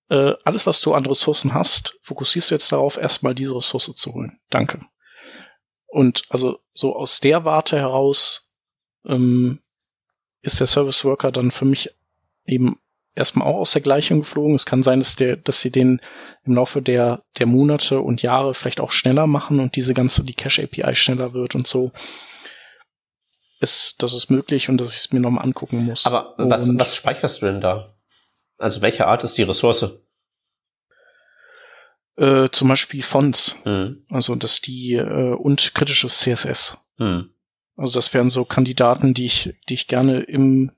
äh, 0.09 0.33
alles, 0.45 0.67
was 0.67 0.81
du 0.81 0.95
an 0.95 1.07
Ressourcen 1.07 1.55
hast, 1.55 1.99
fokussierst 2.03 2.51
du 2.51 2.55
jetzt 2.55 2.73
darauf, 2.73 2.97
erstmal 2.97 3.35
diese 3.35 3.55
Ressource 3.55 3.93
zu 3.95 4.15
holen. 4.15 4.41
Danke. 4.51 4.81
Und 5.87 6.25
also 6.29 6.61
so 6.73 6.95
aus 6.95 7.21
der 7.21 7.45
Warte 7.45 7.77
heraus 7.79 8.55
ähm, 9.05 9.61
ist 10.43 10.61
der 10.61 10.67
Service 10.67 11.05
Worker 11.05 11.33
dann 11.33 11.51
für 11.51 11.65
mich 11.65 11.91
eben 12.47 12.81
erstmal 13.15 13.49
auch 13.49 13.59
aus 13.59 13.73
der 13.73 13.83
Gleichung 13.83 14.21
geflogen. 14.21 14.55
Es 14.55 14.67
kann 14.67 14.83
sein, 14.83 15.01
dass 15.01 15.17
der, 15.17 15.37
dass 15.37 15.61
sie 15.61 15.71
den 15.71 16.01
im 16.45 16.55
Laufe 16.55 16.81
der, 16.81 17.23
der 17.39 17.47
Monate 17.47 18.01
und 18.01 18.23
Jahre 18.23 18.55
vielleicht 18.55 18.81
auch 18.81 18.93
schneller 18.93 19.27
machen 19.27 19.61
und 19.61 19.77
diese 19.77 19.95
ganze, 19.95 20.25
die 20.25 20.35
Cache 20.35 20.63
API 20.63 20.95
schneller 20.95 21.35
wird 21.35 21.55
und 21.55 21.67
so. 21.67 21.93
Ist, 23.61 24.03
das 24.03 24.15
ist 24.15 24.31
möglich 24.31 24.69
und 24.69 24.79
dass 24.79 24.93
ich 24.93 24.99
es 25.01 25.13
mir 25.13 25.21
nochmal 25.21 25.45
angucken 25.45 25.85
muss. 25.85 26.07
Aber 26.07 26.35
was, 26.39 26.69
Und, 26.69 26.81
was 26.81 26.97
speicherst 26.97 27.43
du 27.43 27.47
denn 27.47 27.61
da? 27.61 27.95
Also 28.59 28.81
welche 28.81 29.07
Art 29.07 29.23
ist 29.23 29.37
die 29.37 29.43
Ressource? 29.43 30.01
Äh, 32.17 32.49
zum 32.51 32.69
Beispiel 32.69 33.03
Fonts, 33.03 33.57
Mhm. 33.65 34.05
also 34.11 34.35
dass 34.35 34.61
die 34.61 34.95
äh, 34.95 35.35
und 35.35 35.75
kritisches 35.75 36.19
CSS. 36.19 36.79
Mhm. 36.99 37.31
Also 37.77 37.95
das 37.99 38.13
wären 38.13 38.29
so 38.29 38.45
Kandidaten, 38.45 39.15
die 39.15 39.25
ich, 39.27 39.55
die 39.69 39.75
ich 39.75 39.89
gerne 39.89 40.21
im 40.21 40.73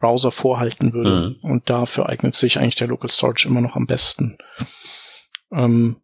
Browser 0.00 0.32
vorhalten 0.32 0.92
würde. 0.92 1.36
Mhm. 1.42 1.50
Und 1.50 1.70
dafür 1.70 2.08
eignet 2.08 2.34
sich 2.34 2.58
eigentlich 2.58 2.74
der 2.74 2.88
Local 2.88 3.10
Storage 3.10 3.46
immer 3.48 3.60
noch 3.60 3.76
am 3.76 3.86
besten. 3.86 4.38
Ähm, 5.52 6.00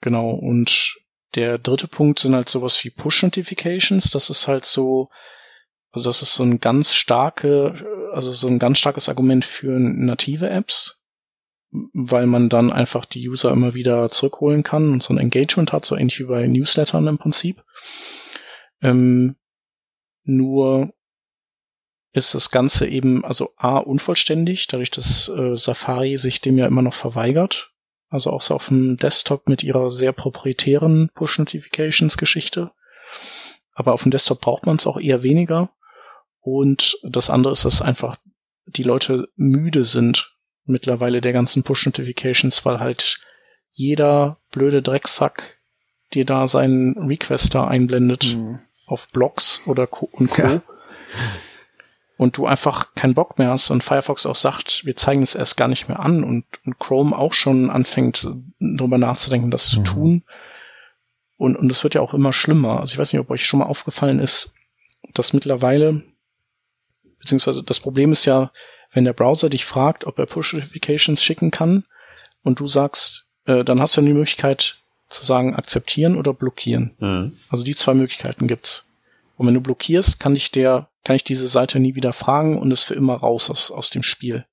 genau, 0.00 0.30
und 0.30 0.96
der 1.34 1.58
dritte 1.58 1.86
Punkt 1.88 2.18
sind 2.20 2.34
halt 2.34 2.48
sowas 2.48 2.82
wie 2.84 2.90
Push-Notifications. 2.90 4.10
Das 4.10 4.30
ist 4.30 4.48
halt 4.48 4.64
so, 4.64 5.10
also 5.92 6.08
das 6.08 6.22
ist 6.22 6.34
so 6.34 6.42
eine 6.42 6.58
ganz 6.58 6.92
starke 6.92 7.98
also 8.12 8.32
so 8.32 8.48
ein 8.48 8.58
ganz 8.58 8.78
starkes 8.78 9.08
Argument 9.08 9.44
für 9.44 9.78
native 9.78 10.48
Apps, 10.48 11.02
weil 11.70 12.26
man 12.26 12.48
dann 12.48 12.72
einfach 12.72 13.04
die 13.04 13.28
User 13.28 13.50
immer 13.50 13.74
wieder 13.74 14.10
zurückholen 14.10 14.62
kann 14.62 14.92
und 14.92 15.02
so 15.02 15.14
ein 15.14 15.18
Engagement 15.18 15.72
hat, 15.72 15.84
so 15.84 15.96
ähnlich 15.96 16.18
wie 16.18 16.24
bei 16.24 16.46
Newslettern 16.46 17.06
im 17.06 17.18
Prinzip. 17.18 17.64
Ähm, 18.80 19.36
nur 20.24 20.92
ist 22.12 22.34
das 22.34 22.50
Ganze 22.50 22.86
eben, 22.86 23.24
also 23.24 23.50
A, 23.56 23.78
unvollständig, 23.78 24.66
dadurch, 24.66 24.90
dass 24.90 25.28
äh, 25.28 25.56
Safari 25.56 26.16
sich 26.16 26.40
dem 26.40 26.58
ja 26.58 26.66
immer 26.66 26.82
noch 26.82 26.94
verweigert. 26.94 27.72
Also 28.10 28.30
auch 28.30 28.40
so 28.40 28.54
auf 28.54 28.68
dem 28.68 28.96
Desktop 28.96 29.48
mit 29.48 29.62
ihrer 29.62 29.90
sehr 29.90 30.12
proprietären 30.12 31.10
Push-Notifications-Geschichte. 31.14 32.72
Aber 33.74 33.92
auf 33.92 34.02
dem 34.02 34.10
Desktop 34.10 34.40
braucht 34.40 34.64
man 34.64 34.76
es 34.76 34.86
auch 34.86 34.98
eher 34.98 35.22
weniger. 35.22 35.70
Und 36.56 36.98
das 37.02 37.30
andere 37.30 37.52
ist, 37.52 37.64
dass 37.64 37.82
einfach 37.82 38.16
die 38.66 38.82
Leute 38.82 39.28
müde 39.36 39.84
sind 39.84 40.34
mittlerweile 40.64 41.20
der 41.20 41.32
ganzen 41.32 41.62
Push-Notifications, 41.62 42.64
weil 42.64 42.78
halt 42.80 43.20
jeder 43.72 44.38
blöde 44.50 44.82
Drecksack 44.82 45.58
dir 46.12 46.24
da 46.24 46.46
seinen 46.46 46.98
Requester 46.98 47.68
einblendet 47.68 48.36
mhm. 48.36 48.58
auf 48.86 49.08
Blogs 49.08 49.62
oder 49.66 49.86
Co 49.86 50.08
und 50.12 50.30
Co. 50.30 50.42
Ja 50.42 50.62
und 52.18 52.36
du 52.36 52.46
einfach 52.46 52.94
keinen 52.94 53.14
Bock 53.14 53.38
mehr 53.38 53.50
hast 53.50 53.70
und 53.70 53.84
Firefox 53.84 54.26
auch 54.26 54.34
sagt, 54.34 54.84
wir 54.84 54.96
zeigen 54.96 55.22
es 55.22 55.36
erst 55.36 55.56
gar 55.56 55.68
nicht 55.68 55.88
mehr 55.88 56.00
an 56.00 56.24
und, 56.24 56.44
und 56.66 56.78
Chrome 56.78 57.16
auch 57.16 57.32
schon 57.32 57.70
anfängt, 57.70 58.28
darüber 58.58 58.98
nachzudenken, 58.98 59.52
das 59.52 59.68
zu 59.68 59.80
mhm. 59.80 59.84
tun. 59.84 60.24
Und, 61.36 61.56
und 61.56 61.70
es 61.70 61.84
wird 61.84 61.94
ja 61.94 62.00
auch 62.00 62.14
immer 62.14 62.32
schlimmer. 62.32 62.80
Also 62.80 62.92
ich 62.92 62.98
weiß 62.98 63.12
nicht, 63.12 63.20
ob 63.20 63.30
euch 63.30 63.46
schon 63.46 63.60
mal 63.60 63.66
aufgefallen 63.66 64.18
ist, 64.18 64.52
dass 65.14 65.32
mittlerweile, 65.32 66.02
beziehungsweise 67.18 67.62
das 67.62 67.80
Problem 67.80 68.12
ist 68.12 68.24
ja, 68.24 68.52
wenn 68.92 69.04
der 69.04 69.12
Browser 69.12 69.50
dich 69.50 69.64
fragt, 69.64 70.06
ob 70.06 70.18
er 70.18 70.26
Push-Notifications 70.26 71.22
schicken 71.22 71.50
kann 71.50 71.84
und 72.42 72.60
du 72.60 72.66
sagst, 72.66 73.26
äh, 73.44 73.64
dann 73.64 73.80
hast 73.80 73.96
du 73.96 74.00
ja 74.00 74.06
die 74.06 74.14
Möglichkeit 74.14 74.78
zu 75.08 75.24
sagen, 75.24 75.54
akzeptieren 75.54 76.16
oder 76.16 76.32
blockieren. 76.32 76.94
Mhm. 76.98 77.36
Also 77.48 77.64
die 77.64 77.74
zwei 77.74 77.94
Möglichkeiten 77.94 78.46
gibt's. 78.46 78.90
Und 79.36 79.46
wenn 79.46 79.54
du 79.54 79.60
blockierst, 79.60 80.20
kann 80.20 80.34
dich 80.34 80.50
der 80.50 80.88
kann 81.08 81.16
ich 81.16 81.24
diese 81.24 81.48
Seite 81.48 81.80
nie 81.80 81.94
wieder 81.94 82.12
fragen 82.12 82.58
und 82.58 82.70
ist 82.70 82.84
für 82.84 82.92
immer 82.92 83.14
raus 83.14 83.48
aus, 83.48 83.70
aus 83.70 83.88
dem 83.88 84.02
Spiel. 84.02 84.44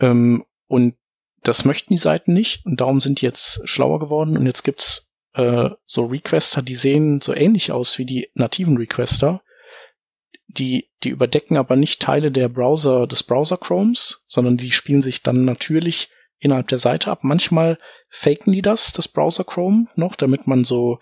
Ähm, 0.00 0.46
und 0.66 0.94
das 1.42 1.66
möchten 1.66 1.92
die 1.92 2.00
Seiten 2.00 2.32
nicht 2.32 2.64
und 2.64 2.80
darum 2.80 3.00
sind 3.00 3.20
die 3.20 3.26
jetzt 3.26 3.68
schlauer 3.68 3.98
geworden 3.98 4.38
und 4.38 4.46
jetzt 4.46 4.62
gibt's 4.62 5.12
äh, 5.34 5.68
so 5.84 6.06
Requester, 6.06 6.62
die 6.62 6.74
sehen 6.74 7.20
so 7.20 7.34
ähnlich 7.34 7.70
aus 7.70 7.98
wie 7.98 8.06
die 8.06 8.30
nativen 8.32 8.78
Requester. 8.78 9.42
Die, 10.46 10.90
die 11.02 11.08
überdecken 11.08 11.56
aber 11.56 11.76
nicht 11.76 12.00
Teile 12.00 12.30
der 12.30 12.48
Browser, 12.48 13.06
des 13.06 13.22
Browser 13.22 13.56
Chromes, 13.56 14.24
sondern 14.28 14.56
die 14.56 14.70
spielen 14.70 15.02
sich 15.02 15.22
dann 15.22 15.44
natürlich 15.44 16.10
innerhalb 16.38 16.68
der 16.68 16.78
Seite 16.78 17.10
ab. 17.10 17.20
Manchmal 17.22 17.78
faken 18.10 18.52
die 18.52 18.62
das, 18.62 18.92
das 18.92 19.08
Browser 19.08 19.44
Chrome 19.44 19.88
noch, 19.96 20.14
damit 20.14 20.46
man 20.46 20.64
so 20.64 20.98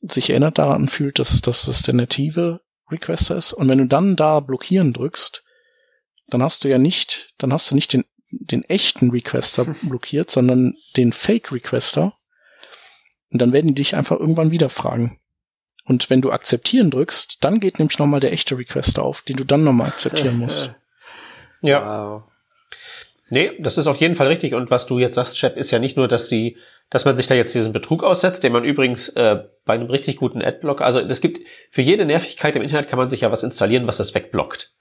sich 0.00 0.30
erinnert 0.30 0.58
daran 0.58 0.88
fühlt, 0.88 1.18
dass, 1.18 1.40
dass 1.42 1.66
das 1.66 1.82
der 1.82 1.94
native 1.94 2.60
Requester 2.90 3.36
ist. 3.36 3.52
Und 3.52 3.68
wenn 3.68 3.78
du 3.78 3.86
dann 3.86 4.16
da 4.16 4.40
blockieren 4.40 4.92
drückst, 4.92 5.44
dann 6.28 6.42
hast 6.42 6.64
du 6.64 6.68
ja 6.68 6.78
nicht, 6.78 7.34
dann 7.38 7.52
hast 7.52 7.70
du 7.70 7.74
nicht 7.74 7.92
den, 7.92 8.04
den 8.30 8.64
echten 8.64 9.10
Requester 9.10 9.64
blockiert, 9.82 10.30
sondern 10.30 10.74
den 10.96 11.12
Fake 11.12 11.52
Requester. 11.52 12.14
Und 13.30 13.40
dann 13.40 13.52
werden 13.52 13.68
die 13.68 13.74
dich 13.74 13.94
einfach 13.94 14.18
irgendwann 14.18 14.50
wieder 14.50 14.68
fragen. 14.68 15.20
Und 15.84 16.10
wenn 16.10 16.20
du 16.20 16.30
akzeptieren 16.30 16.90
drückst, 16.90 17.38
dann 17.40 17.60
geht 17.60 17.78
nämlich 17.78 17.98
nochmal 17.98 18.20
der 18.20 18.32
echte 18.32 18.56
Requester 18.56 19.02
auf, 19.02 19.22
den 19.22 19.36
du 19.36 19.44
dann 19.44 19.64
nochmal 19.64 19.88
akzeptieren 19.88 20.38
musst. 20.38 20.74
Ja. 21.64 22.10
Wow. 22.10 22.22
Nee, 23.30 23.52
das 23.60 23.78
ist 23.78 23.86
auf 23.86 23.98
jeden 23.98 24.16
Fall 24.16 24.26
richtig. 24.26 24.52
Und 24.52 24.72
was 24.72 24.86
du 24.86 24.98
jetzt 24.98 25.14
sagst, 25.14 25.38
Chap, 25.38 25.56
ist 25.56 25.70
ja 25.70 25.78
nicht 25.78 25.96
nur, 25.96 26.08
dass 26.08 26.28
sie 26.28 26.56
dass 26.92 27.06
man 27.06 27.16
sich 27.16 27.26
da 27.26 27.34
jetzt 27.34 27.54
diesen 27.54 27.72
Betrug 27.72 28.04
aussetzt, 28.04 28.44
den 28.44 28.52
man 28.52 28.64
übrigens 28.64 29.08
äh, 29.10 29.44
bei 29.64 29.72
einem 29.72 29.88
richtig 29.88 30.18
guten 30.18 30.42
Adblocker, 30.42 30.84
also 30.84 31.00
es 31.00 31.22
gibt 31.22 31.40
für 31.70 31.80
jede 31.80 32.04
Nervigkeit 32.04 32.54
im 32.54 32.60
Internet 32.60 32.88
kann 32.88 32.98
man 32.98 33.08
sich 33.08 33.22
ja 33.22 33.32
was 33.32 33.42
installieren, 33.42 33.86
was 33.86 33.96
das 33.96 34.14
wegblockt. 34.14 34.72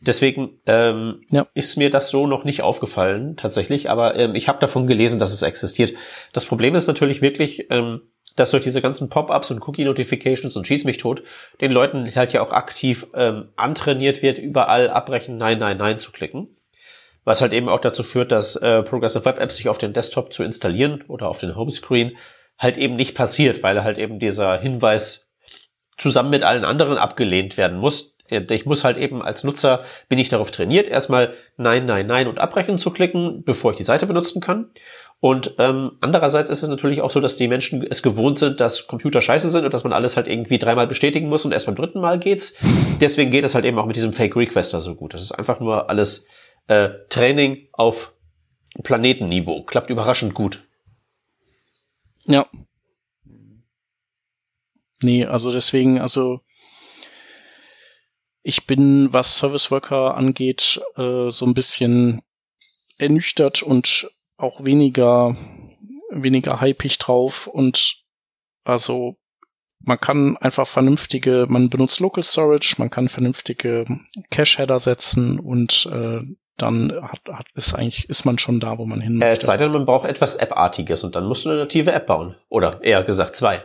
Deswegen 0.00 0.58
ähm, 0.66 1.22
ja. 1.30 1.46
ist 1.54 1.76
mir 1.76 1.90
das 1.90 2.10
so 2.10 2.26
noch 2.26 2.42
nicht 2.42 2.62
aufgefallen 2.62 3.36
tatsächlich, 3.36 3.88
aber 3.88 4.16
ähm, 4.16 4.34
ich 4.34 4.48
habe 4.48 4.58
davon 4.58 4.88
gelesen, 4.88 5.20
dass 5.20 5.32
es 5.32 5.42
existiert. 5.42 5.92
Das 6.32 6.44
Problem 6.44 6.74
ist 6.74 6.88
natürlich 6.88 7.22
wirklich, 7.22 7.70
ähm, 7.70 8.02
dass 8.38 8.50
durch 8.50 8.64
diese 8.64 8.82
ganzen 8.82 9.08
Pop-ups 9.08 9.50
und 9.50 9.66
Cookie-Notifications 9.66 10.56
und 10.56 10.66
Schieß 10.66 10.84
mich 10.84 10.98
tot 10.98 11.22
den 11.60 11.72
Leuten 11.72 12.14
halt 12.14 12.32
ja 12.32 12.42
auch 12.42 12.52
aktiv 12.52 13.06
ähm, 13.14 13.48
antrainiert 13.56 14.22
wird, 14.22 14.38
überall 14.38 14.90
abbrechen, 14.90 15.36
nein, 15.38 15.58
nein, 15.58 15.76
nein 15.76 15.98
zu 15.98 16.12
klicken 16.12 16.48
was 17.28 17.42
halt 17.42 17.52
eben 17.52 17.68
auch 17.68 17.82
dazu 17.82 18.02
führt, 18.02 18.32
dass 18.32 18.56
äh, 18.56 18.82
Progressive 18.82 19.26
Web 19.26 19.38
Apps 19.38 19.56
sich 19.56 19.68
auf 19.68 19.76
den 19.76 19.92
Desktop 19.92 20.32
zu 20.32 20.42
installieren 20.42 21.04
oder 21.08 21.28
auf 21.28 21.36
den 21.36 21.54
Homescreen 21.54 22.16
halt 22.56 22.78
eben 22.78 22.96
nicht 22.96 23.14
passiert, 23.14 23.62
weil 23.62 23.84
halt 23.84 23.98
eben 23.98 24.18
dieser 24.18 24.58
Hinweis 24.58 25.28
zusammen 25.98 26.30
mit 26.30 26.42
allen 26.42 26.64
anderen 26.64 26.96
abgelehnt 26.96 27.58
werden 27.58 27.78
muss. 27.78 28.16
Ich 28.30 28.64
muss 28.64 28.82
halt 28.82 28.96
eben 28.96 29.20
als 29.22 29.44
Nutzer, 29.44 29.84
bin 30.08 30.18
ich 30.18 30.30
darauf 30.30 30.50
trainiert, 30.50 30.88
erstmal 30.88 31.34
Nein, 31.58 31.84
Nein, 31.84 32.06
Nein 32.06 32.28
und 32.28 32.38
Abbrechen 32.38 32.78
zu 32.78 32.90
klicken, 32.90 33.42
bevor 33.44 33.72
ich 33.72 33.76
die 33.76 33.84
Seite 33.84 34.06
benutzen 34.06 34.40
kann. 34.40 34.70
Und 35.20 35.54
ähm, 35.58 35.92
andererseits 36.00 36.48
ist 36.48 36.62
es 36.62 36.68
natürlich 36.68 37.00
auch 37.00 37.10
so, 37.10 37.20
dass 37.20 37.36
die 37.36 37.48
Menschen 37.48 37.82
es 37.82 38.02
gewohnt 38.02 38.38
sind, 38.38 38.60
dass 38.60 38.86
Computer 38.86 39.20
scheiße 39.20 39.50
sind 39.50 39.64
und 39.64 39.74
dass 39.74 39.82
man 39.82 39.92
alles 39.92 40.16
halt 40.16 40.28
irgendwie 40.28 40.58
dreimal 40.58 40.86
bestätigen 40.86 41.28
muss 41.28 41.44
und 41.44 41.50
erst 41.50 41.66
beim 41.66 41.74
dritten 41.74 42.00
Mal 42.00 42.20
geht's. 42.20 42.54
Deswegen 43.00 43.32
geht 43.32 43.44
es 43.44 43.54
halt 43.54 43.64
eben 43.64 43.78
auch 43.78 43.86
mit 43.86 43.96
diesem 43.96 44.12
Fake 44.12 44.36
Requester 44.36 44.80
so 44.80 44.94
gut. 44.94 45.14
Das 45.14 45.22
ist 45.22 45.32
einfach 45.32 45.58
nur 45.58 45.90
alles 45.90 46.26
äh, 46.68 46.90
Training 47.08 47.68
auf 47.72 48.14
Planetenniveau. 48.84 49.64
Klappt 49.64 49.90
überraschend 49.90 50.34
gut. 50.34 50.62
Ja. 52.26 52.46
Nee, 55.02 55.24
also 55.24 55.50
deswegen, 55.50 56.00
also 56.00 56.40
ich 58.42 58.66
bin, 58.66 59.12
was 59.12 59.36
Service 59.36 59.70
Worker 59.72 60.16
angeht, 60.16 60.80
äh, 60.96 61.30
so 61.30 61.44
ein 61.44 61.54
bisschen 61.54 62.22
ernüchtert 62.98 63.62
und 63.62 64.10
auch 64.38 64.64
weniger, 64.64 65.36
weniger 66.10 66.60
hypig 66.60 66.98
drauf 66.98 67.46
und 67.46 68.02
also 68.64 69.16
man 69.80 70.00
kann 70.00 70.36
einfach 70.38 70.66
vernünftige, 70.66 71.46
man 71.48 71.70
benutzt 71.70 72.00
Local 72.00 72.24
Storage, 72.24 72.76
man 72.78 72.90
kann 72.90 73.08
vernünftige 73.08 73.86
Cache-Header 74.30 74.78
setzen 74.80 75.38
und 75.38 75.88
äh, 75.92 76.20
dann 76.56 76.92
hat, 77.00 77.20
hat, 77.30 77.46
ist 77.54 77.74
eigentlich, 77.74 78.08
ist 78.08 78.24
man 78.24 78.38
schon 78.38 78.58
da, 78.58 78.78
wo 78.78 78.84
man 78.84 79.00
hin 79.00 79.18
möchte. 79.18 79.32
Es 79.32 79.40
sei 79.42 79.56
denn, 79.56 79.70
man 79.70 79.86
braucht 79.86 80.08
etwas 80.08 80.36
App-artiges 80.36 81.04
und 81.04 81.14
dann 81.14 81.26
musst 81.26 81.44
du 81.44 81.50
eine 81.50 81.58
native 81.60 81.92
App 81.92 82.06
bauen. 82.06 82.34
Oder 82.48 82.82
eher 82.82 83.04
gesagt 83.04 83.36
zwei. 83.36 83.62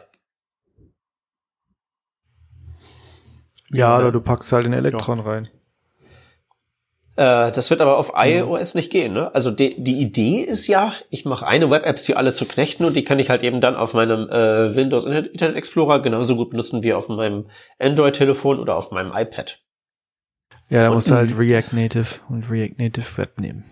Ja, 3.71 3.97
oder 3.97 4.11
du 4.11 4.21
packst 4.21 4.51
halt 4.51 4.67
den 4.67 4.73
Elektron 4.73 5.17
ja. 5.19 5.23
rein. 5.23 5.49
Äh, 7.15 7.51
das 7.51 7.69
wird 7.69 7.81
aber 7.81 7.97
auf 7.97 8.13
iOS 8.15 8.73
nicht 8.73 8.91
gehen. 8.91 9.13
Ne? 9.13 9.33
Also 9.35 9.51
die, 9.51 9.81
die 9.81 10.01
Idee 10.01 10.41
ist 10.41 10.67
ja, 10.67 10.93
ich 11.09 11.25
mache 11.25 11.45
eine 11.45 11.69
Web-Apps, 11.69 12.05
die 12.05 12.15
alle 12.15 12.33
zu 12.33 12.45
knechten 12.45 12.85
und 12.85 12.95
die 12.95 13.03
kann 13.03 13.19
ich 13.19 13.29
halt 13.29 13.43
eben 13.43 13.61
dann 13.61 13.75
auf 13.75 13.93
meinem 13.93 14.29
äh, 14.29 14.75
Windows 14.75 15.05
Internet 15.05 15.55
Explorer 15.55 16.01
genauso 16.01 16.35
gut 16.35 16.49
benutzen 16.49 16.81
wie 16.81 16.93
auf 16.93 17.09
meinem 17.09 17.49
Android-Telefon 17.79 18.59
oder 18.59 18.75
auf 18.75 18.91
meinem 18.91 19.11
iPad. 19.13 19.59
Ja, 20.69 20.81
da 20.83 20.91
musst 20.91 21.09
du 21.09 21.13
halt 21.13 21.37
React 21.37 21.73
Native 21.73 22.19
und 22.29 22.49
React 22.49 22.75
Native 22.79 23.17
Web 23.17 23.39
nehmen. 23.39 23.63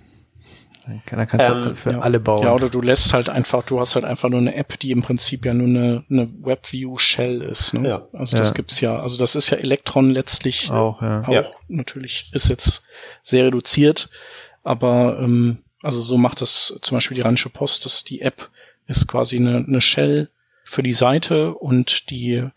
Da 1.06 1.26
kannst 1.26 1.48
du 1.48 1.54
ähm, 1.54 1.76
für 1.76 1.92
ja. 1.92 2.00
alle 2.00 2.20
bauen. 2.20 2.44
Ja, 2.44 2.54
oder 2.54 2.70
du 2.70 2.82
lässt 2.82 3.14
halt 3.14 3.30
einfach, 3.30 3.64
du 3.64 3.80
hast 3.80 3.96
halt 3.96 4.06
einfach 4.06 4.30
nur 4.30 4.40
eine 4.40 4.56
App, 4.56 4.80
die 4.80 4.92
im 4.92 5.02
Prinzip 5.02 5.46
ja 5.46 5.54
nur 5.54 5.68
eine, 5.68 6.04
eine 6.10 6.28
WebView-Shell 6.44 7.42
ist. 7.44 7.74
Ne? 7.74 7.88
Ja. 7.88 8.08
Also 8.14 8.38
das 8.38 8.50
ja. 8.50 8.54
gibt's 8.54 8.82
ja, 8.82 9.00
also 9.00 9.18
das 9.18 9.36
ist 9.36 9.50
ja 9.50 9.58
Electron 9.58 10.10
letztlich 10.10 10.72
auch, 10.72 11.02
ja. 11.02 11.22
auch 11.22 11.30
ja. 11.30 11.44
natürlich 11.68 12.30
ist 12.34 12.50
jetzt 12.50 12.86
sehr 13.22 13.46
reduziert, 13.46 14.10
aber 14.64 15.20
ähm, 15.20 15.60
also 15.82 16.02
so 16.02 16.18
macht 16.18 16.42
das 16.42 16.78
zum 16.82 16.98
Beispiel 16.98 17.16
die 17.16 17.22
Rheinische 17.22 17.50
Post, 17.50 17.86
dass 17.86 18.04
die 18.04 18.22
App 18.22 18.50
ist 18.88 19.08
quasi 19.08 19.38
eine, 19.38 19.58
eine 19.58 19.82
Shell 19.82 20.30
für 20.64 20.84
die 20.84 20.94
Seite 20.94 21.54
und 21.54 22.10
die 22.10 22.48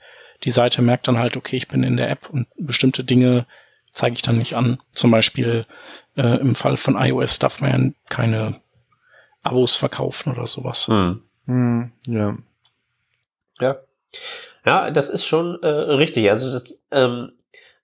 die 0.45 0.51
Seite 0.51 0.83
merkt 0.83 1.09
dann 1.09 1.19
halt, 1.19 1.37
okay, 1.37 1.57
ich 1.57 1.69
bin 1.69 1.83
in 1.83 1.97
der 1.97 2.11
App 2.11 2.29
und 2.31 2.47
bestimmte 2.57 3.03
Dinge 3.03 3.47
zeige 3.93 4.17
ich 4.17 4.23
dann 4.23 4.39
nicht 4.39 4.55
an. 4.55 4.79
Zum 4.93 5.11
Beispiel 5.11 5.67
äh, 6.17 6.39
im 6.41 6.55
Fall 6.55 6.77
von 6.77 6.97
iOS 6.97 7.39
darf 7.39 7.61
man 7.61 7.71
ja 7.71 7.93
keine 8.09 8.61
Abos 9.43 9.77
verkaufen 9.77 10.33
oder 10.33 10.47
sowas. 10.47 10.89
Hm. 10.89 11.23
Hm, 11.47 11.93
ja. 12.07 12.37
Ja. 13.61 13.77
Ja, 14.65 14.91
das 14.91 15.11
ist 15.11 15.27
schon 15.27 15.63
äh, 15.63 15.67
richtig. 15.67 16.31
Also 16.31 16.51
das, 16.51 16.79
ähm, 16.91 17.33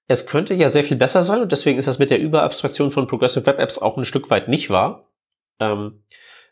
es 0.07 0.27
könnte 0.27 0.55
ja 0.55 0.69
sehr 0.69 0.85
viel 0.85 0.97
besser 0.97 1.23
sein 1.23 1.43
und 1.43 1.53
deswegen 1.53 1.79
ist 1.79 1.87
das 1.87 1.99
mit 1.99 2.11
der 2.11 2.21
Überabstraktion 2.21 2.91
von 2.91 3.07
Progressive 3.07 3.47
Web 3.47 3.59
Apps 3.59 3.79
auch 3.79 3.97
ein 3.97 4.05
Stück 4.05 4.31
weit 4.31 4.49
nicht 4.49 4.71
wahr. 4.71 5.09
Ähm, 5.61 6.03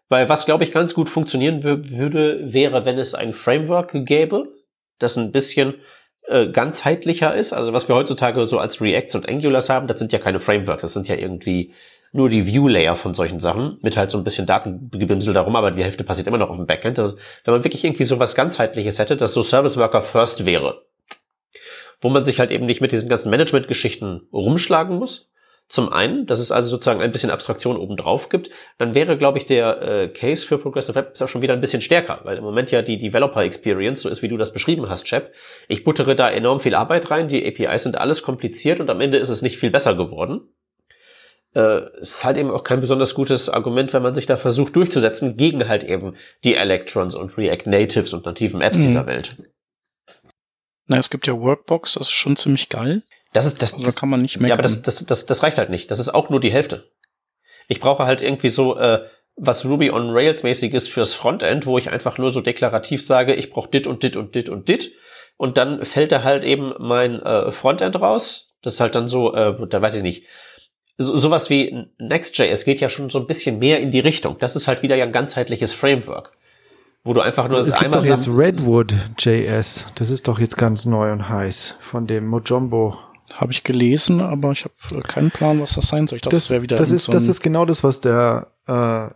weil 0.09 0.29
was, 0.29 0.47
glaube 0.47 0.65
ich, 0.65 0.73
ganz 0.73 0.95
gut 0.95 1.09
funktionieren 1.09 1.63
würde, 1.63 2.53
wäre, 2.53 2.85
wenn 2.85 2.99
es 2.99 3.15
ein 3.15 3.33
Framework 3.33 3.93
gäbe, 4.07 4.49
das 4.99 5.17
ein 5.17 5.33
bisschen 5.33 5.75
äh, 6.29 6.49
ganzheitlicher 6.49 7.35
ist. 7.35 7.53
Also 7.53 7.73
was 7.73 7.89
wir 7.89 7.95
heutzutage 7.95 8.47
so 8.47 8.59
als 8.59 8.81
Reacts 8.81 9.15
und 9.15 9.29
Angulars 9.29 9.71
haben, 9.71 9.87
das 9.87 9.99
sind 9.99 10.13
ja 10.13 10.19
keine 10.19 10.41
Frameworks, 10.41 10.83
das 10.83 10.93
sind 10.93 11.09
ja 11.09 11.17
irgendwie 11.17 11.73
nur 12.13 12.31
die 12.31 12.47
View-Layer 12.47 12.97
von 12.97 13.15
solchen 13.15 13.41
Sachen, 13.41 13.79
mit 13.83 13.97
halt 13.97 14.11
so 14.11 14.19
ein 14.19 14.25
bisschen 14.25 14.47
Datengebimsel 14.47 15.35
darum, 15.35 15.57
aber 15.57 15.71
die 15.71 15.83
Hälfte 15.83 16.05
passiert 16.05 16.27
immer 16.27 16.39
noch 16.39 16.49
auf 16.51 16.57
dem 16.57 16.67
Backend. 16.67 16.99
Also, 16.99 17.17
wenn 17.45 17.55
man 17.55 17.65
wirklich 17.65 17.85
irgendwie 17.85 18.05
so 18.05 18.19
was 18.19 18.35
ganzheitliches 18.35 18.99
hätte, 18.99 19.17
das 19.17 19.35
so 19.35 19.43
Service 19.43 19.77
Worker 19.77 20.01
First 20.01 20.47
wäre, 20.47 20.83
wo 22.01 22.09
man 22.09 22.25
sich 22.25 22.41
halt 22.41 22.51
eben 22.51 22.67
nicht 22.67 22.81
mit 22.81 22.93
diesen 22.93 23.09
ganzen 23.09 23.31
Management-Geschichten 23.31 24.23
rumschlagen 24.33 24.99
muss, 24.99 25.31
zum 25.69 25.93
einen, 25.93 26.27
dass 26.27 26.39
es 26.39 26.51
also 26.51 26.71
sozusagen 26.71 27.03
ein 27.03 27.13
bisschen 27.13 27.31
Abstraktion 27.31 27.77
obendrauf 27.77 28.31
gibt, 28.31 28.49
dann 28.79 28.95
wäre, 28.95 29.19
glaube 29.19 29.37
ich, 29.37 29.45
der 29.45 29.83
äh, 29.83 30.09
Case 30.09 30.47
für 30.47 30.57
Progressive 30.57 30.95
Web 30.95 31.15
auch 31.21 31.29
schon 31.29 31.43
wieder 31.43 31.53
ein 31.53 31.61
bisschen 31.61 31.83
stärker, 31.83 32.21
weil 32.25 32.39
im 32.39 32.45
Moment 32.45 32.71
ja 32.71 32.81
die 32.81 32.97
Developer 32.97 33.43
Experience 33.43 34.03
so 34.03 34.09
ist, 34.09 34.23
wie 34.23 34.29
du 34.29 34.39
das 34.39 34.53
beschrieben 34.53 34.89
hast, 34.89 35.05
Chap. 35.05 35.33
Ich 35.69 35.85
buttere 35.85 36.17
da 36.17 36.31
enorm 36.31 36.61
viel 36.61 36.75
Arbeit 36.75 37.11
rein, 37.11 37.29
die 37.29 37.47
APIs 37.47 37.83
sind 37.83 37.99
alles 37.99 38.23
kompliziert 38.23 38.81
und 38.81 38.89
am 38.89 39.03
Ende 39.03 39.19
ist 39.19 39.29
es 39.29 39.43
nicht 39.43 39.59
viel 39.59 39.71
besser 39.71 39.95
geworden. 39.95 40.49
Äh, 41.55 41.81
es 42.01 42.13
ist 42.13 42.25
halt 42.25 42.39
eben 42.39 42.51
auch 42.51 42.65
kein 42.65 42.81
besonders 42.81 43.15
gutes 43.15 43.51
Argument, 43.51 43.93
wenn 43.93 44.03
man 44.03 44.15
sich 44.15 44.25
da 44.25 44.39
versucht 44.39 44.75
durchzusetzen 44.75 45.37
gegen 45.37 45.69
halt 45.69 45.85
eben 45.85 46.17
die 46.45 46.55
Electrons 46.55 47.15
und 47.15 47.37
React 47.37 47.67
Natives 47.67 48.15
und 48.15 48.25
nativen 48.25 48.63
Apps 48.63 48.79
mhm. 48.79 48.87
dieser 48.87 49.07
Welt. 49.07 49.37
Na, 50.87 50.97
es 50.97 51.11
gibt 51.11 51.27
ja 51.27 51.39
Workbox, 51.39 51.95
das 51.95 52.09
ist 52.09 52.13
schon 52.13 52.37
ziemlich 52.37 52.71
geil. 52.71 53.03
Das 53.33 53.47
ist 53.47 53.63
das. 53.63 53.75
Also 53.75 53.93
kann 53.93 54.09
man 54.09 54.23
nicht 54.23 54.37
meckern. 54.37 54.49
Ja, 54.49 54.55
aber 54.55 54.63
das, 54.63 54.83
das, 54.83 55.05
das, 55.05 55.27
das 55.27 55.43
reicht 55.43 55.59
halt 55.59 55.71
nicht. 55.71 55.91
Das 55.91 55.99
ist 55.99 56.09
auch 56.09 56.31
nur 56.31 56.41
die 56.41 56.53
Hälfte. 56.53 56.91
Ich 57.69 57.81
brauche 57.81 58.07
halt 58.07 58.23
irgendwie 58.23 58.49
so 58.49 58.77
äh, 58.79 59.07
was 59.39 59.65
Ruby 59.65 59.91
on 59.91 60.11
Rails 60.11 60.43
mäßig 60.43 60.75
ist 60.75 60.89
fürs 60.89 61.15
Frontend, 61.15 61.67
wo 61.67 61.79
ich 61.79 61.91
einfach 61.91 62.19
nur 62.19 62.33
so 62.33 62.41
deklarativ 62.41 63.05
sage, 63.05 63.35
ich 63.35 63.51
brauche 63.51 63.71
dit 63.71 63.87
und 63.87 64.03
dit 64.03 64.17
und 64.17 64.35
dit 64.35 64.49
und 64.49 64.69
dit. 64.69 64.93
Und 65.37 65.57
dann 65.57 65.85
fällt 65.85 66.11
da 66.11 66.25
halt 66.25 66.43
eben 66.43 66.75
mein 66.79 67.23
äh, 67.23 67.53
Frontend 67.53 68.01
raus. 68.01 68.53
Das 68.63 68.75
ist 68.75 68.81
halt 68.81 68.97
dann 68.97 69.09
so, 69.09 69.35
äh, 69.35 69.55
da 69.69 69.81
weiß 69.81 69.95
ich 69.95 70.03
nicht. 70.03 70.25
So, 70.97 71.17
sowas 71.17 71.49
wie 71.49 71.87
Next.js 71.99 72.65
geht 72.65 72.81
ja 72.81 72.89
schon 72.89 73.09
so 73.09 73.21
ein 73.21 73.29
bisschen 73.29 73.61
mehr 73.61 73.79
in 73.79 73.93
die 73.93 74.01
Richtung. 74.01 74.37
Das 74.41 74.57
ist 74.57 74.67
halt 74.67 74.83
wieder 74.83 74.97
ja 74.97 75.05
ein 75.05 75.13
ganzheitliches 75.13 75.73
Framework. 75.73 76.33
Wo 77.05 77.15
du 77.15 77.21
einfach 77.21 77.49
nur 77.49 77.59
es 77.61 77.73
gibt 77.73 77.95
doch 77.95 78.05
jetzt 78.05 78.29
Redwood.js. 78.29 79.87
Das 79.95 80.11
ist 80.11 80.27
doch 80.27 80.41
jetzt 80.41 80.57
ganz 80.57 80.85
neu 80.85 81.13
und 81.13 81.29
heiß 81.29 81.77
von 81.79 82.09
dem 82.09 82.27
Mojombo 82.27 82.99
habe 83.35 83.53
ich 83.53 83.65
gelesen, 83.65 84.21
aber 84.21 84.53
ich 84.53 84.65
habe 84.65 85.03
keinen 85.03 85.31
Plan, 85.31 85.61
was 85.61 85.75
das 85.75 85.89
sein 85.89 86.07
soll. 86.07 86.17
Ich 86.17 86.23
dachte, 86.23 86.37
das, 86.37 86.45
das 86.45 86.51
wäre 86.51 86.63
wieder. 86.63 86.77
Das 86.77 86.91
ist, 86.91 87.05
so 87.05 87.13
das 87.13 87.29
ist 87.29 87.41
genau 87.43 87.65
das, 87.65 87.85
was 87.85 88.01
der 88.01 88.49
äh, 88.67 89.09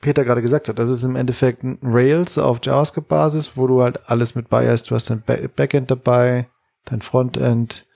Peter 0.00 0.24
gerade 0.24 0.42
gesagt 0.42 0.68
hat. 0.68 0.78
Das 0.78 0.90
ist 0.90 1.04
im 1.04 1.16
Endeffekt 1.16 1.62
ein 1.62 1.78
Rails 1.82 2.38
auf 2.38 2.58
JavaScript-Basis, 2.62 3.52
wo 3.56 3.66
du 3.66 3.82
halt 3.82 4.08
alles 4.08 4.34
mit 4.34 4.48
bei 4.48 4.68
hast. 4.68 4.90
Du 4.90 4.94
hast 4.94 5.10
dein 5.10 5.22
Backend 5.56 5.90
dabei, 5.90 6.48
dein 6.84 7.02
Frontend 7.02 7.86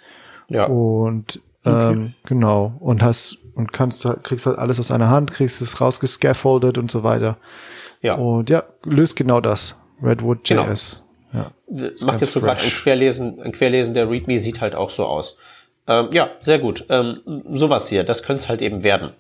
ja. 0.48 0.66
und 0.66 1.40
ähm, 1.64 1.72
okay. 1.72 2.14
genau 2.24 2.76
und 2.80 3.02
hast 3.02 3.38
und 3.54 3.72
kannst 3.72 4.08
kriegst 4.22 4.46
halt 4.46 4.58
alles 4.58 4.80
aus 4.80 4.90
einer 4.90 5.10
Hand, 5.10 5.32
kriegst 5.32 5.60
es 5.60 5.80
rausgescaffoldet 5.80 6.78
und 6.78 6.90
so 6.90 7.04
weiter. 7.04 7.36
Ja. 8.00 8.14
Und 8.14 8.50
ja, 8.50 8.64
löst 8.84 9.16
genau 9.16 9.40
das. 9.40 9.76
Redwood.js. 10.02 11.02
Genau. 11.30 11.44
Ja, 11.44 11.50
Macht 12.04 12.20
jetzt 12.20 12.32
sogar 12.32 12.56
ein 12.56 12.58
Querlesen, 12.58 13.40
ein 13.40 13.52
Querlesen 13.52 13.94
der 13.94 14.10
README 14.10 14.38
sieht 14.38 14.60
halt 14.60 14.74
auch 14.74 14.90
so 14.90 15.06
aus. 15.06 15.38
Ähm, 15.88 16.10
ja, 16.12 16.30
sehr 16.40 16.58
gut. 16.58 16.84
Ähm, 16.88 17.20
sowas 17.54 17.88
hier, 17.88 18.04
das 18.04 18.22
könnte 18.22 18.42
es 18.42 18.48
halt 18.48 18.62
eben 18.62 18.82
werden. 18.82 19.10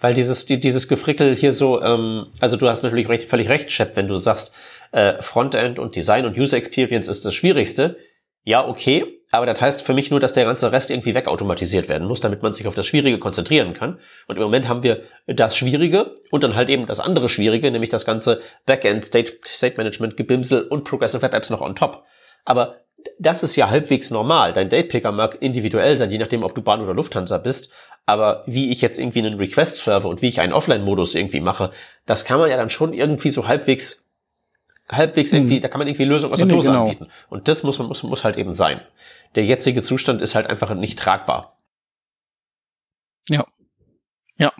Weil 0.00 0.14
dieses, 0.14 0.46
die, 0.46 0.60
dieses 0.60 0.88
Gefrickel 0.88 1.34
hier 1.34 1.52
so, 1.52 1.82
ähm, 1.82 2.26
also 2.40 2.56
du 2.56 2.68
hast 2.68 2.82
natürlich 2.82 3.08
recht, 3.08 3.28
völlig 3.28 3.48
recht, 3.48 3.70
Chef, 3.70 3.90
wenn 3.94 4.08
du 4.08 4.16
sagst, 4.16 4.54
äh, 4.92 5.20
Frontend 5.22 5.78
und 5.78 5.96
Design 5.96 6.24
und 6.24 6.38
User 6.38 6.56
Experience 6.56 7.08
ist 7.08 7.24
das 7.24 7.34
Schwierigste. 7.34 7.96
Ja, 8.44 8.66
okay, 8.66 9.04
aber 9.30 9.44
das 9.46 9.60
heißt 9.60 9.82
für 9.82 9.92
mich 9.92 10.10
nur, 10.10 10.20
dass 10.20 10.32
der 10.32 10.44
ganze 10.44 10.72
Rest 10.72 10.90
irgendwie 10.90 11.14
wegautomatisiert 11.14 11.88
werden 11.88 12.08
muss, 12.08 12.20
damit 12.20 12.42
man 12.42 12.52
sich 12.52 12.66
auf 12.66 12.74
das 12.74 12.86
Schwierige 12.86 13.18
konzentrieren 13.18 13.74
kann. 13.74 13.98
Und 14.26 14.36
im 14.36 14.42
Moment 14.42 14.68
haben 14.68 14.82
wir 14.82 15.02
das 15.26 15.56
Schwierige 15.56 16.14
und 16.30 16.42
dann 16.42 16.54
halt 16.54 16.70
eben 16.70 16.86
das 16.86 17.00
andere 17.00 17.28
Schwierige, 17.28 17.70
nämlich 17.70 17.90
das 17.90 18.06
ganze 18.06 18.40
Backend, 18.64 19.04
State, 19.04 19.38
State 19.44 19.76
Management, 19.76 20.16
Gebimsel 20.16 20.62
und 20.62 20.84
Progressive 20.84 21.20
Web 21.20 21.34
Apps 21.34 21.50
noch 21.50 21.60
on 21.60 21.76
top. 21.76 22.04
Aber 22.44 22.76
das 23.18 23.42
ist 23.42 23.56
ja 23.56 23.70
halbwegs 23.70 24.10
normal. 24.10 24.52
Dein 24.52 24.70
Datepicker 24.70 25.12
mag 25.12 25.40
individuell 25.40 25.96
sein, 25.96 26.10
je 26.10 26.18
nachdem, 26.18 26.42
ob 26.42 26.54
du 26.54 26.62
Bahn 26.62 26.80
oder 26.80 26.94
Lufthansa 26.94 27.38
bist. 27.38 27.72
Aber 28.06 28.42
wie 28.46 28.70
ich 28.70 28.80
jetzt 28.80 28.98
irgendwie 28.98 29.18
einen 29.18 29.38
Request-Server 29.38 30.08
und 30.08 30.22
wie 30.22 30.28
ich 30.28 30.40
einen 30.40 30.54
Offline-Modus 30.54 31.14
irgendwie 31.14 31.40
mache, 31.40 31.72
das 32.06 32.24
kann 32.24 32.38
man 32.40 32.48
ja 32.48 32.56
dann 32.56 32.70
schon 32.70 32.94
irgendwie 32.94 33.30
so 33.30 33.46
halbwegs, 33.46 34.08
halbwegs 34.88 35.32
irgendwie, 35.32 35.56
hm. 35.56 35.62
da 35.62 35.68
kann 35.68 35.78
man 35.78 35.88
irgendwie 35.88 36.04
Lösungen 36.04 36.32
aus 36.32 36.38
der 36.38 36.48
Dose 36.48 36.68
genau. 36.68 36.84
anbieten. 36.84 37.08
Und 37.28 37.48
das 37.48 37.64
muss 37.64 37.78
man, 37.78 37.88
muss, 37.88 38.02
muss 38.02 38.24
halt 38.24 38.38
eben 38.38 38.54
sein. 38.54 38.80
Der 39.34 39.44
jetzige 39.44 39.82
Zustand 39.82 40.22
ist 40.22 40.34
halt 40.34 40.46
einfach 40.46 40.74
nicht 40.74 40.98
tragbar. 40.98 41.58
Ja. 43.28 43.46
Ja. 44.38 44.52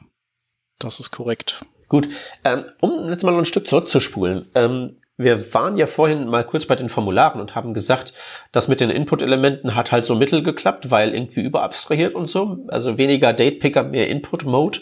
Das 0.79 1.01
ist 1.01 1.11
korrekt. 1.11 1.65
Gut. 1.89 2.09
Ähm, 2.45 2.67
um 2.81 3.09
jetzt 3.09 3.25
mal 3.25 3.37
ein 3.37 3.47
Stück 3.47 3.67
zurückzuspulen. 3.67 4.47
Ähm, 4.55 4.99
wir 5.19 5.53
waren 5.53 5.77
ja 5.77 5.87
vorhin 5.87 6.29
mal 6.29 6.45
kurz 6.45 6.65
bei 6.65 6.77
den 6.77 6.89
Formularen 6.89 7.41
und 7.41 7.57
haben 7.57 7.75
gesagt, 7.75 8.15
das 8.53 8.69
mit 8.69 8.81
den 8.81 8.89
Input-Elementen 8.89 9.75
hat 9.75 9.91
halt 9.91 10.07
so 10.07 10.15
mittel 10.15 10.45
geklappt, 10.45 10.93
weil 10.93 11.13
irgendwie 11.13 11.43
überabstrahiert 11.43 12.15
und 12.15 12.27
so. 12.27 12.65
Also 12.69 12.97
weniger 12.99 13.33
Date-Picker, 13.33 13.83
mehr 13.83 14.09
Input-Mode. 14.09 14.79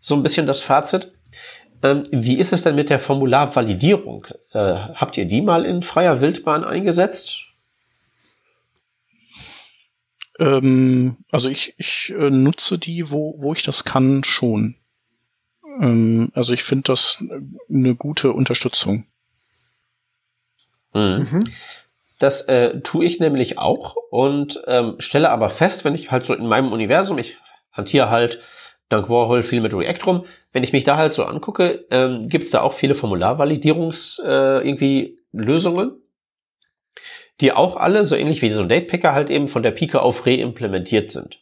So 0.00 0.16
ein 0.16 0.24
bisschen 0.24 0.48
das 0.48 0.62
Fazit. 0.62 1.12
Ähm, 1.84 2.04
wie 2.10 2.38
ist 2.38 2.52
es 2.52 2.64
denn 2.64 2.74
mit 2.74 2.90
der 2.90 2.98
Formularvalidierung? 2.98 4.26
Äh, 4.52 4.74
habt 4.94 5.16
ihr 5.16 5.26
die 5.26 5.42
mal 5.42 5.64
in 5.64 5.82
freier 5.82 6.20
Wildbahn 6.20 6.64
eingesetzt? 6.64 7.44
Ähm, 10.40 11.18
also 11.30 11.48
ich, 11.48 11.74
ich 11.78 12.12
äh, 12.18 12.30
nutze 12.30 12.78
die, 12.78 13.12
wo, 13.12 13.36
wo 13.38 13.52
ich 13.52 13.62
das 13.62 13.84
kann, 13.84 14.24
schon. 14.24 14.74
Ähm, 15.80 16.32
also 16.34 16.52
ich 16.52 16.64
finde 16.64 16.84
das 16.84 17.22
eine 17.68 17.94
gute 17.94 18.32
Unterstützung. 18.32 19.06
Mhm. 20.98 21.26
mhm. 21.30 21.52
Das 22.20 22.48
äh, 22.48 22.80
tue 22.80 23.04
ich 23.04 23.20
nämlich 23.20 23.58
auch 23.58 23.94
und 24.10 24.60
ähm, 24.66 24.96
stelle 24.98 25.30
aber 25.30 25.50
fest, 25.50 25.84
wenn 25.84 25.94
ich 25.94 26.10
halt 26.10 26.24
so 26.24 26.34
in 26.34 26.48
meinem 26.48 26.72
Universum, 26.72 27.16
ich 27.16 27.38
hantiere 27.70 28.10
halt 28.10 28.40
dank 28.88 29.08
Warhol 29.08 29.42
viel 29.42 29.60
mit 29.60 29.72
React 29.72 30.04
rum, 30.06 30.26
wenn 30.52 30.64
ich 30.64 30.72
mich 30.72 30.84
da 30.84 30.96
halt 30.96 31.12
so 31.12 31.24
angucke, 31.24 31.86
ähm, 31.90 32.28
gibt 32.28 32.44
es 32.44 32.50
da 32.50 32.62
auch 32.62 32.72
viele 32.72 32.94
Formularvalidierungs 32.94 34.20
äh, 34.24 34.66
irgendwie 34.66 35.18
Lösungen, 35.32 36.02
die 37.40 37.52
auch 37.52 37.76
alle, 37.76 38.04
so 38.04 38.16
ähnlich 38.16 38.42
wie 38.42 38.52
so 38.52 38.62
ein 38.62 38.68
Datepacker, 38.68 39.12
halt 39.12 39.30
eben 39.30 39.48
von 39.48 39.62
der 39.62 39.70
Pike 39.70 40.00
auf 40.00 40.26
reimplementiert 40.26 41.10
sind. 41.12 41.38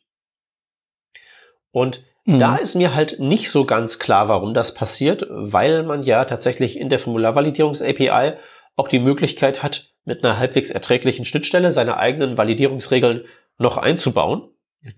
Und 1.70 2.02
mhm. 2.24 2.38
da 2.38 2.56
ist 2.56 2.74
mir 2.74 2.94
halt 2.94 3.18
nicht 3.20 3.50
so 3.50 3.64
ganz 3.64 3.98
klar, 3.98 4.28
warum 4.28 4.54
das 4.54 4.74
passiert, 4.74 5.26
weil 5.30 5.84
man 5.84 6.02
ja 6.02 6.24
tatsächlich 6.24 6.78
in 6.78 6.88
der 6.88 6.98
Formularvalidierungs-API 6.98 8.34
auch 8.76 8.88
die 8.88 8.98
Möglichkeit 8.98 9.62
hat, 9.62 9.92
mit 10.04 10.24
einer 10.24 10.38
halbwegs 10.38 10.70
erträglichen 10.70 11.24
Schnittstelle 11.24 11.72
seine 11.72 11.96
eigenen 11.96 12.38
Validierungsregeln 12.38 13.24
noch 13.58 13.76
einzubauen, 13.76 14.48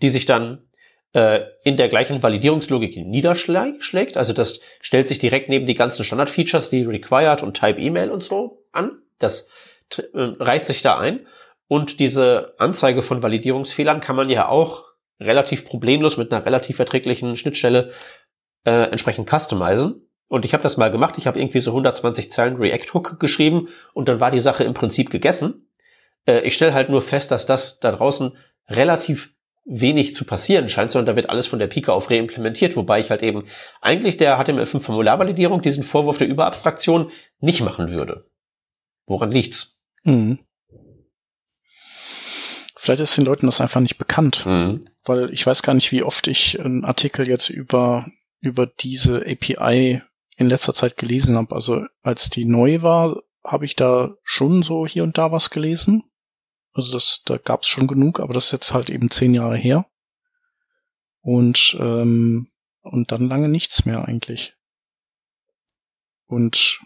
die 0.03 0.11
sich 0.11 0.27
dann 0.27 0.69
äh, 1.15 1.41
in 1.65 1.77
der 1.77 1.89
gleichen 1.89 2.23
Validierungslogik 2.23 2.97
niederschlägt. 2.97 4.17
Also 4.17 4.33
das 4.33 4.61
stellt 4.81 5.09
sich 5.09 5.19
direkt 5.19 5.49
neben 5.49 5.67
die 5.67 5.75
ganzen 5.75 6.05
Standardfeatures 6.05 6.71
wie 6.73 6.83
Required 6.83 7.43
und 7.43 7.55
Type 7.55 7.81
Email 7.81 8.11
und 8.11 8.23
so 8.23 8.65
an. 8.73 8.99
Das 9.19 9.49
äh, 9.97 10.03
reiht 10.13 10.67
sich 10.67 10.83
da 10.83 10.99
ein. 10.99 11.27
Und 11.67 12.01
diese 12.01 12.55
Anzeige 12.59 13.03
von 13.03 13.23
Validierungsfehlern 13.23 14.01
kann 14.01 14.17
man 14.17 14.29
ja 14.29 14.49
auch 14.49 14.85
relativ 15.21 15.67
problemlos 15.67 16.17
mit 16.17 16.33
einer 16.33 16.45
relativ 16.45 16.79
erträglichen 16.79 17.37
Schnittstelle 17.37 17.93
äh, 18.65 18.91
entsprechend 18.91 19.29
customizen. 19.29 20.08
Und 20.29 20.45
ich 20.45 20.53
habe 20.53 20.63
das 20.63 20.77
mal 20.77 20.91
gemacht. 20.91 21.17
Ich 21.19 21.27
habe 21.27 21.41
irgendwie 21.41 21.61
so 21.61 21.71
120 21.71 22.31
Zeilen 22.31 22.57
React-Hook 22.57 23.19
geschrieben 23.19 23.69
und 23.95 24.09
dann 24.09 24.21
war 24.21 24.31
die 24.31 24.39
Sache 24.39 24.65
im 24.65 24.75
Prinzip 24.75 25.11
gegessen. 25.11 25.69
Äh, 26.27 26.41
ich 26.41 26.55
stelle 26.55 26.75
halt 26.75 26.91
nur 26.91 27.03
fest, 27.03 27.31
dass 27.31 27.47
das 27.47 27.81
da 27.81 27.93
draußen 27.93 28.37
relativ 28.69 29.33
wenig 29.65 30.15
zu 30.17 30.25
passieren 30.25 30.69
scheint, 30.69 30.93
sondern 30.93 31.15
da 31.15 31.17
wird 31.17 31.29
alles 31.29 31.47
von 31.47 31.59
der 31.59 31.67
Pike 31.67 31.93
auf 31.93 32.11
reimplementiert, 32.11 32.77
wobei 32.77 33.01
ich 33.01 33.11
halt 33.11 33.23
eben 33.23 33.45
eigentlich 33.81 34.17
der 34.17 34.39
HTML5 34.39 34.81
Formularvalidierung 34.81 35.61
diesen 35.61 35.83
Vorwurf 35.83 36.19
der 36.19 36.29
Überabstraktion 36.29 37.11
nicht 37.41 37.61
machen 37.61 37.91
würde. 37.91 38.27
Woran 39.07 39.31
liegt's? 39.31 39.79
Mhm. 40.05 40.39
Vielleicht 42.77 43.01
ist 43.01 43.17
den 43.17 43.25
Leuten 43.27 43.47
das 43.47 43.61
einfach 43.61 43.81
nicht 43.81 43.99
bekannt, 43.99 44.47
mhm. 44.47 44.87
weil 45.05 45.31
ich 45.33 45.47
weiß 45.47 45.63
gar 45.63 45.75
nicht, 45.75 45.93
wie 45.93 46.03
oft 46.03 46.29
ich 46.29 46.61
einen 46.61 46.85
Artikel 46.85 47.29
jetzt 47.29 47.51
über 47.51 48.07
über 48.41 48.67
diese 48.67 49.27
API 49.27 50.03
in 50.39 50.49
letzter 50.49 50.73
Zeit 50.73 50.97
gelesen 50.97 51.37
habe. 51.37 51.55
Also 51.55 51.85
als 52.03 52.31
die 52.31 52.45
neu 52.45 52.81
war, 52.81 53.23
habe 53.45 53.65
ich 53.65 53.75
da 53.75 54.15
schon 54.23 54.63
so 54.63 54.87
hier 54.87 55.03
und 55.03 55.19
da 55.19 55.33
was 55.33 55.51
gelesen. 55.51 56.05
Also 56.73 56.93
das, 56.93 57.23
da 57.27 57.39
gab 57.39 57.63
es 57.63 57.69
schon 57.69 57.89
genug, 57.89 58.21
aber 58.21 58.33
das 58.33 58.47
ist 58.47 58.53
jetzt 58.53 58.73
halt 58.73 58.89
eben 58.89 59.11
zehn 59.11 59.35
Jahre 59.35 59.57
her. 59.57 59.87
Und, 61.21 61.77
ähm, 61.81 62.49
und 62.83 63.11
dann 63.11 63.29
lange 63.29 63.49
nichts 63.49 63.85
mehr 63.85 64.05
eigentlich. 64.07 64.55
Und 66.27 66.81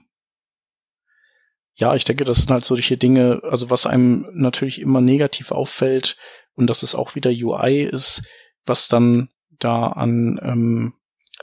ja, 1.74 1.94
ich 1.94 2.04
denke, 2.04 2.24
das 2.24 2.38
sind 2.38 2.50
halt 2.50 2.64
solche 2.64 2.96
Dinge, 2.96 3.42
also 3.44 3.68
was 3.68 3.86
einem 3.86 4.26
natürlich 4.32 4.80
immer 4.80 5.02
negativ 5.02 5.52
auffällt 5.52 6.16
und 6.54 6.68
dass 6.68 6.82
es 6.82 6.94
auch 6.94 7.14
wieder 7.16 7.30
UI 7.30 7.82
ist, 7.82 8.26
was 8.64 8.88
dann 8.88 9.28
da 9.50 9.88
an, 9.88 10.40
ähm, 10.42 10.94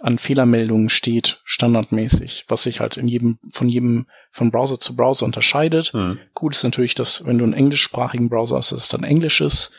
an 0.01 0.17
Fehlermeldungen 0.17 0.89
steht, 0.89 1.41
standardmäßig, 1.43 2.45
was 2.47 2.63
sich 2.63 2.79
halt 2.79 2.97
in 2.97 3.07
jedem, 3.07 3.39
von 3.51 3.69
jedem, 3.69 4.07
von 4.31 4.51
Browser 4.51 4.79
zu 4.79 4.95
Browser 4.95 5.25
unterscheidet. 5.25 5.93
Mhm. 5.93 6.19
Gut 6.33 6.55
ist 6.55 6.63
natürlich, 6.63 6.95
dass 6.95 7.25
wenn 7.25 7.37
du 7.37 7.43
einen 7.43 7.53
englischsprachigen 7.53 8.29
Browser 8.29 8.57
hast, 8.57 8.71
dass 8.71 8.83
es 8.83 8.89
dann 8.89 9.03
Englisch 9.03 9.41
ist 9.41 9.73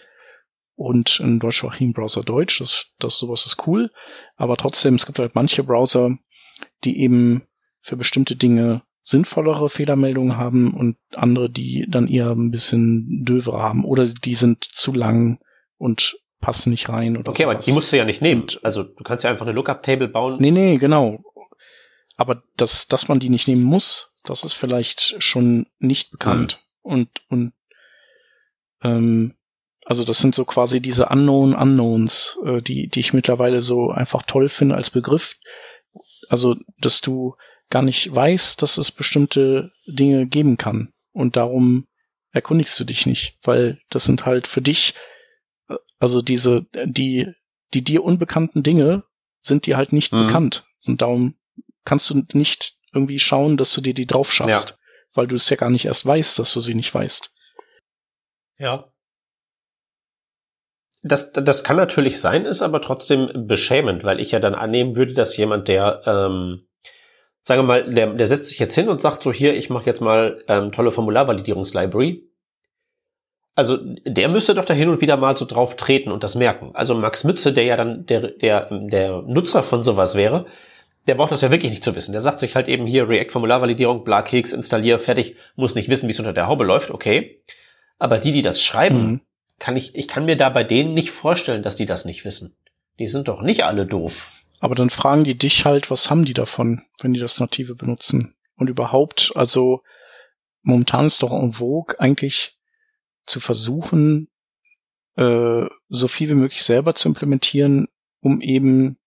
und 0.76 1.20
einen 1.22 1.40
deutschsprachigen 1.40 1.92
Browser 1.92 2.22
Deutsch, 2.22 2.58
das, 2.58 2.92
das 2.98 3.18
sowas 3.18 3.46
ist 3.46 3.66
cool. 3.66 3.90
Aber 4.36 4.56
trotzdem, 4.56 4.94
es 4.94 5.06
gibt 5.06 5.18
halt 5.18 5.34
manche 5.34 5.64
Browser, 5.64 6.16
die 6.84 7.00
eben 7.00 7.42
für 7.80 7.96
bestimmte 7.96 8.36
Dinge 8.36 8.82
sinnvollere 9.02 9.68
Fehlermeldungen 9.68 10.36
haben 10.36 10.74
und 10.74 10.96
andere, 11.14 11.50
die 11.50 11.86
dann 11.88 12.08
eher 12.08 12.30
ein 12.30 12.50
bisschen 12.50 13.24
dövere 13.24 13.58
haben 13.58 13.84
oder 13.84 14.06
die 14.06 14.34
sind 14.34 14.64
zu 14.64 14.92
lang 14.92 15.40
und 15.78 16.18
passen 16.40 16.70
nicht 16.70 16.88
rein 16.88 17.16
oder 17.16 17.30
Okay, 17.30 17.42
sowas. 17.42 17.54
aber 17.56 17.64
die 17.64 17.72
musst 17.72 17.92
du 17.92 17.96
ja 17.98 18.04
nicht 18.04 18.22
nehmen. 18.22 18.46
Also 18.62 18.82
du 18.82 19.04
kannst 19.04 19.24
ja 19.24 19.30
einfach 19.30 19.46
eine 19.46 19.52
Lookup-Table 19.54 20.08
bauen. 20.08 20.36
Nee, 20.40 20.50
nee, 20.50 20.76
genau. 20.78 21.22
Aber 22.16 22.42
dass, 22.56 22.88
dass 22.88 23.08
man 23.08 23.20
die 23.20 23.28
nicht 23.30 23.48
nehmen 23.48 23.62
muss, 23.62 24.14
das 24.24 24.44
ist 24.44 24.52
vielleicht 24.54 25.16
schon 25.22 25.66
nicht 25.78 26.10
bekannt. 26.10 26.60
Mhm. 26.82 26.90
Und, 26.92 27.08
und 27.28 27.52
ähm, 28.82 29.34
also 29.84 30.04
das 30.04 30.18
sind 30.18 30.34
so 30.34 30.44
quasi 30.44 30.80
diese 30.80 31.06
Unknown 31.06 31.54
Unknowns, 31.54 32.38
äh, 32.44 32.60
die, 32.62 32.88
die 32.88 33.00
ich 33.00 33.12
mittlerweile 33.12 33.62
so 33.62 33.90
einfach 33.90 34.22
toll 34.22 34.48
finde 34.48 34.76
als 34.76 34.90
Begriff. 34.90 35.36
Also, 36.28 36.56
dass 36.78 37.00
du 37.00 37.34
gar 37.70 37.82
nicht 37.82 38.14
weißt, 38.14 38.60
dass 38.62 38.78
es 38.78 38.92
bestimmte 38.92 39.72
Dinge 39.86 40.26
geben 40.26 40.56
kann. 40.56 40.92
Und 41.12 41.36
darum 41.36 41.86
erkundigst 42.32 42.78
du 42.78 42.84
dich 42.84 43.06
nicht, 43.06 43.38
weil 43.42 43.80
das 43.90 44.04
sind 44.04 44.26
halt 44.26 44.46
für 44.46 44.62
dich, 44.62 44.94
also 46.00 46.20
diese, 46.22 46.66
die, 46.84 47.28
die 47.72 47.84
dir 47.84 48.02
unbekannten 48.02 48.64
Dinge 48.64 49.04
sind 49.40 49.66
dir 49.66 49.76
halt 49.76 49.92
nicht 49.92 50.12
mhm. 50.12 50.26
bekannt. 50.26 50.64
Und 50.86 51.00
darum 51.00 51.36
kannst 51.84 52.10
du 52.10 52.22
nicht 52.32 52.74
irgendwie 52.92 53.20
schauen, 53.20 53.56
dass 53.56 53.72
du 53.72 53.80
dir 53.80 53.94
die 53.94 54.06
drauf 54.06 54.32
schaffst, 54.32 54.70
ja. 54.70 54.76
weil 55.14 55.28
du 55.28 55.36
es 55.36 55.48
ja 55.48 55.56
gar 55.56 55.70
nicht 55.70 55.84
erst 55.84 56.04
weißt, 56.04 56.40
dass 56.40 56.52
du 56.52 56.60
sie 56.60 56.74
nicht 56.74 56.92
weißt. 56.92 57.32
Ja, 58.58 58.90
das, 61.02 61.32
das 61.32 61.64
kann 61.64 61.76
natürlich 61.76 62.20
sein, 62.20 62.44
ist 62.44 62.60
aber 62.60 62.82
trotzdem 62.82 63.46
beschämend, 63.46 64.04
weil 64.04 64.20
ich 64.20 64.32
ja 64.32 64.38
dann 64.38 64.54
annehmen 64.54 64.96
würde, 64.96 65.14
dass 65.14 65.36
jemand, 65.36 65.68
der, 65.68 66.02
ähm, 66.04 66.66
sagen 67.40 67.62
wir 67.62 67.66
mal, 67.66 67.94
der, 67.94 68.12
der 68.14 68.26
setzt 68.26 68.50
sich 68.50 68.58
jetzt 68.58 68.74
hin 68.74 68.88
und 68.88 69.00
sagt 69.00 69.22
so, 69.22 69.32
hier, 69.32 69.56
ich 69.56 69.70
mache 69.70 69.86
jetzt 69.86 70.02
mal 70.02 70.42
ähm, 70.46 70.72
tolle 70.72 70.90
Formularvalidierungslibrary. 70.90 72.29
Also 73.54 73.78
der 74.04 74.28
müsste 74.28 74.54
doch 74.54 74.64
da 74.64 74.74
hin 74.74 74.88
und 74.88 75.00
wieder 75.00 75.16
mal 75.16 75.36
so 75.36 75.44
drauf 75.44 75.76
treten 75.76 76.12
und 76.12 76.22
das 76.22 76.34
merken. 76.34 76.70
Also 76.74 76.94
Max 76.94 77.24
Mütze, 77.24 77.52
der 77.52 77.64
ja 77.64 77.76
dann 77.76 78.06
der, 78.06 78.28
der, 78.28 78.68
der 78.70 79.22
Nutzer 79.22 79.62
von 79.62 79.82
sowas 79.82 80.14
wäre, 80.14 80.46
der 81.06 81.14
braucht 81.14 81.32
das 81.32 81.42
ja 81.42 81.50
wirklich 81.50 81.70
nicht 81.70 81.84
zu 81.84 81.94
wissen. 81.96 82.12
Der 82.12 82.20
sagt 82.20 82.40
sich 82.40 82.54
halt 82.54 82.68
eben 82.68 82.86
hier 82.86 83.08
React 83.08 83.32
Formularvalidierung, 83.32 84.04
bla 84.04 84.22
Keks, 84.22 84.52
installier, 84.52 84.98
fertig, 84.98 85.36
muss 85.56 85.74
nicht 85.74 85.88
wissen, 85.88 86.08
wie 86.08 86.12
es 86.12 86.18
unter 86.18 86.32
der 86.32 86.46
Haube 86.46 86.64
läuft, 86.64 86.90
okay. 86.90 87.42
Aber 87.98 88.18
die, 88.18 88.32
die 88.32 88.42
das 88.42 88.62
schreiben, 88.62 89.02
mhm 89.02 89.20
kann 89.60 89.76
ich, 89.76 89.94
ich 89.94 90.08
kann 90.08 90.24
mir 90.24 90.36
da 90.36 90.48
bei 90.48 90.64
denen 90.64 90.94
nicht 90.94 91.12
vorstellen, 91.12 91.62
dass 91.62 91.76
die 91.76 91.86
das 91.86 92.04
nicht 92.04 92.24
wissen. 92.24 92.56
Die 92.98 93.06
sind 93.06 93.28
doch 93.28 93.42
nicht 93.42 93.62
alle 93.62 93.86
doof. 93.86 94.32
Aber 94.58 94.74
dann 94.74 94.90
fragen 94.90 95.22
die 95.22 95.38
dich 95.38 95.64
halt, 95.64 95.90
was 95.90 96.10
haben 96.10 96.24
die 96.24 96.34
davon, 96.34 96.82
wenn 97.00 97.12
die 97.12 97.20
das 97.20 97.38
Native 97.38 97.76
benutzen? 97.76 98.34
Und 98.56 98.68
überhaupt, 98.68 99.32
also 99.36 99.82
momentan 100.62 101.06
ist 101.06 101.22
doch 101.22 101.32
en 101.32 101.52
vogue 101.52 101.98
eigentlich 101.98 102.58
zu 103.26 103.40
versuchen, 103.40 104.28
äh, 105.16 105.66
so 105.88 106.08
viel 106.08 106.30
wie 106.30 106.34
möglich 106.34 106.62
selber 106.62 106.94
zu 106.94 107.08
implementieren, 107.08 107.88
um 108.20 108.40
eben 108.40 108.98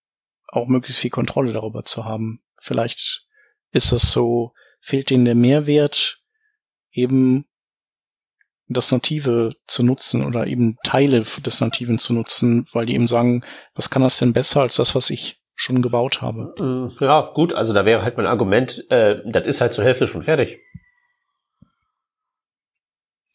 auch 0.46 0.68
möglichst 0.68 1.00
viel 1.00 1.10
Kontrolle 1.10 1.52
darüber 1.52 1.84
zu 1.84 2.04
haben. 2.04 2.42
Vielleicht 2.58 3.26
ist 3.72 3.92
das 3.92 4.12
so, 4.12 4.52
fehlt 4.80 5.10
denen 5.10 5.24
der 5.24 5.34
Mehrwert, 5.34 6.20
eben 6.92 7.46
das 8.68 8.92
Native 8.92 9.54
zu 9.66 9.82
nutzen 9.82 10.24
oder 10.24 10.46
eben 10.46 10.78
Teile 10.84 11.20
des 11.20 11.60
Nativen 11.60 11.98
zu 11.98 12.12
nutzen, 12.12 12.66
weil 12.72 12.86
die 12.86 12.94
eben 12.94 13.08
sagen, 13.08 13.44
was 13.74 13.90
kann 13.90 14.02
das 14.02 14.18
denn 14.18 14.32
besser 14.32 14.62
als 14.62 14.76
das, 14.76 14.94
was 14.94 15.10
ich 15.10 15.40
schon 15.54 15.82
gebaut 15.82 16.22
habe? 16.22 16.54
Äh, 16.58 17.04
ja, 17.04 17.32
gut, 17.34 17.52
also 17.52 17.72
da 17.72 17.84
wäre 17.84 18.02
halt 18.02 18.16
mein 18.16 18.26
Argument, 18.26 18.84
äh, 18.90 19.20
das 19.26 19.46
ist 19.46 19.60
halt 19.60 19.72
zur 19.72 19.84
Hälfte 19.84 20.06
schon 20.06 20.22
fertig. 20.22 20.60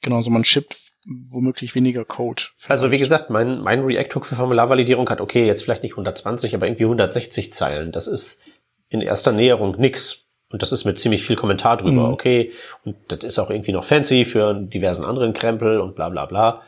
Genau, 0.02 0.22
so 0.22 0.30
man 0.30 0.46
shippt 0.46 0.78
womöglich 1.32 1.76
weniger 1.76 2.06
Code. 2.06 2.44
Vielleicht. 2.58 2.72
Also 2.72 2.92
wie 2.92 2.98
gesagt, 2.98 3.30
mein, 3.30 3.62
mein 3.62 3.84
React-Hook 3.84 4.26
für 4.26 4.36
Formularvalidierung 4.36 5.10
hat, 5.10 5.22
okay, 5.22 5.46
jetzt 5.46 5.64
vielleicht 5.64 5.84
nicht 5.84 5.94
120, 5.94 6.54
aber 6.56 6.68
irgendwie 6.68 6.84
160 6.84 7.54
Zeilen. 7.54 7.92
Das 7.92 8.08
ist 8.08 8.42
in 8.90 9.02
erster 9.02 9.32
Näherung 9.32 9.76
nix. 9.80 10.26
Und 10.52 10.64
das 10.64 10.72
ist 10.72 10.84
mit 10.84 11.00
ziemlich 11.00 11.24
viel 11.24 11.36
Kommentar 11.36 11.78
drüber, 11.78 12.08
mhm. 12.08 12.14
okay. 12.14 12.52
Und 12.84 12.96
das 13.08 13.24
ist 13.24 13.38
auch 13.38 13.52
irgendwie 13.52 13.72
noch 13.72 13.84
fancy 13.84 14.26
für 14.26 14.56
diversen 14.56 15.06
anderen 15.06 15.34
Krempel 15.34 15.80
und 15.80 15.96
bla 15.96 16.10
bla 16.10 16.26
bla. 16.26 16.64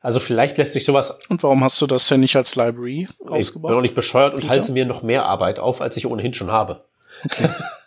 Also 0.00 0.20
vielleicht 0.20 0.56
lässt 0.56 0.72
sich 0.72 0.86
sowas. 0.86 1.18
Und 1.28 1.42
warum 1.42 1.62
hast 1.62 1.80
du 1.82 1.86
das 1.86 2.08
denn 2.08 2.20
nicht 2.20 2.36
als 2.36 2.56
Library 2.56 3.06
ausgebaut? 3.20 3.40
Ich 3.40 3.52
bin 3.52 3.74
auch 3.74 3.82
nicht 3.82 3.94
bescheuert 3.94 4.34
und 4.34 4.48
halte 4.48 4.72
mir 4.72 4.86
noch 4.86 5.02
mehr 5.02 5.26
Arbeit 5.26 5.58
auf, 5.58 5.82
als 5.82 5.96
ich 5.98 6.06
ohnehin 6.06 6.32
schon 6.32 6.50
habe. 6.50 6.84
Okay. 7.24 7.48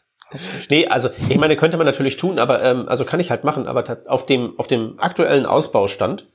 nee, 0.69 0.87
also 0.87 1.09
ich 1.29 1.37
meine, 1.37 1.55
könnte 1.55 1.77
man 1.77 1.85
natürlich 1.85 2.17
tun, 2.17 2.39
aber 2.39 2.63
ähm, 2.63 2.87
also 2.87 3.05
kann 3.05 3.19
ich 3.19 3.29
halt 3.29 3.43
machen, 3.43 3.67
aber 3.67 3.99
auf 4.07 4.25
dem, 4.25 4.57
auf 4.57 4.67
dem 4.67 4.99
aktuellen 4.99 5.45
Ausbaustand 5.45 6.27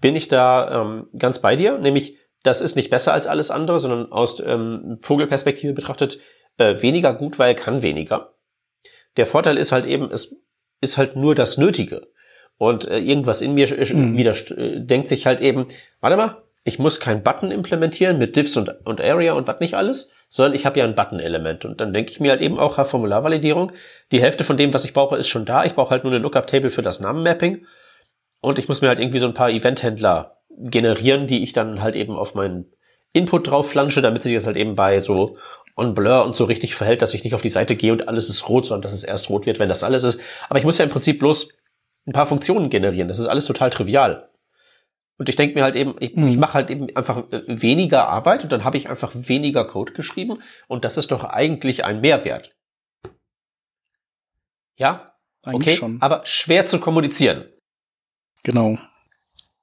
bin 0.00 0.16
ich 0.16 0.28
da 0.28 0.82
ähm, 0.82 1.08
ganz 1.16 1.40
bei 1.40 1.56
dir, 1.56 1.78
nämlich 1.78 2.18
das 2.42 2.60
ist 2.60 2.76
nicht 2.76 2.90
besser 2.90 3.12
als 3.12 3.26
alles 3.26 3.50
andere, 3.50 3.78
sondern 3.78 4.10
aus 4.10 4.40
ähm, 4.44 4.98
Vogelperspektive 5.02 5.72
betrachtet 5.72 6.18
äh, 6.58 6.82
weniger 6.82 7.14
gut, 7.14 7.38
weil 7.38 7.54
kann 7.54 7.82
weniger. 7.82 8.34
Der 9.16 9.26
Vorteil 9.26 9.58
ist 9.58 9.72
halt 9.72 9.86
eben, 9.86 10.10
es 10.10 10.36
ist 10.80 10.98
halt 10.98 11.16
nur 11.16 11.34
das 11.34 11.58
Nötige. 11.58 12.08
Und 12.58 12.86
äh, 12.88 12.98
irgendwas 12.98 13.40
in 13.40 13.54
mir 13.54 13.66
mhm. 13.94 14.16
wieder 14.16 14.34
äh, 14.56 14.80
denkt 14.80 15.08
sich 15.08 15.26
halt 15.26 15.40
eben, 15.40 15.68
warte 16.00 16.16
mal, 16.16 16.42
ich 16.64 16.78
muss 16.78 17.00
kein 17.00 17.22
Button 17.22 17.50
implementieren 17.50 18.18
mit 18.18 18.36
Diffs 18.36 18.56
und, 18.56 18.70
und 18.84 19.00
Area 19.00 19.32
und 19.32 19.48
was 19.48 19.60
nicht 19.60 19.74
alles, 19.74 20.12
sondern 20.34 20.54
ich 20.54 20.64
habe 20.64 20.80
ja 20.80 20.86
ein 20.86 20.94
Button-Element. 20.94 21.66
Und 21.66 21.82
dann 21.82 21.92
denke 21.92 22.10
ich 22.10 22.18
mir 22.18 22.30
halt 22.30 22.40
eben 22.40 22.58
auch, 22.58 22.82
Formularvalidierung, 22.86 23.72
die 24.12 24.22
Hälfte 24.22 24.44
von 24.44 24.56
dem, 24.56 24.72
was 24.72 24.86
ich 24.86 24.94
brauche, 24.94 25.18
ist 25.18 25.28
schon 25.28 25.44
da. 25.44 25.66
Ich 25.66 25.74
brauche 25.74 25.90
halt 25.90 26.04
nur 26.04 26.12
eine 26.12 26.22
Lookup-Table 26.22 26.70
für 26.70 26.80
das 26.80 27.00
Namenmapping. 27.00 27.66
Und 28.40 28.58
ich 28.58 28.66
muss 28.66 28.80
mir 28.80 28.88
halt 28.88 28.98
irgendwie 28.98 29.18
so 29.18 29.26
ein 29.26 29.34
paar 29.34 29.50
Event-Händler 29.50 30.38
generieren, 30.58 31.26
die 31.26 31.42
ich 31.42 31.52
dann 31.52 31.82
halt 31.82 31.96
eben 31.96 32.16
auf 32.16 32.34
meinen 32.34 32.72
Input 33.12 33.50
drauf 33.50 33.68
flansche, 33.68 34.00
damit 34.00 34.22
sich 34.22 34.32
das 34.32 34.46
halt 34.46 34.56
eben 34.56 34.74
bei 34.74 35.00
so 35.00 35.36
on 35.76 35.92
Blur 35.92 36.24
und 36.24 36.34
so 36.34 36.46
richtig 36.46 36.76
verhält, 36.76 37.02
dass 37.02 37.12
ich 37.12 37.24
nicht 37.24 37.34
auf 37.34 37.42
die 37.42 37.50
Seite 37.50 37.76
gehe 37.76 37.92
und 37.92 38.08
alles 38.08 38.30
ist 38.30 38.48
rot, 38.48 38.64
sondern 38.64 38.82
dass 38.84 38.94
es 38.94 39.04
erst 39.04 39.28
rot 39.28 39.44
wird, 39.44 39.58
wenn 39.58 39.68
das 39.68 39.84
alles 39.84 40.02
ist. 40.02 40.18
Aber 40.48 40.58
ich 40.58 40.64
muss 40.64 40.78
ja 40.78 40.86
im 40.86 40.90
Prinzip 40.90 41.18
bloß 41.18 41.58
ein 42.06 42.12
paar 42.14 42.26
Funktionen 42.26 42.70
generieren. 42.70 43.08
Das 43.08 43.18
ist 43.18 43.26
alles 43.26 43.44
total 43.44 43.68
trivial. 43.68 44.30
Und 45.22 45.28
ich 45.28 45.36
denke 45.36 45.54
mir 45.54 45.62
halt 45.62 45.76
eben, 45.76 45.94
ich, 46.00 46.10
ich 46.10 46.16
mhm. 46.16 46.40
mache 46.40 46.54
halt 46.54 46.68
eben 46.68 46.88
einfach 46.96 47.30
äh, 47.30 47.42
weniger 47.46 48.08
Arbeit 48.08 48.42
und 48.42 48.50
dann 48.50 48.64
habe 48.64 48.76
ich 48.76 48.90
einfach 48.90 49.12
weniger 49.14 49.64
Code 49.64 49.92
geschrieben 49.92 50.42
und 50.66 50.84
das 50.84 50.96
ist 50.96 51.12
doch 51.12 51.22
eigentlich 51.22 51.84
ein 51.84 52.00
Mehrwert. 52.00 52.50
Ja, 54.74 55.04
eigentlich 55.44 55.74
okay, 55.74 55.76
schon. 55.76 56.02
aber 56.02 56.22
schwer 56.26 56.66
zu 56.66 56.80
kommunizieren. 56.80 57.44
Genau. 58.42 58.78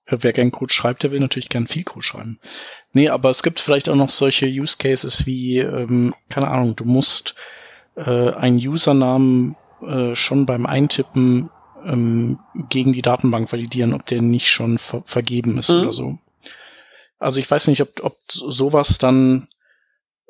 Wer 0.06 0.32
gern 0.32 0.52
Code 0.52 0.74
schreibt, 0.74 1.04
der 1.04 1.12
will 1.12 1.20
natürlich 1.20 1.50
gern 1.50 1.68
viel 1.68 1.84
Code 1.84 2.06
schreiben. 2.06 2.40
Nee, 2.94 3.10
aber 3.10 3.30
es 3.30 3.44
gibt 3.44 3.60
vielleicht 3.60 3.90
auch 3.90 3.98
noch 3.98 4.08
solche 4.08 4.46
Use 4.46 4.78
Cases 4.78 5.26
wie, 5.26 5.58
ähm, 5.58 6.16
keine 6.30 6.48
Ahnung, 6.48 6.78
du 6.78 6.86
musst 6.86 7.36
äh, 7.98 8.32
einen 8.32 8.60
Usernamen 8.60 9.58
äh, 9.82 10.16
schon 10.16 10.46
beim 10.46 10.66
Eintippen 10.66 11.50
ähm, 11.86 12.40
gegen 12.70 12.94
die 12.94 13.02
Datenbank 13.02 13.52
validieren, 13.52 13.94
ob 13.94 14.06
der 14.06 14.22
nicht 14.22 14.50
schon 14.50 14.78
ver 14.78 15.04
vergeben 15.06 15.58
ist 15.58 15.70
mhm. 15.70 15.82
oder 15.82 15.92
so. 15.92 16.18
Also 17.18 17.40
ich 17.40 17.50
weiß 17.50 17.68
nicht, 17.68 17.82
ob, 17.82 18.04
ob 18.04 18.16
sowas 18.30 18.98
dann, 18.98 19.50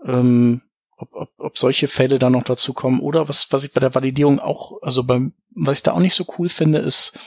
ähm, 0.06 0.62
ob, 0.98 1.14
ob, 1.14 1.30
ob 1.38 1.58
solche 1.58 1.88
Fälle 1.88 2.20
dann 2.20 2.34
noch 2.34 2.44
dazu 2.44 2.74
kommen 2.74 3.00
oder 3.00 3.30
was, 3.30 3.52
was 3.52 3.64
ich 3.64 3.74
bei 3.74 3.80
der 3.80 3.94
Validierung 3.94 4.40
auch, 4.40 4.82
also 4.82 5.04
beim, 5.04 5.34
was 5.56 5.80
ich 5.80 5.84
da 5.84 5.94
auch 5.94 6.00
nicht 6.00 6.16
so 6.16 6.26
cool 6.38 6.50
finde, 6.50 6.80
ist, 6.80 7.18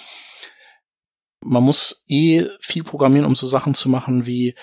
man 1.40 1.62
muss 1.62 2.04
eh 2.08 2.46
viel 2.60 2.84
programmieren, 2.84 3.26
um 3.26 3.34
so 3.34 3.46
Sachen 3.46 3.74
zu 3.74 3.88
machen 3.88 4.26
wie 4.26 4.54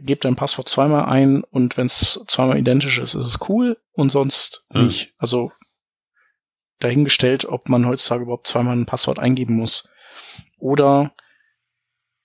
gebt 0.00 0.24
dein 0.24 0.36
Passwort 0.36 0.68
zweimal 0.68 1.06
ein 1.06 1.42
und 1.42 1.76
wenn 1.76 1.86
es 1.86 2.22
zweimal 2.26 2.58
identisch 2.58 2.98
ist, 2.98 3.14
ist 3.14 3.26
es 3.26 3.48
cool 3.48 3.76
und 3.92 4.10
sonst 4.10 4.66
mhm. 4.70 4.86
nicht. 4.86 5.14
Also 5.18 5.50
dahingestellt, 6.80 7.44
ob 7.44 7.68
man 7.68 7.86
heutzutage 7.86 8.22
überhaupt 8.22 8.46
zweimal 8.46 8.76
ein 8.76 8.86
Passwort 8.86 9.18
eingeben 9.18 9.56
muss. 9.56 9.88
Oder 10.58 11.12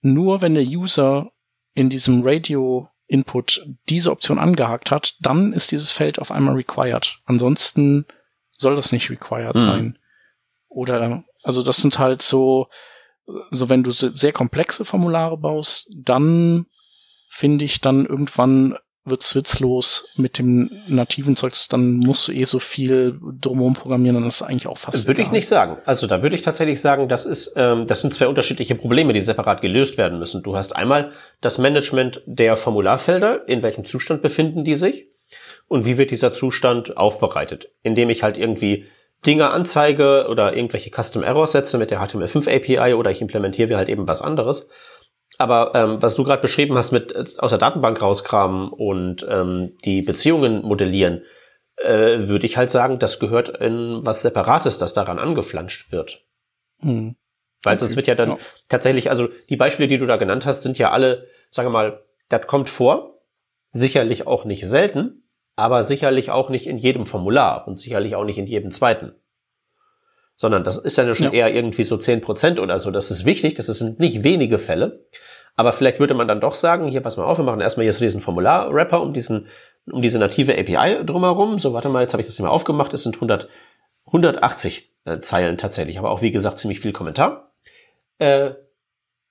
nur 0.01 0.41
wenn 0.41 0.55
der 0.55 0.63
User 0.63 1.31
in 1.73 1.89
diesem 1.89 2.21
Radio-Input 2.23 3.65
diese 3.89 4.11
Option 4.11 4.39
angehakt 4.39 4.91
hat, 4.91 5.15
dann 5.19 5.53
ist 5.53 5.71
dieses 5.71 5.91
Feld 5.91 6.19
auf 6.19 6.31
einmal 6.31 6.55
required. 6.55 7.19
Ansonsten 7.25 8.05
soll 8.51 8.75
das 8.75 8.91
nicht 8.91 9.09
required 9.09 9.55
mhm. 9.55 9.59
sein. 9.59 9.99
Oder, 10.67 11.23
also 11.43 11.63
das 11.63 11.77
sind 11.77 11.99
halt 11.99 12.21
so, 12.21 12.67
so 13.51 13.69
wenn 13.69 13.83
du 13.83 13.91
sehr 13.91 14.31
komplexe 14.31 14.85
Formulare 14.85 15.37
baust, 15.37 15.91
dann 15.97 16.67
finde 17.27 17.65
ich 17.65 17.81
dann 17.81 18.05
irgendwann 18.05 18.77
wird's 19.05 19.35
witzlos 19.35 20.09
mit 20.15 20.39
dem 20.39 20.69
nativen 20.87 21.35
Zeugs, 21.35 21.67
dann 21.67 21.97
musst 21.97 22.27
du 22.27 22.31
eh 22.31 22.43
so 22.45 22.59
viel 22.59 23.19
drumherum 23.39 23.75
programmieren, 23.75 24.15
dann 24.15 24.25
ist 24.25 24.35
es 24.35 24.41
eigentlich 24.41 24.67
auch 24.67 24.77
fast. 24.77 25.07
Würde 25.07 25.21
ich 25.21 25.31
nicht 25.31 25.47
sagen. 25.47 25.77
Also 25.85 26.07
da 26.07 26.23
würde 26.23 26.35
ich 26.35 26.41
tatsächlich 26.41 26.81
sagen, 26.81 27.07
das 27.07 27.25
ist, 27.25 27.53
ähm, 27.55 27.87
das 27.87 28.01
sind 28.01 28.13
zwei 28.13 28.27
unterschiedliche 28.27 28.75
Probleme, 28.75 29.13
die 29.13 29.21
separat 29.21 29.61
gelöst 29.61 29.97
werden 29.97 30.19
müssen. 30.19 30.41
Du 30.41 30.57
hast 30.57 30.75
einmal 30.75 31.11
das 31.41 31.57
Management 31.57 32.21
der 32.25 32.55
Formularfelder, 32.57 33.47
in 33.47 33.61
welchem 33.61 33.85
Zustand 33.85 34.21
befinden 34.21 34.63
die 34.63 34.75
sich 34.75 35.07
und 35.67 35.85
wie 35.85 35.97
wird 35.97 36.11
dieser 36.11 36.33
Zustand 36.33 36.97
aufbereitet, 36.97 37.69
indem 37.83 38.09
ich 38.09 38.23
halt 38.23 38.37
irgendwie 38.37 38.85
Dinge 39.25 39.49
anzeige 39.49 40.27
oder 40.29 40.55
irgendwelche 40.55 40.91
Custom 40.91 41.23
Errors 41.23 41.51
setze 41.51 41.77
mit 41.77 41.89
der 41.89 41.99
HTML5 41.99 42.47
API 42.47 42.93
oder 42.93 43.11
ich 43.11 43.21
implementiere 43.21 43.75
halt 43.75 43.89
eben 43.89 44.07
was 44.07 44.21
anderes. 44.21 44.69
Aber 45.37 45.71
ähm, 45.75 46.01
was 46.01 46.15
du 46.15 46.23
gerade 46.23 46.41
beschrieben 46.41 46.77
hast 46.77 46.91
mit 46.91 47.11
äh, 47.11 47.25
aus 47.37 47.51
der 47.51 47.59
Datenbank 47.59 48.01
rauskramen 48.01 48.69
und 48.69 49.25
ähm, 49.29 49.77
die 49.83 50.01
Beziehungen 50.01 50.61
modellieren, 50.63 51.23
äh, 51.77 52.27
würde 52.27 52.45
ich 52.45 52.57
halt 52.57 52.71
sagen, 52.71 52.99
das 52.99 53.19
gehört 53.19 53.49
in 53.49 54.05
was 54.05 54.21
Separates, 54.21 54.77
das 54.77 54.93
daran 54.93 55.19
angeflanscht 55.19 55.91
wird. 55.91 56.23
Hm. 56.79 57.15
Weil 57.63 57.73
okay. 57.73 57.79
sonst 57.79 57.95
wird 57.95 58.07
ja 58.07 58.15
dann 58.15 58.31
ja. 58.31 58.37
tatsächlich, 58.69 59.09
also 59.09 59.27
die 59.49 59.57
Beispiele, 59.57 59.87
die 59.87 59.97
du 59.97 60.05
da 60.05 60.17
genannt 60.17 60.45
hast, 60.45 60.63
sind 60.63 60.77
ja 60.77 60.91
alle, 60.91 61.27
sagen 61.49 61.67
wir 61.67 61.73
mal, 61.73 62.03
das 62.29 62.47
kommt 62.47 62.69
vor, 62.69 63.21
sicherlich 63.71 64.27
auch 64.27 64.45
nicht 64.45 64.67
selten, 64.67 65.23
aber 65.55 65.83
sicherlich 65.83 66.31
auch 66.31 66.49
nicht 66.49 66.67
in 66.67 66.77
jedem 66.77 67.05
Formular 67.05 67.67
und 67.67 67.79
sicherlich 67.79 68.15
auch 68.15 68.23
nicht 68.23 68.37
in 68.37 68.47
jedem 68.47 68.71
zweiten. 68.71 69.15
Sondern 70.37 70.63
das 70.63 70.77
ist 70.77 70.97
dann 70.97 71.15
schon 71.15 71.27
ja. 71.27 71.33
eher 71.33 71.53
irgendwie 71.53 71.83
so 71.83 71.97
zehn 71.97 72.21
Prozent 72.21 72.59
oder 72.59 72.79
so. 72.79 72.91
Das 72.91 73.11
ist 73.11 73.25
wichtig, 73.25 73.55
das 73.55 73.67
sind 73.67 73.99
nicht 73.99 74.23
wenige 74.23 74.59
Fälle. 74.59 75.05
Aber 75.55 75.71
vielleicht 75.71 75.99
würde 75.99 76.13
man 76.13 76.27
dann 76.27 76.41
doch 76.41 76.53
sagen, 76.53 76.87
hier, 76.87 77.01
pass 77.01 77.17
mal 77.17 77.23
auf, 77.23 77.37
wir 77.37 77.45
machen 77.45 77.61
erstmal 77.61 77.85
jetzt 77.85 78.01
diesen 78.01 78.21
Formular-Wrapper 78.21 79.01
um 79.01 79.13
diesen, 79.13 79.47
um 79.89 80.01
diese 80.01 80.19
native 80.19 80.57
API 80.57 81.05
drumherum. 81.05 81.59
So, 81.59 81.73
warte 81.73 81.89
mal, 81.89 82.01
jetzt 82.01 82.13
habe 82.13 82.21
ich 82.21 82.27
das 82.27 82.35
hier 82.35 82.45
mal 82.45 82.51
aufgemacht. 82.51 82.93
Es 82.93 83.03
sind 83.03 83.15
100, 83.15 83.47
180 84.07 84.91
äh, 85.05 85.19
Zeilen 85.19 85.57
tatsächlich, 85.57 85.97
aber 85.97 86.11
auch 86.11 86.21
wie 86.21 86.31
gesagt 86.31 86.59
ziemlich 86.59 86.81
viel 86.81 86.91
Kommentar. 86.91 87.51
Äh, 88.19 88.51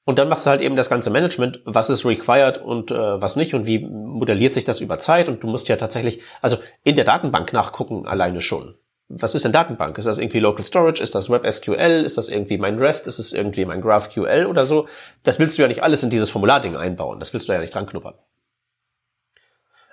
und 0.06 0.18
dann 0.18 0.28
machst 0.28 0.44
du 0.44 0.50
halt 0.50 0.60
eben 0.60 0.76
das 0.76 0.90
ganze 0.90 1.10
Management, 1.10 1.60
was 1.64 1.88
ist 1.88 2.04
required 2.04 2.58
und 2.58 2.90
äh, 2.90 3.20
was 3.20 3.36
nicht 3.36 3.54
und 3.54 3.64
wie 3.64 3.78
modelliert 3.78 4.54
sich 4.54 4.64
das 4.64 4.80
über 4.80 4.98
Zeit. 4.98 5.28
Und 5.28 5.42
du 5.42 5.46
musst 5.46 5.68
ja 5.68 5.76
tatsächlich, 5.76 6.20
also 6.42 6.58
in 6.82 6.94
der 6.94 7.04
Datenbank 7.04 7.52
nachgucken 7.52 8.06
alleine 8.06 8.40
schon. 8.40 8.76
Was 9.20 9.34
ist 9.34 9.44
denn 9.44 9.52
Datenbank? 9.52 9.98
Ist 9.98 10.06
das 10.06 10.18
irgendwie 10.18 10.40
Local 10.40 10.64
Storage? 10.64 11.02
Ist 11.02 11.14
das 11.14 11.30
WebSQL? 11.30 12.04
Ist 12.04 12.18
das 12.18 12.28
irgendwie 12.28 12.58
mein 12.58 12.78
REST? 12.78 13.06
Ist 13.06 13.18
es 13.18 13.32
irgendwie 13.32 13.64
mein 13.64 13.80
GraphQL 13.80 14.46
oder 14.46 14.66
so? 14.66 14.88
Das 15.22 15.38
willst 15.38 15.58
du 15.58 15.62
ja 15.62 15.68
nicht 15.68 15.82
alles 15.82 16.02
in 16.02 16.10
dieses 16.10 16.30
Formularding 16.30 16.76
einbauen. 16.76 17.20
Das 17.20 17.32
willst 17.32 17.48
du 17.48 17.52
ja 17.52 17.60
nicht 17.60 17.74
dran 17.74 17.86
knuppern. 17.86 18.14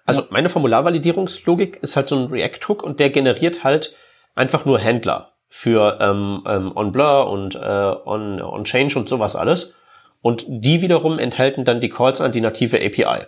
Also 0.05 0.23
meine 0.29 0.49
Formularvalidierungslogik 0.49 1.77
ist 1.81 1.95
halt 1.95 2.07
so 2.09 2.15
ein 2.15 2.25
React-Hook 2.25 2.83
und 2.83 2.99
der 2.99 3.09
generiert 3.11 3.63
halt 3.63 3.95
einfach 4.35 4.65
nur 4.65 4.79
Händler 4.79 5.33
für 5.47 5.97
ähm, 5.99 6.43
ähm, 6.47 6.71
OnBlur 6.75 7.29
und 7.29 7.55
äh, 7.55 7.59
on, 7.59 8.41
on 8.41 8.63
und 8.95 9.09
sowas 9.09 9.35
alles. 9.35 9.73
Und 10.21 10.45
die 10.47 10.81
wiederum 10.81 11.19
enthalten 11.19 11.65
dann 11.65 11.81
die 11.81 11.89
Calls 11.89 12.21
an 12.21 12.31
die 12.31 12.41
native 12.41 12.77
API. 12.77 13.27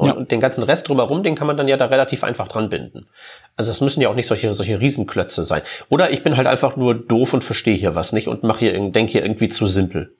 Ja. 0.00 0.12
Und, 0.12 0.18
ja. 0.20 0.24
den 0.26 0.40
ganzen 0.40 0.62
Rest 0.62 0.88
drumherum, 0.88 1.22
den 1.22 1.34
kann 1.34 1.46
man 1.46 1.56
dann 1.56 1.68
ja 1.68 1.76
da 1.76 1.86
relativ 1.86 2.22
einfach 2.22 2.48
dran 2.48 2.70
binden. 2.70 3.08
Also 3.56 3.70
es 3.70 3.80
müssen 3.80 4.00
ja 4.00 4.08
auch 4.08 4.14
nicht 4.14 4.28
solche, 4.28 4.54
solche 4.54 4.78
Riesenklötze 4.78 5.42
sein. 5.42 5.62
Oder 5.88 6.10
ich 6.10 6.22
bin 6.22 6.36
halt 6.36 6.46
einfach 6.46 6.76
nur 6.76 6.94
doof 6.94 7.34
und 7.34 7.42
verstehe 7.42 7.76
hier 7.76 7.94
was 7.94 8.12
nicht 8.12 8.28
und 8.28 8.44
mache 8.44 8.60
hier, 8.60 8.72
denke 8.90 9.12
hier 9.12 9.22
irgendwie 9.22 9.48
zu 9.48 9.66
simpel. 9.66 10.14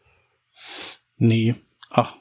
Nee. 1.17 1.55
Ach, 1.91 2.15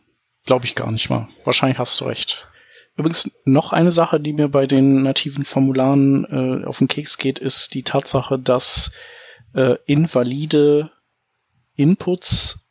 glaube 0.46 0.66
ich 0.66 0.76
gar 0.76 0.92
nicht 0.92 1.10
mal. 1.10 1.28
Wahrscheinlich 1.46 1.80
hast 1.80 2.00
du 2.00 2.06
recht. 2.06 2.48
Übrigens 2.96 3.32
noch 3.46 3.74
eine 3.74 3.92
Sache, 3.92 4.20
die 4.20 4.34
mir 4.34 4.50
bei 4.50 4.66
den 4.66 5.04
nativen 5.04 5.46
Formularen 5.46 6.62
äh, 6.64 6.66
auf 6.66 6.80
den 6.80 6.88
Keks 6.88 7.18
geht, 7.18 7.38
ist 7.38 7.76
die 7.76 7.84
Tatsache, 7.84 8.40
dass 8.40 8.92
äh, 9.54 9.76
invalide 9.86 10.92
Inputs 11.76 12.67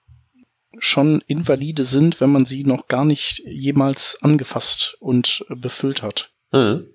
schon 0.78 1.22
invalide 1.26 1.84
sind, 1.84 2.20
wenn 2.20 2.30
man 2.30 2.44
sie 2.44 2.64
noch 2.64 2.88
gar 2.88 3.04
nicht 3.04 3.42
jemals 3.46 4.18
angefasst 4.22 4.96
und 5.00 5.44
befüllt 5.48 6.02
hat. 6.02 6.30
Mhm. 6.52 6.86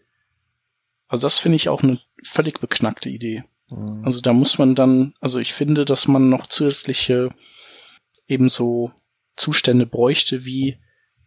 Also 1.08 1.24
das 1.24 1.40
finde 1.40 1.58
ich 1.58 1.70
auch 1.70 1.84
eine 1.84 2.00
völlig 2.24 2.60
beknackte 2.60 3.10
Idee. 3.10 3.44
Mhm. 3.70 4.06
Also 4.06 4.22
da 4.22 4.34
muss 4.34 4.58
man 4.58 4.76
dann, 4.76 5.14
also 5.20 5.40
ich 5.40 5.54
finde, 5.54 5.86
dass 5.86 6.08
man 6.08 6.30
noch 6.30 6.48
zusätzliche 6.48 7.30
ebenso 8.28 8.92
Zustände 9.36 9.86
bräuchte 9.86 10.46
wie, 10.46 10.78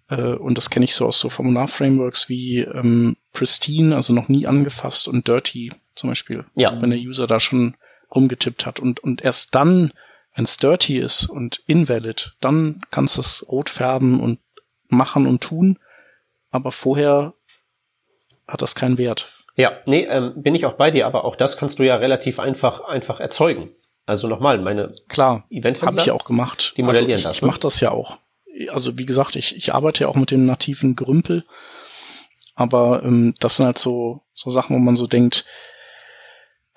äh, 0.09 0.35
und 0.35 0.57
das 0.57 0.71
kenne 0.71 0.85
ich 0.85 0.95
so 0.95 1.07
aus 1.07 1.19
so 1.19 1.29
Formular-Frameworks 1.29 2.29
wie 2.29 2.61
ähm, 2.61 3.17
Pristine, 3.33 3.97
also 3.97 4.13
noch 4.13 4.29
nie 4.29 4.47
angefasst 4.47 5.09
und 5.09 5.29
Dirty 5.29 5.73
zum 5.95 6.11
Beispiel. 6.11 6.45
Ja. 6.55 6.81
Wenn 6.81 6.91
der 6.91 6.99
User 6.99 7.27
da 7.27 7.41
schon 7.41 7.77
rumgetippt 8.15 8.67
hat 8.67 8.81
und, 8.81 9.01
und 9.01 9.23
erst 9.23 9.55
dann 9.55 9.93
wenn 10.35 10.45
es 10.45 10.57
dirty 10.57 10.99
ist 10.99 11.27
und 11.27 11.63
invalid, 11.67 12.35
dann 12.41 12.83
kannst 12.91 13.17
du 13.17 13.21
es 13.21 13.47
rot 13.49 13.71
färben 13.71 14.21
und 14.21 14.41
machen 14.89 15.27
und 15.27 15.43
tun. 15.43 15.79
Aber 16.51 16.73
vorher 16.73 17.35
hat 18.47 18.63
das 18.63 18.75
keinen 18.75 18.99
Wert. 18.99 19.33
Ja, 19.57 19.73
nee, 19.87 20.05
ähm, 20.05 20.33
bin 20.37 20.55
ich 20.55 20.67
auch 20.67 20.75
bei 20.75 20.91
dir, 20.91 21.07
aber 21.07 21.25
auch 21.25 21.37
das 21.37 21.57
kannst 21.57 21.79
du 21.79 21.85
ja 21.85 21.97
relativ 21.97 22.41
einfach 22.41 22.81
einfach 22.81 23.21
erzeugen. 23.21 23.71
Also 24.07 24.27
nochmal, 24.29 24.59
meine 24.59 24.95
klar, 25.09 25.45
habe 25.81 25.97
ich 25.99 26.07
ja 26.07 26.13
auch 26.13 26.25
gemacht. 26.25 26.75
Die 26.77 26.83
modellieren 26.83 27.13
also 27.13 27.21
ich, 27.21 27.25
das. 27.25 27.37
Ich 27.37 27.43
ne? 27.43 27.49
mache 27.49 27.61
das 27.61 27.81
ja 27.81 27.93
auch. 27.93 28.19
Also 28.69 28.99
wie 28.99 29.07
gesagt, 29.07 29.37
ich, 29.37 29.57
ich 29.57 29.73
arbeite 29.73 30.05
ja 30.05 30.09
auch 30.09 30.17
mit 30.17 30.31
dem 30.31 30.45
nativen 30.45 30.97
Grümpel, 30.97 31.45
aber 32.55 33.03
ähm, 33.05 33.35
das 33.41 33.57
sind 33.57 33.67
halt 33.67 33.79
so 33.79 34.23
so 34.35 34.51
Sachen, 34.51 34.75
wo 34.75 34.81
man 34.81 34.97
so 34.97 35.07
denkt, 35.07 35.47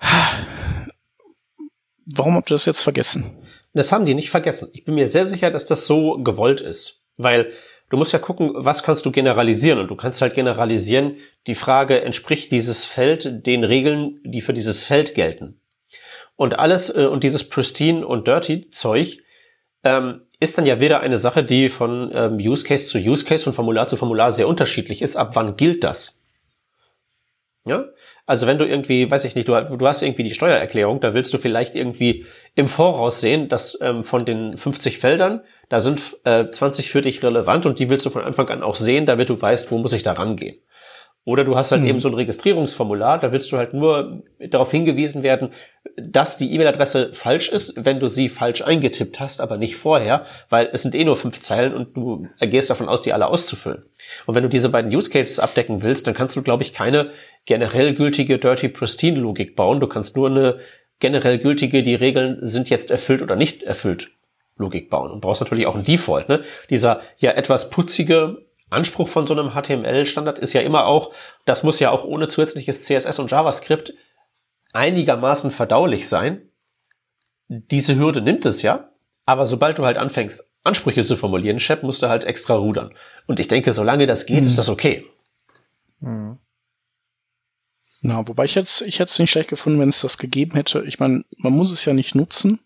warum 2.06 2.36
habt 2.36 2.50
ihr 2.50 2.54
das 2.54 2.64
jetzt 2.64 2.82
vergessen? 2.82 3.47
Das 3.74 3.92
haben 3.92 4.06
die 4.06 4.14
nicht 4.14 4.30
vergessen. 4.30 4.70
Ich 4.72 4.84
bin 4.84 4.94
mir 4.94 5.08
sehr 5.08 5.26
sicher, 5.26 5.50
dass 5.50 5.66
das 5.66 5.86
so 5.86 6.18
gewollt 6.22 6.60
ist. 6.60 7.02
Weil 7.16 7.52
du 7.90 7.96
musst 7.96 8.12
ja 8.12 8.18
gucken, 8.18 8.52
was 8.54 8.82
kannst 8.82 9.04
du 9.04 9.12
generalisieren? 9.12 9.78
Und 9.78 9.88
du 9.88 9.96
kannst 9.96 10.22
halt 10.22 10.34
generalisieren, 10.34 11.16
die 11.46 11.54
Frage, 11.54 12.00
entspricht 12.00 12.50
dieses 12.50 12.84
Feld 12.84 13.46
den 13.46 13.64
Regeln, 13.64 14.20
die 14.24 14.40
für 14.40 14.54
dieses 14.54 14.84
Feld 14.84 15.14
gelten? 15.14 15.60
Und 16.36 16.58
alles, 16.58 16.94
äh, 16.94 17.06
und 17.06 17.24
dieses 17.24 17.48
Pristine 17.48 18.06
und 18.06 18.28
Dirty 18.28 18.70
Zeug, 18.70 19.18
ähm, 19.84 20.22
ist 20.40 20.56
dann 20.56 20.66
ja 20.66 20.80
wieder 20.80 21.00
eine 21.00 21.18
Sache, 21.18 21.42
die 21.42 21.68
von 21.68 22.10
ähm, 22.14 22.36
Use 22.36 22.64
Case 22.64 22.86
zu 22.86 22.98
Use 22.98 23.24
Case, 23.24 23.42
von 23.42 23.52
Formular 23.52 23.88
zu 23.88 23.96
Formular 23.96 24.30
sehr 24.30 24.46
unterschiedlich 24.46 25.02
ist. 25.02 25.16
Ab 25.16 25.34
wann 25.34 25.56
gilt 25.56 25.82
das? 25.82 26.20
Ja? 27.64 27.86
Also 28.28 28.46
wenn 28.46 28.58
du 28.58 28.66
irgendwie, 28.66 29.10
weiß 29.10 29.24
ich 29.24 29.34
nicht, 29.34 29.48
du, 29.48 29.54
du 29.54 29.86
hast 29.86 30.02
irgendwie 30.02 30.22
die 30.22 30.34
Steuererklärung, 30.34 31.00
da 31.00 31.14
willst 31.14 31.32
du 31.32 31.38
vielleicht 31.38 31.74
irgendwie 31.74 32.26
im 32.54 32.68
Voraus 32.68 33.22
sehen, 33.22 33.48
dass 33.48 33.78
ähm, 33.80 34.04
von 34.04 34.26
den 34.26 34.58
50 34.58 34.98
Feldern, 34.98 35.40
da 35.70 35.80
sind 35.80 36.02
äh, 36.24 36.50
20 36.50 36.90
für 36.90 37.00
dich 37.00 37.22
relevant 37.22 37.64
und 37.64 37.78
die 37.78 37.88
willst 37.88 38.04
du 38.04 38.10
von 38.10 38.22
Anfang 38.22 38.48
an 38.48 38.62
auch 38.62 38.74
sehen, 38.74 39.06
damit 39.06 39.30
du 39.30 39.40
weißt, 39.40 39.70
wo 39.70 39.78
muss 39.78 39.94
ich 39.94 40.02
da 40.02 40.12
rangehen. 40.12 40.58
Oder 41.28 41.44
du 41.44 41.56
hast 41.56 41.72
halt 41.72 41.82
mhm. 41.82 41.88
eben 41.88 42.00
so 42.00 42.08
ein 42.08 42.14
Registrierungsformular, 42.14 43.18
da 43.18 43.32
willst 43.32 43.52
du 43.52 43.58
halt 43.58 43.74
nur 43.74 44.22
darauf 44.38 44.70
hingewiesen 44.70 45.22
werden, 45.22 45.50
dass 45.98 46.38
die 46.38 46.54
E-Mail-Adresse 46.54 47.10
falsch 47.12 47.50
ist, 47.50 47.84
wenn 47.84 48.00
du 48.00 48.08
sie 48.08 48.30
falsch 48.30 48.62
eingetippt 48.62 49.20
hast, 49.20 49.42
aber 49.42 49.58
nicht 49.58 49.76
vorher, 49.76 50.24
weil 50.48 50.70
es 50.72 50.80
sind 50.80 50.94
eh 50.94 51.04
nur 51.04 51.16
fünf 51.16 51.40
Zeilen 51.40 51.74
und 51.74 51.94
du 51.94 52.26
gehst 52.40 52.70
davon 52.70 52.88
aus, 52.88 53.02
die 53.02 53.12
alle 53.12 53.26
auszufüllen. 53.26 53.82
Und 54.24 54.36
wenn 54.36 54.42
du 54.42 54.48
diese 54.48 54.70
beiden 54.70 54.90
Use 54.90 55.10
Cases 55.10 55.38
abdecken 55.38 55.82
willst, 55.82 56.06
dann 56.06 56.14
kannst 56.14 56.34
du, 56.34 56.40
glaube 56.40 56.62
ich, 56.62 56.72
keine 56.72 57.10
generell 57.44 57.94
gültige 57.94 58.38
Dirty 58.38 58.70
Pristine 58.70 59.20
Logik 59.20 59.54
bauen. 59.54 59.80
Du 59.80 59.86
kannst 59.86 60.16
nur 60.16 60.30
eine 60.30 60.60
generell 60.98 61.36
gültige, 61.40 61.82
die 61.82 61.94
Regeln 61.94 62.38
sind 62.40 62.70
jetzt 62.70 62.90
erfüllt 62.90 63.20
oder 63.20 63.36
nicht 63.36 63.62
erfüllt 63.64 64.12
Logik 64.56 64.88
bauen 64.88 65.10
und 65.10 65.20
brauchst 65.20 65.42
natürlich 65.42 65.66
auch 65.66 65.76
ein 65.76 65.84
Default. 65.84 66.30
Ne? 66.30 66.40
Dieser 66.70 67.02
ja 67.18 67.32
etwas 67.32 67.68
putzige 67.68 68.47
Anspruch 68.70 69.08
von 69.08 69.26
so 69.26 69.34
einem 69.34 69.50
HTML-Standard 69.50 70.38
ist 70.38 70.52
ja 70.52 70.60
immer 70.60 70.86
auch, 70.86 71.12
das 71.44 71.62
muss 71.62 71.80
ja 71.80 71.90
auch 71.90 72.04
ohne 72.04 72.28
zusätzliches 72.28 72.82
CSS 72.82 73.18
und 73.18 73.30
JavaScript 73.30 73.94
einigermaßen 74.72 75.50
verdaulich 75.50 76.08
sein. 76.08 76.50
Diese 77.48 77.96
Hürde 77.96 78.20
nimmt 78.20 78.44
es 78.44 78.62
ja, 78.62 78.90
aber 79.24 79.46
sobald 79.46 79.78
du 79.78 79.84
halt 79.84 79.96
anfängst, 79.96 80.46
Ansprüche 80.64 81.04
zu 81.04 81.16
formulieren, 81.16 81.60
Shep 81.60 81.82
musst 81.82 82.02
du 82.02 82.08
halt 82.08 82.24
extra 82.24 82.54
rudern. 82.54 82.94
Und 83.26 83.40
ich 83.40 83.48
denke, 83.48 83.72
solange 83.72 84.06
das 84.06 84.26
geht, 84.26 84.42
mhm. 84.42 84.48
ist 84.48 84.58
das 84.58 84.68
okay. 84.68 85.06
Mhm. 86.00 86.38
Na, 88.02 88.26
wobei 88.28 88.44
ich 88.44 88.54
jetzt, 88.54 88.82
ich 88.82 89.00
hätte 89.00 89.10
es 89.10 89.18
nicht 89.18 89.30
schlecht 89.30 89.48
gefunden, 89.48 89.80
wenn 89.80 89.88
es 89.88 90.02
das 90.02 90.18
gegeben 90.18 90.54
hätte. 90.54 90.84
Ich 90.86 91.00
meine, 91.00 91.24
man 91.36 91.52
muss 91.52 91.72
es 91.72 91.84
ja 91.84 91.94
nicht 91.94 92.14
nutzen, 92.14 92.60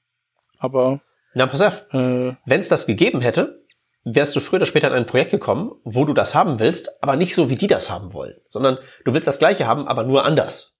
aber. 0.58 1.00
Na, 1.34 1.46
pass 1.46 1.62
auf. 1.62 1.86
Äh, 1.92 2.34
wenn 2.44 2.60
es 2.60 2.68
das 2.68 2.86
gegeben 2.86 3.22
hätte, 3.22 3.61
wärst 4.04 4.34
du 4.36 4.40
früher 4.40 4.58
oder 4.58 4.66
später 4.66 4.88
in 4.88 4.94
ein 4.94 5.06
Projekt 5.06 5.30
gekommen, 5.30 5.72
wo 5.84 6.04
du 6.04 6.12
das 6.12 6.34
haben 6.34 6.58
willst, 6.58 7.02
aber 7.02 7.16
nicht 7.16 7.34
so, 7.34 7.50
wie 7.50 7.54
die 7.56 7.68
das 7.68 7.90
haben 7.90 8.12
wollen, 8.12 8.34
sondern 8.48 8.78
du 9.04 9.14
willst 9.14 9.28
das 9.28 9.38
Gleiche 9.38 9.66
haben, 9.66 9.86
aber 9.86 10.04
nur 10.04 10.24
anders. 10.24 10.72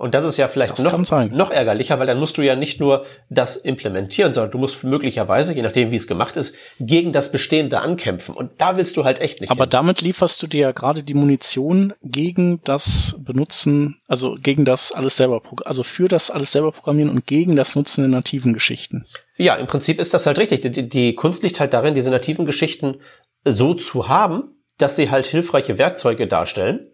Und 0.00 0.14
das 0.14 0.24
ist 0.24 0.38
ja 0.38 0.48
vielleicht 0.48 0.78
Das 0.78 0.82
noch, 0.82 1.30
noch 1.30 1.50
ärgerlicher, 1.50 1.98
weil 1.98 2.06
dann 2.06 2.18
musst 2.18 2.38
du 2.38 2.42
ja 2.42 2.56
nicht 2.56 2.80
nur 2.80 3.04
das 3.28 3.58
implementieren, 3.58 4.32
sondern 4.32 4.50
du 4.50 4.56
musst 4.56 4.82
möglicherweise, 4.82 5.52
je 5.52 5.60
nachdem 5.60 5.90
wie 5.90 5.96
es 5.96 6.06
gemacht 6.06 6.38
ist, 6.38 6.56
gegen 6.78 7.12
das 7.12 7.30
Bestehende 7.30 7.82
ankämpfen. 7.82 8.34
Und 8.34 8.52
da 8.62 8.78
willst 8.78 8.96
du 8.96 9.04
halt 9.04 9.18
echt 9.18 9.42
nicht 9.42 9.50
Aber 9.50 9.64
hin. 9.64 9.70
damit 9.70 10.00
lieferst 10.00 10.42
du 10.42 10.46
dir 10.46 10.60
ja 10.60 10.72
gerade 10.72 11.02
die 11.02 11.12
Munition 11.12 11.92
gegen 12.02 12.62
das 12.64 13.20
Benutzen, 13.26 14.00
also 14.08 14.36
gegen 14.42 14.64
das 14.64 14.90
alles 14.90 15.18
selber, 15.18 15.42
also 15.66 15.82
für 15.82 16.08
das 16.08 16.30
alles 16.30 16.52
selber 16.52 16.72
programmieren 16.72 17.10
und 17.10 17.26
gegen 17.26 17.54
das 17.54 17.76
Nutzen 17.76 18.00
der 18.00 18.08
nativen 18.10 18.54
Geschichten. 18.54 19.04
Ja, 19.42 19.54
im 19.54 19.66
Prinzip 19.66 19.98
ist 19.98 20.12
das 20.12 20.26
halt 20.26 20.38
richtig. 20.38 20.60
Die, 20.60 20.88
die- 20.88 21.14
Kunst 21.14 21.42
liegt 21.42 21.60
halt 21.60 21.72
darin, 21.72 21.94
diese 21.94 22.10
nativen 22.10 22.44
Geschichten 22.44 23.00
so 23.44 23.72
zu 23.74 24.08
haben, 24.08 24.62
dass 24.76 24.96
sie 24.96 25.10
halt 25.10 25.26
hilfreiche 25.26 25.78
Werkzeuge 25.78 26.26
darstellen, 26.26 26.90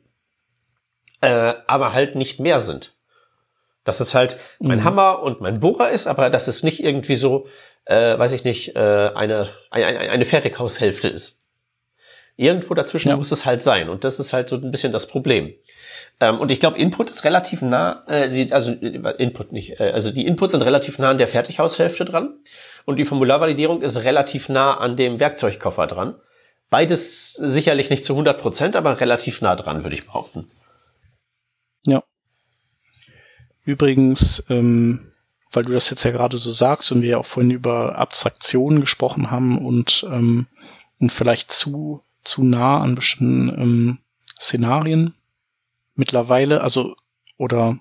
äh, 1.20 1.55
aber 1.66 1.93
halt 1.93 2.14
nicht 2.14 2.39
mehr 2.40 2.60
sind. 2.60 2.94
Dass 3.85 4.01
es 4.01 4.14
halt 4.14 4.39
mein 4.60 4.78
Mhm. 4.78 4.85
Hammer 4.85 5.23
und 5.23 5.40
mein 5.40 5.60
Bohrer 5.60 5.90
ist, 5.90 6.06
aber 6.06 6.31
dass 6.31 6.47
es 6.48 6.62
nicht 6.62 6.82
irgendwie 6.82 7.16
so, 7.16 7.48
äh, 7.85 8.18
weiß 8.18 8.32
ich 8.32 8.44
nicht, 8.44 8.77
äh, 8.77 8.78
eine, 9.14 9.51
eine, 9.70 9.86
eine 9.86 9.98
eine 10.10 10.24
Fertighaushälfte 10.24 11.09
ist. 11.09 11.43
Irgendwo 12.36 12.74
dazwischen 12.74 13.09
Ja. 13.10 13.16
muss 13.16 13.32
es 13.32 13.47
halt 13.47 13.62
sein. 13.62 13.89
Und 13.89 14.05
das 14.05 14.20
ist 14.20 14.32
halt 14.32 14.48
so 14.48 14.56
ein 14.56 14.70
bisschen 14.70 14.93
das 14.93 15.06
Problem. 15.06 15.55
Ähm, 16.20 16.38
und 16.38 16.50
ich 16.50 16.60
glaube, 16.60 16.78
Input 16.78 17.10
ist 17.10 17.24
relativ 17.24 17.62
nah, 17.62 18.04
äh, 18.06 18.28
die, 18.30 18.52
also 18.52 18.72
äh, 18.72 19.22
Input 19.22 19.52
nicht, 19.52 19.80
äh, 19.80 19.90
also 19.90 20.10
die 20.10 20.26
Inputs 20.26 20.52
sind 20.52 20.62
relativ 20.62 20.98
nah 20.98 21.10
an 21.10 21.18
der 21.18 21.28
Fertighaushälfte 21.28 22.04
dran. 22.04 22.34
Und 22.84 22.96
die 22.96 23.04
Formularvalidierung 23.04 23.82
ist 23.82 24.04
relativ 24.04 24.48
nah 24.48 24.76
an 24.76 24.96
dem 24.96 25.18
Werkzeugkoffer 25.18 25.86
dran. 25.86 26.18
Beides 26.70 27.32
sicherlich 27.32 27.90
nicht 27.90 28.04
zu 28.04 28.14
100 28.14 28.40
Prozent, 28.40 28.76
aber 28.76 29.00
relativ 29.00 29.40
nah 29.40 29.56
dran, 29.56 29.82
würde 29.82 29.94
ich 29.94 30.06
behaupten. 30.06 30.50
Ja. 31.84 32.02
Übrigens, 33.64 34.44
ähm, 34.48 35.12
weil 35.52 35.64
du 35.64 35.72
das 35.72 35.90
jetzt 35.90 36.04
ja 36.04 36.10
gerade 36.10 36.38
so 36.38 36.50
sagst 36.50 36.92
und 36.92 37.02
wir 37.02 37.10
ja 37.10 37.18
auch 37.18 37.26
vorhin 37.26 37.50
über 37.50 37.96
Abstraktionen 37.96 38.80
gesprochen 38.80 39.30
haben 39.30 39.64
und, 39.64 40.06
ähm, 40.10 40.46
und 40.98 41.12
vielleicht 41.12 41.52
zu, 41.52 42.02
zu 42.24 42.44
nah 42.44 42.80
an 42.80 42.94
bestimmten 42.94 43.48
ähm, 43.60 43.98
Szenarien 44.38 45.14
mittlerweile, 45.97 46.60
also, 46.60 46.94
oder 47.36 47.78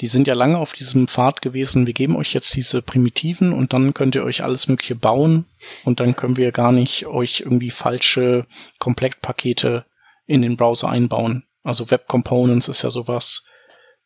die 0.00 0.06
sind 0.06 0.28
ja 0.28 0.34
lange 0.34 0.58
auf 0.58 0.72
diesem 0.72 1.08
Pfad 1.08 1.42
gewesen, 1.42 1.86
wir 1.86 1.92
geben 1.92 2.16
euch 2.16 2.32
jetzt 2.32 2.54
diese 2.54 2.82
Primitiven 2.82 3.52
und 3.52 3.72
dann 3.72 3.94
könnt 3.94 4.14
ihr 4.14 4.24
euch 4.24 4.44
alles 4.44 4.68
Mögliche 4.68 4.94
bauen 4.94 5.44
und 5.84 5.98
dann 6.00 6.14
können 6.14 6.36
wir 6.36 6.52
gar 6.52 6.70
nicht 6.70 7.06
euch 7.06 7.40
irgendwie 7.40 7.70
falsche 7.70 8.46
Komplettpakete 8.78 9.84
in 10.26 10.42
den 10.42 10.56
Browser 10.56 10.88
einbauen. 10.88 11.44
Also 11.64 11.90
Web 11.90 12.06
Components 12.06 12.68
ist 12.68 12.82
ja 12.82 12.90
sowas 12.90 13.44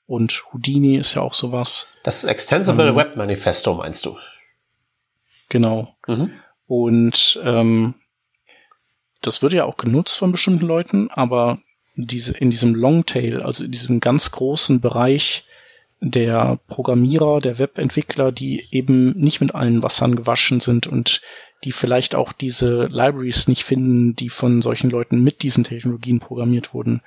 und 0.06 0.42
Houdini 0.52 0.96
ist 0.96 1.14
ja 1.14 1.22
auch 1.22 1.34
sowas. 1.34 1.92
Das 2.04 2.24
Extensible 2.24 2.92
Mhm. 2.92 2.96
Web 2.96 3.16
Manifesto 3.16 3.74
meinst 3.74 4.06
du? 4.06 4.16
Genau. 5.50 5.94
Mhm. 6.06 6.32
Und 6.66 7.38
ähm, 7.44 7.94
das 9.20 9.42
wird 9.42 9.52
ja 9.52 9.66
auch 9.66 9.76
genutzt 9.76 10.16
von 10.16 10.32
bestimmten 10.32 10.66
Leuten, 10.66 11.10
aber 11.10 11.60
diese 11.94 12.32
in 12.36 12.50
diesem 12.50 12.74
Longtail, 12.74 13.42
also 13.42 13.64
in 13.64 13.70
diesem 13.70 14.00
ganz 14.00 14.30
großen 14.30 14.80
Bereich 14.80 15.44
der 16.00 16.58
Programmierer, 16.66 17.40
der 17.40 17.58
Webentwickler, 17.58 18.32
die 18.32 18.66
eben 18.72 19.12
nicht 19.12 19.40
mit 19.40 19.54
allen 19.54 19.82
Wassern 19.82 20.16
gewaschen 20.16 20.60
sind 20.60 20.86
und 20.86 21.20
die 21.64 21.72
vielleicht 21.72 22.16
auch 22.16 22.32
diese 22.32 22.86
Libraries 22.86 23.46
nicht 23.46 23.62
finden, 23.62 24.16
die 24.16 24.28
von 24.28 24.62
solchen 24.62 24.90
Leuten 24.90 25.22
mit 25.22 25.42
diesen 25.42 25.62
Technologien 25.62 26.18
programmiert 26.18 26.74
wurden, 26.74 27.02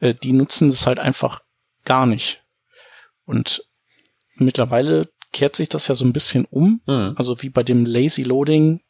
äh, 0.00 0.14
die 0.14 0.32
nutzen 0.32 0.70
es 0.70 0.86
halt 0.86 0.98
einfach 0.98 1.42
gar 1.84 2.06
nicht. 2.06 2.42
Und 3.26 3.64
mittlerweile 4.34 5.08
kehrt 5.32 5.54
sich 5.54 5.68
das 5.68 5.86
ja 5.86 5.94
so 5.94 6.04
ein 6.04 6.12
bisschen 6.12 6.44
um. 6.46 6.80
Mhm. 6.86 7.14
Also 7.16 7.40
wie 7.42 7.48
bei 7.48 7.62
dem 7.62 7.86
Lazy 7.86 8.24
Loading 8.24 8.80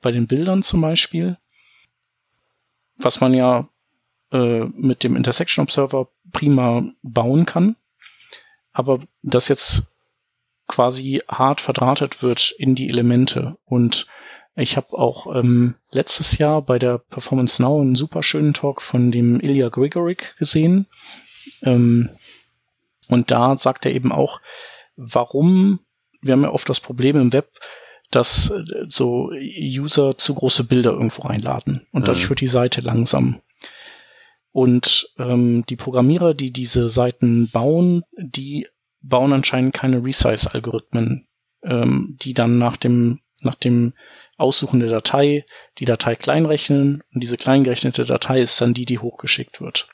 bei 0.00 0.12
den 0.12 0.26
Bildern 0.28 0.62
zum 0.62 0.80
Beispiel, 0.80 1.36
was 2.96 3.20
man 3.20 3.34
ja 3.34 3.68
äh, 4.32 4.64
mit 4.64 5.02
dem 5.02 5.16
Intersection 5.16 5.62
Observer 5.62 6.08
prima 6.32 6.84
bauen 7.02 7.46
kann, 7.46 7.76
aber 8.72 9.00
das 9.22 9.48
jetzt 9.48 9.96
quasi 10.66 11.22
hart 11.28 11.60
verdrahtet 11.60 12.22
wird 12.22 12.54
in 12.58 12.74
die 12.74 12.88
Elemente. 12.88 13.56
Und 13.64 14.06
ich 14.54 14.76
habe 14.76 14.92
auch 14.92 15.34
ähm, 15.34 15.74
letztes 15.90 16.38
Jahr 16.38 16.62
bei 16.62 16.78
der 16.78 16.98
Performance 16.98 17.60
Now 17.60 17.80
einen 17.80 17.96
super 17.96 18.22
schönen 18.22 18.54
Talk 18.54 18.82
von 18.82 19.10
dem 19.10 19.40
Ilya 19.40 19.68
Grigorik 19.68 20.34
gesehen. 20.38 20.86
Ähm, 21.62 22.08
und 23.08 23.30
da 23.32 23.56
sagt 23.58 23.84
er 23.86 23.92
eben 23.92 24.12
auch, 24.12 24.40
warum, 24.96 25.80
wir 26.20 26.32
haben 26.32 26.42
ja 26.42 26.52
oft 26.52 26.68
das 26.68 26.78
Problem 26.78 27.16
im 27.16 27.32
Web, 27.32 27.50
dass 28.12 28.50
äh, 28.50 28.62
so 28.88 29.30
User 29.32 30.16
zu 30.16 30.34
große 30.34 30.64
Bilder 30.64 30.92
irgendwo 30.92 31.22
reinladen 31.22 31.86
und 31.92 32.06
dadurch 32.06 32.26
Mhm. 32.26 32.30
wird 32.30 32.40
die 32.40 32.46
Seite 32.46 32.80
langsam. 32.80 33.40
Und 34.52 35.08
ähm, 35.18 35.64
die 35.68 35.76
Programmierer, 35.76 36.34
die 36.34 36.52
diese 36.52 36.88
Seiten 36.88 37.48
bauen, 37.48 38.02
die 38.18 38.66
bauen 39.00 39.32
anscheinend 39.32 39.74
keine 39.74 40.04
Resize-Algorithmen, 40.04 41.28
ähm, 41.62 42.16
die 42.20 42.34
dann 42.34 42.58
nach 42.58 42.76
dem 42.76 43.20
nach 43.42 43.54
dem 43.54 43.94
Aussuchen 44.36 44.80
der 44.80 44.90
Datei 44.90 45.44
die 45.78 45.84
Datei 45.84 46.14
kleinrechnen 46.14 47.02
und 47.14 47.22
diese 47.22 47.36
kleingerechnete 47.36 48.04
Datei 48.04 48.42
ist 48.42 48.60
dann 48.60 48.74
die, 48.74 48.84
die 48.84 48.98
hochgeschickt 48.98 49.60
wird. 49.60 49.88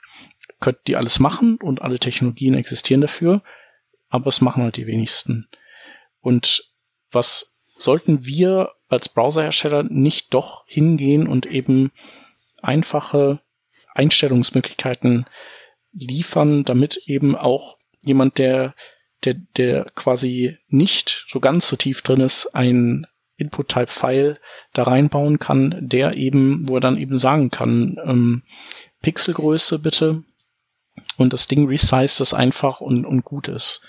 Könnt 0.59 0.79
die 0.87 0.97
alles 0.97 1.21
machen 1.21 1.57
und 1.57 1.83
alle 1.83 1.99
Technologien 1.99 2.55
existieren 2.55 3.01
dafür, 3.01 3.43
aber 4.09 4.29
es 4.29 4.41
machen 4.41 4.63
halt 4.63 4.77
die 4.77 4.87
wenigsten. 4.87 5.49
Und 6.21 6.73
was 7.11 7.61
sollten 7.79 8.25
wir 8.25 8.73
als 8.89 9.09
Browserhersteller 9.09 9.83
nicht 9.85 10.33
doch 10.33 10.65
hingehen 10.67 11.27
und 11.29 11.47
eben 11.47 11.93
einfache 12.63 13.41
Einstellungsmöglichkeiten 13.97 15.27
liefern, 15.93 16.65
damit 16.65 17.01
eben 17.07 17.37
auch 17.37 17.79
jemand, 18.03 18.39
der, 18.39 18.75
der, 19.25 19.35
der 19.57 19.87
quasi 19.95 20.59
nicht 20.69 21.25
so 21.29 21.41
ganz 21.41 21.69
so 21.69 21.77
tief 21.77 22.03
drin 22.03 22.21
ist, 22.21 22.55
ein 22.55 23.07
Input-Type-File 23.39 24.39
da 24.73 24.85
reinbauen 24.85 25.39
kann, 25.39 25.77
der 25.81 26.17
eben, 26.17 26.69
wo 26.69 26.77
er 26.77 26.81
dann 26.81 26.99
eben 26.99 27.19
sagen 27.19 27.51
kann, 27.51 27.99
ähm, 28.05 28.43
Pixelgröße 29.03 29.79
bitte 29.79 30.25
und 31.19 31.33
das 31.33 31.47
Ding 31.47 31.69
resized 31.69 32.21
es 32.21 32.33
einfach 32.33 32.81
und, 32.81 33.05
und 33.05 33.25
gut 33.25 33.49
ist. 33.49 33.87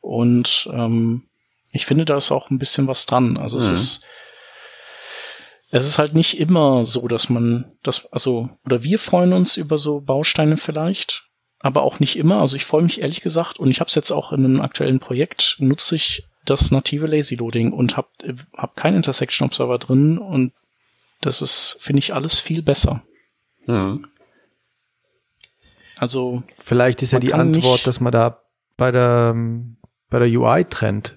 Und 0.00 0.68
ähm, 0.72 1.28
ich 1.72 1.86
finde, 1.86 2.04
da 2.04 2.16
ist 2.16 2.32
auch 2.32 2.50
ein 2.50 2.58
bisschen 2.58 2.88
was 2.88 3.06
dran. 3.06 3.36
Also 3.36 3.58
es 3.58 3.68
Mhm. 3.68 3.74
ist 3.74 4.04
es 5.70 5.86
ist 5.86 5.98
halt 5.98 6.14
nicht 6.14 6.38
immer 6.40 6.84
so, 6.84 7.06
dass 7.06 7.28
man 7.28 7.72
das, 7.82 8.06
also, 8.12 8.50
oder 8.64 8.82
wir 8.82 8.98
freuen 8.98 9.32
uns 9.32 9.56
über 9.56 9.78
so 9.78 10.00
Bausteine 10.00 10.56
vielleicht, 10.56 11.28
aber 11.60 11.82
auch 11.82 12.00
nicht 12.00 12.16
immer. 12.16 12.40
Also 12.40 12.56
ich 12.56 12.64
freue 12.64 12.82
mich 12.82 13.00
ehrlich 13.00 13.20
gesagt 13.20 13.60
und 13.60 13.70
ich 13.70 13.80
habe 13.80 13.88
es 13.88 13.94
jetzt 13.94 14.10
auch 14.10 14.32
in 14.32 14.44
einem 14.44 14.60
aktuellen 14.60 14.98
Projekt, 14.98 15.56
nutze 15.60 15.94
ich 15.94 16.24
das 16.44 16.70
native 16.70 17.06
Lazy 17.06 17.36
Loading 17.36 17.72
und 17.72 17.96
habe 17.96 18.08
hab 18.56 18.74
keinen 18.76 18.96
Intersection 18.96 19.46
Observer 19.46 19.78
drin 19.78 20.18
und 20.18 20.52
das 21.20 21.42
ist, 21.42 21.76
finde 21.80 21.98
ich, 22.00 22.14
alles 22.14 22.40
viel 22.40 22.62
besser. 22.62 23.02
Mhm. 23.66 24.06
Also 25.96 26.42
Vielleicht 26.58 27.02
ist 27.02 27.12
ja 27.12 27.20
die 27.20 27.34
Antwort, 27.34 27.86
dass 27.86 28.00
man 28.00 28.10
da 28.10 28.40
bei 28.78 28.90
der, 28.90 29.36
bei 30.08 30.18
der 30.18 30.28
UI 30.28 30.64
trennt. 30.64 31.16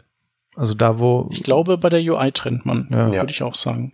Also 0.56 0.74
da, 0.74 1.00
wo. 1.00 1.30
ich 1.32 1.42
glaube, 1.42 1.78
bei 1.78 1.90
der 1.90 2.02
UI 2.02 2.32
trennt 2.34 2.66
man, 2.66 2.90
Ja. 2.92 3.08
Ja. 3.08 3.22
würde 3.22 3.32
ich 3.32 3.42
auch 3.42 3.56
sagen. 3.56 3.94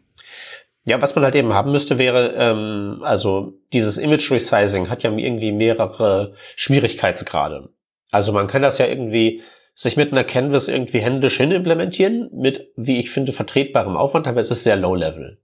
Ja, 0.86 1.02
was 1.02 1.16
man 1.16 1.24
halt 1.24 1.36
eben 1.36 1.54
haben 1.54 1.72
müsste, 1.72 1.98
wäre, 1.98 2.34
ähm, 2.36 3.02
also 3.04 3.54
dieses 3.74 3.98
Image 3.98 4.32
Resizing 4.32 4.90
hat 4.90 5.04
ja 5.04 5.12
irgendwie 5.12 5.52
mehrere 5.52 6.34
Schwierigkeitsgrade. 6.56 7.70
Also 8.12 8.34
man 8.34 8.48
kann 8.48 8.62
das 8.62 8.78
ja 8.78 8.88
irgendwie 8.88 9.44
sich 9.76 9.98
mit 9.98 10.12
einer 10.12 10.24
Canvas 10.24 10.68
irgendwie 10.68 11.00
händisch 11.00 11.38
hin 11.38 11.52
implementieren, 11.52 12.30
mit, 12.34 12.72
wie 12.76 13.00
ich 13.00 13.12
finde, 13.12 13.32
vertretbarem 13.32 13.96
Aufwand, 13.96 14.28
aber 14.28 14.42
es 14.42 14.52
ist 14.52 14.64
sehr 14.64 14.76
low 14.76 14.96
level. 14.96 15.38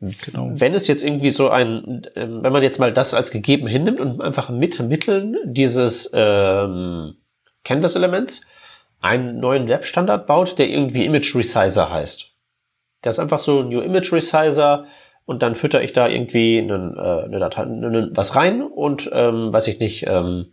Genau. 0.00 0.50
Wenn 0.52 0.74
es 0.74 0.86
jetzt 0.86 1.02
irgendwie 1.02 1.30
so 1.30 1.48
ein, 1.48 2.06
ähm, 2.14 2.42
wenn 2.42 2.52
man 2.52 2.62
jetzt 2.62 2.78
mal 2.78 2.92
das 2.92 3.14
als 3.14 3.30
gegeben 3.30 3.66
hinnimmt 3.66 4.00
und 4.00 4.20
einfach 4.20 4.50
mit 4.50 4.78
Mitteln 4.80 5.36
dieses 5.44 6.10
ähm, 6.12 7.16
Canvas-Elements 7.64 8.46
einen 9.00 9.40
neuen 9.40 9.68
Webstandard 9.68 10.26
baut, 10.26 10.58
der 10.58 10.68
irgendwie 10.68 11.04
Image 11.04 11.34
Resizer 11.34 11.90
heißt. 11.90 12.33
Das 13.04 13.16
ist 13.16 13.20
einfach 13.20 13.38
so 13.40 13.62
New 13.62 13.80
Image 13.80 14.12
Resizer 14.12 14.86
und 15.26 15.42
dann 15.42 15.54
fütter 15.54 15.82
ich 15.82 15.92
da 15.92 16.08
irgendwie 16.08 16.58
einen, 16.58 16.96
äh, 16.96 17.24
eine 17.24 17.38
Datei, 17.38 17.62
einen, 17.62 18.16
was 18.16 18.34
rein 18.36 18.62
und 18.62 19.08
ähm, 19.12 19.52
weiß 19.52 19.68
ich 19.68 19.78
nicht, 19.78 20.06
ähm, 20.06 20.52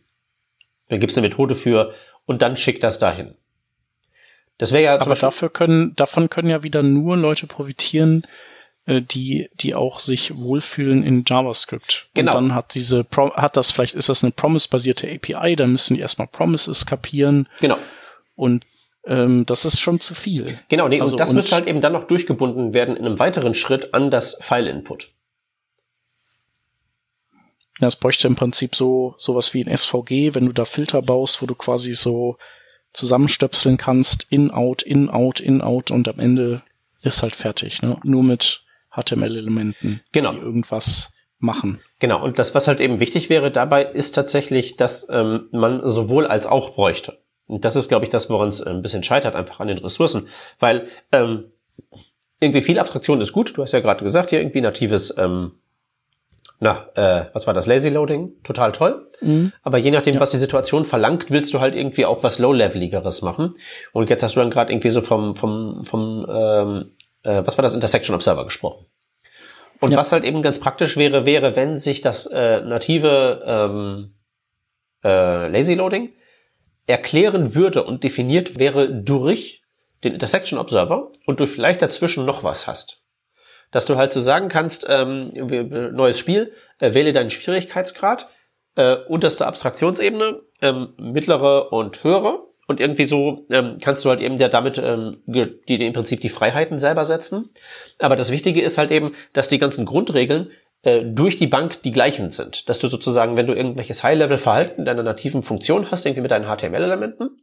dann 0.90 1.00
gibt 1.00 1.12
es 1.12 1.18
eine 1.18 1.28
Methode 1.28 1.56
für 1.56 1.94
und 2.26 2.42
dann 2.42 2.58
schickt 2.58 2.84
das 2.84 3.00
dahin. 3.00 3.36
Das 4.58 4.72
wäre 4.72 4.84
ja 4.84 4.94
Aber 4.96 5.06
Beispiel- 5.08 5.28
dafür 5.28 5.50
können, 5.50 5.96
davon 5.96 6.30
können 6.30 6.50
ja 6.50 6.64
wieder 6.64 6.84
nur 6.84 7.18
Leute 7.18 7.48
profitieren, 7.48 8.28
äh, 8.86 9.02
die, 9.02 9.50
die 9.56 9.74
auch 9.76 10.00
sich 10.00 10.38
wohlfühlen 10.38 11.04
in 11.04 11.24
JavaScript. 11.26 12.10
Genau. 12.14 12.32
Und 12.32 12.36
dann 12.50 12.56
hat 12.56 12.74
diese, 12.76 13.04
Pro 13.04 13.34
hat 13.34 13.58
das 13.58 13.72
vielleicht, 13.72 13.96
ist 13.96 14.10
das 14.10 14.24
eine 14.24 14.32
Promise-basierte 14.32 15.08
API, 15.10 15.56
dann 15.56 15.72
müssen 15.72 15.96
die 15.96 16.02
erstmal 16.02 16.28
Promises 16.28 16.86
kapieren 16.86 17.48
Genau. 17.60 17.78
und 18.36 18.66
ähm, 19.06 19.46
das 19.46 19.66
ist 19.66 19.80
schon 19.80 20.00
zu 20.00 20.14
viel. 20.14 20.60
Genau, 20.70 20.88
nee, 20.88 21.02
Also 21.02 21.14
und 21.14 21.20
das 21.20 21.30
und- 21.30 21.36
müsste 21.36 21.56
halt 21.56 21.68
eben 21.68 21.82
dann 21.82 21.94
noch 21.94 22.06
durchgebunden 22.06 22.74
werden 22.74 22.96
in 22.96 23.06
einem 23.06 23.20
weiteren 23.20 23.54
Schritt 23.56 23.94
an 23.94 24.12
das 24.12 24.38
File-Input. 24.42 25.10
Ja, 27.80 27.88
es 27.88 27.96
bräuchte 27.96 28.28
im 28.28 28.36
Prinzip 28.36 28.76
so 28.76 29.16
sowas 29.18 29.54
wie 29.54 29.64
ein 29.64 29.76
SVG, 29.76 30.36
wenn 30.36 30.46
du 30.46 30.52
da 30.54 30.66
Filter 30.66 31.02
baust, 31.02 31.42
wo 31.42 31.46
du 31.48 31.56
quasi 31.56 31.94
so 31.94 32.38
zusammenstöpseln 32.94 33.78
kannst, 33.78 34.28
in, 34.30 34.52
out, 34.52 34.82
in, 34.84 35.10
out, 35.10 35.40
in, 35.40 35.62
out 35.62 35.90
und 35.92 36.08
am 36.08 36.20
Ende 36.20 36.62
ist 37.02 37.24
halt 37.24 37.36
fertig, 37.36 37.82
ne? 37.82 37.98
Nur 38.04 38.22
mit 38.24 38.64
HTML-Elementen, 38.92 40.02
Genau. 40.12 40.34
die 40.34 40.40
irgendwas 40.40 41.14
machen. 41.40 41.82
Genau, 42.00 42.24
und 42.24 42.38
das, 42.38 42.54
was 42.54 42.68
halt 42.68 42.82
eben 42.82 43.00
wichtig 43.00 43.30
wäre 43.30 43.50
dabei, 43.50 43.84
ist 43.86 44.12
tatsächlich, 44.12 44.76
dass 44.76 45.08
ähm, 45.10 45.48
man 45.52 45.90
sowohl 45.90 46.28
als 46.28 46.46
auch 46.46 46.76
bräuchte. 46.76 47.18
Und 47.52 47.66
das 47.66 47.76
ist, 47.76 47.90
glaube 47.90 48.06
ich, 48.06 48.12
das, 48.12 48.30
woran 48.30 48.50
es 48.50 48.62
äh, 48.62 48.70
ein 48.70 48.82
bisschen 48.82 49.04
scheitert, 49.04 49.36
einfach 49.36 49.60
an 49.60 49.68
den 49.68 49.78
Ressourcen. 49.80 50.28
Weil 50.60 50.88
ähm, 51.12 51.52
irgendwie 52.40 52.62
viel 52.62 52.80
Abstraktion 52.80 53.20
ist 53.22 53.34
gut. 53.34 53.58
Du 53.58 53.62
hast 53.62 53.74
ja 53.74 53.82
gerade 53.82 54.04
gesagt, 54.04 54.30
hier 54.30 54.40
irgendwie 54.40 54.62
natives, 54.62 55.16
ähm, 55.18 55.52
na, 56.60 56.86
äh, 56.96 57.26
was 57.34 57.48
war 57.48 57.54
das, 57.54 57.68
Lazy 57.68 57.90
Loading? 57.90 58.32
Total 58.44 58.72
toll. 58.72 59.08
Aber 59.64 59.78
je 59.78 59.92
nachdem, 59.92 60.16
Ja. 60.16 60.20
was 60.22 60.32
die 60.32 60.38
Situation 60.38 60.86
verlangt, 60.86 61.30
willst 61.30 61.54
du 61.54 61.60
halt 61.60 61.76
irgendwie 61.76 62.06
auch 62.06 62.24
was 62.24 62.40
Low-Leveligeres 62.40 63.22
machen. 63.22 63.56
Und 63.94 64.10
jetzt 64.10 64.24
hast 64.24 64.36
du 64.36 64.40
dann 64.40 64.50
gerade 64.50 64.72
irgendwie 64.72 64.90
so 64.90 65.02
vom, 65.02 65.36
vom, 65.36 65.86
vom 65.86 66.26
ähm, 66.30 66.92
äh, 67.24 67.44
was 67.46 67.58
war 67.58 67.64
das, 67.64 67.76
Intersection 67.76 68.16
Observer 68.16 68.46
gesprochen. 68.46 68.86
Und 69.80 69.92
Ja. 69.92 69.98
was 69.98 70.12
halt 70.12 70.24
eben 70.24 70.42
ganz 70.42 70.60
praktisch 70.60 70.98
wäre, 70.98 71.26
wäre, 71.26 71.56
wenn 71.56 71.78
sich 71.78 72.02
das 72.02 72.26
äh, 72.28 72.62
native 72.62 73.44
ähm, 73.46 74.14
äh, 75.04 75.48
Lazy 75.50 75.74
Loading 75.76 76.14
erklären 76.88 77.56
würde 77.56 77.84
und 77.84 78.04
definiert 78.04 78.60
wäre 78.60 78.90
durch 78.92 79.62
den 80.04 80.14
Intersection 80.14 80.60
Observer 80.60 81.12
und 81.26 81.40
du 81.40 81.46
vielleicht 81.46 81.82
dazwischen 81.82 82.26
noch 82.26 82.44
was 82.44 82.68
hast. 82.68 83.02
Dass 83.72 83.86
du 83.86 83.96
halt 83.96 84.12
so 84.12 84.20
sagen 84.20 84.50
kannst, 84.50 84.86
ähm, 84.90 85.32
wir- 85.34 85.92
neues 85.92 86.20
Spiel, 86.20 86.54
äh, 86.80 86.94
wähle 86.94 87.14
deinen 87.14 87.30
Schwierigkeitsgrad, 87.30 88.28
äh, 88.76 88.96
unterste 89.08 89.46
Abstraktionsebene, 89.46 90.42
ähm, 90.62 90.94
mittlere 90.98 91.72
und 91.72 92.04
höhere. 92.04 92.48
Und 92.68 92.80
irgendwie 92.80 93.06
so 93.06 93.46
ähm, 93.50 93.80
kannst 93.82 94.06
du 94.06 94.10
halt 94.10 94.22
eben 94.22 94.38
ja 94.38 94.48
damit 94.48 94.78
ähm, 94.78 95.22
die 95.26 95.86
im 95.86 95.94
Prinzip 95.94 96.22
die 96.22 96.30
Freiheiten 96.30 96.80
selber 96.80 97.04
setzen. 97.04 97.50
Aber 98.00 98.16
das 98.16 98.32
Wichtige 98.32 98.62
ist 98.62 98.78
halt 98.78 98.92
eben, 98.92 99.14
dass 99.34 99.50
die 99.50 99.60
ganzen 99.60 99.86
Grundregeln 99.86 100.52
äh, 100.84 101.02
durch 101.04 101.38
die 101.38 101.48
Bank 101.48 101.84
die 101.84 101.92
gleichen 101.92 102.32
sind. 102.32 102.68
Dass 102.70 102.80
du 102.80 102.88
sozusagen, 102.88 103.36
wenn 103.36 103.48
du 103.48 103.54
irgendwelches 103.54 104.04
High-Level-Verhalten 104.04 104.86
deiner 104.86 105.04
nativen 105.04 105.44
Funktion 105.44 105.92
hast, 105.92 106.06
irgendwie 106.06 106.22
mit 106.22 106.32
deinen 106.32 106.46
HTML-Elementen, 106.46 107.42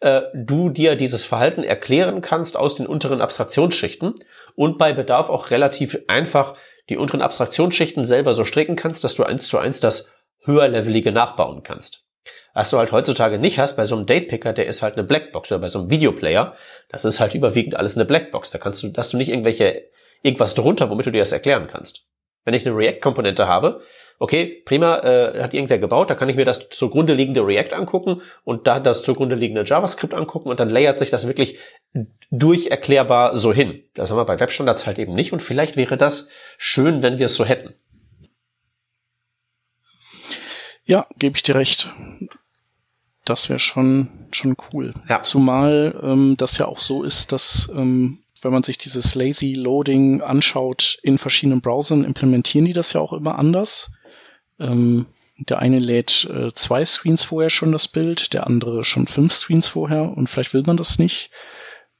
äh, 0.00 0.22
du 0.34 0.68
dir 0.68 0.96
dieses 0.96 1.24
Verhalten 1.24 1.62
erklären 1.62 2.22
kannst 2.22 2.56
aus 2.56 2.74
den 2.74 2.86
unteren 2.86 3.20
Abstraktionsschichten 3.20 4.14
und 4.56 4.78
bei 4.78 4.92
Bedarf 4.92 5.30
auch 5.30 5.50
relativ 5.50 5.98
einfach 6.08 6.56
die 6.88 6.96
unteren 6.96 7.22
Abstraktionsschichten 7.22 8.04
selber 8.04 8.34
so 8.34 8.44
stricken 8.44 8.76
kannst, 8.76 9.04
dass 9.04 9.14
du 9.14 9.22
eins 9.22 9.46
zu 9.46 9.58
eins 9.58 9.80
das 9.80 10.10
höherlevelige 10.44 11.12
nachbauen 11.12 11.62
kannst. 11.62 12.04
Was 12.54 12.70
du 12.70 12.78
halt 12.78 12.92
heutzutage 12.92 13.38
nicht 13.38 13.58
hast 13.58 13.76
bei 13.76 13.84
so 13.84 13.96
einem 13.96 14.06
Datepicker, 14.06 14.52
der 14.52 14.66
ist 14.66 14.82
halt 14.82 14.94
eine 14.94 15.04
Blackbox 15.04 15.50
oder 15.50 15.60
bei 15.60 15.68
so 15.68 15.78
einem 15.78 15.90
Videoplayer, 15.90 16.56
das 16.88 17.04
ist 17.04 17.20
halt 17.20 17.34
überwiegend 17.34 17.76
alles 17.76 17.96
eine 17.96 18.04
Blackbox. 18.04 18.50
Da 18.50 18.58
kannst 18.58 18.82
du, 18.82 18.88
da 18.88 18.98
hast 18.98 19.12
du 19.12 19.16
nicht 19.16 19.30
irgendwelche, 19.30 19.84
irgendwas 20.22 20.54
drunter, 20.54 20.90
womit 20.90 21.06
du 21.06 21.12
dir 21.12 21.20
das 21.20 21.32
erklären 21.32 21.68
kannst. 21.70 22.06
Wenn 22.44 22.54
ich 22.54 22.66
eine 22.66 22.76
React-Komponente 22.76 23.46
habe, 23.46 23.82
okay, 24.18 24.62
prima, 24.64 24.98
äh, 25.00 25.42
hat 25.42 25.52
irgendwer 25.52 25.78
gebaut, 25.78 26.08
da 26.08 26.14
kann 26.14 26.28
ich 26.28 26.36
mir 26.36 26.44
das 26.44 26.68
zugrunde 26.68 27.12
liegende 27.12 27.44
React 27.44 27.74
angucken 27.74 28.22
und 28.44 28.68
da 28.68 28.78
das 28.78 29.02
zugrunde 29.02 29.34
liegende 29.34 29.64
JavaScript 29.64 30.14
angucken 30.14 30.48
und 30.48 30.60
dann 30.60 30.70
layert 30.70 31.00
sich 31.00 31.10
das 31.10 31.26
wirklich 31.26 31.58
durcherklärbar 32.30 33.36
so 33.36 33.52
hin. 33.52 33.82
Das 33.94 34.10
haben 34.10 34.16
wir 34.16 34.24
bei 34.24 34.38
Webstandards 34.38 34.86
halt 34.86 35.00
eben 35.00 35.14
nicht 35.14 35.32
und 35.32 35.42
vielleicht 35.42 35.76
wäre 35.76 35.96
das 35.96 36.28
schön, 36.56 37.02
wenn 37.02 37.18
wir 37.18 37.26
es 37.26 37.34
so 37.34 37.44
hätten. 37.44 37.74
Ja, 40.84 41.06
gebe 41.18 41.36
ich 41.36 41.42
dir 41.42 41.56
recht. 41.56 41.92
Das 43.24 43.48
wäre 43.48 43.58
schon, 43.58 44.08
schon 44.32 44.56
cool. 44.72 44.94
Ja. 45.08 45.22
Zumal 45.22 45.98
ähm, 46.02 46.36
das 46.36 46.58
ja 46.58 46.66
auch 46.66 46.80
so 46.80 47.02
ist, 47.02 47.32
dass 47.32 47.72
ähm, 47.74 48.21
wenn 48.42 48.52
man 48.52 48.62
sich 48.62 48.78
dieses 48.78 49.14
Lazy 49.14 49.54
Loading 49.54 50.20
anschaut 50.20 50.98
in 51.02 51.18
verschiedenen 51.18 51.60
Browsern, 51.60 52.04
implementieren 52.04 52.66
die 52.66 52.72
das 52.72 52.92
ja 52.92 53.00
auch 53.00 53.12
immer 53.12 53.38
anders. 53.38 53.90
Ähm, 54.58 55.06
der 55.38 55.58
eine 55.58 55.78
lädt 55.78 56.28
äh, 56.30 56.52
zwei 56.54 56.84
Screens 56.84 57.24
vorher 57.24 57.50
schon 57.50 57.72
das 57.72 57.88
Bild, 57.88 58.32
der 58.32 58.46
andere 58.46 58.84
schon 58.84 59.06
fünf 59.06 59.32
Screens 59.32 59.68
vorher 59.68 60.16
und 60.16 60.28
vielleicht 60.28 60.54
will 60.54 60.62
man 60.64 60.76
das 60.76 60.98
nicht. 60.98 61.30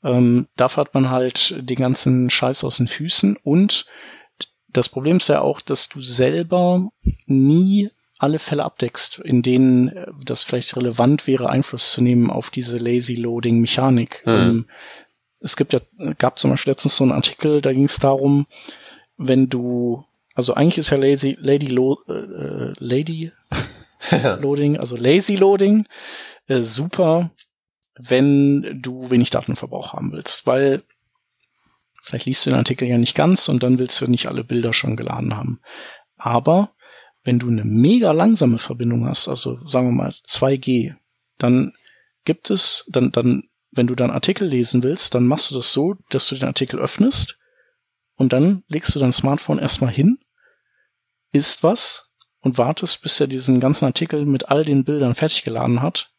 Ähm, 0.04 0.48
dafür 0.56 0.82
hat 0.82 0.94
man 0.94 1.10
halt 1.10 1.54
den 1.58 1.76
ganzen 1.76 2.28
Scheiß 2.28 2.64
aus 2.64 2.76
den 2.76 2.88
Füßen 2.88 3.36
und 3.42 3.86
das 4.68 4.88
Problem 4.88 5.18
ist 5.18 5.28
ja 5.28 5.40
auch, 5.40 5.60
dass 5.60 5.88
du 5.88 6.00
selber 6.00 6.90
nie 7.26 7.90
alle 8.18 8.38
Fälle 8.38 8.64
abdeckst, 8.64 9.18
in 9.18 9.42
denen 9.42 9.88
äh, 9.88 10.06
das 10.24 10.42
vielleicht 10.42 10.76
relevant 10.76 11.26
wäre, 11.26 11.48
Einfluss 11.48 11.92
zu 11.92 12.02
nehmen 12.02 12.30
auf 12.30 12.50
diese 12.50 12.78
Lazy 12.78 13.16
Loading 13.16 13.60
Mechanik. 13.60 14.22
Hm. 14.24 14.32
Ähm, 14.32 14.66
es 15.42 15.56
gibt 15.56 15.72
ja, 15.72 15.80
gab 16.18 16.38
zum 16.38 16.50
Beispiel 16.50 16.72
letztens 16.72 16.96
so 16.96 17.04
einen 17.04 17.12
Artikel, 17.12 17.60
da 17.60 17.72
ging 17.72 17.84
es 17.84 17.98
darum, 17.98 18.46
wenn 19.16 19.48
du, 19.48 20.04
also 20.34 20.54
eigentlich 20.54 20.78
ist 20.78 20.90
ja 20.90 20.96
Lazy, 20.96 21.36
Lady 21.40 21.66
Lo, 21.66 22.00
äh, 22.08 22.72
Lady 22.78 23.32
Loading, 24.40 24.78
also 24.78 24.96
Lazy 24.96 25.36
Loading, 25.36 25.86
äh, 26.46 26.62
super, 26.62 27.30
wenn 27.98 28.80
du 28.80 29.10
wenig 29.10 29.30
Datenverbrauch 29.30 29.92
haben 29.92 30.12
willst, 30.12 30.46
weil 30.46 30.82
vielleicht 32.02 32.26
liest 32.26 32.46
du 32.46 32.50
den 32.50 32.58
Artikel 32.58 32.88
ja 32.88 32.98
nicht 32.98 33.14
ganz 33.14 33.48
und 33.48 33.62
dann 33.62 33.78
willst 33.78 34.00
du 34.00 34.08
nicht 34.08 34.26
alle 34.26 34.44
Bilder 34.44 34.72
schon 34.72 34.96
geladen 34.96 35.36
haben. 35.36 35.60
Aber 36.16 36.70
wenn 37.24 37.38
du 37.38 37.48
eine 37.48 37.64
mega 37.64 38.12
langsame 38.12 38.58
Verbindung 38.58 39.06
hast, 39.06 39.28
also 39.28 39.64
sagen 39.66 39.88
wir 39.88 39.92
mal 39.92 40.14
2G, 40.26 40.94
dann 41.38 41.72
gibt 42.24 42.50
es, 42.50 42.88
dann, 42.92 43.12
dann, 43.12 43.44
wenn 43.72 43.86
du 43.86 43.94
dann 43.94 44.10
Artikel 44.10 44.46
lesen 44.46 44.82
willst, 44.82 45.14
dann 45.14 45.26
machst 45.26 45.50
du 45.50 45.54
das 45.54 45.72
so, 45.72 45.96
dass 46.10 46.28
du 46.28 46.36
den 46.36 46.44
Artikel 46.44 46.78
öffnest 46.78 47.38
und 48.16 48.32
dann 48.32 48.62
legst 48.68 48.94
du 48.94 49.00
dein 49.00 49.12
Smartphone 49.12 49.58
erstmal 49.58 49.92
hin, 49.92 50.18
isst 51.32 51.62
was 51.62 52.14
und 52.40 52.58
wartest, 52.58 53.02
bis 53.02 53.18
er 53.18 53.26
diesen 53.26 53.60
ganzen 53.60 53.86
Artikel 53.86 54.26
mit 54.26 54.48
all 54.48 54.64
den 54.64 54.84
Bildern 54.84 55.14
fertig 55.14 55.42
geladen 55.42 55.80
hat 55.80 56.12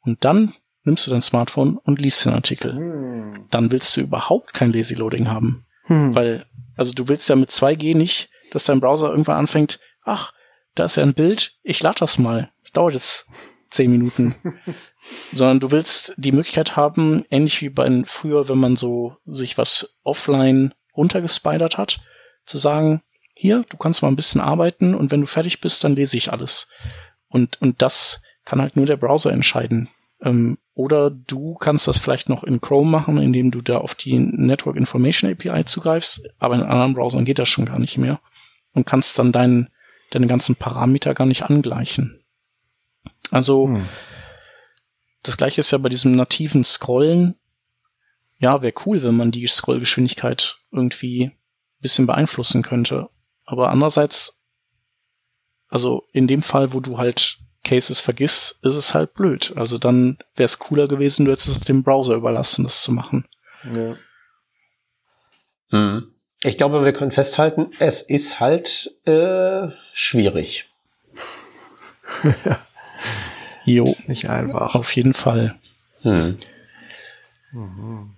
und 0.00 0.24
dann 0.24 0.54
nimmst 0.82 1.06
du 1.06 1.10
dein 1.10 1.22
Smartphone 1.22 1.78
und 1.78 2.00
liest 2.00 2.24
den 2.24 2.32
Artikel. 2.32 2.74
Hm. 2.74 3.46
Dann 3.50 3.70
willst 3.72 3.96
du 3.96 4.00
überhaupt 4.00 4.54
kein 4.54 4.72
Lazy 4.72 4.94
Loading 4.94 5.28
haben. 5.28 5.66
Hm. 5.84 6.14
Weil, 6.14 6.46
also 6.76 6.92
du 6.92 7.08
willst 7.08 7.28
ja 7.28 7.36
mit 7.36 7.50
2G 7.50 7.96
nicht, 7.96 8.30
dass 8.52 8.64
dein 8.64 8.80
Browser 8.80 9.10
irgendwann 9.10 9.38
anfängt, 9.38 9.80
ach, 10.02 10.32
da 10.74 10.84
ist 10.84 10.96
ja 10.96 11.02
ein 11.02 11.14
Bild, 11.14 11.56
ich 11.62 11.82
lade 11.82 11.98
das 12.00 12.18
mal. 12.18 12.50
Es 12.62 12.72
dauert 12.72 12.94
jetzt 12.94 13.28
zehn 13.76 13.90
Minuten. 13.90 14.34
Sondern 15.32 15.60
du 15.60 15.70
willst 15.70 16.14
die 16.16 16.32
Möglichkeit 16.32 16.76
haben, 16.76 17.24
ähnlich 17.30 17.60
wie 17.62 17.68
bei 17.68 18.02
früher, 18.04 18.48
wenn 18.48 18.58
man 18.58 18.76
so 18.76 19.16
sich 19.26 19.56
was 19.56 20.00
offline 20.02 20.74
runtergespidert 20.96 21.78
hat, 21.78 22.00
zu 22.44 22.58
sagen, 22.58 23.02
hier, 23.34 23.64
du 23.68 23.76
kannst 23.76 24.02
mal 24.02 24.08
ein 24.08 24.16
bisschen 24.16 24.40
arbeiten 24.40 24.94
und 24.94 25.10
wenn 25.10 25.20
du 25.20 25.26
fertig 25.26 25.60
bist, 25.60 25.84
dann 25.84 25.94
lese 25.94 26.16
ich 26.16 26.32
alles. 26.32 26.68
Und, 27.28 27.60
und 27.60 27.82
das 27.82 28.22
kann 28.44 28.62
halt 28.62 28.76
nur 28.76 28.86
der 28.86 28.96
Browser 28.96 29.32
entscheiden. 29.32 29.88
Ähm, 30.22 30.56
oder 30.74 31.10
du 31.10 31.54
kannst 31.54 31.86
das 31.86 31.98
vielleicht 31.98 32.28
noch 32.28 32.44
in 32.44 32.60
Chrome 32.60 32.90
machen, 32.90 33.18
indem 33.18 33.50
du 33.50 33.60
da 33.60 33.78
auf 33.78 33.94
die 33.94 34.18
Network 34.18 34.76
Information 34.76 35.30
API 35.30 35.64
zugreifst, 35.64 36.22
aber 36.38 36.54
in 36.54 36.62
anderen 36.62 36.94
Browsern 36.94 37.24
geht 37.24 37.38
das 37.38 37.48
schon 37.48 37.66
gar 37.66 37.78
nicht 37.78 37.98
mehr. 37.98 38.20
Und 38.72 38.86
kannst 38.86 39.18
dann 39.18 39.32
deinen, 39.32 39.68
deine 40.10 40.26
ganzen 40.26 40.56
Parameter 40.56 41.14
gar 41.14 41.26
nicht 41.26 41.42
angleichen. 41.42 42.20
Also, 43.30 43.66
Hm. 43.66 43.88
das 45.22 45.36
gleiche 45.36 45.60
ist 45.60 45.70
ja 45.70 45.78
bei 45.78 45.88
diesem 45.88 46.12
nativen 46.12 46.64
Scrollen. 46.64 47.34
Ja, 48.38 48.62
wäre 48.62 48.74
cool, 48.84 49.02
wenn 49.02 49.16
man 49.16 49.30
die 49.30 49.46
Scrollgeschwindigkeit 49.46 50.58
irgendwie 50.70 51.24
ein 51.24 51.32
bisschen 51.80 52.06
beeinflussen 52.06 52.62
könnte. 52.62 53.08
Aber 53.44 53.70
andererseits, 53.70 54.42
also 55.68 56.06
in 56.12 56.26
dem 56.26 56.42
Fall, 56.42 56.72
wo 56.72 56.80
du 56.80 56.98
halt 56.98 57.38
Cases 57.64 58.00
vergisst, 58.00 58.60
ist 58.62 58.74
es 58.74 58.94
halt 58.94 59.14
blöd. 59.14 59.54
Also 59.56 59.78
dann 59.78 60.18
wäre 60.36 60.44
es 60.44 60.58
cooler 60.58 60.86
gewesen, 60.86 61.24
du 61.24 61.32
hättest 61.32 61.48
es 61.48 61.60
dem 61.60 61.82
Browser 61.82 62.14
überlassen, 62.14 62.64
das 62.64 62.82
zu 62.82 62.92
machen. 62.92 63.26
Ja. 63.74 63.96
Hm. 65.70 66.12
Ich 66.42 66.58
glaube, 66.58 66.84
wir 66.84 66.92
können 66.92 67.10
festhalten, 67.10 67.70
es 67.78 68.02
ist 68.02 68.38
halt 68.38 68.94
äh, 69.04 69.68
schwierig. 69.94 70.68
Jo, 73.66 73.84
Ist 73.84 74.08
nicht 74.08 74.30
einfach. 74.30 74.74
auf 74.74 74.94
jeden 74.96 75.12
Fall. 75.12 75.56
Hm. 76.02 76.38
Mhm. 77.52 78.10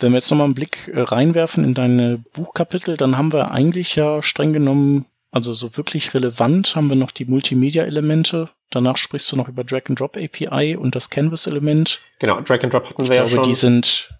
wenn 0.00 0.12
wir 0.12 0.18
jetzt 0.18 0.30
nochmal 0.30 0.46
einen 0.46 0.54
Blick 0.54 0.90
äh, 0.92 1.00
reinwerfen 1.00 1.62
in 1.64 1.74
deine 1.74 2.18
Buchkapitel, 2.32 2.96
dann 2.96 3.16
haben 3.16 3.32
wir 3.32 3.50
eigentlich 3.52 3.94
ja 3.94 4.20
streng 4.20 4.52
genommen, 4.52 5.06
also 5.30 5.52
so 5.52 5.76
wirklich 5.76 6.12
relevant, 6.12 6.74
haben 6.74 6.88
wir 6.88 6.96
noch 6.96 7.12
die 7.12 7.24
Multimedia-Elemente. 7.24 8.50
Danach 8.70 8.96
sprichst 8.96 9.30
du 9.30 9.36
noch 9.36 9.48
über 9.48 9.64
Drag-and-Drop 9.64 10.16
API 10.16 10.76
und 10.76 10.94
das 10.96 11.08
Canvas-Element. 11.08 12.00
Genau, 12.18 12.40
Drag-and-Drop 12.40 12.88
hatten 12.90 13.06
wir 13.06 13.12
ich 13.12 13.16
ja 13.16 13.22
glaube, 13.24 13.36
schon. 13.36 13.44
Die 13.44 13.54
sind, 13.54 14.14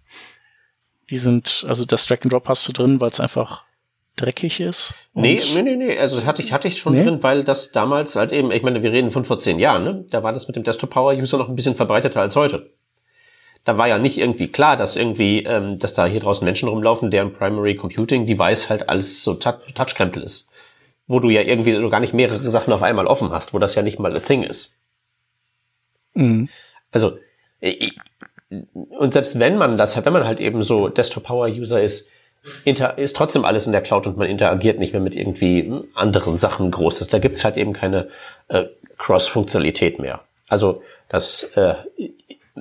die 1.10 1.18
sind, 1.18 1.64
also 1.68 1.84
das 1.84 2.06
Drag-and-Drop 2.06 2.48
hast 2.48 2.68
du 2.68 2.72
drin, 2.72 3.00
weil 3.00 3.10
es 3.10 3.18
einfach 3.20 3.64
dreckig 4.16 4.60
ist. 4.60 4.94
Nee, 5.14 5.40
nee, 5.54 5.62
nee, 5.62 5.76
nee, 5.76 5.98
also 5.98 6.24
hatte 6.24 6.42
ich, 6.42 6.52
hatte 6.52 6.68
ich 6.68 6.78
schon 6.78 6.94
Nee? 6.94 7.04
drin, 7.04 7.22
weil 7.22 7.44
das 7.44 7.72
damals 7.72 8.14
halt 8.16 8.32
eben, 8.32 8.50
ich 8.52 8.62
meine, 8.62 8.82
wir 8.82 8.92
reden 8.92 9.10
von 9.10 9.24
vor 9.24 9.38
zehn 9.38 9.58
Jahren, 9.58 9.84
ne? 9.84 10.04
Da 10.10 10.22
war 10.22 10.32
das 10.32 10.46
mit 10.48 10.56
dem 10.56 10.64
Desktop-Power-User 10.64 11.38
noch 11.38 11.48
ein 11.48 11.54
bisschen 11.56 11.74
verbreiteter 11.74 12.20
als 12.20 12.36
heute. 12.36 12.70
Da 13.64 13.78
war 13.78 13.88
ja 13.88 13.98
nicht 13.98 14.18
irgendwie 14.18 14.48
klar, 14.48 14.76
dass 14.76 14.96
irgendwie, 14.96 15.44
ähm, 15.44 15.78
dass 15.78 15.94
da 15.94 16.04
hier 16.06 16.20
draußen 16.20 16.44
Menschen 16.44 16.68
rumlaufen, 16.68 17.10
deren 17.10 17.32
Primary 17.32 17.76
Computing 17.76 18.26
Device 18.26 18.68
halt 18.70 18.88
alles 18.88 19.22
so 19.22 19.34
Tou- 19.34 19.60
Touchkrempel 19.74 20.22
ist. 20.22 20.48
Wo 21.06 21.20
du 21.20 21.30
ja 21.30 21.42
irgendwie 21.42 21.74
so 21.74 21.88
gar 21.88 22.00
nicht 22.00 22.12
mehrere 22.14 22.38
Sachen 22.38 22.72
auf 22.72 22.82
einmal 22.82 23.06
offen 23.06 23.30
hast, 23.30 23.54
wo 23.54 23.58
das 23.58 23.74
ja 23.74 23.82
nicht 23.82 23.98
mal 23.98 24.16
a 24.16 24.20
thing 24.20 24.42
ist. 24.42 24.78
Mhm. 26.14 26.48
Also, 26.90 27.18
ich- 27.60 27.96
und 28.74 29.12
selbst 29.12 29.38
wenn 29.38 29.56
man 29.56 29.78
das, 29.78 30.02
wenn 30.04 30.12
man 30.12 30.24
halt 30.26 30.40
eben 30.40 30.62
so 30.62 30.88
Desktop-Power-User 30.88 31.82
ist, 31.82 32.10
inter, 32.64 32.98
ist 32.98 33.16
trotzdem 33.16 33.44
alles 33.44 33.66
in 33.66 33.72
der 33.72 33.82
Cloud 33.82 34.06
und 34.06 34.16
man 34.16 34.28
interagiert 34.28 34.78
nicht 34.78 34.92
mehr 34.92 35.02
mit 35.02 35.14
irgendwie 35.14 35.62
hm, 35.62 35.84
anderen 35.94 36.38
Sachen 36.38 36.70
Großes. 36.70 37.08
Da 37.08 37.18
gibt's 37.18 37.44
halt 37.44 37.56
eben 37.56 37.72
keine 37.72 38.08
äh, 38.48 38.64
Cross-Funktionalität 38.98 39.98
mehr. 39.98 40.20
Also 40.48 40.82
das 41.08 41.44
äh, 41.56 41.74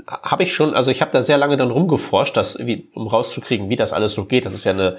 habe 0.08 0.44
ich 0.44 0.54
schon, 0.54 0.74
also 0.74 0.92
ich 0.92 1.02
habe 1.02 1.12
da 1.12 1.22
sehr 1.22 1.38
lange 1.38 1.58
dann 1.58 1.72
rumgeforscht, 1.72 2.38
dass, 2.38 2.58
wie, 2.60 2.90
um 2.94 3.08
rauszukriegen, 3.08 3.70
wie 3.70 3.76
das 3.76 3.94
alles 3.94 4.14
so 4.14 4.26
geht. 4.26 4.46
Das 4.46 4.54
ist 4.54 4.64
ja 4.64 4.72
eine 4.72 4.98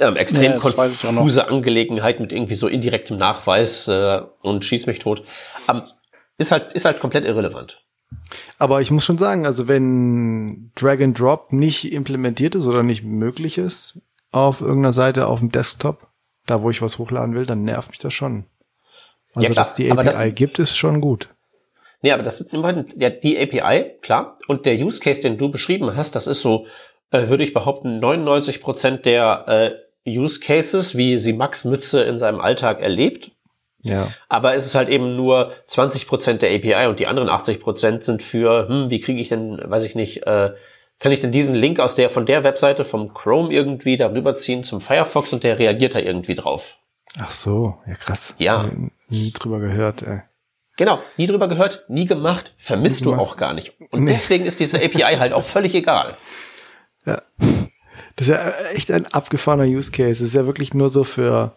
ähm, 0.00 0.16
extrem 0.16 0.52
Ja, 0.52 0.58
das 0.58 1.00
konfuse 1.02 1.48
Angelegenheit 1.48 2.20
mit 2.20 2.32
irgendwie 2.32 2.54
so 2.54 2.68
indirektem 2.68 3.16
Nachweis 3.16 3.86
äh, 3.88 4.22
und 4.42 4.64
schieß 4.64 4.86
mich 4.86 4.98
tot. 4.98 5.22
Ähm, 5.68 5.82
ist 6.38 6.50
halt, 6.50 6.72
ist 6.72 6.84
halt 6.84 7.00
komplett 7.00 7.24
irrelevant. 7.24 7.83
Aber 8.58 8.80
ich 8.80 8.90
muss 8.90 9.04
schon 9.04 9.18
sagen, 9.18 9.46
also 9.46 9.68
wenn 9.68 10.70
Drag 10.74 11.00
and 11.00 11.18
Drop 11.18 11.52
nicht 11.52 11.92
implementiert 11.92 12.54
ist 12.54 12.66
oder 12.66 12.82
nicht 12.82 13.04
möglich 13.04 13.58
ist 13.58 14.00
auf 14.32 14.60
irgendeiner 14.60 14.92
Seite 14.92 15.26
auf 15.26 15.40
dem 15.40 15.50
Desktop, 15.52 16.08
da 16.46 16.62
wo 16.62 16.70
ich 16.70 16.82
was 16.82 16.98
hochladen 16.98 17.34
will, 17.34 17.46
dann 17.46 17.62
nervt 17.64 17.90
mich 17.90 17.98
das 17.98 18.12
schon. 18.14 18.44
Also, 19.34 19.46
Ja, 19.46 19.52
klar, 19.52 19.64
dass 19.64 19.74
die 19.74 19.90
API 19.90 20.04
das- 20.04 20.34
gibt, 20.34 20.58
ist 20.58 20.76
schon 20.76 21.00
gut. 21.00 21.28
Nee, 22.02 22.12
aber 22.12 22.22
das 22.22 22.40
ist 22.40 22.52
immerhin, 22.52 22.86
ja, 22.96 23.08
die 23.10 23.38
API, 23.38 23.92
klar. 24.02 24.38
Und 24.46 24.66
der 24.66 24.74
Use 24.76 25.00
Case, 25.00 25.22
den 25.22 25.38
du 25.38 25.50
beschrieben 25.50 25.96
hast, 25.96 26.14
das 26.14 26.26
ist 26.26 26.42
so, 26.42 26.66
äh, 27.10 27.28
würde 27.28 27.44
ich 27.44 27.54
behaupten, 27.54 27.98
99 27.98 28.60
Prozent 28.60 29.06
der 29.06 29.78
äh, 30.04 30.18
Use 30.18 30.38
Cases, 30.40 30.94
wie 30.96 31.16
sie 31.16 31.32
Max 31.32 31.64
Mütze 31.64 32.02
in 32.02 32.18
seinem 32.18 32.40
Alltag 32.40 32.80
erlebt. 32.80 33.30
Ja. 33.84 34.08
Aber 34.28 34.54
es 34.54 34.66
ist 34.66 34.74
halt 34.74 34.88
eben 34.88 35.14
nur 35.14 35.52
20 35.68 36.06
Prozent 36.08 36.42
der 36.42 36.50
API 36.54 36.88
und 36.88 36.98
die 36.98 37.06
anderen 37.06 37.28
80 37.28 37.60
Prozent 37.60 38.02
sind 38.04 38.22
für, 38.22 38.66
hm, 38.68 38.90
wie 38.90 39.00
kriege 39.00 39.20
ich 39.20 39.28
denn, 39.28 39.60
weiß 39.62 39.84
ich 39.84 39.94
nicht, 39.94 40.26
äh, 40.26 40.52
kann 40.98 41.12
ich 41.12 41.20
denn 41.20 41.32
diesen 41.32 41.54
Link 41.54 41.78
aus 41.80 41.94
der, 41.94 42.08
von 42.10 42.24
der 42.26 42.44
Webseite 42.44 42.84
vom 42.84 43.12
Chrome 43.14 43.52
irgendwie 43.52 43.96
darüber 43.96 44.36
ziehen 44.36 44.64
zum 44.64 44.80
Firefox 44.80 45.32
und 45.32 45.44
der 45.44 45.58
reagiert 45.58 45.94
da 45.94 45.98
irgendwie 45.98 46.34
drauf. 46.34 46.78
Ach 47.18 47.30
so, 47.30 47.76
ja 47.86 47.94
krass. 47.94 48.34
Ja. 48.38 48.68
Nie 49.08 49.30
drüber 49.32 49.60
gehört, 49.60 50.02
ey. 50.02 50.22
Genau, 50.76 50.98
nie 51.16 51.26
drüber 51.28 51.46
gehört, 51.46 51.84
nie 51.88 52.06
gemacht, 52.06 52.52
vermisst 52.56 53.02
Nie 53.02 53.04
du 53.04 53.10
gemacht. 53.12 53.26
auch 53.28 53.36
gar 53.36 53.52
nicht. 53.54 53.74
Und 53.90 54.04
Nee. 54.04 54.12
deswegen 54.12 54.44
ist 54.46 54.58
diese 54.58 54.78
API 54.78 55.16
halt 55.18 55.32
auch 55.32 55.44
völlig 55.44 55.74
egal. 55.74 56.08
Ja. 57.06 57.20
Das 58.16 58.28
ist 58.28 58.34
ja 58.34 58.50
echt 58.74 58.90
ein 58.90 59.04
abgefahrener 59.04 59.64
Use 59.64 59.92
Case. 59.92 60.12
Das 60.12 60.20
ist 60.22 60.34
ja 60.34 60.46
wirklich 60.46 60.72
nur 60.72 60.88
so 60.88 61.04
für, 61.04 61.52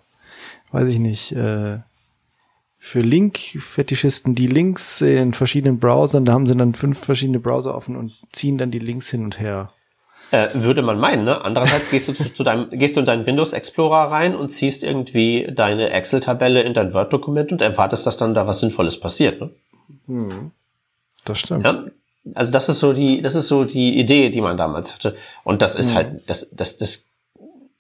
weiß 0.73 0.89
ich 0.89 0.99
nicht, 0.99 1.31
äh, 1.31 1.77
für 2.79 2.99
Link-Fetischisten, 2.99 4.35
die 4.35 4.47
Links 4.47 5.01
in 5.01 5.33
verschiedenen 5.33 5.79
Browsern, 5.79 6.25
da 6.25 6.33
haben 6.33 6.47
sie 6.47 6.55
dann 6.55 6.73
fünf 6.75 6.99
verschiedene 6.99 7.39
Browser 7.39 7.75
offen 7.75 7.95
und 7.95 8.13
ziehen 8.31 8.57
dann 8.57 8.71
die 8.71 8.79
Links 8.79 9.09
hin 9.09 9.23
und 9.23 9.39
her. 9.39 9.71
Äh, 10.31 10.49
würde 10.55 10.81
man 10.81 10.99
meinen, 10.99 11.23
ne? 11.23 11.43
Andererseits 11.43 11.89
gehst 11.89 12.07
du 12.09 12.13
zu, 12.13 12.25
zu 12.33 12.43
deinem, 12.43 12.69
gehst 12.71 12.95
du 12.95 12.99
in 12.99 13.05
deinen 13.05 13.25
Windows 13.25 13.53
Explorer 13.53 14.11
rein 14.11 14.35
und 14.35 14.49
ziehst 14.49 14.83
irgendwie 14.83 15.47
deine 15.55 15.89
Excel-Tabelle 15.89 16.61
in 16.63 16.73
dein 16.73 16.93
Word-Dokument 16.93 17.51
und 17.53 17.61
erwartest, 17.61 18.05
dass 18.05 18.17
dann 18.17 18.33
da 18.33 18.45
was 18.45 18.59
Sinnvolles 18.59 18.99
passiert, 18.99 19.39
ne? 19.41 20.51
Das 21.23 21.39
stimmt. 21.39 21.65
Ja? 21.65 21.85
Also 22.35 22.51
das 22.51 22.67
ist 22.67 22.79
so 22.79 22.91
die, 22.91 23.21
das 23.21 23.35
ist 23.35 23.47
so 23.47 23.63
die 23.63 23.97
Idee, 23.97 24.29
die 24.29 24.41
man 24.41 24.57
damals 24.57 24.93
hatte. 24.93 25.15
Und 25.45 25.61
das 25.61 25.75
ist 25.75 25.91
Mhm. 25.91 25.95
halt, 25.95 26.29
das, 26.29 26.49
das, 26.51 26.77
das, 26.77 27.06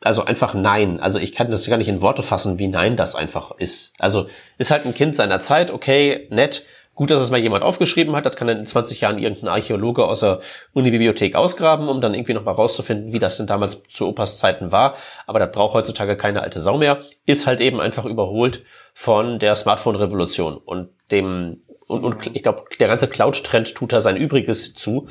also 0.03 0.23
einfach 0.23 0.53
nein. 0.53 0.99
Also 0.99 1.19
ich 1.19 1.33
kann 1.33 1.49
das 1.49 1.67
gar 1.67 1.77
nicht 1.77 1.87
in 1.87 2.01
Worte 2.01 2.23
fassen, 2.23 2.59
wie 2.59 2.67
nein 2.67 2.97
das 2.97 3.15
einfach 3.15 3.51
ist. 3.57 3.93
Also 3.97 4.27
ist 4.57 4.71
halt 4.71 4.85
ein 4.85 4.93
Kind 4.93 5.15
seiner 5.15 5.41
Zeit, 5.41 5.71
okay, 5.71 6.27
nett. 6.29 6.65
Gut, 6.93 7.11
dass 7.11 7.21
es 7.21 7.29
mal 7.29 7.39
jemand 7.39 7.63
aufgeschrieben 7.63 8.15
hat, 8.15 8.25
das 8.25 8.35
kann 8.35 8.47
dann 8.47 8.57
in 8.57 8.65
20 8.65 9.01
Jahren 9.01 9.19
irgendein 9.19 9.49
Archäologe 9.49 10.05
aus 10.05 10.21
der 10.21 10.39
Unibibliothek 10.73 11.35
ausgraben, 11.35 11.89
um 11.89 12.01
dann 12.01 12.15
irgendwie 12.15 12.33
noch 12.33 12.43
mal 12.43 12.53
rauszufinden, 12.53 13.13
wie 13.13 13.19
das 13.19 13.37
denn 13.37 13.45
damals 13.45 13.83
zu 13.93 14.07
Opas 14.07 14.39
Zeiten 14.39 14.71
war. 14.71 14.95
Aber 15.27 15.37
das 15.37 15.51
braucht 15.51 15.75
heutzutage 15.75 16.17
keine 16.17 16.41
alte 16.41 16.59
Sau 16.59 16.79
mehr. 16.79 17.03
Ist 17.27 17.45
halt 17.45 17.61
eben 17.61 17.79
einfach 17.79 18.05
überholt 18.05 18.63
von 18.95 19.37
der 19.37 19.55
Smartphone-Revolution 19.55 20.57
und 20.57 20.89
dem, 21.11 21.61
und, 21.85 22.03
und 22.03 22.35
ich 22.35 22.41
glaube, 22.41 22.63
der 22.79 22.87
ganze 22.87 23.07
Cloud-Trend 23.07 23.75
tut 23.75 23.93
da 23.93 24.01
sein 24.01 24.17
Übriges 24.17 24.73
zu. 24.73 25.07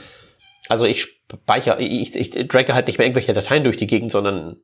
Also 0.69 0.87
ich 0.87 1.03
speichere, 1.03 1.81
ich, 1.81 2.17
ich, 2.17 2.35
ich 2.35 2.49
dragge 2.49 2.75
halt 2.75 2.89
nicht 2.89 2.99
mehr 2.99 3.07
irgendwelche 3.07 3.33
Dateien 3.33 3.63
durch 3.63 3.77
die 3.77 3.87
Gegend, 3.87 4.11
sondern 4.11 4.57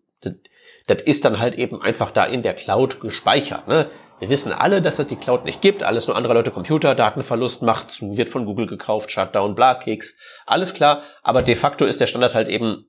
das, 0.87 1.03
ist 1.03 1.25
dann 1.25 1.39
halt 1.39 1.55
eben 1.55 1.81
einfach 1.81 2.11
da 2.11 2.25
in 2.25 2.43
der 2.43 2.55
Cloud 2.55 3.01
gespeichert. 3.01 3.69
Ne? 3.69 3.91
Wir 4.19 4.29
wissen 4.29 4.53
alle, 4.53 4.81
dass 4.83 4.99
es 4.99 5.09
die 5.09 5.17
Cloud 5.17 5.45
nicht 5.45 5.61
gibt, 5.61 5.83
alles 5.83 6.07
nur 6.07 6.17
andere 6.17 6.35
Leute 6.35 6.53
Computer, 6.53 6.95
Datenverlust 6.95 7.63
macht 7.63 7.91
zu, 7.91 8.17
wird 8.17 8.31
von 8.31 8.47
Google 8.47 8.67
gekauft, 8.67 9.11
Shutdown, 9.11 9.55
bla, 9.55 9.75
Keks, 9.75 10.17
alles 10.47 10.75
klar, 10.75 11.03
aber 11.23 11.43
de 11.43 11.57
facto 11.57 11.85
ist 11.87 12.01
der 12.01 12.07
Standard 12.07 12.35
halt 12.35 12.49
eben, 12.49 12.87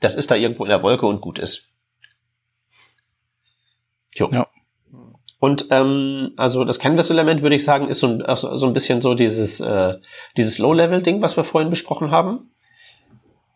das 0.00 0.16
ist 0.16 0.30
da 0.30 0.34
irgendwo 0.34 0.64
in 0.64 0.70
der 0.70 0.82
Wolke 0.82 1.06
und 1.06 1.20
gut 1.20 1.38
ist. 1.38 1.72
Jo. 4.14 4.30
Ja. 4.32 4.48
Und 5.38 5.68
ähm, 5.70 6.34
also 6.36 6.64
das 6.64 6.78
Canvas-Element 6.78 7.42
würde 7.42 7.56
ich 7.56 7.64
sagen, 7.64 7.88
ist 7.88 8.00
so 8.00 8.06
ein, 8.06 8.22
also 8.22 8.54
so 8.56 8.66
ein 8.66 8.72
bisschen 8.72 9.00
so 9.00 9.14
dieses, 9.14 9.60
äh, 9.60 9.98
dieses 10.36 10.58
Low-Level-Ding, 10.58 11.20
was 11.22 11.36
wir 11.36 11.44
vorhin 11.44 11.70
besprochen 11.70 12.10
haben. 12.10 12.50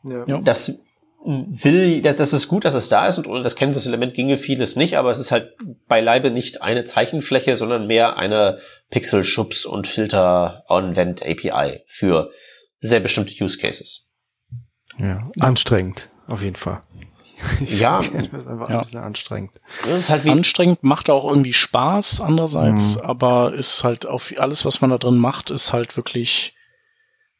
Ja. 0.03 0.25
Ja. 0.27 0.41
Das 0.41 0.81
will, 1.27 2.03
das, 2.03 2.17
das 2.17 2.33
ist 2.33 2.47
gut, 2.49 2.65
dass 2.65 2.75
es 2.75 2.89
da 2.89 3.09
ist 3.09 3.19
und 3.19 3.27
ohne 3.27 3.43
das 3.43 3.57
Canvas-Element 3.57 4.15
ginge 4.15 4.39
vieles 4.39 4.77
nicht, 4.77 4.97
aber 4.97 5.11
es 5.11 5.19
ist 5.19 5.33
halt 5.33 5.55
beileibe 5.89 6.31
nicht 6.31 6.63
eine 6.63 6.85
Zeichenfläche, 6.85 7.57
sondern 7.57 7.87
mehr 7.89 8.17
eine 8.17 8.59
Pixel-Schubs- 8.91 9.67
und 9.67 9.87
Filter-On-Vent-API 9.87 11.83
für 11.87 12.31
sehr 12.81 13.01
bestimmte 13.01 13.33
Use 13.43 13.59
Cases. 13.59 14.09
ja. 14.99 15.29
Anstrengend, 15.41 16.11
auf 16.29 16.43
jeden 16.43 16.57
Fall. 16.57 16.83
Ja, 17.67 17.99
Das 17.99 18.09
ist 18.09 18.47
einfach 18.47 18.71
Ja. 18.71 18.77
ein 18.77 18.81
bisschen 18.83 19.01
anstrengend. 19.01 19.61
das 19.85 20.01
ist 20.01 20.09
halt 20.11 20.25
wie, 20.25 20.31
Anstrengend, 20.31 20.83
macht 20.83 21.11
auch 21.11 21.29
irgendwie 21.29 21.53
Spaß 21.53 22.21
andererseits, 22.23 22.97
Mhm. 22.97 23.03
aber 23.03 23.53
ist 23.55 23.85
halt 23.85 24.07
auf 24.07 24.33
alles, 24.39 24.65
was 24.65 24.81
man 24.81 24.89
da 24.91 24.97
drin 24.99 25.19
macht, 25.19 25.51
ist 25.51 25.73
halt 25.75 25.97
wirklich 25.99 26.55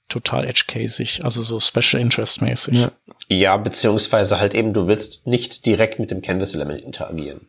total 0.09 0.47
edge-casig, 0.47 1.25
also 1.25 1.43
so 1.43 1.59
Special 1.61 2.01
Interest 2.01 2.41
mäßig. 2.43 2.79
Ja. 2.81 2.91
Ja, 3.29 3.57
beziehungsweise 3.57 4.39
halt 4.39 4.55
eben, 4.55 4.73
du 4.73 4.87
willst 4.87 5.27
nicht 5.27 5.67
direkt 5.67 5.99
mit 5.99 6.11
dem 6.13 6.23
Canvas-Element 6.23 6.81
interagieren. 6.83 7.49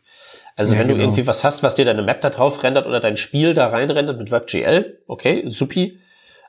Also 0.55 0.73
Ja, 0.73 0.79
wenn 0.79 0.87
du 0.87 0.93
genau. 0.95 1.05
irgendwie 1.05 1.27
was 1.27 1.43
hast, 1.43 1.61
was 1.61 1.75
dir 1.75 1.85
deine 1.85 2.01
Map 2.01 2.19
da 2.21 2.31
drauf 2.31 2.63
rendert 2.63 2.87
oder 2.87 2.99
dein 2.99 3.15
Spiel 3.15 3.53
da 3.53 3.67
rein 3.67 3.91
rendert 3.91 4.17
mit 4.17 4.31
WebGL, 4.31 4.99
okay, 5.05 5.43
supi. 5.49 5.99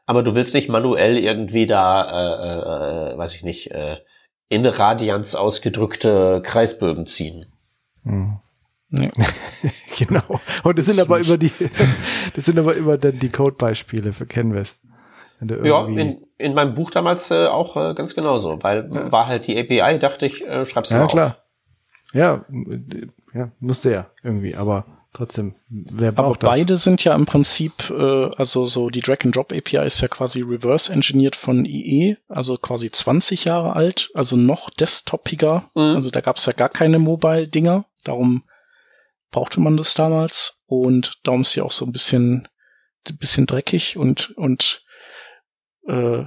Aber 0.06 0.22
du 0.22 0.34
willst 0.34 0.54
nicht 0.54 0.70
manuell 0.70 1.18
irgendwie 1.18 1.66
da, 1.66 3.10
äh, 3.12 3.12
äh, 3.14 3.18
weiß 3.18 3.34
ich 3.34 3.42
nicht, 3.42 3.70
äh, 3.70 3.98
in 4.48 4.64
Radianz 4.64 5.34
ausgedrückte 5.34 6.40
Kreisbögen 6.42 7.06
ziehen. 7.06 7.44
Mhm. 8.04 8.38
Nee. 8.88 9.10
Genau. 9.98 10.40
Und 10.62 10.78
das 10.78 10.86
sind 10.86 10.96
Das 10.98 11.06
aber 11.06 11.18
nicht. 11.18 11.28
immer 11.28 11.36
die, 11.38 11.50
das 12.34 12.44
sind 12.46 12.58
aber 12.58 12.76
immer 12.76 12.96
dann 12.96 13.18
die 13.18 13.28
Codebeispiele 13.28 14.12
für 14.12 14.26
Canvas. 14.26 14.80
Wenn 15.38 15.48
du 15.48 15.66
Ja, 15.66 15.86
in, 15.86 16.26
in 16.36 16.54
meinem 16.54 16.74
Buch 16.74 16.90
damals 16.90 17.30
äh, 17.30 17.46
auch 17.46 17.76
äh, 17.76 17.94
ganz 17.94 18.14
genauso, 18.14 18.58
weil 18.62 18.88
Ja. 18.92 19.10
war 19.12 19.26
halt 19.26 19.46
die 19.46 19.58
API, 19.58 19.98
dachte 19.98 20.26
ich, 20.26 20.46
äh, 20.46 20.64
schreib's 20.66 20.90
ja 20.90 20.98
mal 20.98 21.04
auf. 21.04 21.10
klar. 21.12 21.36
Ja, 22.12 22.44
ja, 23.34 23.50
musste 23.60 23.90
ja 23.90 24.06
irgendwie, 24.22 24.54
aber 24.54 24.86
trotzdem, 25.12 25.54
wer 25.68 26.08
Aber 26.10 26.28
braucht 26.28 26.42
das? 26.42 26.50
beide 26.50 26.76
sind 26.78 27.04
ja 27.04 27.14
im 27.14 27.26
Prinzip, 27.26 27.90
äh, 27.90 28.30
also 28.36 28.64
so 28.64 28.88
die 28.88 29.02
Drag-and-Drop-API 29.02 29.84
ist 29.86 30.00
ja 30.00 30.08
quasi 30.08 30.40
reverse-engineert 30.42 31.36
von 31.36 31.64
IE, 31.66 32.16
also 32.28 32.56
quasi 32.56 32.90
20 32.90 33.44
Jahre 33.44 33.74
alt, 33.76 34.10
also 34.14 34.36
noch 34.36 34.70
desktopiger. 34.70 35.68
Mhm. 35.74 35.82
Also 35.96 36.10
da 36.10 36.20
gab 36.22 36.36
es 36.36 36.46
ja 36.46 36.52
gar 36.54 36.70
keine 36.70 36.98
Mobile-Dinger, 36.98 37.84
darum 38.04 38.44
brauchte 39.30 39.60
man 39.60 39.76
das 39.76 39.92
damals 39.92 40.62
und 40.66 41.18
darum 41.24 41.42
ist 41.42 41.52
sie 41.52 41.60
auch 41.60 41.72
so 41.72 41.84
ein 41.84 41.92
bisschen, 41.92 42.48
ein 43.08 43.18
bisschen 43.18 43.44
dreckig 43.46 43.98
und, 43.98 44.30
und 44.38 44.82
äh, 45.88 46.24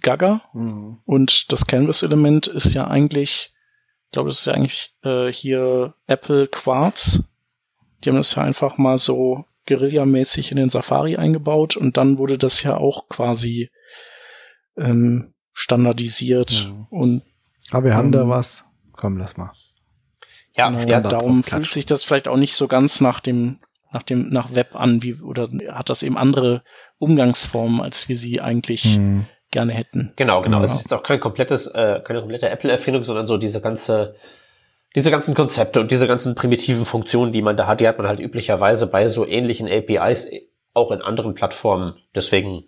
Gaga 0.00 0.42
mhm. 0.52 0.98
und 1.04 1.52
das 1.52 1.66
Canvas-Element 1.66 2.46
ist 2.46 2.74
ja 2.74 2.86
eigentlich, 2.86 3.52
ich 4.06 4.10
glaube, 4.12 4.28
das 4.30 4.40
ist 4.40 4.46
ja 4.46 4.54
eigentlich 4.54 4.94
äh, 5.02 5.32
hier 5.32 5.94
Apple 6.06 6.48
Quartz. 6.48 7.34
Die 8.02 8.10
haben 8.10 8.16
das 8.16 8.34
ja 8.34 8.42
einfach 8.42 8.78
mal 8.78 8.98
so 8.98 9.44
Guerilla-mäßig 9.66 10.50
in 10.50 10.56
den 10.56 10.70
Safari 10.70 11.16
eingebaut 11.16 11.76
und 11.76 11.96
dann 11.96 12.18
wurde 12.18 12.38
das 12.38 12.62
ja 12.62 12.76
auch 12.76 13.08
quasi 13.08 13.70
ähm, 14.76 15.34
standardisiert 15.52 16.68
mhm. 16.68 16.86
und 16.90 17.22
aber 17.70 17.86
wir 17.86 17.94
haben 17.94 18.06
ähm, 18.06 18.12
da 18.12 18.28
was. 18.28 18.64
Komm, 18.92 19.16
lass 19.16 19.36
mal. 19.36 19.52
Ja, 20.54 20.70
ja 20.86 21.00
darum 21.00 21.42
fühlt 21.42 21.66
sich 21.66 21.86
das 21.86 22.04
vielleicht 22.04 22.28
auch 22.28 22.36
nicht 22.36 22.54
so 22.54 22.68
ganz 22.68 23.00
nach 23.00 23.20
dem 23.20 23.58
nach 23.94 24.02
dem 24.02 24.28
nach 24.28 24.54
Web 24.54 24.74
an, 24.74 25.02
wie 25.02 25.14
oder 25.14 25.48
hat 25.70 25.88
das 25.88 26.02
eben 26.02 26.18
andere 26.18 26.62
Umgangsformen, 26.98 27.80
als 27.80 28.08
wir 28.08 28.16
sie 28.16 28.40
eigentlich 28.40 28.98
mhm. 28.98 29.26
gerne 29.50 29.72
hätten. 29.72 30.12
Genau, 30.16 30.42
genau. 30.42 30.58
Ja. 30.58 30.64
Es 30.64 30.74
ist 30.74 30.82
jetzt 30.82 30.92
auch 30.92 31.04
kein 31.04 31.20
komplettes, 31.20 31.68
äh, 31.68 32.00
keine 32.04 32.20
komplette 32.20 32.50
Apple-Erfindung, 32.50 33.04
sondern 33.04 33.26
so 33.26 33.38
diese 33.38 33.60
ganze, 33.60 34.16
diese 34.96 35.10
ganzen 35.10 35.34
Konzepte 35.34 35.80
und 35.80 35.90
diese 35.90 36.08
ganzen 36.08 36.34
primitiven 36.34 36.84
Funktionen, 36.84 37.32
die 37.32 37.40
man 37.40 37.56
da 37.56 37.66
hat, 37.66 37.80
die 37.80 37.88
hat 37.88 37.98
man 37.98 38.08
halt 38.08 38.20
üblicherweise 38.20 38.88
bei 38.88 39.06
so 39.08 39.26
ähnlichen 39.26 39.68
APIs 39.68 40.28
auch 40.74 40.90
in 40.90 41.00
anderen 41.00 41.34
Plattformen. 41.34 41.94
Deswegen 42.14 42.64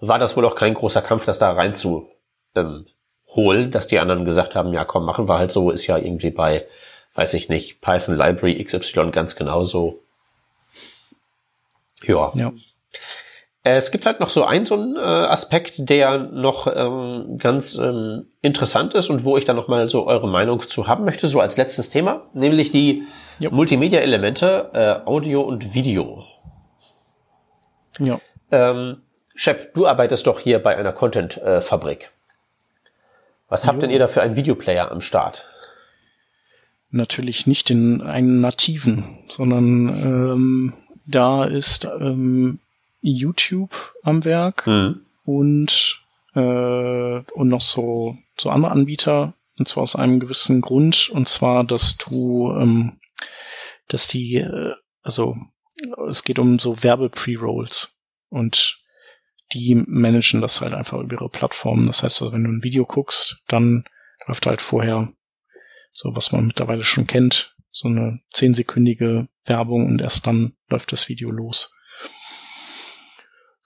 war 0.00 0.18
das 0.18 0.36
wohl 0.36 0.46
auch 0.46 0.54
kein 0.54 0.74
großer 0.74 1.02
Kampf, 1.02 1.24
das 1.24 1.40
da 1.40 1.52
rein 1.52 1.74
zu 1.74 2.08
ähm, 2.54 2.86
holen, 3.34 3.72
dass 3.72 3.88
die 3.88 3.98
anderen 3.98 4.24
gesagt 4.24 4.54
haben, 4.54 4.72
ja 4.72 4.84
komm, 4.84 5.04
machen 5.04 5.28
wir 5.28 5.38
halt 5.38 5.50
so, 5.50 5.70
ist 5.70 5.86
ja 5.86 5.96
irgendwie 5.96 6.30
bei, 6.30 6.66
weiß 7.14 7.34
ich 7.34 7.48
nicht, 7.48 7.80
Python 7.80 8.16
Library 8.16 8.62
XY 8.62 9.10
ganz 9.10 9.34
genauso. 9.34 10.01
Ja. 12.04 12.30
ja. 12.34 12.52
Es 13.64 13.92
gibt 13.92 14.06
halt 14.06 14.18
noch 14.18 14.28
so 14.28 14.44
einen 14.44 14.66
so 14.66 14.74
einen 14.74 14.96
äh, 14.96 15.00
Aspekt, 15.00 15.74
der 15.88 16.18
noch 16.18 16.66
ähm, 16.66 17.38
ganz 17.38 17.76
ähm, 17.76 18.26
interessant 18.40 18.94
ist 18.94 19.08
und 19.08 19.24
wo 19.24 19.36
ich 19.36 19.44
dann 19.44 19.54
noch 19.54 19.68
mal 19.68 19.88
so 19.88 20.06
eure 20.06 20.28
Meinung 20.28 20.60
zu 20.68 20.88
haben 20.88 21.04
möchte, 21.04 21.28
so 21.28 21.38
als 21.38 21.56
letztes 21.56 21.88
Thema, 21.88 22.22
nämlich 22.34 22.72
die 22.72 23.04
ja. 23.38 23.50
Multimedia-Elemente 23.50 24.70
äh, 24.72 25.08
Audio 25.08 25.42
und 25.42 25.74
Video. 25.74 26.24
Ja. 28.00 28.20
Ähm, 28.50 29.02
Shep, 29.34 29.74
du 29.74 29.86
arbeitest 29.86 30.26
doch 30.26 30.40
hier 30.40 30.58
bei 30.58 30.76
einer 30.76 30.92
Content-Fabrik. 30.92 32.10
Was 33.48 33.66
habt 33.66 33.76
jo. 33.76 33.80
denn 33.82 33.90
ihr 33.90 33.98
da 33.98 34.08
für 34.08 34.22
einen 34.22 34.34
Videoplayer 34.34 34.90
am 34.90 35.00
Start? 35.00 35.48
Natürlich 36.90 37.46
nicht 37.46 37.70
den 37.70 38.02
einen 38.02 38.40
nativen, 38.40 39.20
sondern 39.26 39.88
ähm, 39.88 40.72
da 41.06 41.44
ist 41.44 41.84
ähm, 41.84 42.60
YouTube 43.00 43.94
am 44.02 44.24
Werk 44.24 44.66
mhm. 44.66 45.00
und 45.24 46.00
äh, 46.34 46.40
und 47.18 47.48
noch 47.48 47.60
so 47.60 48.16
so 48.38 48.50
andere 48.50 48.72
Anbieter 48.72 49.34
und 49.58 49.68
zwar 49.68 49.82
aus 49.82 49.96
einem 49.96 50.20
gewissen 50.20 50.60
Grund 50.60 51.10
und 51.10 51.28
zwar 51.28 51.64
dass 51.64 51.96
du 51.96 52.52
ähm, 52.52 53.00
dass 53.88 54.08
die 54.08 54.36
äh, 54.36 54.74
also 55.02 55.36
es 56.08 56.22
geht 56.22 56.38
um 56.38 56.58
so 56.58 56.82
Werbe-Pre-Rolls 56.82 57.98
und 58.28 58.78
die 59.52 59.74
managen 59.74 60.40
das 60.40 60.60
halt 60.60 60.74
einfach 60.74 60.98
über 60.98 61.14
ihre 61.14 61.28
Plattformen. 61.28 61.86
Das 61.86 62.02
heißt, 62.02 62.22
also, 62.22 62.32
wenn 62.32 62.44
du 62.44 62.50
ein 62.50 62.64
Video 62.64 62.86
guckst, 62.86 63.42
dann 63.48 63.84
läuft 64.26 64.46
halt 64.46 64.62
vorher 64.62 65.12
so, 65.92 66.14
was 66.16 66.32
man 66.32 66.46
mittlerweile 66.46 66.84
schon 66.84 67.06
kennt, 67.06 67.54
so 67.70 67.88
eine 67.88 68.20
zehnsekündige 68.32 69.28
Werbung 69.44 69.86
und 69.86 70.00
erst 70.00 70.26
dann 70.26 70.54
läuft 70.68 70.92
das 70.92 71.08
Video 71.08 71.30
los. 71.30 71.74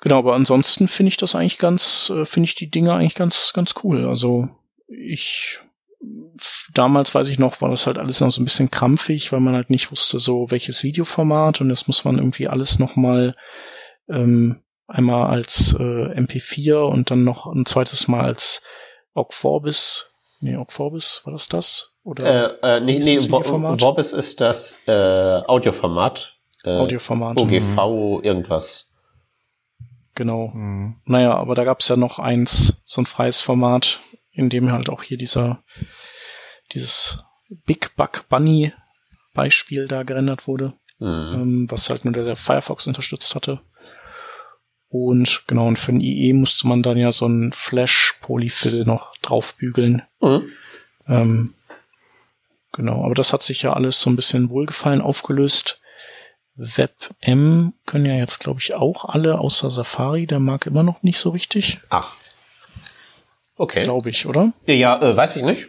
Genau, 0.00 0.18
aber 0.18 0.34
ansonsten 0.34 0.88
finde 0.88 1.08
ich 1.08 1.16
das 1.16 1.34
eigentlich 1.34 1.58
ganz, 1.58 2.12
äh, 2.14 2.24
finde 2.24 2.46
ich 2.46 2.54
die 2.54 2.70
Dinge 2.70 2.94
eigentlich 2.94 3.14
ganz, 3.14 3.52
ganz 3.54 3.74
cool. 3.82 4.06
Also 4.06 4.48
ich 4.88 5.60
damals 6.74 7.14
weiß 7.14 7.28
ich 7.28 7.38
noch, 7.38 7.62
war 7.62 7.70
das 7.70 7.86
halt 7.86 7.96
alles 7.96 8.20
noch 8.20 8.30
so 8.30 8.40
ein 8.40 8.44
bisschen 8.44 8.70
krampfig, 8.70 9.32
weil 9.32 9.40
man 9.40 9.54
halt 9.54 9.70
nicht 9.70 9.90
wusste, 9.90 10.20
so 10.20 10.50
welches 10.50 10.84
Videoformat 10.84 11.60
und 11.60 11.70
das 11.70 11.86
muss 11.86 12.04
man 12.04 12.18
irgendwie 12.18 12.48
alles 12.48 12.78
nochmal 12.78 13.34
ähm, 14.08 14.62
Einmal 14.88 15.30
als 15.30 15.74
äh, 15.74 15.82
MP4 15.82 16.76
und 16.76 17.10
dann 17.10 17.24
noch 17.24 17.46
ein 17.46 17.66
zweites 17.66 18.06
Mal 18.06 18.24
als 18.24 18.62
Ogg-Vorbis. 19.14 20.15
Nee, 20.40 20.56
Ogg-Vorbis, 20.56 21.22
war 21.24 21.32
das 21.32 21.48
das? 21.48 21.96
Oder 22.04 22.62
äh, 22.62 22.76
äh, 22.76 22.80
nee, 22.80 22.98
nee, 22.98 23.18
Vorbis 23.18 24.12
ist 24.12 24.40
das 24.40 24.80
äh, 24.86 24.92
Audioformat. 25.46 26.36
Äh, 26.64 26.78
Audioformat. 26.78 27.40
OGV 27.40 27.76
mhm. 27.76 28.22
irgendwas. 28.22 28.90
Genau. 30.14 30.48
Mhm. 30.48 30.96
Naja, 31.04 31.34
aber 31.34 31.54
da 31.54 31.64
gab's 31.64 31.88
ja 31.88 31.96
noch 31.96 32.18
eins, 32.18 32.82
so 32.84 33.02
ein 33.02 33.06
freies 33.06 33.40
Format, 33.40 34.00
in 34.32 34.48
dem 34.50 34.72
halt 34.72 34.88
auch 34.88 35.02
hier 35.02 35.18
dieser, 35.18 35.62
dieses 36.72 37.24
Big 37.48 37.96
Bug 37.96 38.24
Bunny 38.28 38.72
Beispiel 39.34 39.86
da 39.86 40.02
gerendert 40.02 40.46
wurde, 40.48 40.72
mhm. 40.98 41.08
ähm, 41.08 41.66
was 41.70 41.90
halt 41.90 42.04
nur 42.04 42.14
der, 42.14 42.24
der 42.24 42.36
Firefox 42.36 42.86
unterstützt 42.86 43.34
hatte. 43.34 43.60
Und 45.04 45.44
genau, 45.46 45.68
und 45.68 45.78
für 45.78 45.92
ein 45.92 46.00
IE 46.00 46.32
musste 46.32 46.66
man 46.66 46.82
dann 46.82 46.96
ja 46.96 47.12
so 47.12 47.26
ein 47.26 47.52
Flash-Polyfill 47.52 48.84
noch 48.84 49.16
draufbügeln. 49.18 50.02
Mhm. 50.20 50.52
Ähm, 51.06 51.54
genau, 52.72 53.04
aber 53.04 53.14
das 53.14 53.32
hat 53.32 53.42
sich 53.42 53.62
ja 53.62 53.72
alles 53.72 54.00
so 54.00 54.10
ein 54.10 54.16
bisschen 54.16 54.50
wohlgefallen 54.50 55.00
aufgelöst. 55.00 55.80
WebM 56.54 57.74
können 57.84 58.06
ja 58.06 58.14
jetzt, 58.14 58.40
glaube 58.40 58.60
ich, 58.60 58.74
auch 58.74 59.04
alle, 59.04 59.38
außer 59.38 59.70
Safari, 59.70 60.26
der 60.26 60.40
mag 60.40 60.66
immer 60.66 60.82
noch 60.82 61.02
nicht 61.02 61.18
so 61.18 61.30
richtig. 61.30 61.78
Ach. 61.90 62.16
Okay. 63.56 63.84
Glaube 63.84 64.10
ich, 64.10 64.26
oder? 64.26 64.52
Ja, 64.66 65.00
äh, 65.00 65.16
weiß 65.16 65.36
ich 65.36 65.42
nicht. 65.42 65.68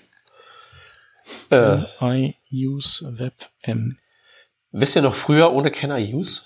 Äh, 1.49 1.83
I 2.01 2.35
use 2.51 3.05
WebM. 3.17 3.97
Wisst 4.71 4.95
ihr 4.95 5.01
noch 5.01 5.15
früher 5.15 5.51
ohne 5.51 5.71
Kenner 5.71 5.97
Use? 5.97 6.43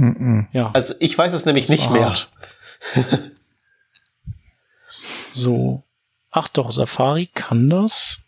Mm 0.00 0.46
Ja. 0.52 0.70
Also 0.72 0.94
ich 0.98 1.16
weiß 1.16 1.32
es 1.32 1.44
nämlich 1.44 1.68
nicht 1.68 1.90
mehr. 1.90 2.14
so. 5.32 5.82
Ach 6.30 6.48
doch, 6.48 6.72
Safari 6.72 7.28
kann 7.34 7.68
das. 7.68 8.26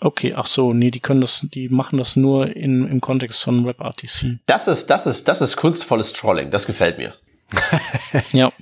Okay, 0.00 0.34
ach 0.36 0.46
so, 0.46 0.72
nee, 0.72 0.90
die 0.90 1.00
können 1.00 1.20
das, 1.20 1.46
die 1.52 1.68
machen 1.68 1.98
das 1.98 2.16
nur 2.16 2.54
in, 2.54 2.86
im 2.86 3.00
Kontext 3.00 3.42
von 3.42 3.66
WebRTC. 3.66 4.38
Das 4.46 4.68
ist, 4.68 4.88
das 4.88 5.06
ist, 5.06 5.28
das 5.28 5.40
ist 5.40 5.56
kunstvolles 5.56 6.12
Trolling. 6.12 6.50
Das 6.50 6.66
gefällt 6.66 6.98
mir. 6.98 7.14
ja. 8.32 8.52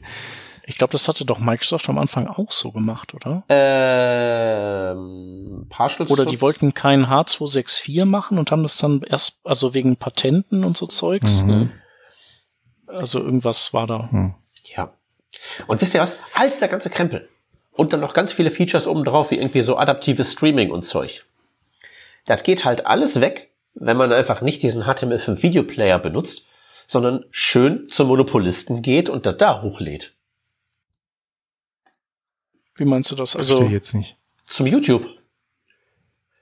Ich 0.65 0.79
glaube, 0.79 0.93
das 0.93 1.09
hatte 1.09 1.25
doch 1.25 1.41
Microsoft 1.41 1.89
am 1.89 1.99
Anfang 1.99 2.29
auch 2.29 2.53
so 2.53 2.71
gemacht, 2.71 3.15
oder? 3.15 3.43
Ähm, 3.49 5.67
Partial 5.69 6.09
Oder 6.09 6.25
die 6.25 6.41
wollten 6.41 6.73
kein 6.73 7.07
H264 7.07 8.05
machen 8.05 8.39
und 8.39 8.53
haben 8.53 8.63
das 8.63 8.77
dann 8.77 9.03
erst, 9.03 9.41
also 9.45 9.75
wegen 9.75 9.97
Patenten 9.97 10.65
und 10.65 10.77
so 10.77 10.87
Zeugs. 10.87 11.43
Mhm. 11.43 11.73
Also 12.99 13.21
irgendwas 13.21 13.73
war 13.73 13.87
da. 13.87 14.11
Hm. 14.11 14.35
Ja. 14.65 14.93
Und 15.67 15.81
wisst 15.81 15.95
ihr 15.95 16.01
was? 16.01 16.19
All 16.35 16.49
dieser 16.49 16.69
ganze 16.69 16.91
Krempel. 16.91 17.29
Und 17.73 17.93
dann 17.93 18.01
noch 18.01 18.15
ganz 18.15 18.33
viele 18.33 18.51
Features 18.51 18.87
oben 18.87 19.05
drauf, 19.05 19.31
wie 19.31 19.37
irgendwie 19.37 19.63
so 19.63 19.77
adaptives 19.77 20.33
Streaming 20.33 20.71
und 20.71 20.85
Zeug. 20.85 21.25
Das 22.27 22.43
geht 22.43 22.65
halt 22.65 22.87
alles 22.87 23.21
weg, 23.21 23.51
wenn 23.75 23.97
man 23.97 24.13
einfach 24.13 24.43
nicht 24.43 24.63
diesen 24.63 24.85
HTML5 24.85 25.43
Videoplayer 25.43 25.99
benutzt, 25.99 26.47
sondern 26.87 27.25
schön 27.31 27.89
zum 27.89 28.09
Monopolisten 28.09 28.83
geht 28.83 29.09
und 29.09 29.27
das 29.27 29.39
da 29.39 29.63
hochlädt. 29.63 30.15
Wie 32.77 32.85
meinst 32.85 33.11
du 33.11 33.17
das? 33.17 33.37
Also 33.37 33.57
Verstehe 33.57 33.75
jetzt 33.75 33.95
nicht. 33.95 34.17
Zum 34.47 34.67
YouTube. 34.67 35.07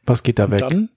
Was 0.05 0.23
geht 0.23 0.39
da 0.39 0.51
weg? 0.51 0.61
Dann? 0.61 0.91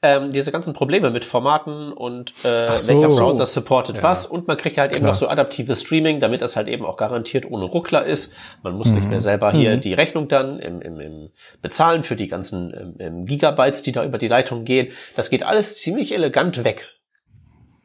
Ähm, 0.00 0.30
diese 0.30 0.52
ganzen 0.52 0.74
Probleme 0.74 1.10
mit 1.10 1.24
Formaten 1.24 1.92
und 1.92 2.32
äh, 2.44 2.78
so. 2.78 2.88
welcher 2.88 3.08
Browser 3.08 3.46
supportet 3.46 3.96
ja. 3.96 4.02
was 4.02 4.26
und 4.26 4.46
man 4.46 4.56
kriegt 4.56 4.78
halt 4.78 4.92
eben 4.92 5.00
Klar. 5.00 5.12
noch 5.12 5.18
so 5.18 5.28
adaptives 5.28 5.82
Streaming, 5.82 6.20
damit 6.20 6.40
das 6.40 6.54
halt 6.54 6.68
eben 6.68 6.84
auch 6.84 6.96
garantiert 6.96 7.50
ohne 7.50 7.64
Ruckler 7.64 8.06
ist. 8.06 8.32
Man 8.62 8.76
muss 8.76 8.90
mhm. 8.90 8.96
nicht 8.96 9.08
mehr 9.08 9.20
selber 9.20 9.50
hier 9.50 9.76
mhm. 9.76 9.80
die 9.80 9.94
Rechnung 9.94 10.28
dann 10.28 10.60
im, 10.60 10.80
im, 10.80 11.00
im 11.00 11.30
bezahlen 11.62 12.04
für 12.04 12.14
die 12.14 12.28
ganzen 12.28 12.70
im, 12.70 12.96
im 12.98 13.26
Gigabytes, 13.26 13.82
die 13.82 13.92
da 13.92 14.04
über 14.04 14.18
die 14.18 14.28
Leitung 14.28 14.64
gehen. 14.64 14.92
Das 15.16 15.30
geht 15.30 15.42
alles 15.42 15.78
ziemlich 15.78 16.14
elegant 16.14 16.62
weg. 16.62 16.86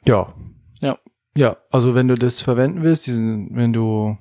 Ja. 0.05 0.33
Ja. 0.81 0.99
Ja, 1.35 1.57
also 1.71 1.95
wenn 1.95 2.07
du 2.07 2.15
das 2.15 2.41
verwenden 2.41 2.83
willst, 2.83 3.07
diesen, 3.07 3.55
wenn 3.55 3.73
du 3.73 4.17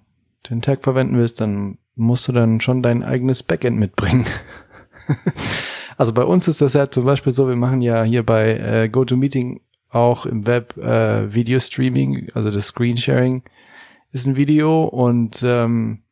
den 0.48 0.62
Tag 0.62 0.82
verwenden 0.82 1.18
willst, 1.18 1.42
dann 1.42 1.76
musst 1.94 2.26
du 2.26 2.32
dann 2.32 2.60
schon 2.62 2.82
dein 2.82 3.02
eigenes 3.02 3.42
Backend 3.42 3.78
mitbringen. 3.78 4.24
Also 5.96 6.12
bei 6.12 6.24
uns 6.24 6.48
ist 6.48 6.60
das 6.60 6.72
ja 6.74 6.90
zum 6.90 7.04
Beispiel 7.04 7.32
so, 7.32 7.48
wir 7.48 7.56
machen 7.56 7.80
ja 7.82 8.02
hier 8.02 8.24
bei 8.24 8.56
äh, 8.56 8.88
GoToMeeting 8.88 9.60
auch 9.90 10.26
im 10.26 10.46
Web 10.46 10.76
äh, 10.78 11.32
Video 11.32 11.60
Streaming, 11.60 12.28
also 12.34 12.50
das 12.50 12.68
Screen 12.68 12.96
Sharing 12.96 13.42
ist 14.10 14.26
ein 14.26 14.36
Video 14.36 14.84
und 14.84 15.42
ähm, 15.44 16.02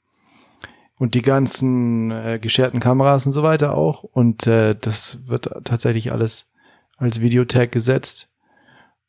und 0.98 1.14
die 1.14 1.22
ganzen 1.22 2.10
äh, 2.10 2.38
gescherten 2.38 2.78
Kameras 2.78 3.26
und 3.26 3.32
so 3.32 3.42
weiter 3.42 3.74
auch 3.74 4.04
und 4.04 4.46
äh, 4.46 4.74
das 4.78 5.28
wird 5.28 5.50
tatsächlich 5.64 6.12
alles 6.12 6.52
als 6.98 7.22
Videotag 7.22 7.72
gesetzt 7.72 8.30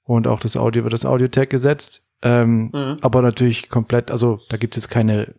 und 0.03 0.26
auch 0.26 0.39
das 0.39 0.56
Audio 0.56 0.84
wird 0.84 0.93
als 0.93 1.06
Audio-Tag 1.06 1.49
gesetzt 1.49 2.07
Ähm, 2.22 2.69
mhm. 2.73 2.98
Aber 3.02 3.22
natürlich 3.22 3.69
komplett, 3.69 4.11
also 4.11 4.39
da 4.49 4.57
gibt 4.57 4.76
es 4.76 4.84
jetzt 4.84 4.91
keine, 4.91 5.34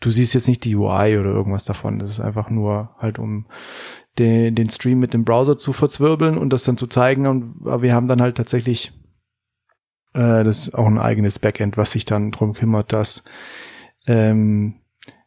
du 0.00 0.10
siehst 0.10 0.34
jetzt 0.34 0.48
nicht 0.48 0.64
die 0.64 0.76
UI 0.76 1.18
oder 1.18 1.30
irgendwas 1.30 1.64
davon. 1.64 1.98
Das 1.98 2.10
ist 2.10 2.20
einfach 2.20 2.50
nur 2.50 2.94
halt, 2.98 3.18
um 3.18 3.46
den, 4.18 4.54
den 4.54 4.70
Stream 4.70 5.00
mit 5.00 5.14
dem 5.14 5.24
Browser 5.24 5.56
zu 5.56 5.72
verzwirbeln 5.72 6.38
und 6.38 6.52
das 6.52 6.64
dann 6.64 6.76
zu 6.76 6.86
zeigen. 6.86 7.26
Und 7.26 7.64
wir 7.64 7.94
haben 7.94 8.08
dann 8.08 8.22
halt 8.22 8.36
tatsächlich 8.36 8.92
äh, 10.14 10.44
das 10.44 10.68
ist 10.68 10.74
auch 10.74 10.86
ein 10.86 10.98
eigenes 10.98 11.38
Backend, 11.38 11.76
was 11.76 11.90
sich 11.90 12.04
dann 12.04 12.30
drum 12.30 12.54
kümmert, 12.54 12.92
dass 12.92 13.24
ähm, 14.06 14.76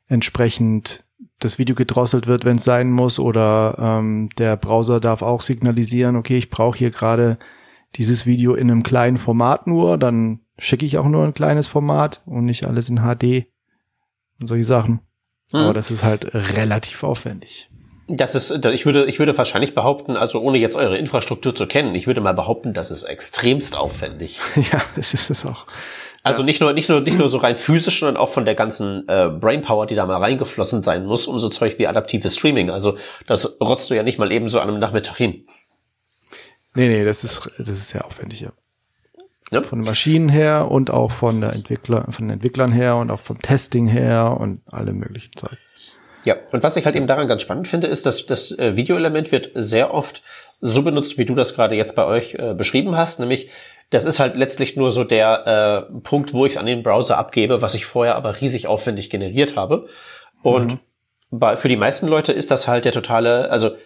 entsprechend 0.07 1.03
das 1.39 1.59
Video 1.59 1.75
gedrosselt 1.75 2.25
wird, 2.25 2.45
wenn 2.45 2.57
es 2.57 2.63
sein 2.63 2.91
muss, 2.91 3.19
oder 3.19 3.75
ähm, 3.79 4.29
der 4.37 4.57
Browser 4.57 4.99
darf 4.99 5.21
auch 5.21 5.41
signalisieren, 5.41 6.15
okay, 6.15 6.37
ich 6.37 6.49
brauche 6.49 6.77
hier 6.77 6.89
gerade 6.89 7.37
dieses 7.95 8.25
Video 8.25 8.55
in 8.55 8.71
einem 8.71 8.83
kleinen 8.83 9.17
Format 9.17 9.67
nur, 9.67 9.97
dann 9.97 10.39
schicke 10.57 10.85
ich 10.85 10.97
auch 10.97 11.07
nur 11.07 11.25
ein 11.25 11.33
kleines 11.33 11.67
Format 11.67 12.23
und 12.25 12.45
nicht 12.45 12.65
alles 12.65 12.89
in 12.89 13.01
HD 13.01 13.45
und 14.39 14.47
solche 14.47 14.63
Sachen. 14.63 15.01
Mhm. 15.51 15.59
Aber 15.59 15.73
das 15.73 15.91
ist 15.91 16.03
halt 16.03 16.33
relativ 16.33 17.03
aufwendig. 17.03 17.69
Das 18.09 18.35
ist, 18.35 18.65
ich 18.65 18.85
würde, 18.85 19.05
ich 19.05 19.19
würde 19.19 19.37
wahrscheinlich 19.37 19.75
behaupten, 19.75 20.15
also 20.15 20.39
ohne 20.39 20.57
jetzt 20.57 20.77
eure 20.77 20.97
Infrastruktur 20.97 21.53
zu 21.53 21.67
kennen, 21.67 21.93
ich 21.93 22.07
würde 22.07 22.21
mal 22.21 22.33
behaupten, 22.33 22.73
das 22.73 22.89
ist 22.89 23.03
extremst 23.03 23.75
aufwendig. 23.75 24.39
ja, 24.71 24.81
das 24.95 25.13
ist 25.13 25.29
es 25.29 25.45
auch. 25.45 25.65
Also 26.23 26.43
nicht 26.43 26.59
nur, 26.59 26.73
nicht 26.73 26.89
nur, 26.89 27.01
nicht 27.01 27.17
nur 27.17 27.29
so 27.29 27.37
rein 27.37 27.55
physisch, 27.55 27.99
sondern 27.99 28.17
auch 28.17 28.29
von 28.29 28.45
der 28.45 28.55
ganzen 28.55 29.07
äh, 29.07 29.29
Brainpower, 29.29 29.87
die 29.87 29.95
da 29.95 30.05
mal 30.05 30.17
reingeflossen 30.17 30.83
sein 30.83 31.05
muss, 31.05 31.27
um 31.27 31.39
so 31.39 31.49
Zeug 31.49 31.79
wie 31.79 31.87
adaptives 31.87 32.35
Streaming. 32.35 32.69
Also 32.69 32.97
das 33.27 33.59
rotzt 33.61 33.89
du 33.89 33.93
ja 33.93 34.03
nicht 34.03 34.19
mal 34.19 34.31
eben 34.31 34.49
so 34.49 34.59
an 34.59 34.67
einem 34.67 34.79
Nachmittag 34.79 35.15
hin. 35.17 35.45
Nee, 36.75 36.89
nee, 36.89 37.05
das 37.05 37.23
ist, 37.23 37.49
das 37.57 37.69
ist 37.69 37.89
sehr 37.89 38.05
aufwendig, 38.05 38.41
ja. 38.41 38.51
ja. 39.51 39.63
Von 39.63 39.79
den 39.79 39.85
Maschinen 39.85 40.29
her 40.29 40.69
und 40.69 40.91
auch 40.91 41.11
von 41.11 41.41
der 41.41 41.53
Entwickler, 41.53 42.05
von 42.09 42.27
den 42.27 42.35
Entwicklern 42.35 42.71
her 42.71 42.97
und 42.97 43.09
auch 43.09 43.21
vom 43.21 43.41
Testing 43.41 43.87
her 43.87 44.37
und 44.39 44.61
alle 44.67 44.93
möglichen 44.93 45.35
Zeug. 45.35 45.57
Ja, 46.27 46.35
und 46.51 46.61
was 46.61 46.75
ich 46.75 46.83
halt 46.83 46.97
eben 46.97 47.07
daran 47.07 47.29
ganz 47.29 47.41
spannend 47.41 47.69
finde, 47.69 47.87
ist, 47.87 48.05
dass 48.05 48.25
das 48.25 48.51
äh, 48.51 48.75
Videoelement 48.75 49.31
wird 49.31 49.51
sehr 49.53 49.93
oft 49.93 50.23
so 50.59 50.81
benutzt, 50.83 51.17
wie 51.17 51.23
du 51.23 51.35
das 51.35 51.55
gerade 51.55 51.75
jetzt 51.75 51.95
bei 51.95 52.03
euch 52.03 52.33
äh, 52.33 52.53
beschrieben 52.53 52.97
hast, 52.97 53.21
nämlich 53.21 53.49
das 53.91 54.03
ist 54.03 54.19
halt 54.19 54.35
letztlich 54.35 54.75
nur 54.75 54.91
so 54.91 55.05
der 55.05 55.87
äh, 55.87 55.99
Punkt, 56.01 56.33
wo 56.33 56.45
ich 56.45 56.51
es 56.51 56.57
an 56.57 56.65
den 56.65 56.83
Browser 56.83 57.17
abgebe, 57.17 57.61
was 57.61 57.75
ich 57.75 57.85
vorher 57.85 58.17
aber 58.17 58.41
riesig 58.41 58.67
aufwendig 58.67 59.09
generiert 59.09 59.55
habe. 59.55 59.87
Und 60.41 60.73
mhm. 60.73 60.79
bei, 61.31 61.55
für 61.55 61.69
die 61.69 61.77
meisten 61.77 62.07
Leute 62.07 62.33
ist 62.33 62.51
das 62.51 62.67
halt 62.67 62.83
der 62.83 62.91
totale, 62.91 63.49
also 63.49 63.77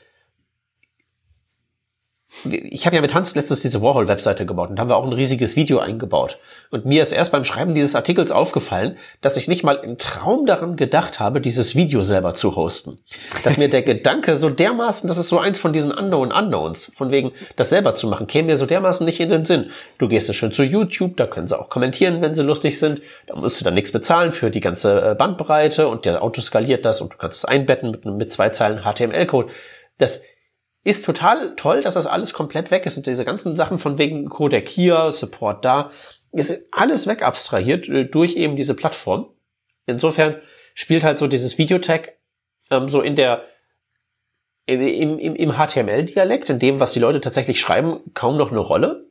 ich 2.44 2.86
habe 2.86 2.95
ja 2.95 3.02
mit 3.02 3.14
Hans 3.14 3.36
letztens 3.36 3.60
diese 3.60 3.82
Warhol-Webseite 3.82 4.45
gebaut 4.45 4.70
und 4.70 4.80
haben 4.80 4.88
wir 4.88 4.95
auch 4.95 5.06
ein 5.06 5.12
riesiges 5.12 5.58
Video 5.58 5.80
eingebaut. 5.80 6.38
Und 6.70 6.86
mir 6.86 7.03
ist 7.03 7.12
erst 7.12 7.34
beim 7.34 7.44
Schreiben 7.44 7.76
dieses 7.76 7.94
Artikels 7.94 8.32
aufgefallen, 8.32 8.98
dass 9.20 9.36
ich 9.36 9.49
nicht 9.49 9.64
mal 9.66 9.76
im 9.76 9.98
Traum 9.98 10.45
daran 10.45 10.78
gedacht 10.78 11.20
habe, 11.20 11.41
dieses 11.41 11.76
Video 11.76 12.02
selber 12.03 12.34
zu 12.34 12.56
hosten. 12.56 12.99
Dass 13.44 13.58
mir 13.58 13.70
der 13.70 13.82
Gedanke 13.82 14.38
so 14.38 14.49
dermaßen, 14.49 15.10
das 15.10 15.18
ist 15.18 15.28
so 15.28 15.40
eins 15.40 15.60
von 15.60 15.74
diesen 15.74 15.91
Unknown 15.91 16.32
Unknowns, 16.32 16.94
von 16.95 17.12
wegen 17.12 17.34
das 17.58 17.70
selber 17.70 17.95
zu 17.95 18.08
machen, 18.08 18.28
käme 18.28 18.48
mir 18.48 18.58
so 18.58 18.66
dermaßen 18.66 19.06
nicht 19.06 19.20
in 19.20 19.30
den 19.30 19.44
Sinn. 19.44 19.72
Du 19.98 20.08
gehst 20.08 20.30
ja 20.30 20.34
schön 20.34 20.53
zu 20.53 20.64
YouTube, 20.64 21.18
da 21.18 21.28
können 21.28 21.48
sie 21.48 21.60
auch 21.60 21.70
kommentieren, 21.70 22.22
wenn 22.22 22.34
sie 22.34 22.44
lustig 22.44 22.80
sind. 22.80 23.02
Da 23.28 23.36
musst 23.36 23.60
du 23.60 23.66
dann 23.66 23.74
nichts 23.74 23.91
bezahlen 23.91 24.32
für 24.32 24.49
die 24.49 24.62
ganze 24.62 25.12
äh, 25.12 25.16
Bandbreite 25.16 25.90
und 25.90 26.06
der 26.06 26.24
Auto 26.24 26.40
skaliert 26.40 26.86
das 26.86 27.02
und 27.02 27.12
du 27.12 27.18
kannst 27.18 27.40
es 27.40 27.45
einbetten 27.45 27.91
mit, 27.91 28.06
mit 28.06 28.32
zwei 28.32 28.49
Zeilen 28.49 28.84
HTML-Code. 28.86 29.49
Das 29.98 30.24
ist 30.84 31.06
total 31.06 31.56
toll, 31.56 31.82
dass 31.82 31.94
das 31.94 32.08
alles 32.08 32.34
komplett 32.34 32.72
weg 32.72 32.86
ist 32.86 32.98
und 32.98 33.06
diese 33.06 33.26
ganzen 33.26 33.56
Sachen 33.56 33.80
von 33.80 33.98
wegen 33.98 34.30
Codec 34.30 34.68
hier, 34.68 35.12
Support 35.12 35.64
da, 35.64 35.91
ist 36.32 36.66
alles 36.72 37.08
wegabstrahiert 37.08 37.88
äh, 37.88 38.06
durch 38.06 38.36
eben 38.36 38.56
diese 38.56 38.76
Plattform. 38.76 39.30
Insofern 39.86 40.41
spielt 40.74 41.03
halt 41.03 41.18
so 41.18 41.28
dieses 41.28 41.58
Videotag 41.58 42.14
ähm, 42.70 42.90
so 42.90 43.02
in 43.02 43.16
der 43.16 43.45
im, 44.66 45.20
im, 45.20 45.36
im 45.36 45.52
HTML-Dialekt, 45.52 46.49
in 46.49 46.60
dem, 46.60 46.80
was 46.80 46.94
die 46.94 46.99
Leute 46.99 47.20
tatsächlich 47.20 47.60
schreiben, 47.60 47.99
kaum 48.14 48.38
noch 48.38 48.52
eine 48.52 48.60
Rolle. 48.60 49.06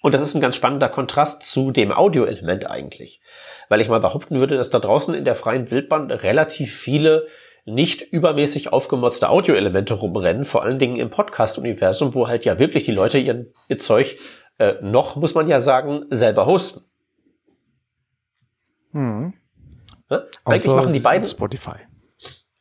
Und 0.00 0.14
das 0.14 0.22
ist 0.22 0.34
ein 0.34 0.40
ganz 0.40 0.56
spannender 0.56 0.88
Kontrast 0.88 1.44
zu 1.44 1.72
dem 1.72 1.92
Audio-Element 1.92 2.70
eigentlich. 2.70 3.20
Weil 3.68 3.80
ich 3.80 3.88
mal 3.88 4.00
behaupten 4.00 4.40
würde, 4.40 4.56
dass 4.56 4.70
da 4.70 4.78
draußen 4.78 5.14
in 5.14 5.24
der 5.24 5.34
freien 5.34 5.70
Wildbahn 5.70 6.10
relativ 6.10 6.74
viele 6.74 7.26
nicht 7.64 8.00
übermäßig 8.00 8.72
aufgemotzte 8.72 9.28
Audioelemente 9.28 9.94
rumrennen, 9.94 10.44
vor 10.44 10.62
allen 10.62 10.78
Dingen 10.78 10.96
im 10.96 11.10
Podcast-Universum, 11.10 12.14
wo 12.14 12.28
halt 12.28 12.44
ja 12.44 12.58
wirklich 12.58 12.84
die 12.84 12.92
Leute 12.92 13.18
ihren, 13.18 13.52
ihr 13.68 13.78
Zeug 13.78 14.18
äh, 14.58 14.74
noch, 14.82 15.16
muss 15.16 15.34
man 15.34 15.46
ja 15.48 15.60
sagen, 15.60 16.04
selber 16.10 16.46
hosten. 16.46 16.84
Hm. 18.92 19.32
Ne? 20.10 20.26
Eigentlich 20.44 20.66
machen 20.66 20.92
die 20.92 21.00
beiden 21.00 21.26
Spotify. 21.26 21.76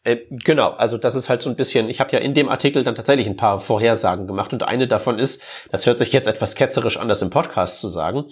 Äh, 0.03 0.17
genau, 0.31 0.71
also 0.71 0.97
das 0.97 1.13
ist 1.13 1.29
halt 1.29 1.43
so 1.43 1.49
ein 1.49 1.55
bisschen, 1.55 1.87
ich 1.87 1.99
habe 1.99 2.11
ja 2.11 2.19
in 2.19 2.33
dem 2.33 2.49
Artikel 2.49 2.83
dann 2.83 2.95
tatsächlich 2.95 3.27
ein 3.27 3.37
paar 3.37 3.59
Vorhersagen 3.59 4.25
gemacht 4.25 4.51
und 4.51 4.63
eine 4.63 4.87
davon 4.87 5.19
ist, 5.19 5.43
das 5.69 5.85
hört 5.85 5.99
sich 5.99 6.11
jetzt 6.11 6.27
etwas 6.27 6.55
ketzerisch 6.55 6.97
an, 6.97 7.07
das 7.07 7.21
im 7.21 7.29
Podcast 7.29 7.79
zu 7.79 7.87
sagen, 7.87 8.25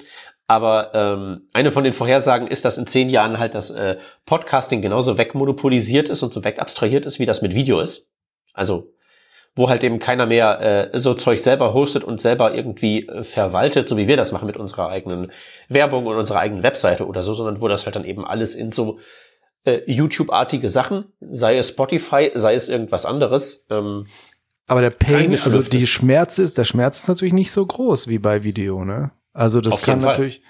aber 0.49 0.95
ähm, 0.95 1.41
eine 1.53 1.71
von 1.71 1.84
den 1.84 1.93
Vorhersagen 1.93 2.47
ist, 2.47 2.65
dass 2.65 2.80
in 2.80 2.88
zehn 2.88 3.07
Jahren 3.07 3.38
halt 3.38 3.53
das 3.53 3.69
äh, 3.69 3.97
Podcasting 4.26 4.81
genauso 4.81 5.19
wegmonopolisiert 5.19 6.09
ist 6.09 6.23
und 6.23 6.34
so 6.34 6.43
wegabstrahiert 6.43 7.05
ist, 7.05 7.19
wie 7.19 7.27
das 7.27 7.43
mit 7.43 7.53
Video 7.53 7.80
ist. 7.80 8.09
Also 8.53 8.91
wo 9.55 9.69
halt 9.69 9.84
eben 9.84 9.99
keiner 9.99 10.26
mehr 10.26 10.89
äh, 10.93 10.97
so 10.97 11.13
Zeug 11.13 11.39
selber 11.39 11.76
hostet 11.76 12.03
und 12.03 12.19
selber 12.19 12.55
irgendwie 12.55 13.07
äh, 13.07 13.23
verwaltet, 13.23 13.88
so 13.88 13.95
wie 13.95 14.07
wir 14.07 14.17
das 14.17 14.31
machen 14.31 14.47
mit 14.47 14.57
unserer 14.57 14.89
eigenen 14.89 15.31
Werbung 15.67 16.07
und 16.07 16.15
unserer 16.15 16.39
eigenen 16.39 16.63
Webseite 16.63 17.05
oder 17.05 17.21
so, 17.21 17.35
sondern 17.35 17.61
wo 17.61 17.67
das 17.67 17.85
halt 17.85 17.95
dann 17.95 18.05
eben 18.05 18.26
alles 18.26 18.55
in 18.55 18.71
so 18.71 18.97
äh, 19.65 19.81
YouTube-artige 19.85 20.69
Sachen, 20.69 21.05
sei 21.19 21.57
es 21.57 21.69
Spotify, 21.69 22.31
sei 22.34 22.55
es 22.55 22.69
irgendwas 22.69 23.05
anderes. 23.05 23.67
Ähm, 23.69 24.07
aber 24.65 24.81
der 24.81 24.91
Pain, 24.91 25.38
also 25.43 25.61
die 25.61 25.85
Schmerz 25.85 26.39
ist, 26.39 26.57
der 26.57 26.65
Schmerz 26.65 26.99
ist 26.99 27.07
natürlich 27.07 27.34
nicht 27.34 27.51
so 27.51 27.63
groß 27.63 28.07
wie 28.07 28.17
bei 28.17 28.43
Video, 28.43 28.84
ne? 28.84 29.11
Also 29.34 29.61
das 29.61 29.76
Auf 29.76 29.81
kann 29.81 30.01
natürlich, 30.01 30.41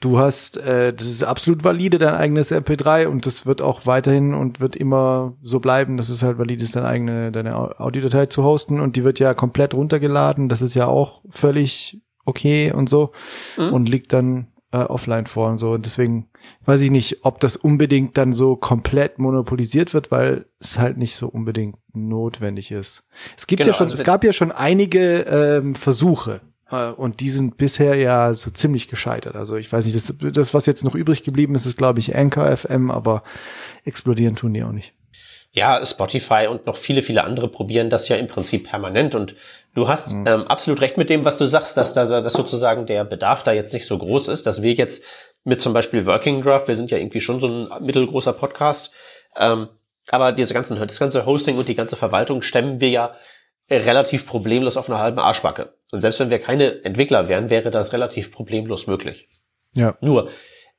du 0.00 0.18
hast, 0.18 0.56
äh, 0.58 0.92
das 0.92 1.06
ist 1.08 1.22
absolut 1.22 1.64
valide, 1.64 1.98
dein 1.98 2.14
eigenes 2.14 2.52
MP3 2.52 3.06
und 3.06 3.26
das 3.26 3.46
wird 3.46 3.62
auch 3.62 3.86
weiterhin 3.86 4.34
und 4.34 4.60
wird 4.60 4.76
immer 4.76 5.36
so 5.42 5.60
bleiben, 5.60 5.96
dass 5.96 6.08
es 6.08 6.22
halt 6.22 6.38
valide 6.38 6.64
ist, 6.64 6.76
deine 6.76 6.86
eigene, 6.86 7.32
deine 7.32 7.80
Audiodatei 7.80 8.26
zu 8.26 8.44
hosten 8.44 8.80
und 8.80 8.96
die 8.96 9.04
wird 9.04 9.18
ja 9.18 9.34
komplett 9.34 9.74
runtergeladen, 9.74 10.48
das 10.48 10.62
ist 10.62 10.74
ja 10.74 10.86
auch 10.86 11.22
völlig 11.30 12.00
okay 12.24 12.72
und 12.72 12.88
so 12.88 13.12
mhm. 13.56 13.72
und 13.72 13.88
liegt 13.88 14.12
dann 14.12 14.48
äh, 14.72 14.78
offline 14.78 15.26
vor 15.26 15.48
und 15.48 15.58
so. 15.58 15.72
Und 15.72 15.86
deswegen 15.86 16.28
weiß 16.64 16.80
ich 16.80 16.90
nicht, 16.90 17.24
ob 17.24 17.40
das 17.40 17.56
unbedingt 17.56 18.16
dann 18.16 18.32
so 18.32 18.56
komplett 18.56 19.18
monopolisiert 19.18 19.94
wird, 19.94 20.10
weil 20.10 20.46
es 20.58 20.78
halt 20.78 20.98
nicht 20.98 21.16
so 21.16 21.28
unbedingt 21.28 21.76
notwendig 21.92 22.70
ist. 22.70 23.08
Es 23.36 23.46
gibt 23.46 23.62
genau, 23.62 23.72
ja 23.72 23.76
schon, 23.78 23.86
also 23.86 23.94
es 23.94 24.04
gab 24.04 24.24
ja 24.24 24.32
schon 24.32 24.52
einige 24.52 25.20
ähm, 25.20 25.74
Versuche, 25.74 26.42
und 26.68 27.20
die 27.20 27.30
sind 27.30 27.58
bisher 27.58 27.94
ja 27.94 28.34
so 28.34 28.50
ziemlich 28.50 28.88
gescheitert. 28.88 29.36
Also 29.36 29.56
ich 29.56 29.72
weiß 29.72 29.86
nicht, 29.86 29.94
das, 29.94 30.12
das 30.32 30.52
was 30.52 30.66
jetzt 30.66 30.84
noch 30.84 30.96
übrig 30.96 31.22
geblieben 31.22 31.54
ist, 31.54 31.64
ist 31.64 31.78
glaube 31.78 32.00
ich 32.00 32.16
Anchor 32.16 32.56
FM, 32.56 32.90
aber 32.90 33.22
explodieren 33.84 34.34
tun 34.34 34.52
die 34.52 34.64
auch 34.64 34.72
nicht. 34.72 34.92
Ja, 35.52 35.86
Spotify 35.86 36.48
und 36.50 36.66
noch 36.66 36.76
viele, 36.76 37.02
viele 37.02 37.24
andere 37.24 37.48
probieren 37.48 37.88
das 37.88 38.08
ja 38.08 38.16
im 38.16 38.28
Prinzip 38.28 38.68
permanent 38.68 39.14
und 39.14 39.36
du 39.74 39.88
hast 39.88 40.10
mhm. 40.10 40.26
ähm, 40.26 40.42
absolut 40.48 40.80
recht 40.80 40.98
mit 40.98 41.08
dem, 41.08 41.24
was 41.24 41.36
du 41.36 41.46
sagst, 41.46 41.76
dass 41.76 41.94
da 41.94 42.04
dass 42.04 42.32
sozusagen 42.32 42.86
der 42.86 43.04
Bedarf 43.04 43.42
da 43.44 43.52
jetzt 43.52 43.72
nicht 43.72 43.86
so 43.86 43.96
groß 43.96 44.28
ist, 44.28 44.46
dass 44.46 44.60
wir 44.60 44.74
jetzt 44.74 45.04
mit 45.44 45.62
zum 45.62 45.72
Beispiel 45.72 46.04
Working 46.04 46.42
Draft, 46.42 46.68
wir 46.68 46.74
sind 46.74 46.90
ja 46.90 46.98
irgendwie 46.98 47.20
schon 47.20 47.40
so 47.40 47.46
ein 47.46 47.84
mittelgroßer 47.86 48.32
Podcast, 48.32 48.92
ähm, 49.36 49.68
aber 50.08 50.32
diese 50.32 50.52
ganzen, 50.52 50.78
das 50.78 50.98
ganze 50.98 51.24
Hosting 51.24 51.56
und 51.56 51.68
die 51.68 51.74
ganze 51.74 51.96
Verwaltung 51.96 52.42
stemmen 52.42 52.80
wir 52.80 52.88
ja 52.88 53.14
relativ 53.70 54.26
problemlos 54.26 54.76
auf 54.76 54.88
einer 54.88 54.98
halben 54.98 55.20
Arschbacke. 55.20 55.75
Und 55.92 56.00
selbst 56.00 56.20
wenn 56.20 56.30
wir 56.30 56.38
keine 56.38 56.84
Entwickler 56.84 57.28
wären, 57.28 57.50
wäre 57.50 57.70
das 57.70 57.92
relativ 57.92 58.32
problemlos 58.32 58.86
möglich. 58.86 59.28
Ja. 59.74 59.96
Nur, 60.00 60.30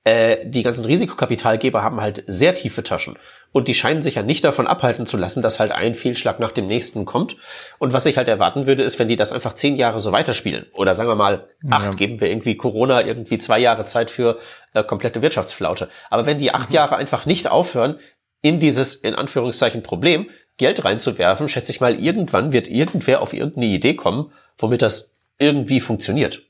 äh, 0.08 0.50
die 0.50 0.64
ganzen 0.64 0.86
Risikokapitalgeber 0.86 1.84
haben 1.84 2.00
halt 2.00 2.24
sehr 2.28 2.54
tiefe 2.54 2.82
Taschen. 2.82 3.18
Und 3.52 3.68
die 3.68 3.74
scheinen 3.74 4.02
sich 4.02 4.16
ja 4.16 4.24
nicht 4.24 4.44
davon 4.44 4.66
abhalten 4.66 5.06
zu 5.06 5.18
lassen, 5.18 5.42
dass 5.42 5.60
halt 5.60 5.72
ein 5.72 5.96
Fehlschlag 5.96 6.40
nach 6.40 6.52
dem 6.52 6.68
nächsten 6.68 7.04
kommt. 7.04 7.36
Und 7.78 7.92
was 7.92 8.06
ich 8.06 8.16
halt 8.16 8.30
erwarten 8.30 8.68
würde, 8.68 8.84
ist, 8.84 9.00
wenn 9.00 9.10
die 9.10 9.18
das 9.18 9.34
einfach 9.34 9.56
zehn 9.56 9.76
Jahre 9.76 10.00
so 10.00 10.14
weiterspielen. 10.14 10.68
Oder 10.74 10.94
sagen 10.94 11.10
wir 11.10 11.16
mal, 11.16 11.50
acht, 11.70 11.86
ja. 11.86 11.92
geben 11.92 12.22
wir 12.22 12.30
irgendwie 12.30 12.56
Corona 12.56 13.06
irgendwie 13.06 13.38
zwei 13.38 13.60
Jahre 13.60 13.84
Zeit 13.84 14.10
für 14.10 14.40
äh, 14.74 14.84
komplette 14.84 15.22
Wirtschaftsflaute. 15.22 15.90
Aber 16.10 16.26
wenn 16.26 16.40
die 16.40 16.54
acht 16.54 16.70
mhm. 16.70 16.76
Jahre 16.76 16.96
einfach 16.96 17.26
nicht 17.26 17.50
aufhören, 17.50 18.00
in 18.42 18.62
dieses, 18.62 18.96
in 18.96 19.14
Anführungszeichen, 19.14 19.84
Problem 19.84 20.30
Geld 20.56 20.86
reinzuwerfen, 20.86 21.50
schätze 21.50 21.72
ich 21.72 21.82
mal, 21.82 22.00
irgendwann 22.00 22.54
wird 22.54 22.68
irgendwer 22.68 23.22
auf 23.22 23.34
irgendeine 23.34 23.68
Idee 23.68 23.96
kommen, 23.96 24.32
womit 24.58 24.82
das 24.82 25.14
irgendwie 25.38 25.80
funktioniert. 25.80 26.44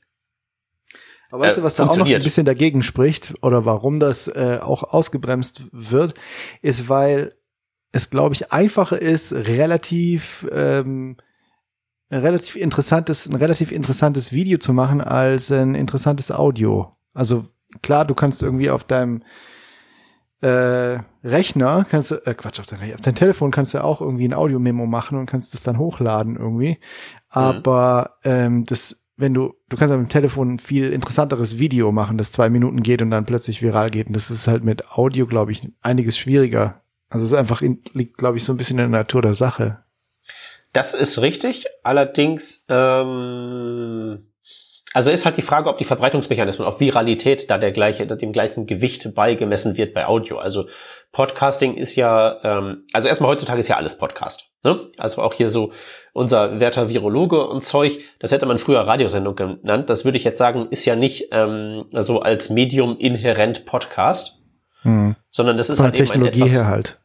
Aber 1.30 1.44
weißt 1.44 1.58
du, 1.58 1.62
was 1.62 1.74
da 1.74 1.86
auch 1.86 1.96
noch 1.96 2.06
ein 2.06 2.22
bisschen 2.22 2.46
dagegen 2.46 2.82
spricht 2.82 3.34
oder 3.42 3.66
warum 3.66 4.00
das 4.00 4.28
äh, 4.28 4.58
auch 4.62 4.82
ausgebremst 4.82 5.62
wird, 5.72 6.14
ist, 6.62 6.88
weil 6.88 7.34
es, 7.92 8.08
glaube 8.08 8.34
ich, 8.34 8.50
einfacher 8.50 9.00
ist, 9.00 9.32
relativ 9.32 10.46
ähm, 10.50 11.16
relativ 12.10 12.56
interessantes, 12.56 13.26
ein 13.26 13.34
relativ 13.34 13.70
interessantes 13.70 14.32
Video 14.32 14.58
zu 14.58 14.72
machen 14.72 15.00
als 15.00 15.50
ein 15.52 15.74
interessantes 15.74 16.30
Audio. 16.30 16.96
Also 17.12 17.44
klar, 17.82 18.04
du 18.04 18.14
kannst 18.14 18.42
irgendwie 18.42 18.70
auf 18.70 18.84
deinem 18.84 19.22
äh, 20.40 20.98
Rechner 21.24 21.84
kannst 21.90 22.12
du, 22.12 22.14
äh, 22.24 22.34
Quatsch, 22.34 22.60
auf 22.60 22.66
dein, 22.66 22.94
auf 22.94 23.00
dein 23.00 23.14
Telefon 23.14 23.50
kannst 23.50 23.74
du 23.74 23.82
auch 23.82 24.00
irgendwie 24.00 24.26
ein 24.26 24.34
Audio-Memo 24.34 24.86
machen 24.86 25.18
und 25.18 25.26
kannst 25.26 25.52
das 25.54 25.62
dann 25.62 25.78
hochladen 25.78 26.36
irgendwie. 26.36 26.70
Mhm. 26.70 26.76
Aber 27.30 28.10
mhm. 28.24 28.30
ähm, 28.30 28.64
das, 28.64 29.04
wenn 29.16 29.34
du, 29.34 29.54
du 29.68 29.76
kannst 29.76 29.92
auf 29.92 29.98
dem 29.98 30.08
Telefon 30.08 30.54
ein 30.54 30.58
viel 30.58 30.92
interessanteres 30.92 31.58
Video 31.58 31.90
machen, 31.90 32.18
das 32.18 32.30
zwei 32.32 32.50
Minuten 32.50 32.82
geht 32.82 33.02
und 33.02 33.10
dann 33.10 33.26
plötzlich 33.26 33.62
viral 33.62 33.90
geht. 33.90 34.06
Und 34.06 34.14
das 34.14 34.30
ist 34.30 34.46
halt 34.46 34.64
mit 34.64 34.92
Audio, 34.92 35.26
glaube 35.26 35.52
ich, 35.52 35.68
einiges 35.82 36.16
schwieriger. 36.16 36.82
Also 37.10 37.24
es 37.24 37.32
ist 37.32 37.38
einfach, 37.38 37.60
in, 37.60 37.80
liegt, 37.92 38.16
glaube 38.16 38.38
ich, 38.38 38.44
so 38.44 38.52
ein 38.52 38.58
bisschen 38.58 38.78
in 38.78 38.90
der 38.90 39.00
Natur 39.00 39.22
der 39.22 39.34
Sache. 39.34 39.78
Das 40.72 40.94
ist 40.94 41.20
richtig. 41.20 41.66
Allerdings, 41.82 42.64
ähm, 42.68 44.28
also 44.94 45.10
ist 45.10 45.26
halt 45.26 45.36
die 45.36 45.42
Frage, 45.42 45.68
ob 45.68 45.78
die 45.78 45.84
Verbreitungsmechanismen, 45.84 46.66
ob 46.66 46.80
Viralität 46.80 47.50
da 47.50 47.58
der 47.58 47.72
gleiche, 47.72 48.06
dem 48.06 48.32
gleichen 48.32 48.66
Gewicht 48.66 49.14
beigemessen 49.14 49.76
wird 49.76 49.92
bei 49.92 50.06
Audio. 50.06 50.38
Also 50.38 50.66
Podcasting 51.12 51.74
ist 51.76 51.94
ja, 51.94 52.38
ähm, 52.42 52.84
also 52.92 53.08
erstmal 53.08 53.30
heutzutage 53.30 53.60
ist 53.60 53.68
ja 53.68 53.76
alles 53.76 53.98
Podcast. 53.98 54.50
Ne? 54.64 54.90
Also 54.96 55.22
auch 55.22 55.34
hier 55.34 55.50
so 55.50 55.72
unser 56.12 56.58
werter 56.58 56.88
Virologe 56.88 57.46
und 57.46 57.64
Zeug, 57.64 57.98
das 58.18 58.32
hätte 58.32 58.46
man 58.46 58.58
früher 58.58 58.80
Radiosendung 58.80 59.36
genannt. 59.36 59.90
Das 59.90 60.04
würde 60.04 60.18
ich 60.18 60.24
jetzt 60.24 60.38
sagen, 60.38 60.68
ist 60.70 60.84
ja 60.84 60.96
nicht 60.96 61.28
ähm, 61.32 61.86
so 61.92 62.20
als 62.20 62.50
Medium 62.50 62.98
inhärent 62.98 63.66
Podcast, 63.66 64.38
hm. 64.82 65.16
sondern 65.30 65.56
das 65.56 65.70
ist 65.70 65.78
Von 65.78 65.86
halt 65.86 65.96
Technologie 65.96 66.40
eben 66.40 66.44
ein 66.44 66.50
etwas, 66.50 66.62
her 66.62 66.66
halt. 66.66 67.00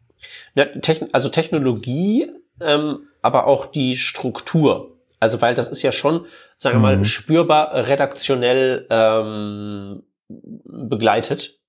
Ja, 0.56 0.66
Techn 0.82 1.10
also 1.12 1.30
Technologie, 1.30 2.30
ähm, 2.62 3.08
aber 3.22 3.48
auch 3.48 3.66
die 3.66 3.98
Struktur. 3.98 4.93
Also 5.24 5.42
weil 5.42 5.56
das 5.56 5.70
ist 5.70 5.82
ja 5.82 5.94
schon, 5.94 6.26
sagen 6.58 6.76
wir 6.76 6.92
mhm. 6.92 7.00
mal, 7.00 7.06
spürbar 7.06 7.74
redaktionell 7.88 8.86
ähm, 8.90 10.04
begleitet. 10.28 11.60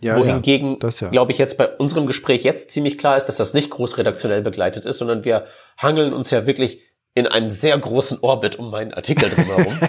Ja, 0.00 0.16
Wohingegen, 0.16 0.78
ja, 0.80 0.88
ja. 1.00 1.08
glaube 1.08 1.32
ich, 1.32 1.38
jetzt 1.38 1.58
bei 1.58 1.68
unserem 1.68 2.06
Gespräch 2.06 2.44
jetzt 2.44 2.70
ziemlich 2.70 2.96
klar 2.96 3.16
ist, 3.16 3.26
dass 3.26 3.38
das 3.38 3.54
nicht 3.54 3.70
groß 3.70 3.98
redaktionell 3.98 4.42
begleitet 4.42 4.84
ist, 4.84 4.98
sondern 4.98 5.24
wir 5.24 5.46
hangeln 5.78 6.12
uns 6.12 6.30
ja 6.30 6.46
wirklich 6.46 6.80
in 7.14 7.26
einem 7.26 7.50
sehr 7.50 7.76
großen 7.76 8.18
Orbit 8.20 8.56
um 8.56 8.70
meinen 8.70 8.94
Artikel 8.94 9.30
drumherum. 9.30 9.80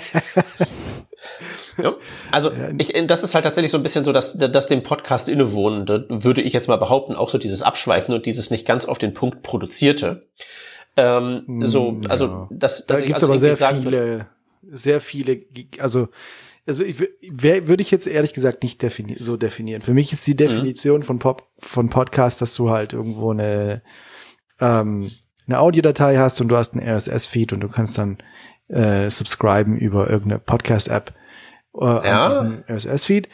ja, 1.84 1.94
also 2.32 2.52
ich, 2.80 2.94
das 3.06 3.22
ist 3.22 3.36
halt 3.36 3.44
tatsächlich 3.44 3.72
so 3.72 3.78
ein 3.78 3.84
bisschen 3.84 4.06
so, 4.06 4.14
dass, 4.14 4.38
dass 4.38 4.66
dem 4.66 4.82
Podcast 4.82 5.30
innewohnen, 5.30 5.86
da 5.86 6.06
würde 6.08 6.42
ich 6.42 6.54
jetzt 6.54 6.68
mal 6.68 6.78
behaupten, 6.78 7.16
auch 7.16 7.30
so 7.30 7.38
dieses 7.38 7.62
Abschweifen 7.62 8.16
und 8.16 8.26
dieses 8.26 8.50
nicht 8.50 8.66
ganz 8.66 8.86
auf 8.86 8.98
den 8.98 9.14
Punkt 9.14 9.44
produzierte. 9.44 10.30
Ähm, 10.98 11.64
so, 11.66 11.90
hm, 11.90 12.02
also 12.10 12.26
ja. 12.26 12.48
das, 12.52 12.86
das 12.86 12.88
da 12.88 13.00
gibt's 13.06 13.24
also 13.24 13.28
aber 13.28 13.38
sehr 13.38 13.56
viele, 13.56 14.28
sehr 14.64 15.00
viele, 15.00 15.42
also 15.80 16.10
also 16.66 16.84
ich 16.84 17.00
würde 17.00 17.82
ich 17.82 17.92
jetzt 17.92 18.08
ehrlich 18.08 18.34
gesagt 18.34 18.62
nicht 18.62 18.82
defini 18.82 19.16
so 19.20 19.38
definieren. 19.38 19.82
Für 19.82 19.94
mich 19.94 20.12
ist 20.12 20.28
die 20.28 20.34
mhm. 20.34 20.38
Definition 20.38 21.00
mhm. 21.00 21.06
von 21.06 21.20
Pop 21.20 21.48
von 21.60 21.90
Podcast, 21.90 22.42
dass 22.42 22.54
du 22.56 22.70
halt 22.70 22.92
irgendwo 22.92 23.32
eine 23.32 23.82
ähm, 24.60 25.12
eine 25.48 25.60
Audiodatei 25.60 26.18
hast 26.18 26.42
und 26.42 26.50
du 26.50 26.58
hast 26.58 26.76
einen 26.76 26.88
RSS-Feed 26.88 27.54
und 27.54 27.62
du 27.62 27.70
kannst 27.70 27.98
dann 27.98 28.18
äh, 28.68 29.10
subscriben 29.10 29.78
über 29.78 30.10
irgendeine 30.10 30.40
Podcast-App 30.40 31.14
äh, 31.80 31.86
ja. 31.86 32.22
an 32.22 32.30
diesen 32.30 32.64
RSS-Feed. 32.68 33.30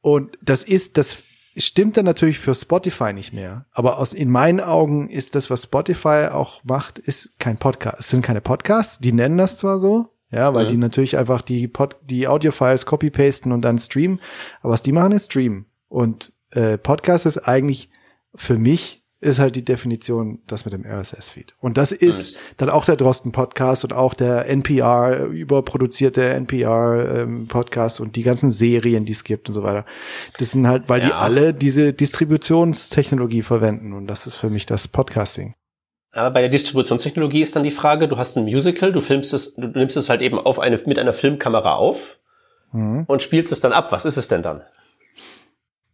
Und 0.00 0.38
das 0.40 0.62
ist, 0.62 0.96
das 0.96 1.24
Stimmt 1.56 1.96
dann 1.96 2.04
natürlich 2.04 2.38
für 2.38 2.54
Spotify 2.54 3.12
nicht 3.12 3.32
mehr. 3.32 3.66
Aber 3.72 3.98
aus, 3.98 4.12
in 4.12 4.30
meinen 4.30 4.60
Augen 4.60 5.08
ist 5.08 5.34
das, 5.34 5.48
was 5.50 5.64
Spotify 5.64 6.28
auch 6.30 6.62
macht, 6.64 6.98
ist 6.98 7.38
kein 7.38 7.56
Podcast. 7.56 8.00
Es 8.00 8.08
sind 8.10 8.22
keine 8.22 8.40
Podcasts. 8.40 8.98
Die 8.98 9.12
nennen 9.12 9.38
das 9.38 9.56
zwar 9.56 9.78
so, 9.78 10.08
ja, 10.30 10.52
weil 10.52 10.66
mhm. 10.66 10.70
die 10.70 10.76
natürlich 10.76 11.16
einfach 11.16 11.40
die 11.40 11.66
Pod, 11.68 11.96
die 12.02 12.28
Audio-Files 12.28 12.84
copy-pasten 12.84 13.52
und 13.52 13.62
dann 13.62 13.78
streamen. 13.78 14.20
Aber 14.60 14.72
was 14.72 14.82
die 14.82 14.92
machen, 14.92 15.12
ist 15.12 15.26
streamen. 15.32 15.66
Und 15.88 16.32
äh, 16.50 16.76
Podcast 16.76 17.26
ist 17.26 17.38
eigentlich 17.38 17.90
für 18.34 18.58
mich 18.58 19.05
ist 19.20 19.38
halt 19.38 19.56
die 19.56 19.64
Definition 19.64 20.40
das 20.46 20.64
mit 20.64 20.74
dem 20.74 20.84
RSS-Feed. 20.84 21.54
Und 21.58 21.78
das 21.78 21.90
ist 21.90 22.34
nice. 22.34 22.42
dann 22.58 22.70
auch 22.70 22.84
der 22.84 22.96
Drosten-Podcast 22.96 23.84
und 23.84 23.92
auch 23.92 24.12
der 24.12 24.46
NPR, 24.48 25.24
überproduzierte 25.24 26.28
NPR-Podcast 26.28 28.00
ähm, 28.00 28.06
und 28.06 28.16
die 28.16 28.22
ganzen 28.22 28.50
Serien, 28.50 29.06
die 29.06 29.12
es 29.12 29.24
gibt 29.24 29.48
und 29.48 29.54
so 29.54 29.62
weiter. 29.62 29.86
Das 30.38 30.50
sind 30.52 30.66
halt, 30.66 30.88
weil 30.88 31.00
ja. 31.00 31.06
die 31.06 31.12
alle 31.14 31.54
diese 31.54 31.94
Distributionstechnologie 31.94 33.42
verwenden 33.42 33.94
und 33.94 34.06
das 34.06 34.26
ist 34.26 34.36
für 34.36 34.50
mich 34.50 34.66
das 34.66 34.86
Podcasting. 34.88 35.54
Aber 36.12 36.30
bei 36.30 36.40
der 36.40 36.50
Distributionstechnologie 36.50 37.42
ist 37.42 37.56
dann 37.56 37.64
die 37.64 37.70
Frage, 37.70 38.08
du 38.08 38.16
hast 38.16 38.36
ein 38.36 38.44
Musical, 38.44 38.92
du 38.92 39.00
filmst 39.00 39.32
es, 39.34 39.54
du 39.54 39.66
nimmst 39.66 39.96
es 39.96 40.08
halt 40.08 40.20
eben 40.22 40.38
auf 40.38 40.58
eine, 40.58 40.78
mit 40.86 40.98
einer 40.98 41.12
Filmkamera 41.12 41.74
auf 41.74 42.18
mhm. 42.72 43.04
und 43.06 43.22
spielst 43.22 43.52
es 43.52 43.60
dann 43.60 43.72
ab. 43.72 43.92
Was 43.92 44.04
ist 44.04 44.16
es 44.16 44.28
denn 44.28 44.42
dann? 44.42 44.62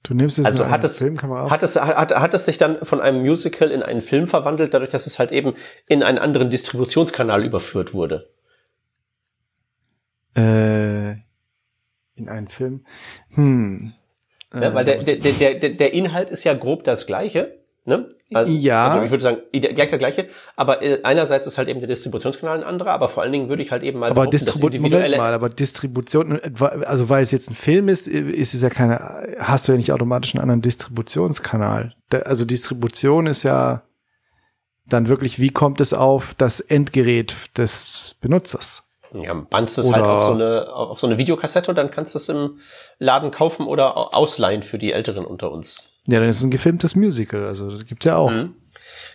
Du 0.03 0.15
nimmst 0.15 0.39
es 0.39 0.47
also 0.47 0.69
hat 0.69 0.83
es, 0.83 0.99
Filmkamera 0.99 1.45
auf? 1.45 1.51
Hat 1.51 1.63
es, 1.63 1.77
hat, 1.77 2.13
hat 2.13 2.35
es 2.35 2.45
sich 2.45 2.59
dann 2.59 2.85
von 2.85 3.01
einem 3.01 3.21
Musical 3.21 3.71
in 3.71 3.83
einen 3.83 4.01
Film 4.01 4.27
verwandelt, 4.27 4.75
dadurch, 4.75 4.91
dass 4.91 5.07
es 5.07 5.19
halt 5.19 5.31
eben 5.31 5.55
in 5.87 6.03
einen 6.03 6.19
anderen 6.19 6.51
Distributionskanal 6.51 7.45
überführt 7.45 7.95
wurde? 7.95 8.31
Äh, 10.37 11.13
in 12.15 12.29
einen 12.29 12.49
Film? 12.49 12.85
Hm. 13.35 13.93
Ja, 14.53 14.75
weil 14.75 14.85
der, 14.85 14.99
der, 14.99 15.17
der, 15.17 15.59
der, 15.61 15.71
der 15.71 15.93
Inhalt 15.95 16.31
ist 16.31 16.45
ja 16.45 16.53
grob 16.55 16.85
das 16.85 17.07
gleiche. 17.07 17.62
Ne? 17.85 18.09
Also, 18.33 18.53
ja. 18.53 18.89
Also 18.89 19.05
ich 19.05 19.11
würde 19.11 19.25
sagen, 19.25 19.39
gleich 19.51 19.91
der 19.91 19.99
gleiche, 19.99 20.29
aber 20.55 20.83
äh, 20.83 21.01
einerseits 21.03 21.49
ist 21.49 21.59
halt 21.59 21.69
eben 21.69 21.81
der 21.81 21.89
Distributionskanal 21.89 22.59
ein 22.59 22.65
anderer, 22.65 22.93
aber 22.93 23.09
vor 23.09 23.25
allen 23.25 23.33
Dingen 23.33 23.49
würde 23.49 23.63
ich 23.63 23.73
halt 23.73 23.83
eben 23.83 23.99
mal 23.99 24.11
aber 24.11 24.29
Distribu 24.29 24.69
Moment 24.79 25.17
mal, 25.17 25.35
aber 25.35 25.49
Distribution, 25.49 26.41
also 26.85 27.09
weil 27.09 27.25
es 27.25 27.33
jetzt 27.33 27.51
ein 27.51 27.55
Film 27.55 27.89
ist, 27.89 28.07
ist 28.07 28.55
es 28.55 28.63
ja 28.63 28.71
keine, 28.71 29.27
hast 29.41 29.67
du 29.67 29.73
ja 29.73 29.79
nicht 29.79 29.93
automatisch 29.93 30.33
einen 30.35 30.43
anderen 30.43 30.63
Distributionskanal. 30.63 31.93
Also 32.25 32.45
Distribution 32.45 33.27
ist 33.27 33.43
ja 33.43 33.83
dann 34.87 35.09
wirklich, 35.09 35.41
wie 35.41 35.51
kommt 35.51 35.81
es 35.81 35.93
auf 35.93 36.35
das 36.35 36.61
Endgerät 36.61 37.59
des 37.59 38.17
Benutzers? 38.21 38.89
Ja, 39.13 39.35
bandst 39.35 39.77
es 39.77 39.93
halt 39.93 40.05
auf 40.05 40.25
so, 40.25 40.33
eine, 40.33 40.73
auf 40.73 41.01
so 41.01 41.07
eine 41.07 41.19
Videokassette 41.19 41.71
und 41.71 41.77
dann 41.77 41.91
kannst 41.91 42.15
du 42.15 42.19
es 42.19 42.29
im 42.29 42.61
Laden 42.99 43.31
kaufen 43.31 43.67
oder 43.67 44.15
ausleihen 44.15 44.63
für 44.63 44.79
die 44.79 44.93
Älteren 44.93 45.27
unter 45.27 45.51
uns. 45.51 45.92
Ja, 46.09 46.19
dann 46.19 46.29
ist 46.29 46.39
es 46.39 46.45
ein 46.45 46.51
gefilmtes 46.51 46.97
Musical, 46.97 47.47
also 47.47 47.71
das 47.71 47.87
gibt's 47.87 48.05
ja 48.05 48.17
auch. 48.17 48.31
Mhm. 48.31 48.55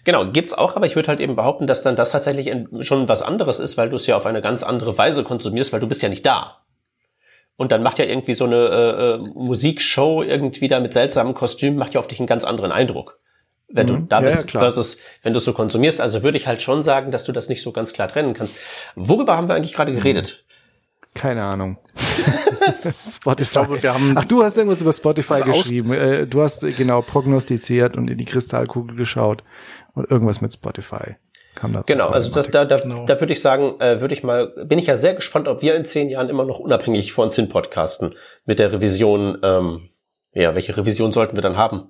Genau, 0.04 0.32
gibt's 0.32 0.54
auch, 0.54 0.76
aber 0.76 0.86
ich 0.86 0.96
würde 0.96 1.10
halt 1.10 1.20
eben 1.20 1.36
behaupten, 1.36 1.68
dass 1.68 1.82
dann 1.84 1.98
das 1.98 2.12
tatsächlich 2.12 2.50
schon 2.82 3.10
was 3.10 3.22
anderes 3.22 3.60
ist, 3.60 3.78
weil 3.78 3.90
du 3.90 3.98
es 3.98 4.08
ja 4.08 4.16
auf 4.16 4.26
eine 4.26 4.42
ganz 4.42 4.64
andere 4.64 4.98
Weise 4.98 5.24
konsumierst, 5.24 5.74
weil 5.74 5.82
du 5.82 5.88
bist 5.88 6.02
ja 6.02 6.10
nicht 6.10 6.26
da. 6.26 6.62
Und 7.58 7.72
dann 7.72 7.84
macht 7.84 8.00
ja 8.00 8.06
irgendwie 8.06 8.36
so 8.36 8.46
eine 8.46 8.56
äh, 8.56 9.16
äh 9.16 9.18
Musikshow 9.18 10.24
irgendwie 10.24 10.68
da 10.68 10.80
mit 10.80 10.94
seltsamen 10.94 11.34
Kostümen, 11.34 11.78
macht 11.78 11.94
ja 11.94 12.00
auf 12.00 12.08
dich 12.08 12.20
einen 12.20 12.28
ganz 12.28 12.46
anderen 12.46 12.72
Eindruck. 12.72 13.20
Wenn 13.68 13.88
mhm. 13.88 13.96
du 13.96 14.02
da 14.04 14.22
bist, 14.22 14.54
ja, 14.54 14.60
versus 14.60 15.00
wenn 15.24 15.34
du 15.34 15.40
so 15.40 15.54
konsumierst. 15.54 16.00
Also 16.00 16.24
würde 16.24 16.38
ich 16.38 16.48
halt 16.48 16.62
schon 16.62 16.84
sagen, 16.84 17.12
dass 17.12 17.26
du 17.26 17.32
das 17.32 17.50
nicht 17.50 17.62
so 17.62 17.72
ganz 17.72 17.92
klar 17.92 18.08
trennen 18.08 18.34
kannst. 18.34 18.58
Worüber 18.96 19.36
haben 19.36 19.50
wir 19.50 19.56
eigentlich 19.56 19.74
gerade 19.74 19.92
mhm. 19.92 19.98
geredet? 19.98 20.46
Keine 21.16 21.44
Ahnung. 21.44 21.78
Spotify. 23.08 23.52
Glaube, 23.52 23.84
wir 23.84 23.94
haben 23.94 24.14
Ach, 24.16 24.26
du 24.26 24.44
hast 24.44 24.58
irgendwas 24.58 24.82
über 24.82 24.94
Spotify 24.94 25.34
also 25.34 25.52
geschrieben. 25.52 25.94
Äh, 25.94 26.28
du 26.28 26.42
hast 26.42 26.64
äh, 26.64 26.72
genau 26.72 27.02
prognostiziert 27.02 27.98
und 27.98 28.10
in 28.10 28.18
die 28.18 28.26
Kristallkugel 28.26 28.96
geschaut 28.96 29.44
und 29.94 30.10
irgendwas 30.10 30.42
mit 30.42 30.54
Spotify. 30.54 31.16
Kam 31.56 31.74
da 31.74 31.82
genau, 31.82 32.10
also 32.10 32.32
das, 32.32 32.52
da, 32.52 32.66
da, 32.66 32.78
genau. 32.78 33.06
da 33.06 33.20
würde 33.20 33.34
ich 33.34 33.42
sagen, 33.42 33.80
äh, 33.82 34.00
würde 34.00 34.14
ich 34.14 34.24
mal, 34.24 34.54
bin 34.66 34.78
ich 34.78 34.86
ja 34.86 34.96
sehr 34.96 35.16
gespannt, 35.16 35.48
ob 35.48 35.64
wir 35.64 35.76
in 35.76 35.86
zehn 35.86 36.10
Jahren 36.10 36.30
immer 36.30 36.46
noch 36.46 36.60
unabhängig 36.60 37.14
von 37.14 37.32
Sinn 37.32 37.50
podcasten 37.50 38.14
mit 38.46 38.60
der 38.60 38.72
Revision. 38.72 39.40
Ähm, 39.42 39.90
ja, 40.34 40.54
welche 40.54 40.78
Revision 40.78 41.12
sollten 41.12 41.36
wir 41.36 41.42
dann 41.42 41.58
haben? 41.58 41.90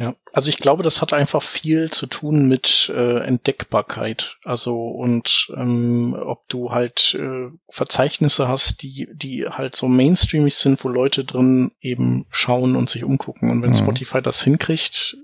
Ja, 0.00 0.16
also 0.32 0.48
ich 0.48 0.56
glaube, 0.56 0.82
das 0.82 1.02
hat 1.02 1.12
einfach 1.12 1.42
viel 1.42 1.90
zu 1.90 2.06
tun 2.06 2.48
mit 2.48 2.90
äh, 2.96 3.18
Entdeckbarkeit. 3.18 4.38
Also 4.44 4.74
und 4.74 5.52
ähm, 5.54 6.16
ob 6.18 6.48
du 6.48 6.70
halt 6.70 7.14
äh, 7.20 7.50
Verzeichnisse 7.68 8.48
hast, 8.48 8.80
die 8.80 9.10
die 9.12 9.44
halt 9.46 9.76
so 9.76 9.88
mainstreamig 9.88 10.54
sind, 10.54 10.82
wo 10.82 10.88
Leute 10.88 11.26
drin 11.26 11.72
eben 11.82 12.24
schauen 12.30 12.76
und 12.76 12.88
sich 12.88 13.04
umgucken. 13.04 13.50
Und 13.50 13.62
wenn 13.62 13.72
mhm. 13.72 13.74
Spotify 13.74 14.22
das 14.22 14.42
hinkriegt, 14.42 15.18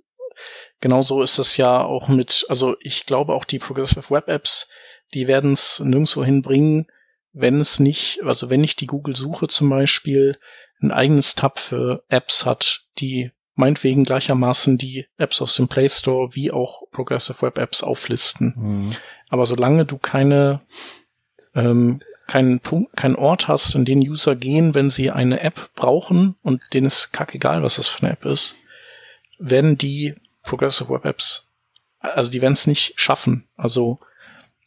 genauso 0.80 1.22
ist 1.22 1.38
es 1.38 1.56
ja 1.56 1.82
auch 1.82 2.08
mit. 2.08 2.44
Also 2.50 2.76
ich 2.80 3.06
glaube 3.06 3.32
auch 3.32 3.46
die 3.46 3.58
Progressive 3.58 4.10
Web 4.10 4.28
Apps, 4.28 4.68
die 5.14 5.26
werden 5.26 5.52
es 5.52 5.80
nirgendwo 5.80 6.22
hinbringen, 6.22 6.86
wenn 7.32 7.60
es 7.60 7.80
nicht, 7.80 8.22
also 8.24 8.50
wenn 8.50 8.60
nicht 8.60 8.82
die 8.82 8.86
Google-Suche 8.86 9.48
zum 9.48 9.70
Beispiel 9.70 10.38
ein 10.82 10.90
eigenes 10.90 11.34
Tab 11.34 11.60
für 11.60 12.04
Apps 12.10 12.44
hat, 12.44 12.82
die 12.98 13.30
meinetwegen 13.56 14.04
gleichermaßen 14.04 14.78
die 14.78 15.06
Apps 15.16 15.42
aus 15.42 15.56
dem 15.56 15.68
Play 15.68 15.88
Store 15.88 16.34
wie 16.34 16.52
auch 16.52 16.82
Progressive 16.92 17.42
Web 17.42 17.58
Apps 17.58 17.82
auflisten. 17.82 18.54
Mhm. 18.56 18.96
Aber 19.28 19.46
solange 19.46 19.84
du 19.84 19.98
keine 19.98 20.60
ähm, 21.54 22.00
keinen 22.26 22.60
Punkt, 22.60 22.96
keinen 22.96 23.16
Ort 23.16 23.48
hast, 23.48 23.74
in 23.74 23.84
den 23.84 24.00
User 24.00 24.36
gehen, 24.36 24.74
wenn 24.74 24.90
sie 24.90 25.10
eine 25.10 25.40
App 25.40 25.70
brauchen 25.74 26.36
und 26.42 26.62
denen 26.72 26.86
ist 26.86 27.12
kackegal, 27.12 27.62
was 27.62 27.76
das 27.76 27.88
für 27.88 28.02
eine 28.02 28.12
App 28.12 28.24
ist, 28.24 28.56
werden 29.38 29.78
die 29.78 30.14
Progressive 30.42 30.90
Web 30.90 31.04
Apps, 31.04 31.52
also 32.00 32.30
die 32.30 32.42
werden 32.42 32.54
es 32.54 32.66
nicht 32.66 33.00
schaffen. 33.00 33.48
Also 33.56 34.00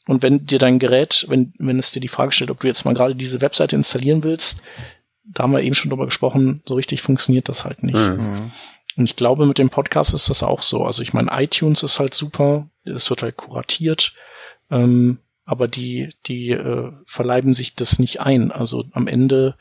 und 0.08 0.24
wenn 0.24 0.46
dir 0.46 0.58
dein 0.58 0.80
Gerät, 0.80 1.26
wenn, 1.30 1.54
wenn 1.60 1.78
es 1.78 1.92
dir 1.92 2.00
die 2.00 2.08
Frage 2.08 2.32
stellt, 2.32 2.50
ob 2.50 2.62
du 2.62 2.68
jetzt 2.68 2.84
mal 2.84 2.96
gerade 2.96 3.16
diese 3.16 3.42
Webseite 3.42 3.76
installieren 3.76 4.24
willst, 4.24 4.64
da 5.24 5.44
haben 5.44 5.52
wir 5.52 5.62
eben 5.62 5.76
schon 5.76 5.90
drüber 5.90 6.06
gesprochen, 6.06 6.64
so 6.66 6.74
richtig 6.74 7.02
funktioniert 7.02 7.48
das 7.48 7.66
halt 7.66 7.84
nicht. 7.84 7.96
Mhm. 7.96 8.52
Und 9.00 9.06
ich 9.06 9.16
glaube, 9.16 9.46
mit 9.46 9.60
dem 9.60 9.70
Podcast 9.70 10.14
ist 10.14 10.30
das 10.30 10.44
auch 10.44 10.62
so. 10.62 10.84
Also 10.84 11.02
ich 11.02 11.14
meine, 11.14 11.32
iTunes 11.32 11.84
ist 11.84 12.02
halt 12.02 12.14
super, 12.14 12.68
es 12.84 13.10
wird 13.10 13.24
halt 13.24 13.38
kuratiert, 13.38 14.14
ähm, 14.70 15.20
aber 15.46 15.70
die, 15.70 16.14
die 16.26 16.50
äh, 16.50 16.92
verleiben 17.06 17.54
sich 17.54 17.76
das 17.76 17.98
nicht 17.98 18.20
ein. 18.20 18.52
Also 18.52 18.84
am 18.92 19.08
Ende 19.08 19.56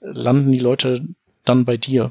landen 0.00 0.50
die 0.50 0.60
Leute 0.60 1.06
dann 1.44 1.66
bei 1.66 1.76
dir. 1.76 2.10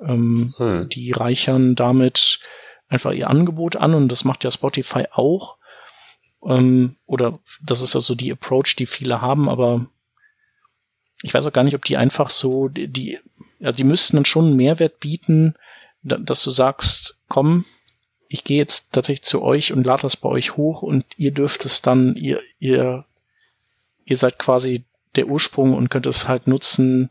Ähm, 0.00 0.54
hm. 0.56 0.88
Die 0.90 1.10
reichern 1.10 1.74
damit 1.74 2.38
einfach 2.86 3.10
ihr 3.10 3.28
Angebot 3.28 3.74
an 3.74 3.92
und 3.92 4.06
das 4.06 4.24
macht 4.24 4.44
ja 4.44 4.52
Spotify 4.52 5.06
auch. 5.10 5.56
Ähm, 6.44 6.94
oder 7.06 7.40
das 7.64 7.80
ist 7.80 7.96
also 7.96 8.14
die 8.14 8.30
Approach, 8.30 8.76
die 8.78 8.86
viele 8.86 9.20
haben, 9.20 9.48
aber 9.48 9.86
ich 11.22 11.34
weiß 11.34 11.44
auch 11.48 11.52
gar 11.52 11.64
nicht, 11.64 11.74
ob 11.74 11.84
die 11.84 11.96
einfach 11.96 12.30
so, 12.30 12.68
die, 12.68 13.18
ja, 13.58 13.72
die 13.72 13.82
müssten 13.82 14.18
dann 14.18 14.24
schon 14.24 14.44
einen 14.46 14.56
Mehrwert 14.56 15.00
bieten, 15.00 15.56
dass 16.06 16.42
du 16.42 16.50
sagst, 16.50 17.18
komm, 17.28 17.64
ich 18.28 18.44
gehe 18.44 18.58
jetzt 18.58 18.92
tatsächlich 18.92 19.22
zu 19.22 19.42
euch 19.42 19.72
und 19.72 19.84
lade 19.84 20.02
das 20.02 20.16
bei 20.16 20.28
euch 20.28 20.56
hoch 20.56 20.82
und 20.82 21.04
ihr 21.16 21.30
dürft 21.30 21.64
es 21.64 21.82
dann, 21.82 22.16
ihr, 22.16 22.40
ihr, 22.58 23.04
ihr 24.04 24.16
seid 24.16 24.38
quasi 24.38 24.84
der 25.14 25.28
Ursprung 25.28 25.74
und 25.74 25.90
könnt 25.90 26.06
es 26.06 26.28
halt 26.28 26.46
nutzen, 26.46 27.10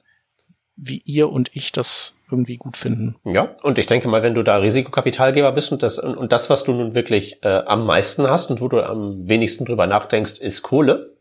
wie 0.76 1.02
ihr 1.06 1.30
und 1.30 1.52
ich 1.54 1.72
das 1.72 2.20
irgendwie 2.30 2.58
gut 2.58 2.76
finden. 2.76 3.16
Ja, 3.24 3.56
und 3.62 3.78
ich 3.78 3.88
denke 3.88 4.08
mal, 4.08 4.24
wenn 4.24 4.36
du 4.36 4.44
da 4.44 4.58
Risikokapitalgeber 4.58 5.52
bist 5.54 5.72
und 5.72 5.84
das, 5.84 6.00
und 6.00 6.32
das, 6.32 6.50
was 6.50 6.64
du 6.64 6.74
nun 6.74 6.96
wirklich 6.96 7.44
äh, 7.44 7.62
am 7.66 7.86
meisten 7.86 8.28
hast 8.28 8.52
und 8.52 8.62
wo 8.62 8.68
du 8.68 8.82
am 8.82 9.28
wenigsten 9.28 9.66
drüber 9.66 9.88
nachdenkst, 9.88 10.38
ist 10.40 10.64
Kohle, 10.64 11.16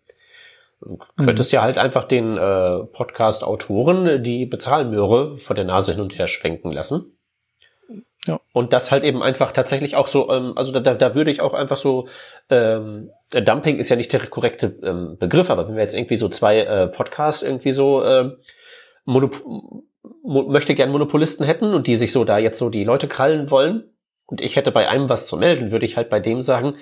mhm. 0.80 0.98
könntest 1.16 1.52
ja 1.52 1.62
halt 1.62 1.78
einfach 1.78 2.04
den 2.04 2.36
äh, 2.36 2.84
Podcast-Autoren 2.84 4.22
die 4.24 4.44
Bezahlmöhre 4.46 5.38
vor 5.38 5.54
der 5.54 5.64
Nase 5.64 5.92
hin 5.92 6.00
und 6.00 6.18
her 6.18 6.26
schwenken 6.26 6.72
lassen. 6.72 7.13
Ja. 8.26 8.40
Und 8.52 8.72
das 8.72 8.90
halt 8.90 9.04
eben 9.04 9.22
einfach 9.22 9.52
tatsächlich 9.52 9.96
auch 9.96 10.06
so, 10.06 10.30
ähm, 10.30 10.56
also 10.56 10.72
da, 10.72 10.94
da 10.94 11.14
würde 11.14 11.30
ich 11.30 11.42
auch 11.42 11.52
einfach 11.52 11.76
so, 11.76 12.08
ähm, 12.48 13.10
Dumping 13.30 13.78
ist 13.78 13.90
ja 13.90 13.96
nicht 13.96 14.12
der 14.12 14.26
korrekte 14.26 14.78
ähm, 14.82 15.16
Begriff, 15.18 15.50
aber 15.50 15.68
wenn 15.68 15.76
wir 15.76 15.82
jetzt 15.82 15.94
irgendwie 15.94 16.16
so 16.16 16.28
zwei 16.28 16.60
äh, 16.60 16.86
Podcasts 16.88 17.42
irgendwie 17.42 17.72
so 17.72 18.02
äh, 18.02 18.30
Monop 19.04 19.42
möchte 20.22 20.74
gern 20.74 20.90
Monopolisten 20.90 21.44
hätten 21.44 21.74
und 21.74 21.86
die 21.86 21.96
sich 21.96 22.12
so 22.12 22.24
da 22.24 22.38
jetzt 22.38 22.58
so 22.58 22.70
die 22.70 22.84
Leute 22.84 23.08
krallen 23.08 23.50
wollen 23.50 23.84
und 24.26 24.40
ich 24.40 24.56
hätte 24.56 24.72
bei 24.72 24.88
einem 24.88 25.08
was 25.08 25.26
zu 25.26 25.36
melden, 25.36 25.70
würde 25.70 25.86
ich 25.86 25.96
halt 25.96 26.08
bei 26.08 26.20
dem 26.20 26.40
sagen, 26.40 26.76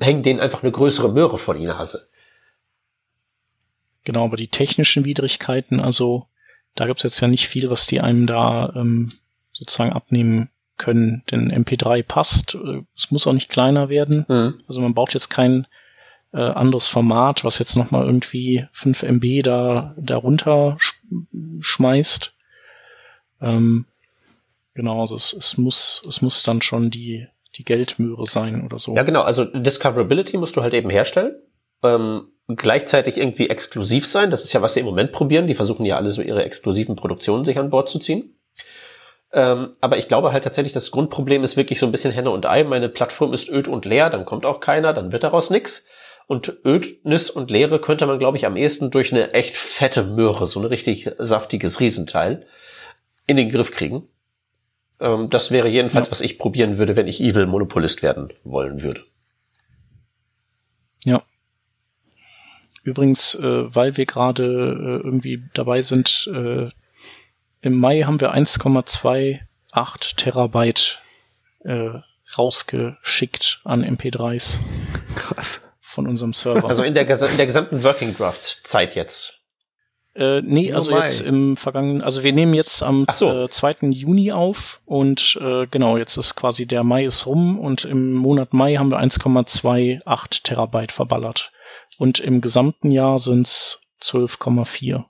häng 0.00 0.22
denen 0.22 0.40
einfach 0.40 0.62
eine 0.62 0.72
größere 0.72 1.10
Möhre 1.10 1.38
vor 1.38 1.54
die 1.54 1.64
Nase. 1.66 2.08
Genau, 4.04 4.24
aber 4.24 4.36
die 4.36 4.48
technischen 4.48 5.06
Widrigkeiten, 5.06 5.80
also 5.80 6.26
da 6.74 6.86
gibt's 6.86 7.04
jetzt 7.04 7.20
ja 7.20 7.28
nicht 7.28 7.48
viel, 7.48 7.70
was 7.70 7.86
die 7.86 8.00
einem 8.00 8.26
da 8.26 8.72
ähm, 8.76 9.10
sozusagen 9.64 9.92
abnehmen 9.92 10.50
können. 10.76 11.22
Denn 11.30 11.52
MP3 11.52 12.02
passt, 12.02 12.54
äh, 12.54 12.82
es 12.96 13.10
muss 13.10 13.26
auch 13.26 13.32
nicht 13.32 13.48
kleiner 13.48 13.88
werden. 13.88 14.26
Mhm. 14.28 14.60
Also 14.68 14.80
man 14.80 14.94
braucht 14.94 15.14
jetzt 15.14 15.30
kein 15.30 15.66
äh, 16.32 16.38
anderes 16.38 16.86
Format, 16.88 17.44
was 17.44 17.58
jetzt 17.58 17.76
nochmal 17.76 18.06
irgendwie 18.06 18.66
5 18.72 19.02
MB 19.04 19.42
da, 19.42 19.94
da 19.96 20.16
runter 20.16 20.76
sch 20.78 20.94
schmeißt. 21.60 22.34
Ähm, 23.40 23.84
genau, 24.74 25.00
also 25.00 25.16
es, 25.16 25.32
es 25.32 25.56
muss, 25.56 26.04
es 26.08 26.22
muss 26.22 26.42
dann 26.42 26.60
schon 26.60 26.90
die, 26.90 27.28
die 27.56 27.64
Geldmöhre 27.64 28.26
sein 28.26 28.64
oder 28.64 28.78
so. 28.78 28.96
Ja, 28.96 29.04
genau, 29.04 29.22
also 29.22 29.44
Discoverability 29.44 30.36
musst 30.36 30.56
du 30.56 30.62
halt 30.62 30.74
eben 30.74 30.90
herstellen. 30.90 31.36
Ähm, 31.82 32.28
gleichzeitig 32.48 33.16
irgendwie 33.16 33.48
exklusiv 33.48 34.06
sein. 34.06 34.30
Das 34.30 34.44
ist 34.44 34.52
ja, 34.52 34.60
was 34.60 34.74
sie 34.74 34.80
im 34.80 34.86
Moment 34.86 35.12
probieren. 35.12 35.46
Die 35.46 35.54
versuchen 35.54 35.86
ja 35.86 35.96
alle 35.96 36.10
so 36.10 36.20
ihre 36.20 36.44
exklusiven 36.44 36.96
Produktionen 36.96 37.44
sich 37.44 37.58
an 37.58 37.70
Bord 37.70 37.88
zu 37.88 37.98
ziehen. 37.98 38.33
Ähm, 39.34 39.70
aber 39.80 39.98
ich 39.98 40.06
glaube 40.06 40.32
halt 40.32 40.44
tatsächlich, 40.44 40.72
das 40.72 40.92
Grundproblem 40.92 41.42
ist 41.42 41.56
wirklich 41.56 41.80
so 41.80 41.86
ein 41.86 41.92
bisschen 41.92 42.12
Henne 42.12 42.30
und 42.30 42.46
Ei. 42.46 42.62
Meine 42.62 42.88
Plattform 42.88 43.32
ist 43.32 43.50
öd 43.50 43.66
und 43.66 43.84
leer, 43.84 44.08
dann 44.08 44.24
kommt 44.24 44.46
auch 44.46 44.60
keiner, 44.60 44.92
dann 44.94 45.10
wird 45.10 45.24
daraus 45.24 45.50
nix. 45.50 45.86
Und 46.26 46.56
Ödnis 46.64 47.30
und 47.30 47.50
Leere 47.50 47.80
könnte 47.80 48.06
man, 48.06 48.18
glaube 48.18 48.38
ich, 48.38 48.46
am 48.46 48.56
ehesten 48.56 48.92
durch 48.92 49.12
eine 49.12 49.32
echt 49.34 49.56
fette 49.56 50.04
Möhre, 50.04 50.46
so 50.46 50.60
ein 50.60 50.66
richtig 50.66 51.10
saftiges 51.18 51.80
Riesenteil, 51.80 52.46
in 53.26 53.36
den 53.36 53.50
Griff 53.50 53.72
kriegen. 53.72 54.08
Ähm, 55.00 55.28
das 55.30 55.50
wäre 55.50 55.68
jedenfalls, 55.68 56.06
ja. 56.06 56.10
was 56.12 56.20
ich 56.20 56.38
probieren 56.38 56.78
würde, 56.78 56.94
wenn 56.94 57.08
ich 57.08 57.20
Evil 57.20 57.46
Monopolist 57.46 58.02
werden 58.02 58.32
wollen 58.44 58.82
würde. 58.82 59.02
Ja. 61.02 61.22
Übrigens, 62.84 63.34
äh, 63.34 63.74
weil 63.74 63.96
wir 63.96 64.06
gerade 64.06 64.44
äh, 64.44 65.04
irgendwie 65.04 65.42
dabei 65.54 65.82
sind, 65.82 66.30
äh, 66.32 66.70
im 67.64 67.80
Mai 67.80 68.02
haben 68.02 68.20
wir 68.20 68.34
1,28 68.34 70.16
Terabyte 70.16 70.98
äh, 71.64 71.90
rausgeschickt 72.36 73.62
an 73.64 73.82
MP3s. 73.84 74.58
Krass 75.16 75.62
von 75.80 76.06
unserem 76.06 76.34
Server. 76.34 76.68
Also 76.68 76.82
in 76.82 76.92
der, 76.92 77.08
in 77.08 77.36
der 77.36 77.46
gesamten 77.46 77.82
Working 77.82 78.14
Draft 78.14 78.60
Zeit 78.64 78.94
jetzt. 78.94 79.40
Äh, 80.14 80.42
nee, 80.42 80.72
also 80.72 80.90
Mai. 80.92 81.00
jetzt 81.00 81.22
im 81.22 81.56
vergangenen, 81.56 82.02
also 82.02 82.22
wir 82.22 82.32
nehmen 82.32 82.52
jetzt 82.52 82.82
am 82.82 83.06
so. 83.14 83.44
äh, 83.44 83.48
2. 83.48 83.76
Juni 83.90 84.30
auf 84.30 84.80
und 84.84 85.38
äh, 85.40 85.66
genau, 85.66 85.96
jetzt 85.96 86.18
ist 86.18 86.36
quasi 86.36 86.66
der 86.66 86.84
Mai 86.84 87.06
ist 87.06 87.26
rum 87.26 87.58
und 87.58 87.84
im 87.84 88.12
Monat 88.12 88.52
Mai 88.52 88.76
haben 88.76 88.90
wir 88.90 89.00
1,28 89.00 90.42
Terabyte 90.42 90.92
verballert. 90.92 91.50
Und 91.96 92.20
im 92.20 92.40
gesamten 92.42 92.90
Jahr 92.90 93.18
sind's 93.18 93.82
12,4 94.02 95.04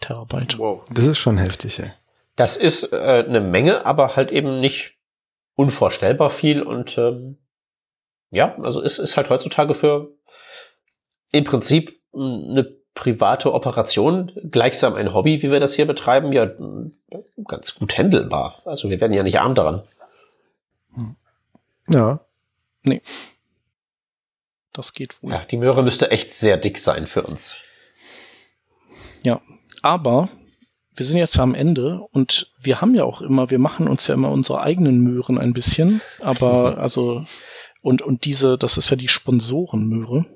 Terabyte. 0.00 0.58
Wow, 0.58 0.84
das 0.90 1.06
ist 1.06 1.18
schon 1.18 1.38
heftig, 1.38 1.78
ey. 1.78 1.90
Das 2.36 2.56
ist 2.56 2.92
äh, 2.92 3.24
eine 3.26 3.40
Menge, 3.40 3.86
aber 3.86 4.16
halt 4.16 4.30
eben 4.30 4.60
nicht 4.60 4.94
unvorstellbar 5.54 6.30
viel 6.30 6.62
und 6.62 6.98
ähm, 6.98 7.38
ja, 8.30 8.56
also 8.58 8.82
es 8.82 8.98
ist 8.98 9.16
halt 9.16 9.30
heutzutage 9.30 9.74
für 9.74 10.10
im 11.30 11.44
Prinzip 11.44 11.98
eine 12.12 12.76
private 12.94 13.52
Operation, 13.52 14.32
gleichsam 14.50 14.94
ein 14.94 15.14
Hobby, 15.14 15.42
wie 15.42 15.50
wir 15.50 15.60
das 15.60 15.74
hier 15.74 15.86
betreiben, 15.86 16.32
ja 16.32 16.50
ganz 17.46 17.74
gut 17.74 17.96
handelbar. 17.96 18.62
Also 18.64 18.90
wir 18.90 19.00
werden 19.00 19.12
ja 19.12 19.22
nicht 19.22 19.38
arm 19.38 19.54
daran. 19.54 19.82
Ja. 21.88 22.20
Nee. 22.82 23.02
Das 24.72 24.92
geht 24.92 25.22
wohl. 25.22 25.32
Ja, 25.32 25.44
die 25.44 25.56
Möhre 25.56 25.82
müsste 25.82 26.10
echt 26.10 26.34
sehr 26.34 26.56
dick 26.56 26.78
sein 26.78 27.06
für 27.06 27.22
uns. 27.22 27.56
Ja, 29.22 29.40
aber 29.82 30.28
wir 30.94 31.04
sind 31.04 31.18
jetzt 31.18 31.38
am 31.38 31.54
Ende 31.54 32.00
und 32.12 32.52
wir 32.60 32.80
haben 32.80 32.94
ja 32.94 33.04
auch 33.04 33.20
immer, 33.20 33.50
wir 33.50 33.58
machen 33.58 33.86
uns 33.86 34.06
ja 34.06 34.14
immer 34.14 34.30
unsere 34.30 34.62
eigenen 34.62 35.00
Möhren 35.00 35.38
ein 35.38 35.52
bisschen, 35.52 36.00
aber 36.20 36.78
also 36.78 37.24
und, 37.82 38.02
und 38.02 38.24
diese, 38.24 38.58
das 38.58 38.78
ist 38.78 38.90
ja 38.90 38.96
die 38.96 39.08
Sponsorenmöhre. 39.08 40.26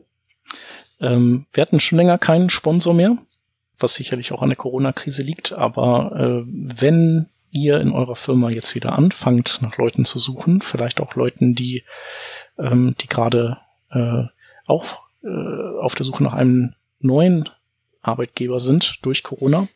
Ähm, 1.00 1.46
wir 1.52 1.62
hatten 1.62 1.80
schon 1.80 1.96
länger 1.98 2.18
keinen 2.18 2.50
Sponsor 2.50 2.94
mehr, 2.94 3.16
was 3.78 3.94
sicherlich 3.94 4.32
auch 4.32 4.42
an 4.42 4.50
der 4.50 4.56
Corona-Krise 4.56 5.22
liegt, 5.22 5.52
aber 5.52 6.12
äh, 6.14 6.44
wenn 6.46 7.26
ihr 7.50 7.80
in 7.80 7.90
eurer 7.92 8.16
Firma 8.16 8.50
jetzt 8.50 8.74
wieder 8.74 8.92
anfangt, 8.92 9.60
nach 9.62 9.76
Leuten 9.78 10.04
zu 10.04 10.18
suchen, 10.18 10.60
vielleicht 10.60 11.00
auch 11.00 11.14
Leuten, 11.16 11.54
die, 11.54 11.84
ähm, 12.58 12.94
die 13.00 13.08
gerade 13.08 13.56
äh, 13.90 14.24
auch 14.66 15.00
äh, 15.24 15.78
auf 15.80 15.94
der 15.94 16.06
Suche 16.06 16.22
nach 16.22 16.34
einem 16.34 16.74
neuen 17.00 17.48
Arbeitgeber 18.02 18.60
sind 18.60 18.98
durch 19.02 19.22
Corona, 19.22 19.68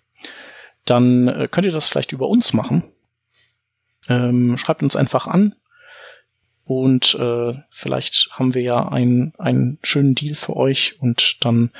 dann 0.85 1.29
äh, 1.29 1.49
könnt 1.51 1.67
ihr 1.67 1.73
das 1.73 1.89
vielleicht 1.89 2.13
über 2.13 2.29
uns 2.29 2.53
machen. 2.53 2.85
Ähm, 4.09 4.57
schreibt 4.59 4.83
uns 4.83 4.97
einfach 4.97 5.27
an, 5.27 5.55
und 6.67 7.15
äh, 7.17 7.55
vielleicht 7.69 8.31
haben 8.33 8.55
wir 8.55 8.63
ja 8.63 8.89
einen, 8.89 9.35
einen 9.39 9.79
schönen 9.83 10.15
Deal 10.15 10.35
für 10.35 10.57
euch 10.57 10.97
und 11.01 11.45
dann 11.45 11.71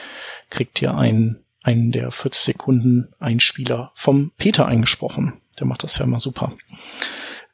kriegt 0.51 0.81
ihr 0.83 0.95
einen, 0.95 1.45
einen 1.63 1.91
der 1.91 2.11
40 2.11 2.43
Sekunden 2.43 3.09
Einspieler 3.19 3.93
vom 3.95 4.33
Peter 4.37 4.67
eingesprochen. 4.67 5.41
Der 5.59 5.67
macht 5.67 5.85
das 5.85 5.99
ja 5.99 6.05
immer 6.05 6.21
super. 6.21 6.53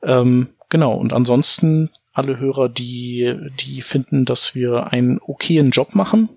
Ähm, 0.02 0.48
genau, 0.68 0.94
und 0.94 1.12
ansonsten 1.12 1.90
alle 2.12 2.38
Hörer, 2.38 2.68
die, 2.68 3.36
die 3.60 3.82
finden, 3.82 4.24
dass 4.24 4.56
wir 4.56 4.92
einen 4.92 5.20
okayen 5.20 5.70
Job 5.70 5.94
machen, 5.94 6.28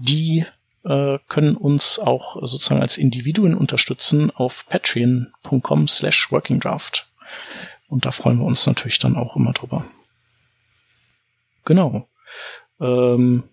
die 0.00 0.44
äh, 0.84 1.18
können 1.28 1.56
uns 1.56 1.98
auch 1.98 2.36
sozusagen 2.46 2.80
als 2.80 2.98
Individuen 2.98 3.54
unterstützen 3.54 4.30
auf 4.30 4.66
patreon.com 4.68 5.88
slash 5.88 6.30
workingdraft. 6.32 7.08
Und 7.88 8.06
da 8.06 8.12
freuen 8.12 8.38
wir 8.38 8.46
uns 8.46 8.66
natürlich 8.66 8.98
dann 8.98 9.16
auch 9.16 9.36
immer 9.36 9.52
drüber. 9.52 9.84
Genau. 11.64 12.08
Ähm, 12.80 13.44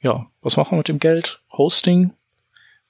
ja, 0.00 0.26
was 0.40 0.56
machen 0.56 0.72
wir 0.72 0.78
mit 0.78 0.88
dem 0.88 1.00
Geld? 1.00 1.42
Hosting. 1.52 2.12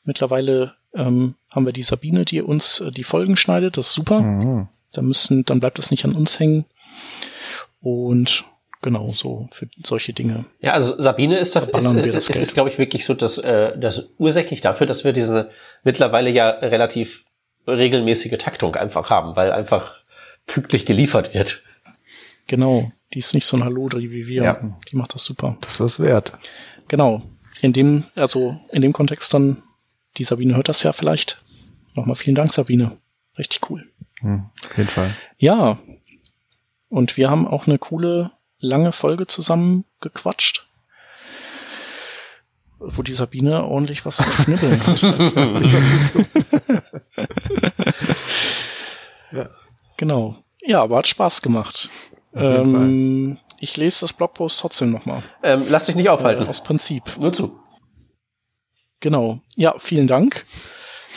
Mittlerweile 0.05 0.75
ähm, 0.95 1.35
haben 1.51 1.67
wir 1.67 1.73
die 1.73 1.83
Sabine, 1.83 2.25
die 2.25 2.43
uns 2.43 2.81
äh, 2.81 2.91
die 2.93 3.05
Folgen 3.05 3.37
schneidet. 3.37 3.77
Das 3.77 3.89
ist 3.89 3.95
super. 3.95 4.21
Mhm. 4.21 4.69
Da 4.93 5.03
müssen, 5.03 5.45
dann 5.45 5.61
bleibt 5.61 5.79
das 5.79 5.91
nicht 5.91 6.05
an 6.05 6.15
uns 6.15 6.39
hängen. 6.39 6.65
Und 7.81 8.45
genau, 8.83 9.13
so 9.13 9.49
für 9.53 9.69
solche 9.85 10.13
Dinge. 10.13 10.45
Ja, 10.61 10.73
also 10.73 11.01
Sabine 11.01 11.39
ist 11.39 11.57
doch, 11.57 11.69
ist, 11.69 11.85
ist, 11.85 12.31
ist, 12.31 12.37
ist 12.37 12.55
glaube 12.55 12.71
ich, 12.71 12.79
wirklich 12.79 13.05
so 13.05 13.15
das, 13.15 13.39
äh, 13.39 13.79
das 13.79 14.09
ursächlich 14.19 14.61
dafür, 14.61 14.87
dass 14.87 15.05
wir 15.05 15.13
diese 15.13 15.51
mittlerweile 15.85 16.31
ja 16.31 16.49
relativ 16.51 17.25
regelmäßige 17.67 18.39
Taktung 18.39 18.75
einfach 18.75 19.11
haben, 19.11 19.37
weil 19.37 19.53
einfach 19.53 20.01
pünktlich 20.47 20.87
geliefert 20.87 21.35
wird. 21.35 21.63
Genau, 22.47 22.91
die 23.13 23.19
ist 23.19 23.35
nicht 23.35 23.47
so 23.47 23.57
ein 23.57 23.65
Hallodri 23.65 24.11
wie 24.11 24.27
wir. 24.27 24.43
Ja. 24.43 24.79
Die 24.91 24.97
macht 24.97 25.15
das 25.15 25.25
super. 25.25 25.57
Das 25.61 25.81
ist 25.81 26.01
wert. 26.01 26.33
Genau. 26.89 27.23
In 27.61 27.73
dem, 27.73 28.05
also 28.15 28.59
in 28.73 28.83
dem 28.83 28.93
Kontext 28.93 29.33
dann, 29.35 29.63
die 30.17 30.25
Sabine 30.25 30.57
hört 30.57 30.69
das 30.69 30.83
ja 30.83 30.93
vielleicht. 30.93 31.43
Nochmal 31.95 32.17
vielen 32.17 32.37
Dank, 32.37 32.53
Sabine. 32.53 32.99
Richtig 33.37 33.69
cool. 33.71 33.89
Hm, 34.21 34.47
auf 34.65 34.77
jeden 34.77 34.89
Fall. 34.89 35.15
Ja. 35.39 35.79
Und 36.89 37.17
wir 37.17 37.31
haben 37.31 37.47
auch 37.47 37.67
eine 37.67 37.79
coole, 37.79 38.31
lange 38.59 38.93
Folge 38.93 39.27
zusammen 39.27 39.85
gequatscht. 40.01 40.67
Wo 42.79 43.03
die 43.03 43.13
Sabine 43.13 43.65
ordentlich 43.65 44.07
was 44.07 44.19
zu 44.19 44.31
schnibbeln 44.31 44.87
hat. 44.87 45.03
ja. 49.33 49.49
Genau. 49.97 50.37
Ja, 50.63 50.83
aber 50.83 50.99
hat 50.99 51.09
Spaß 51.09 51.43
gemacht. 51.43 51.91
Ähm, 52.35 53.39
ich 53.59 53.77
lese 53.77 54.03
das 54.03 54.13
Blogpost 54.13 54.61
trotzdem 54.61 54.91
nochmal. 54.91 55.23
Ähm, 55.43 55.65
lass 55.69 55.87
dich 55.87 55.97
nicht 55.97 56.09
aufhalten. 56.09 56.45
Äh, 56.45 56.49
aus 56.49 56.63
Prinzip. 56.63 57.17
Nur 57.19 57.33
zu. 57.33 57.59
Genau. 59.01 59.41
Ja, 59.57 59.75
vielen 59.79 60.07
Dank 60.07 60.45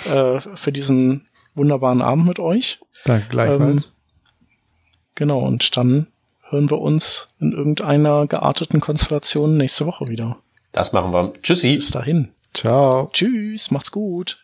äh, 0.05 0.39
für 0.39 0.71
diesen 0.71 1.27
wunderbaren 1.53 2.01
Abend 2.01 2.25
mit 2.25 2.39
euch. 2.39 2.79
Danke 3.05 3.27
gleichfalls. 3.29 3.87
Ähm, 3.87 3.93
genau, 5.15 5.39
und 5.39 5.75
dann 5.77 6.07
hören 6.51 6.69
wir 6.69 6.79
uns 6.79 7.35
in 7.39 7.51
irgendeiner 7.53 8.27
gearteten 8.27 8.81
Konstellation 8.81 9.57
nächste 9.57 9.85
Woche 9.85 10.07
wieder. 10.07 10.37
Das 10.71 10.93
machen 10.93 11.11
wir. 11.11 11.33
Tschüssi. 11.41 11.75
Bis 11.75 11.91
dahin. 11.91 12.29
Ciao. 12.53 13.09
Tschüss, 13.13 13.71
macht's 13.71 13.91
gut. 13.91 14.40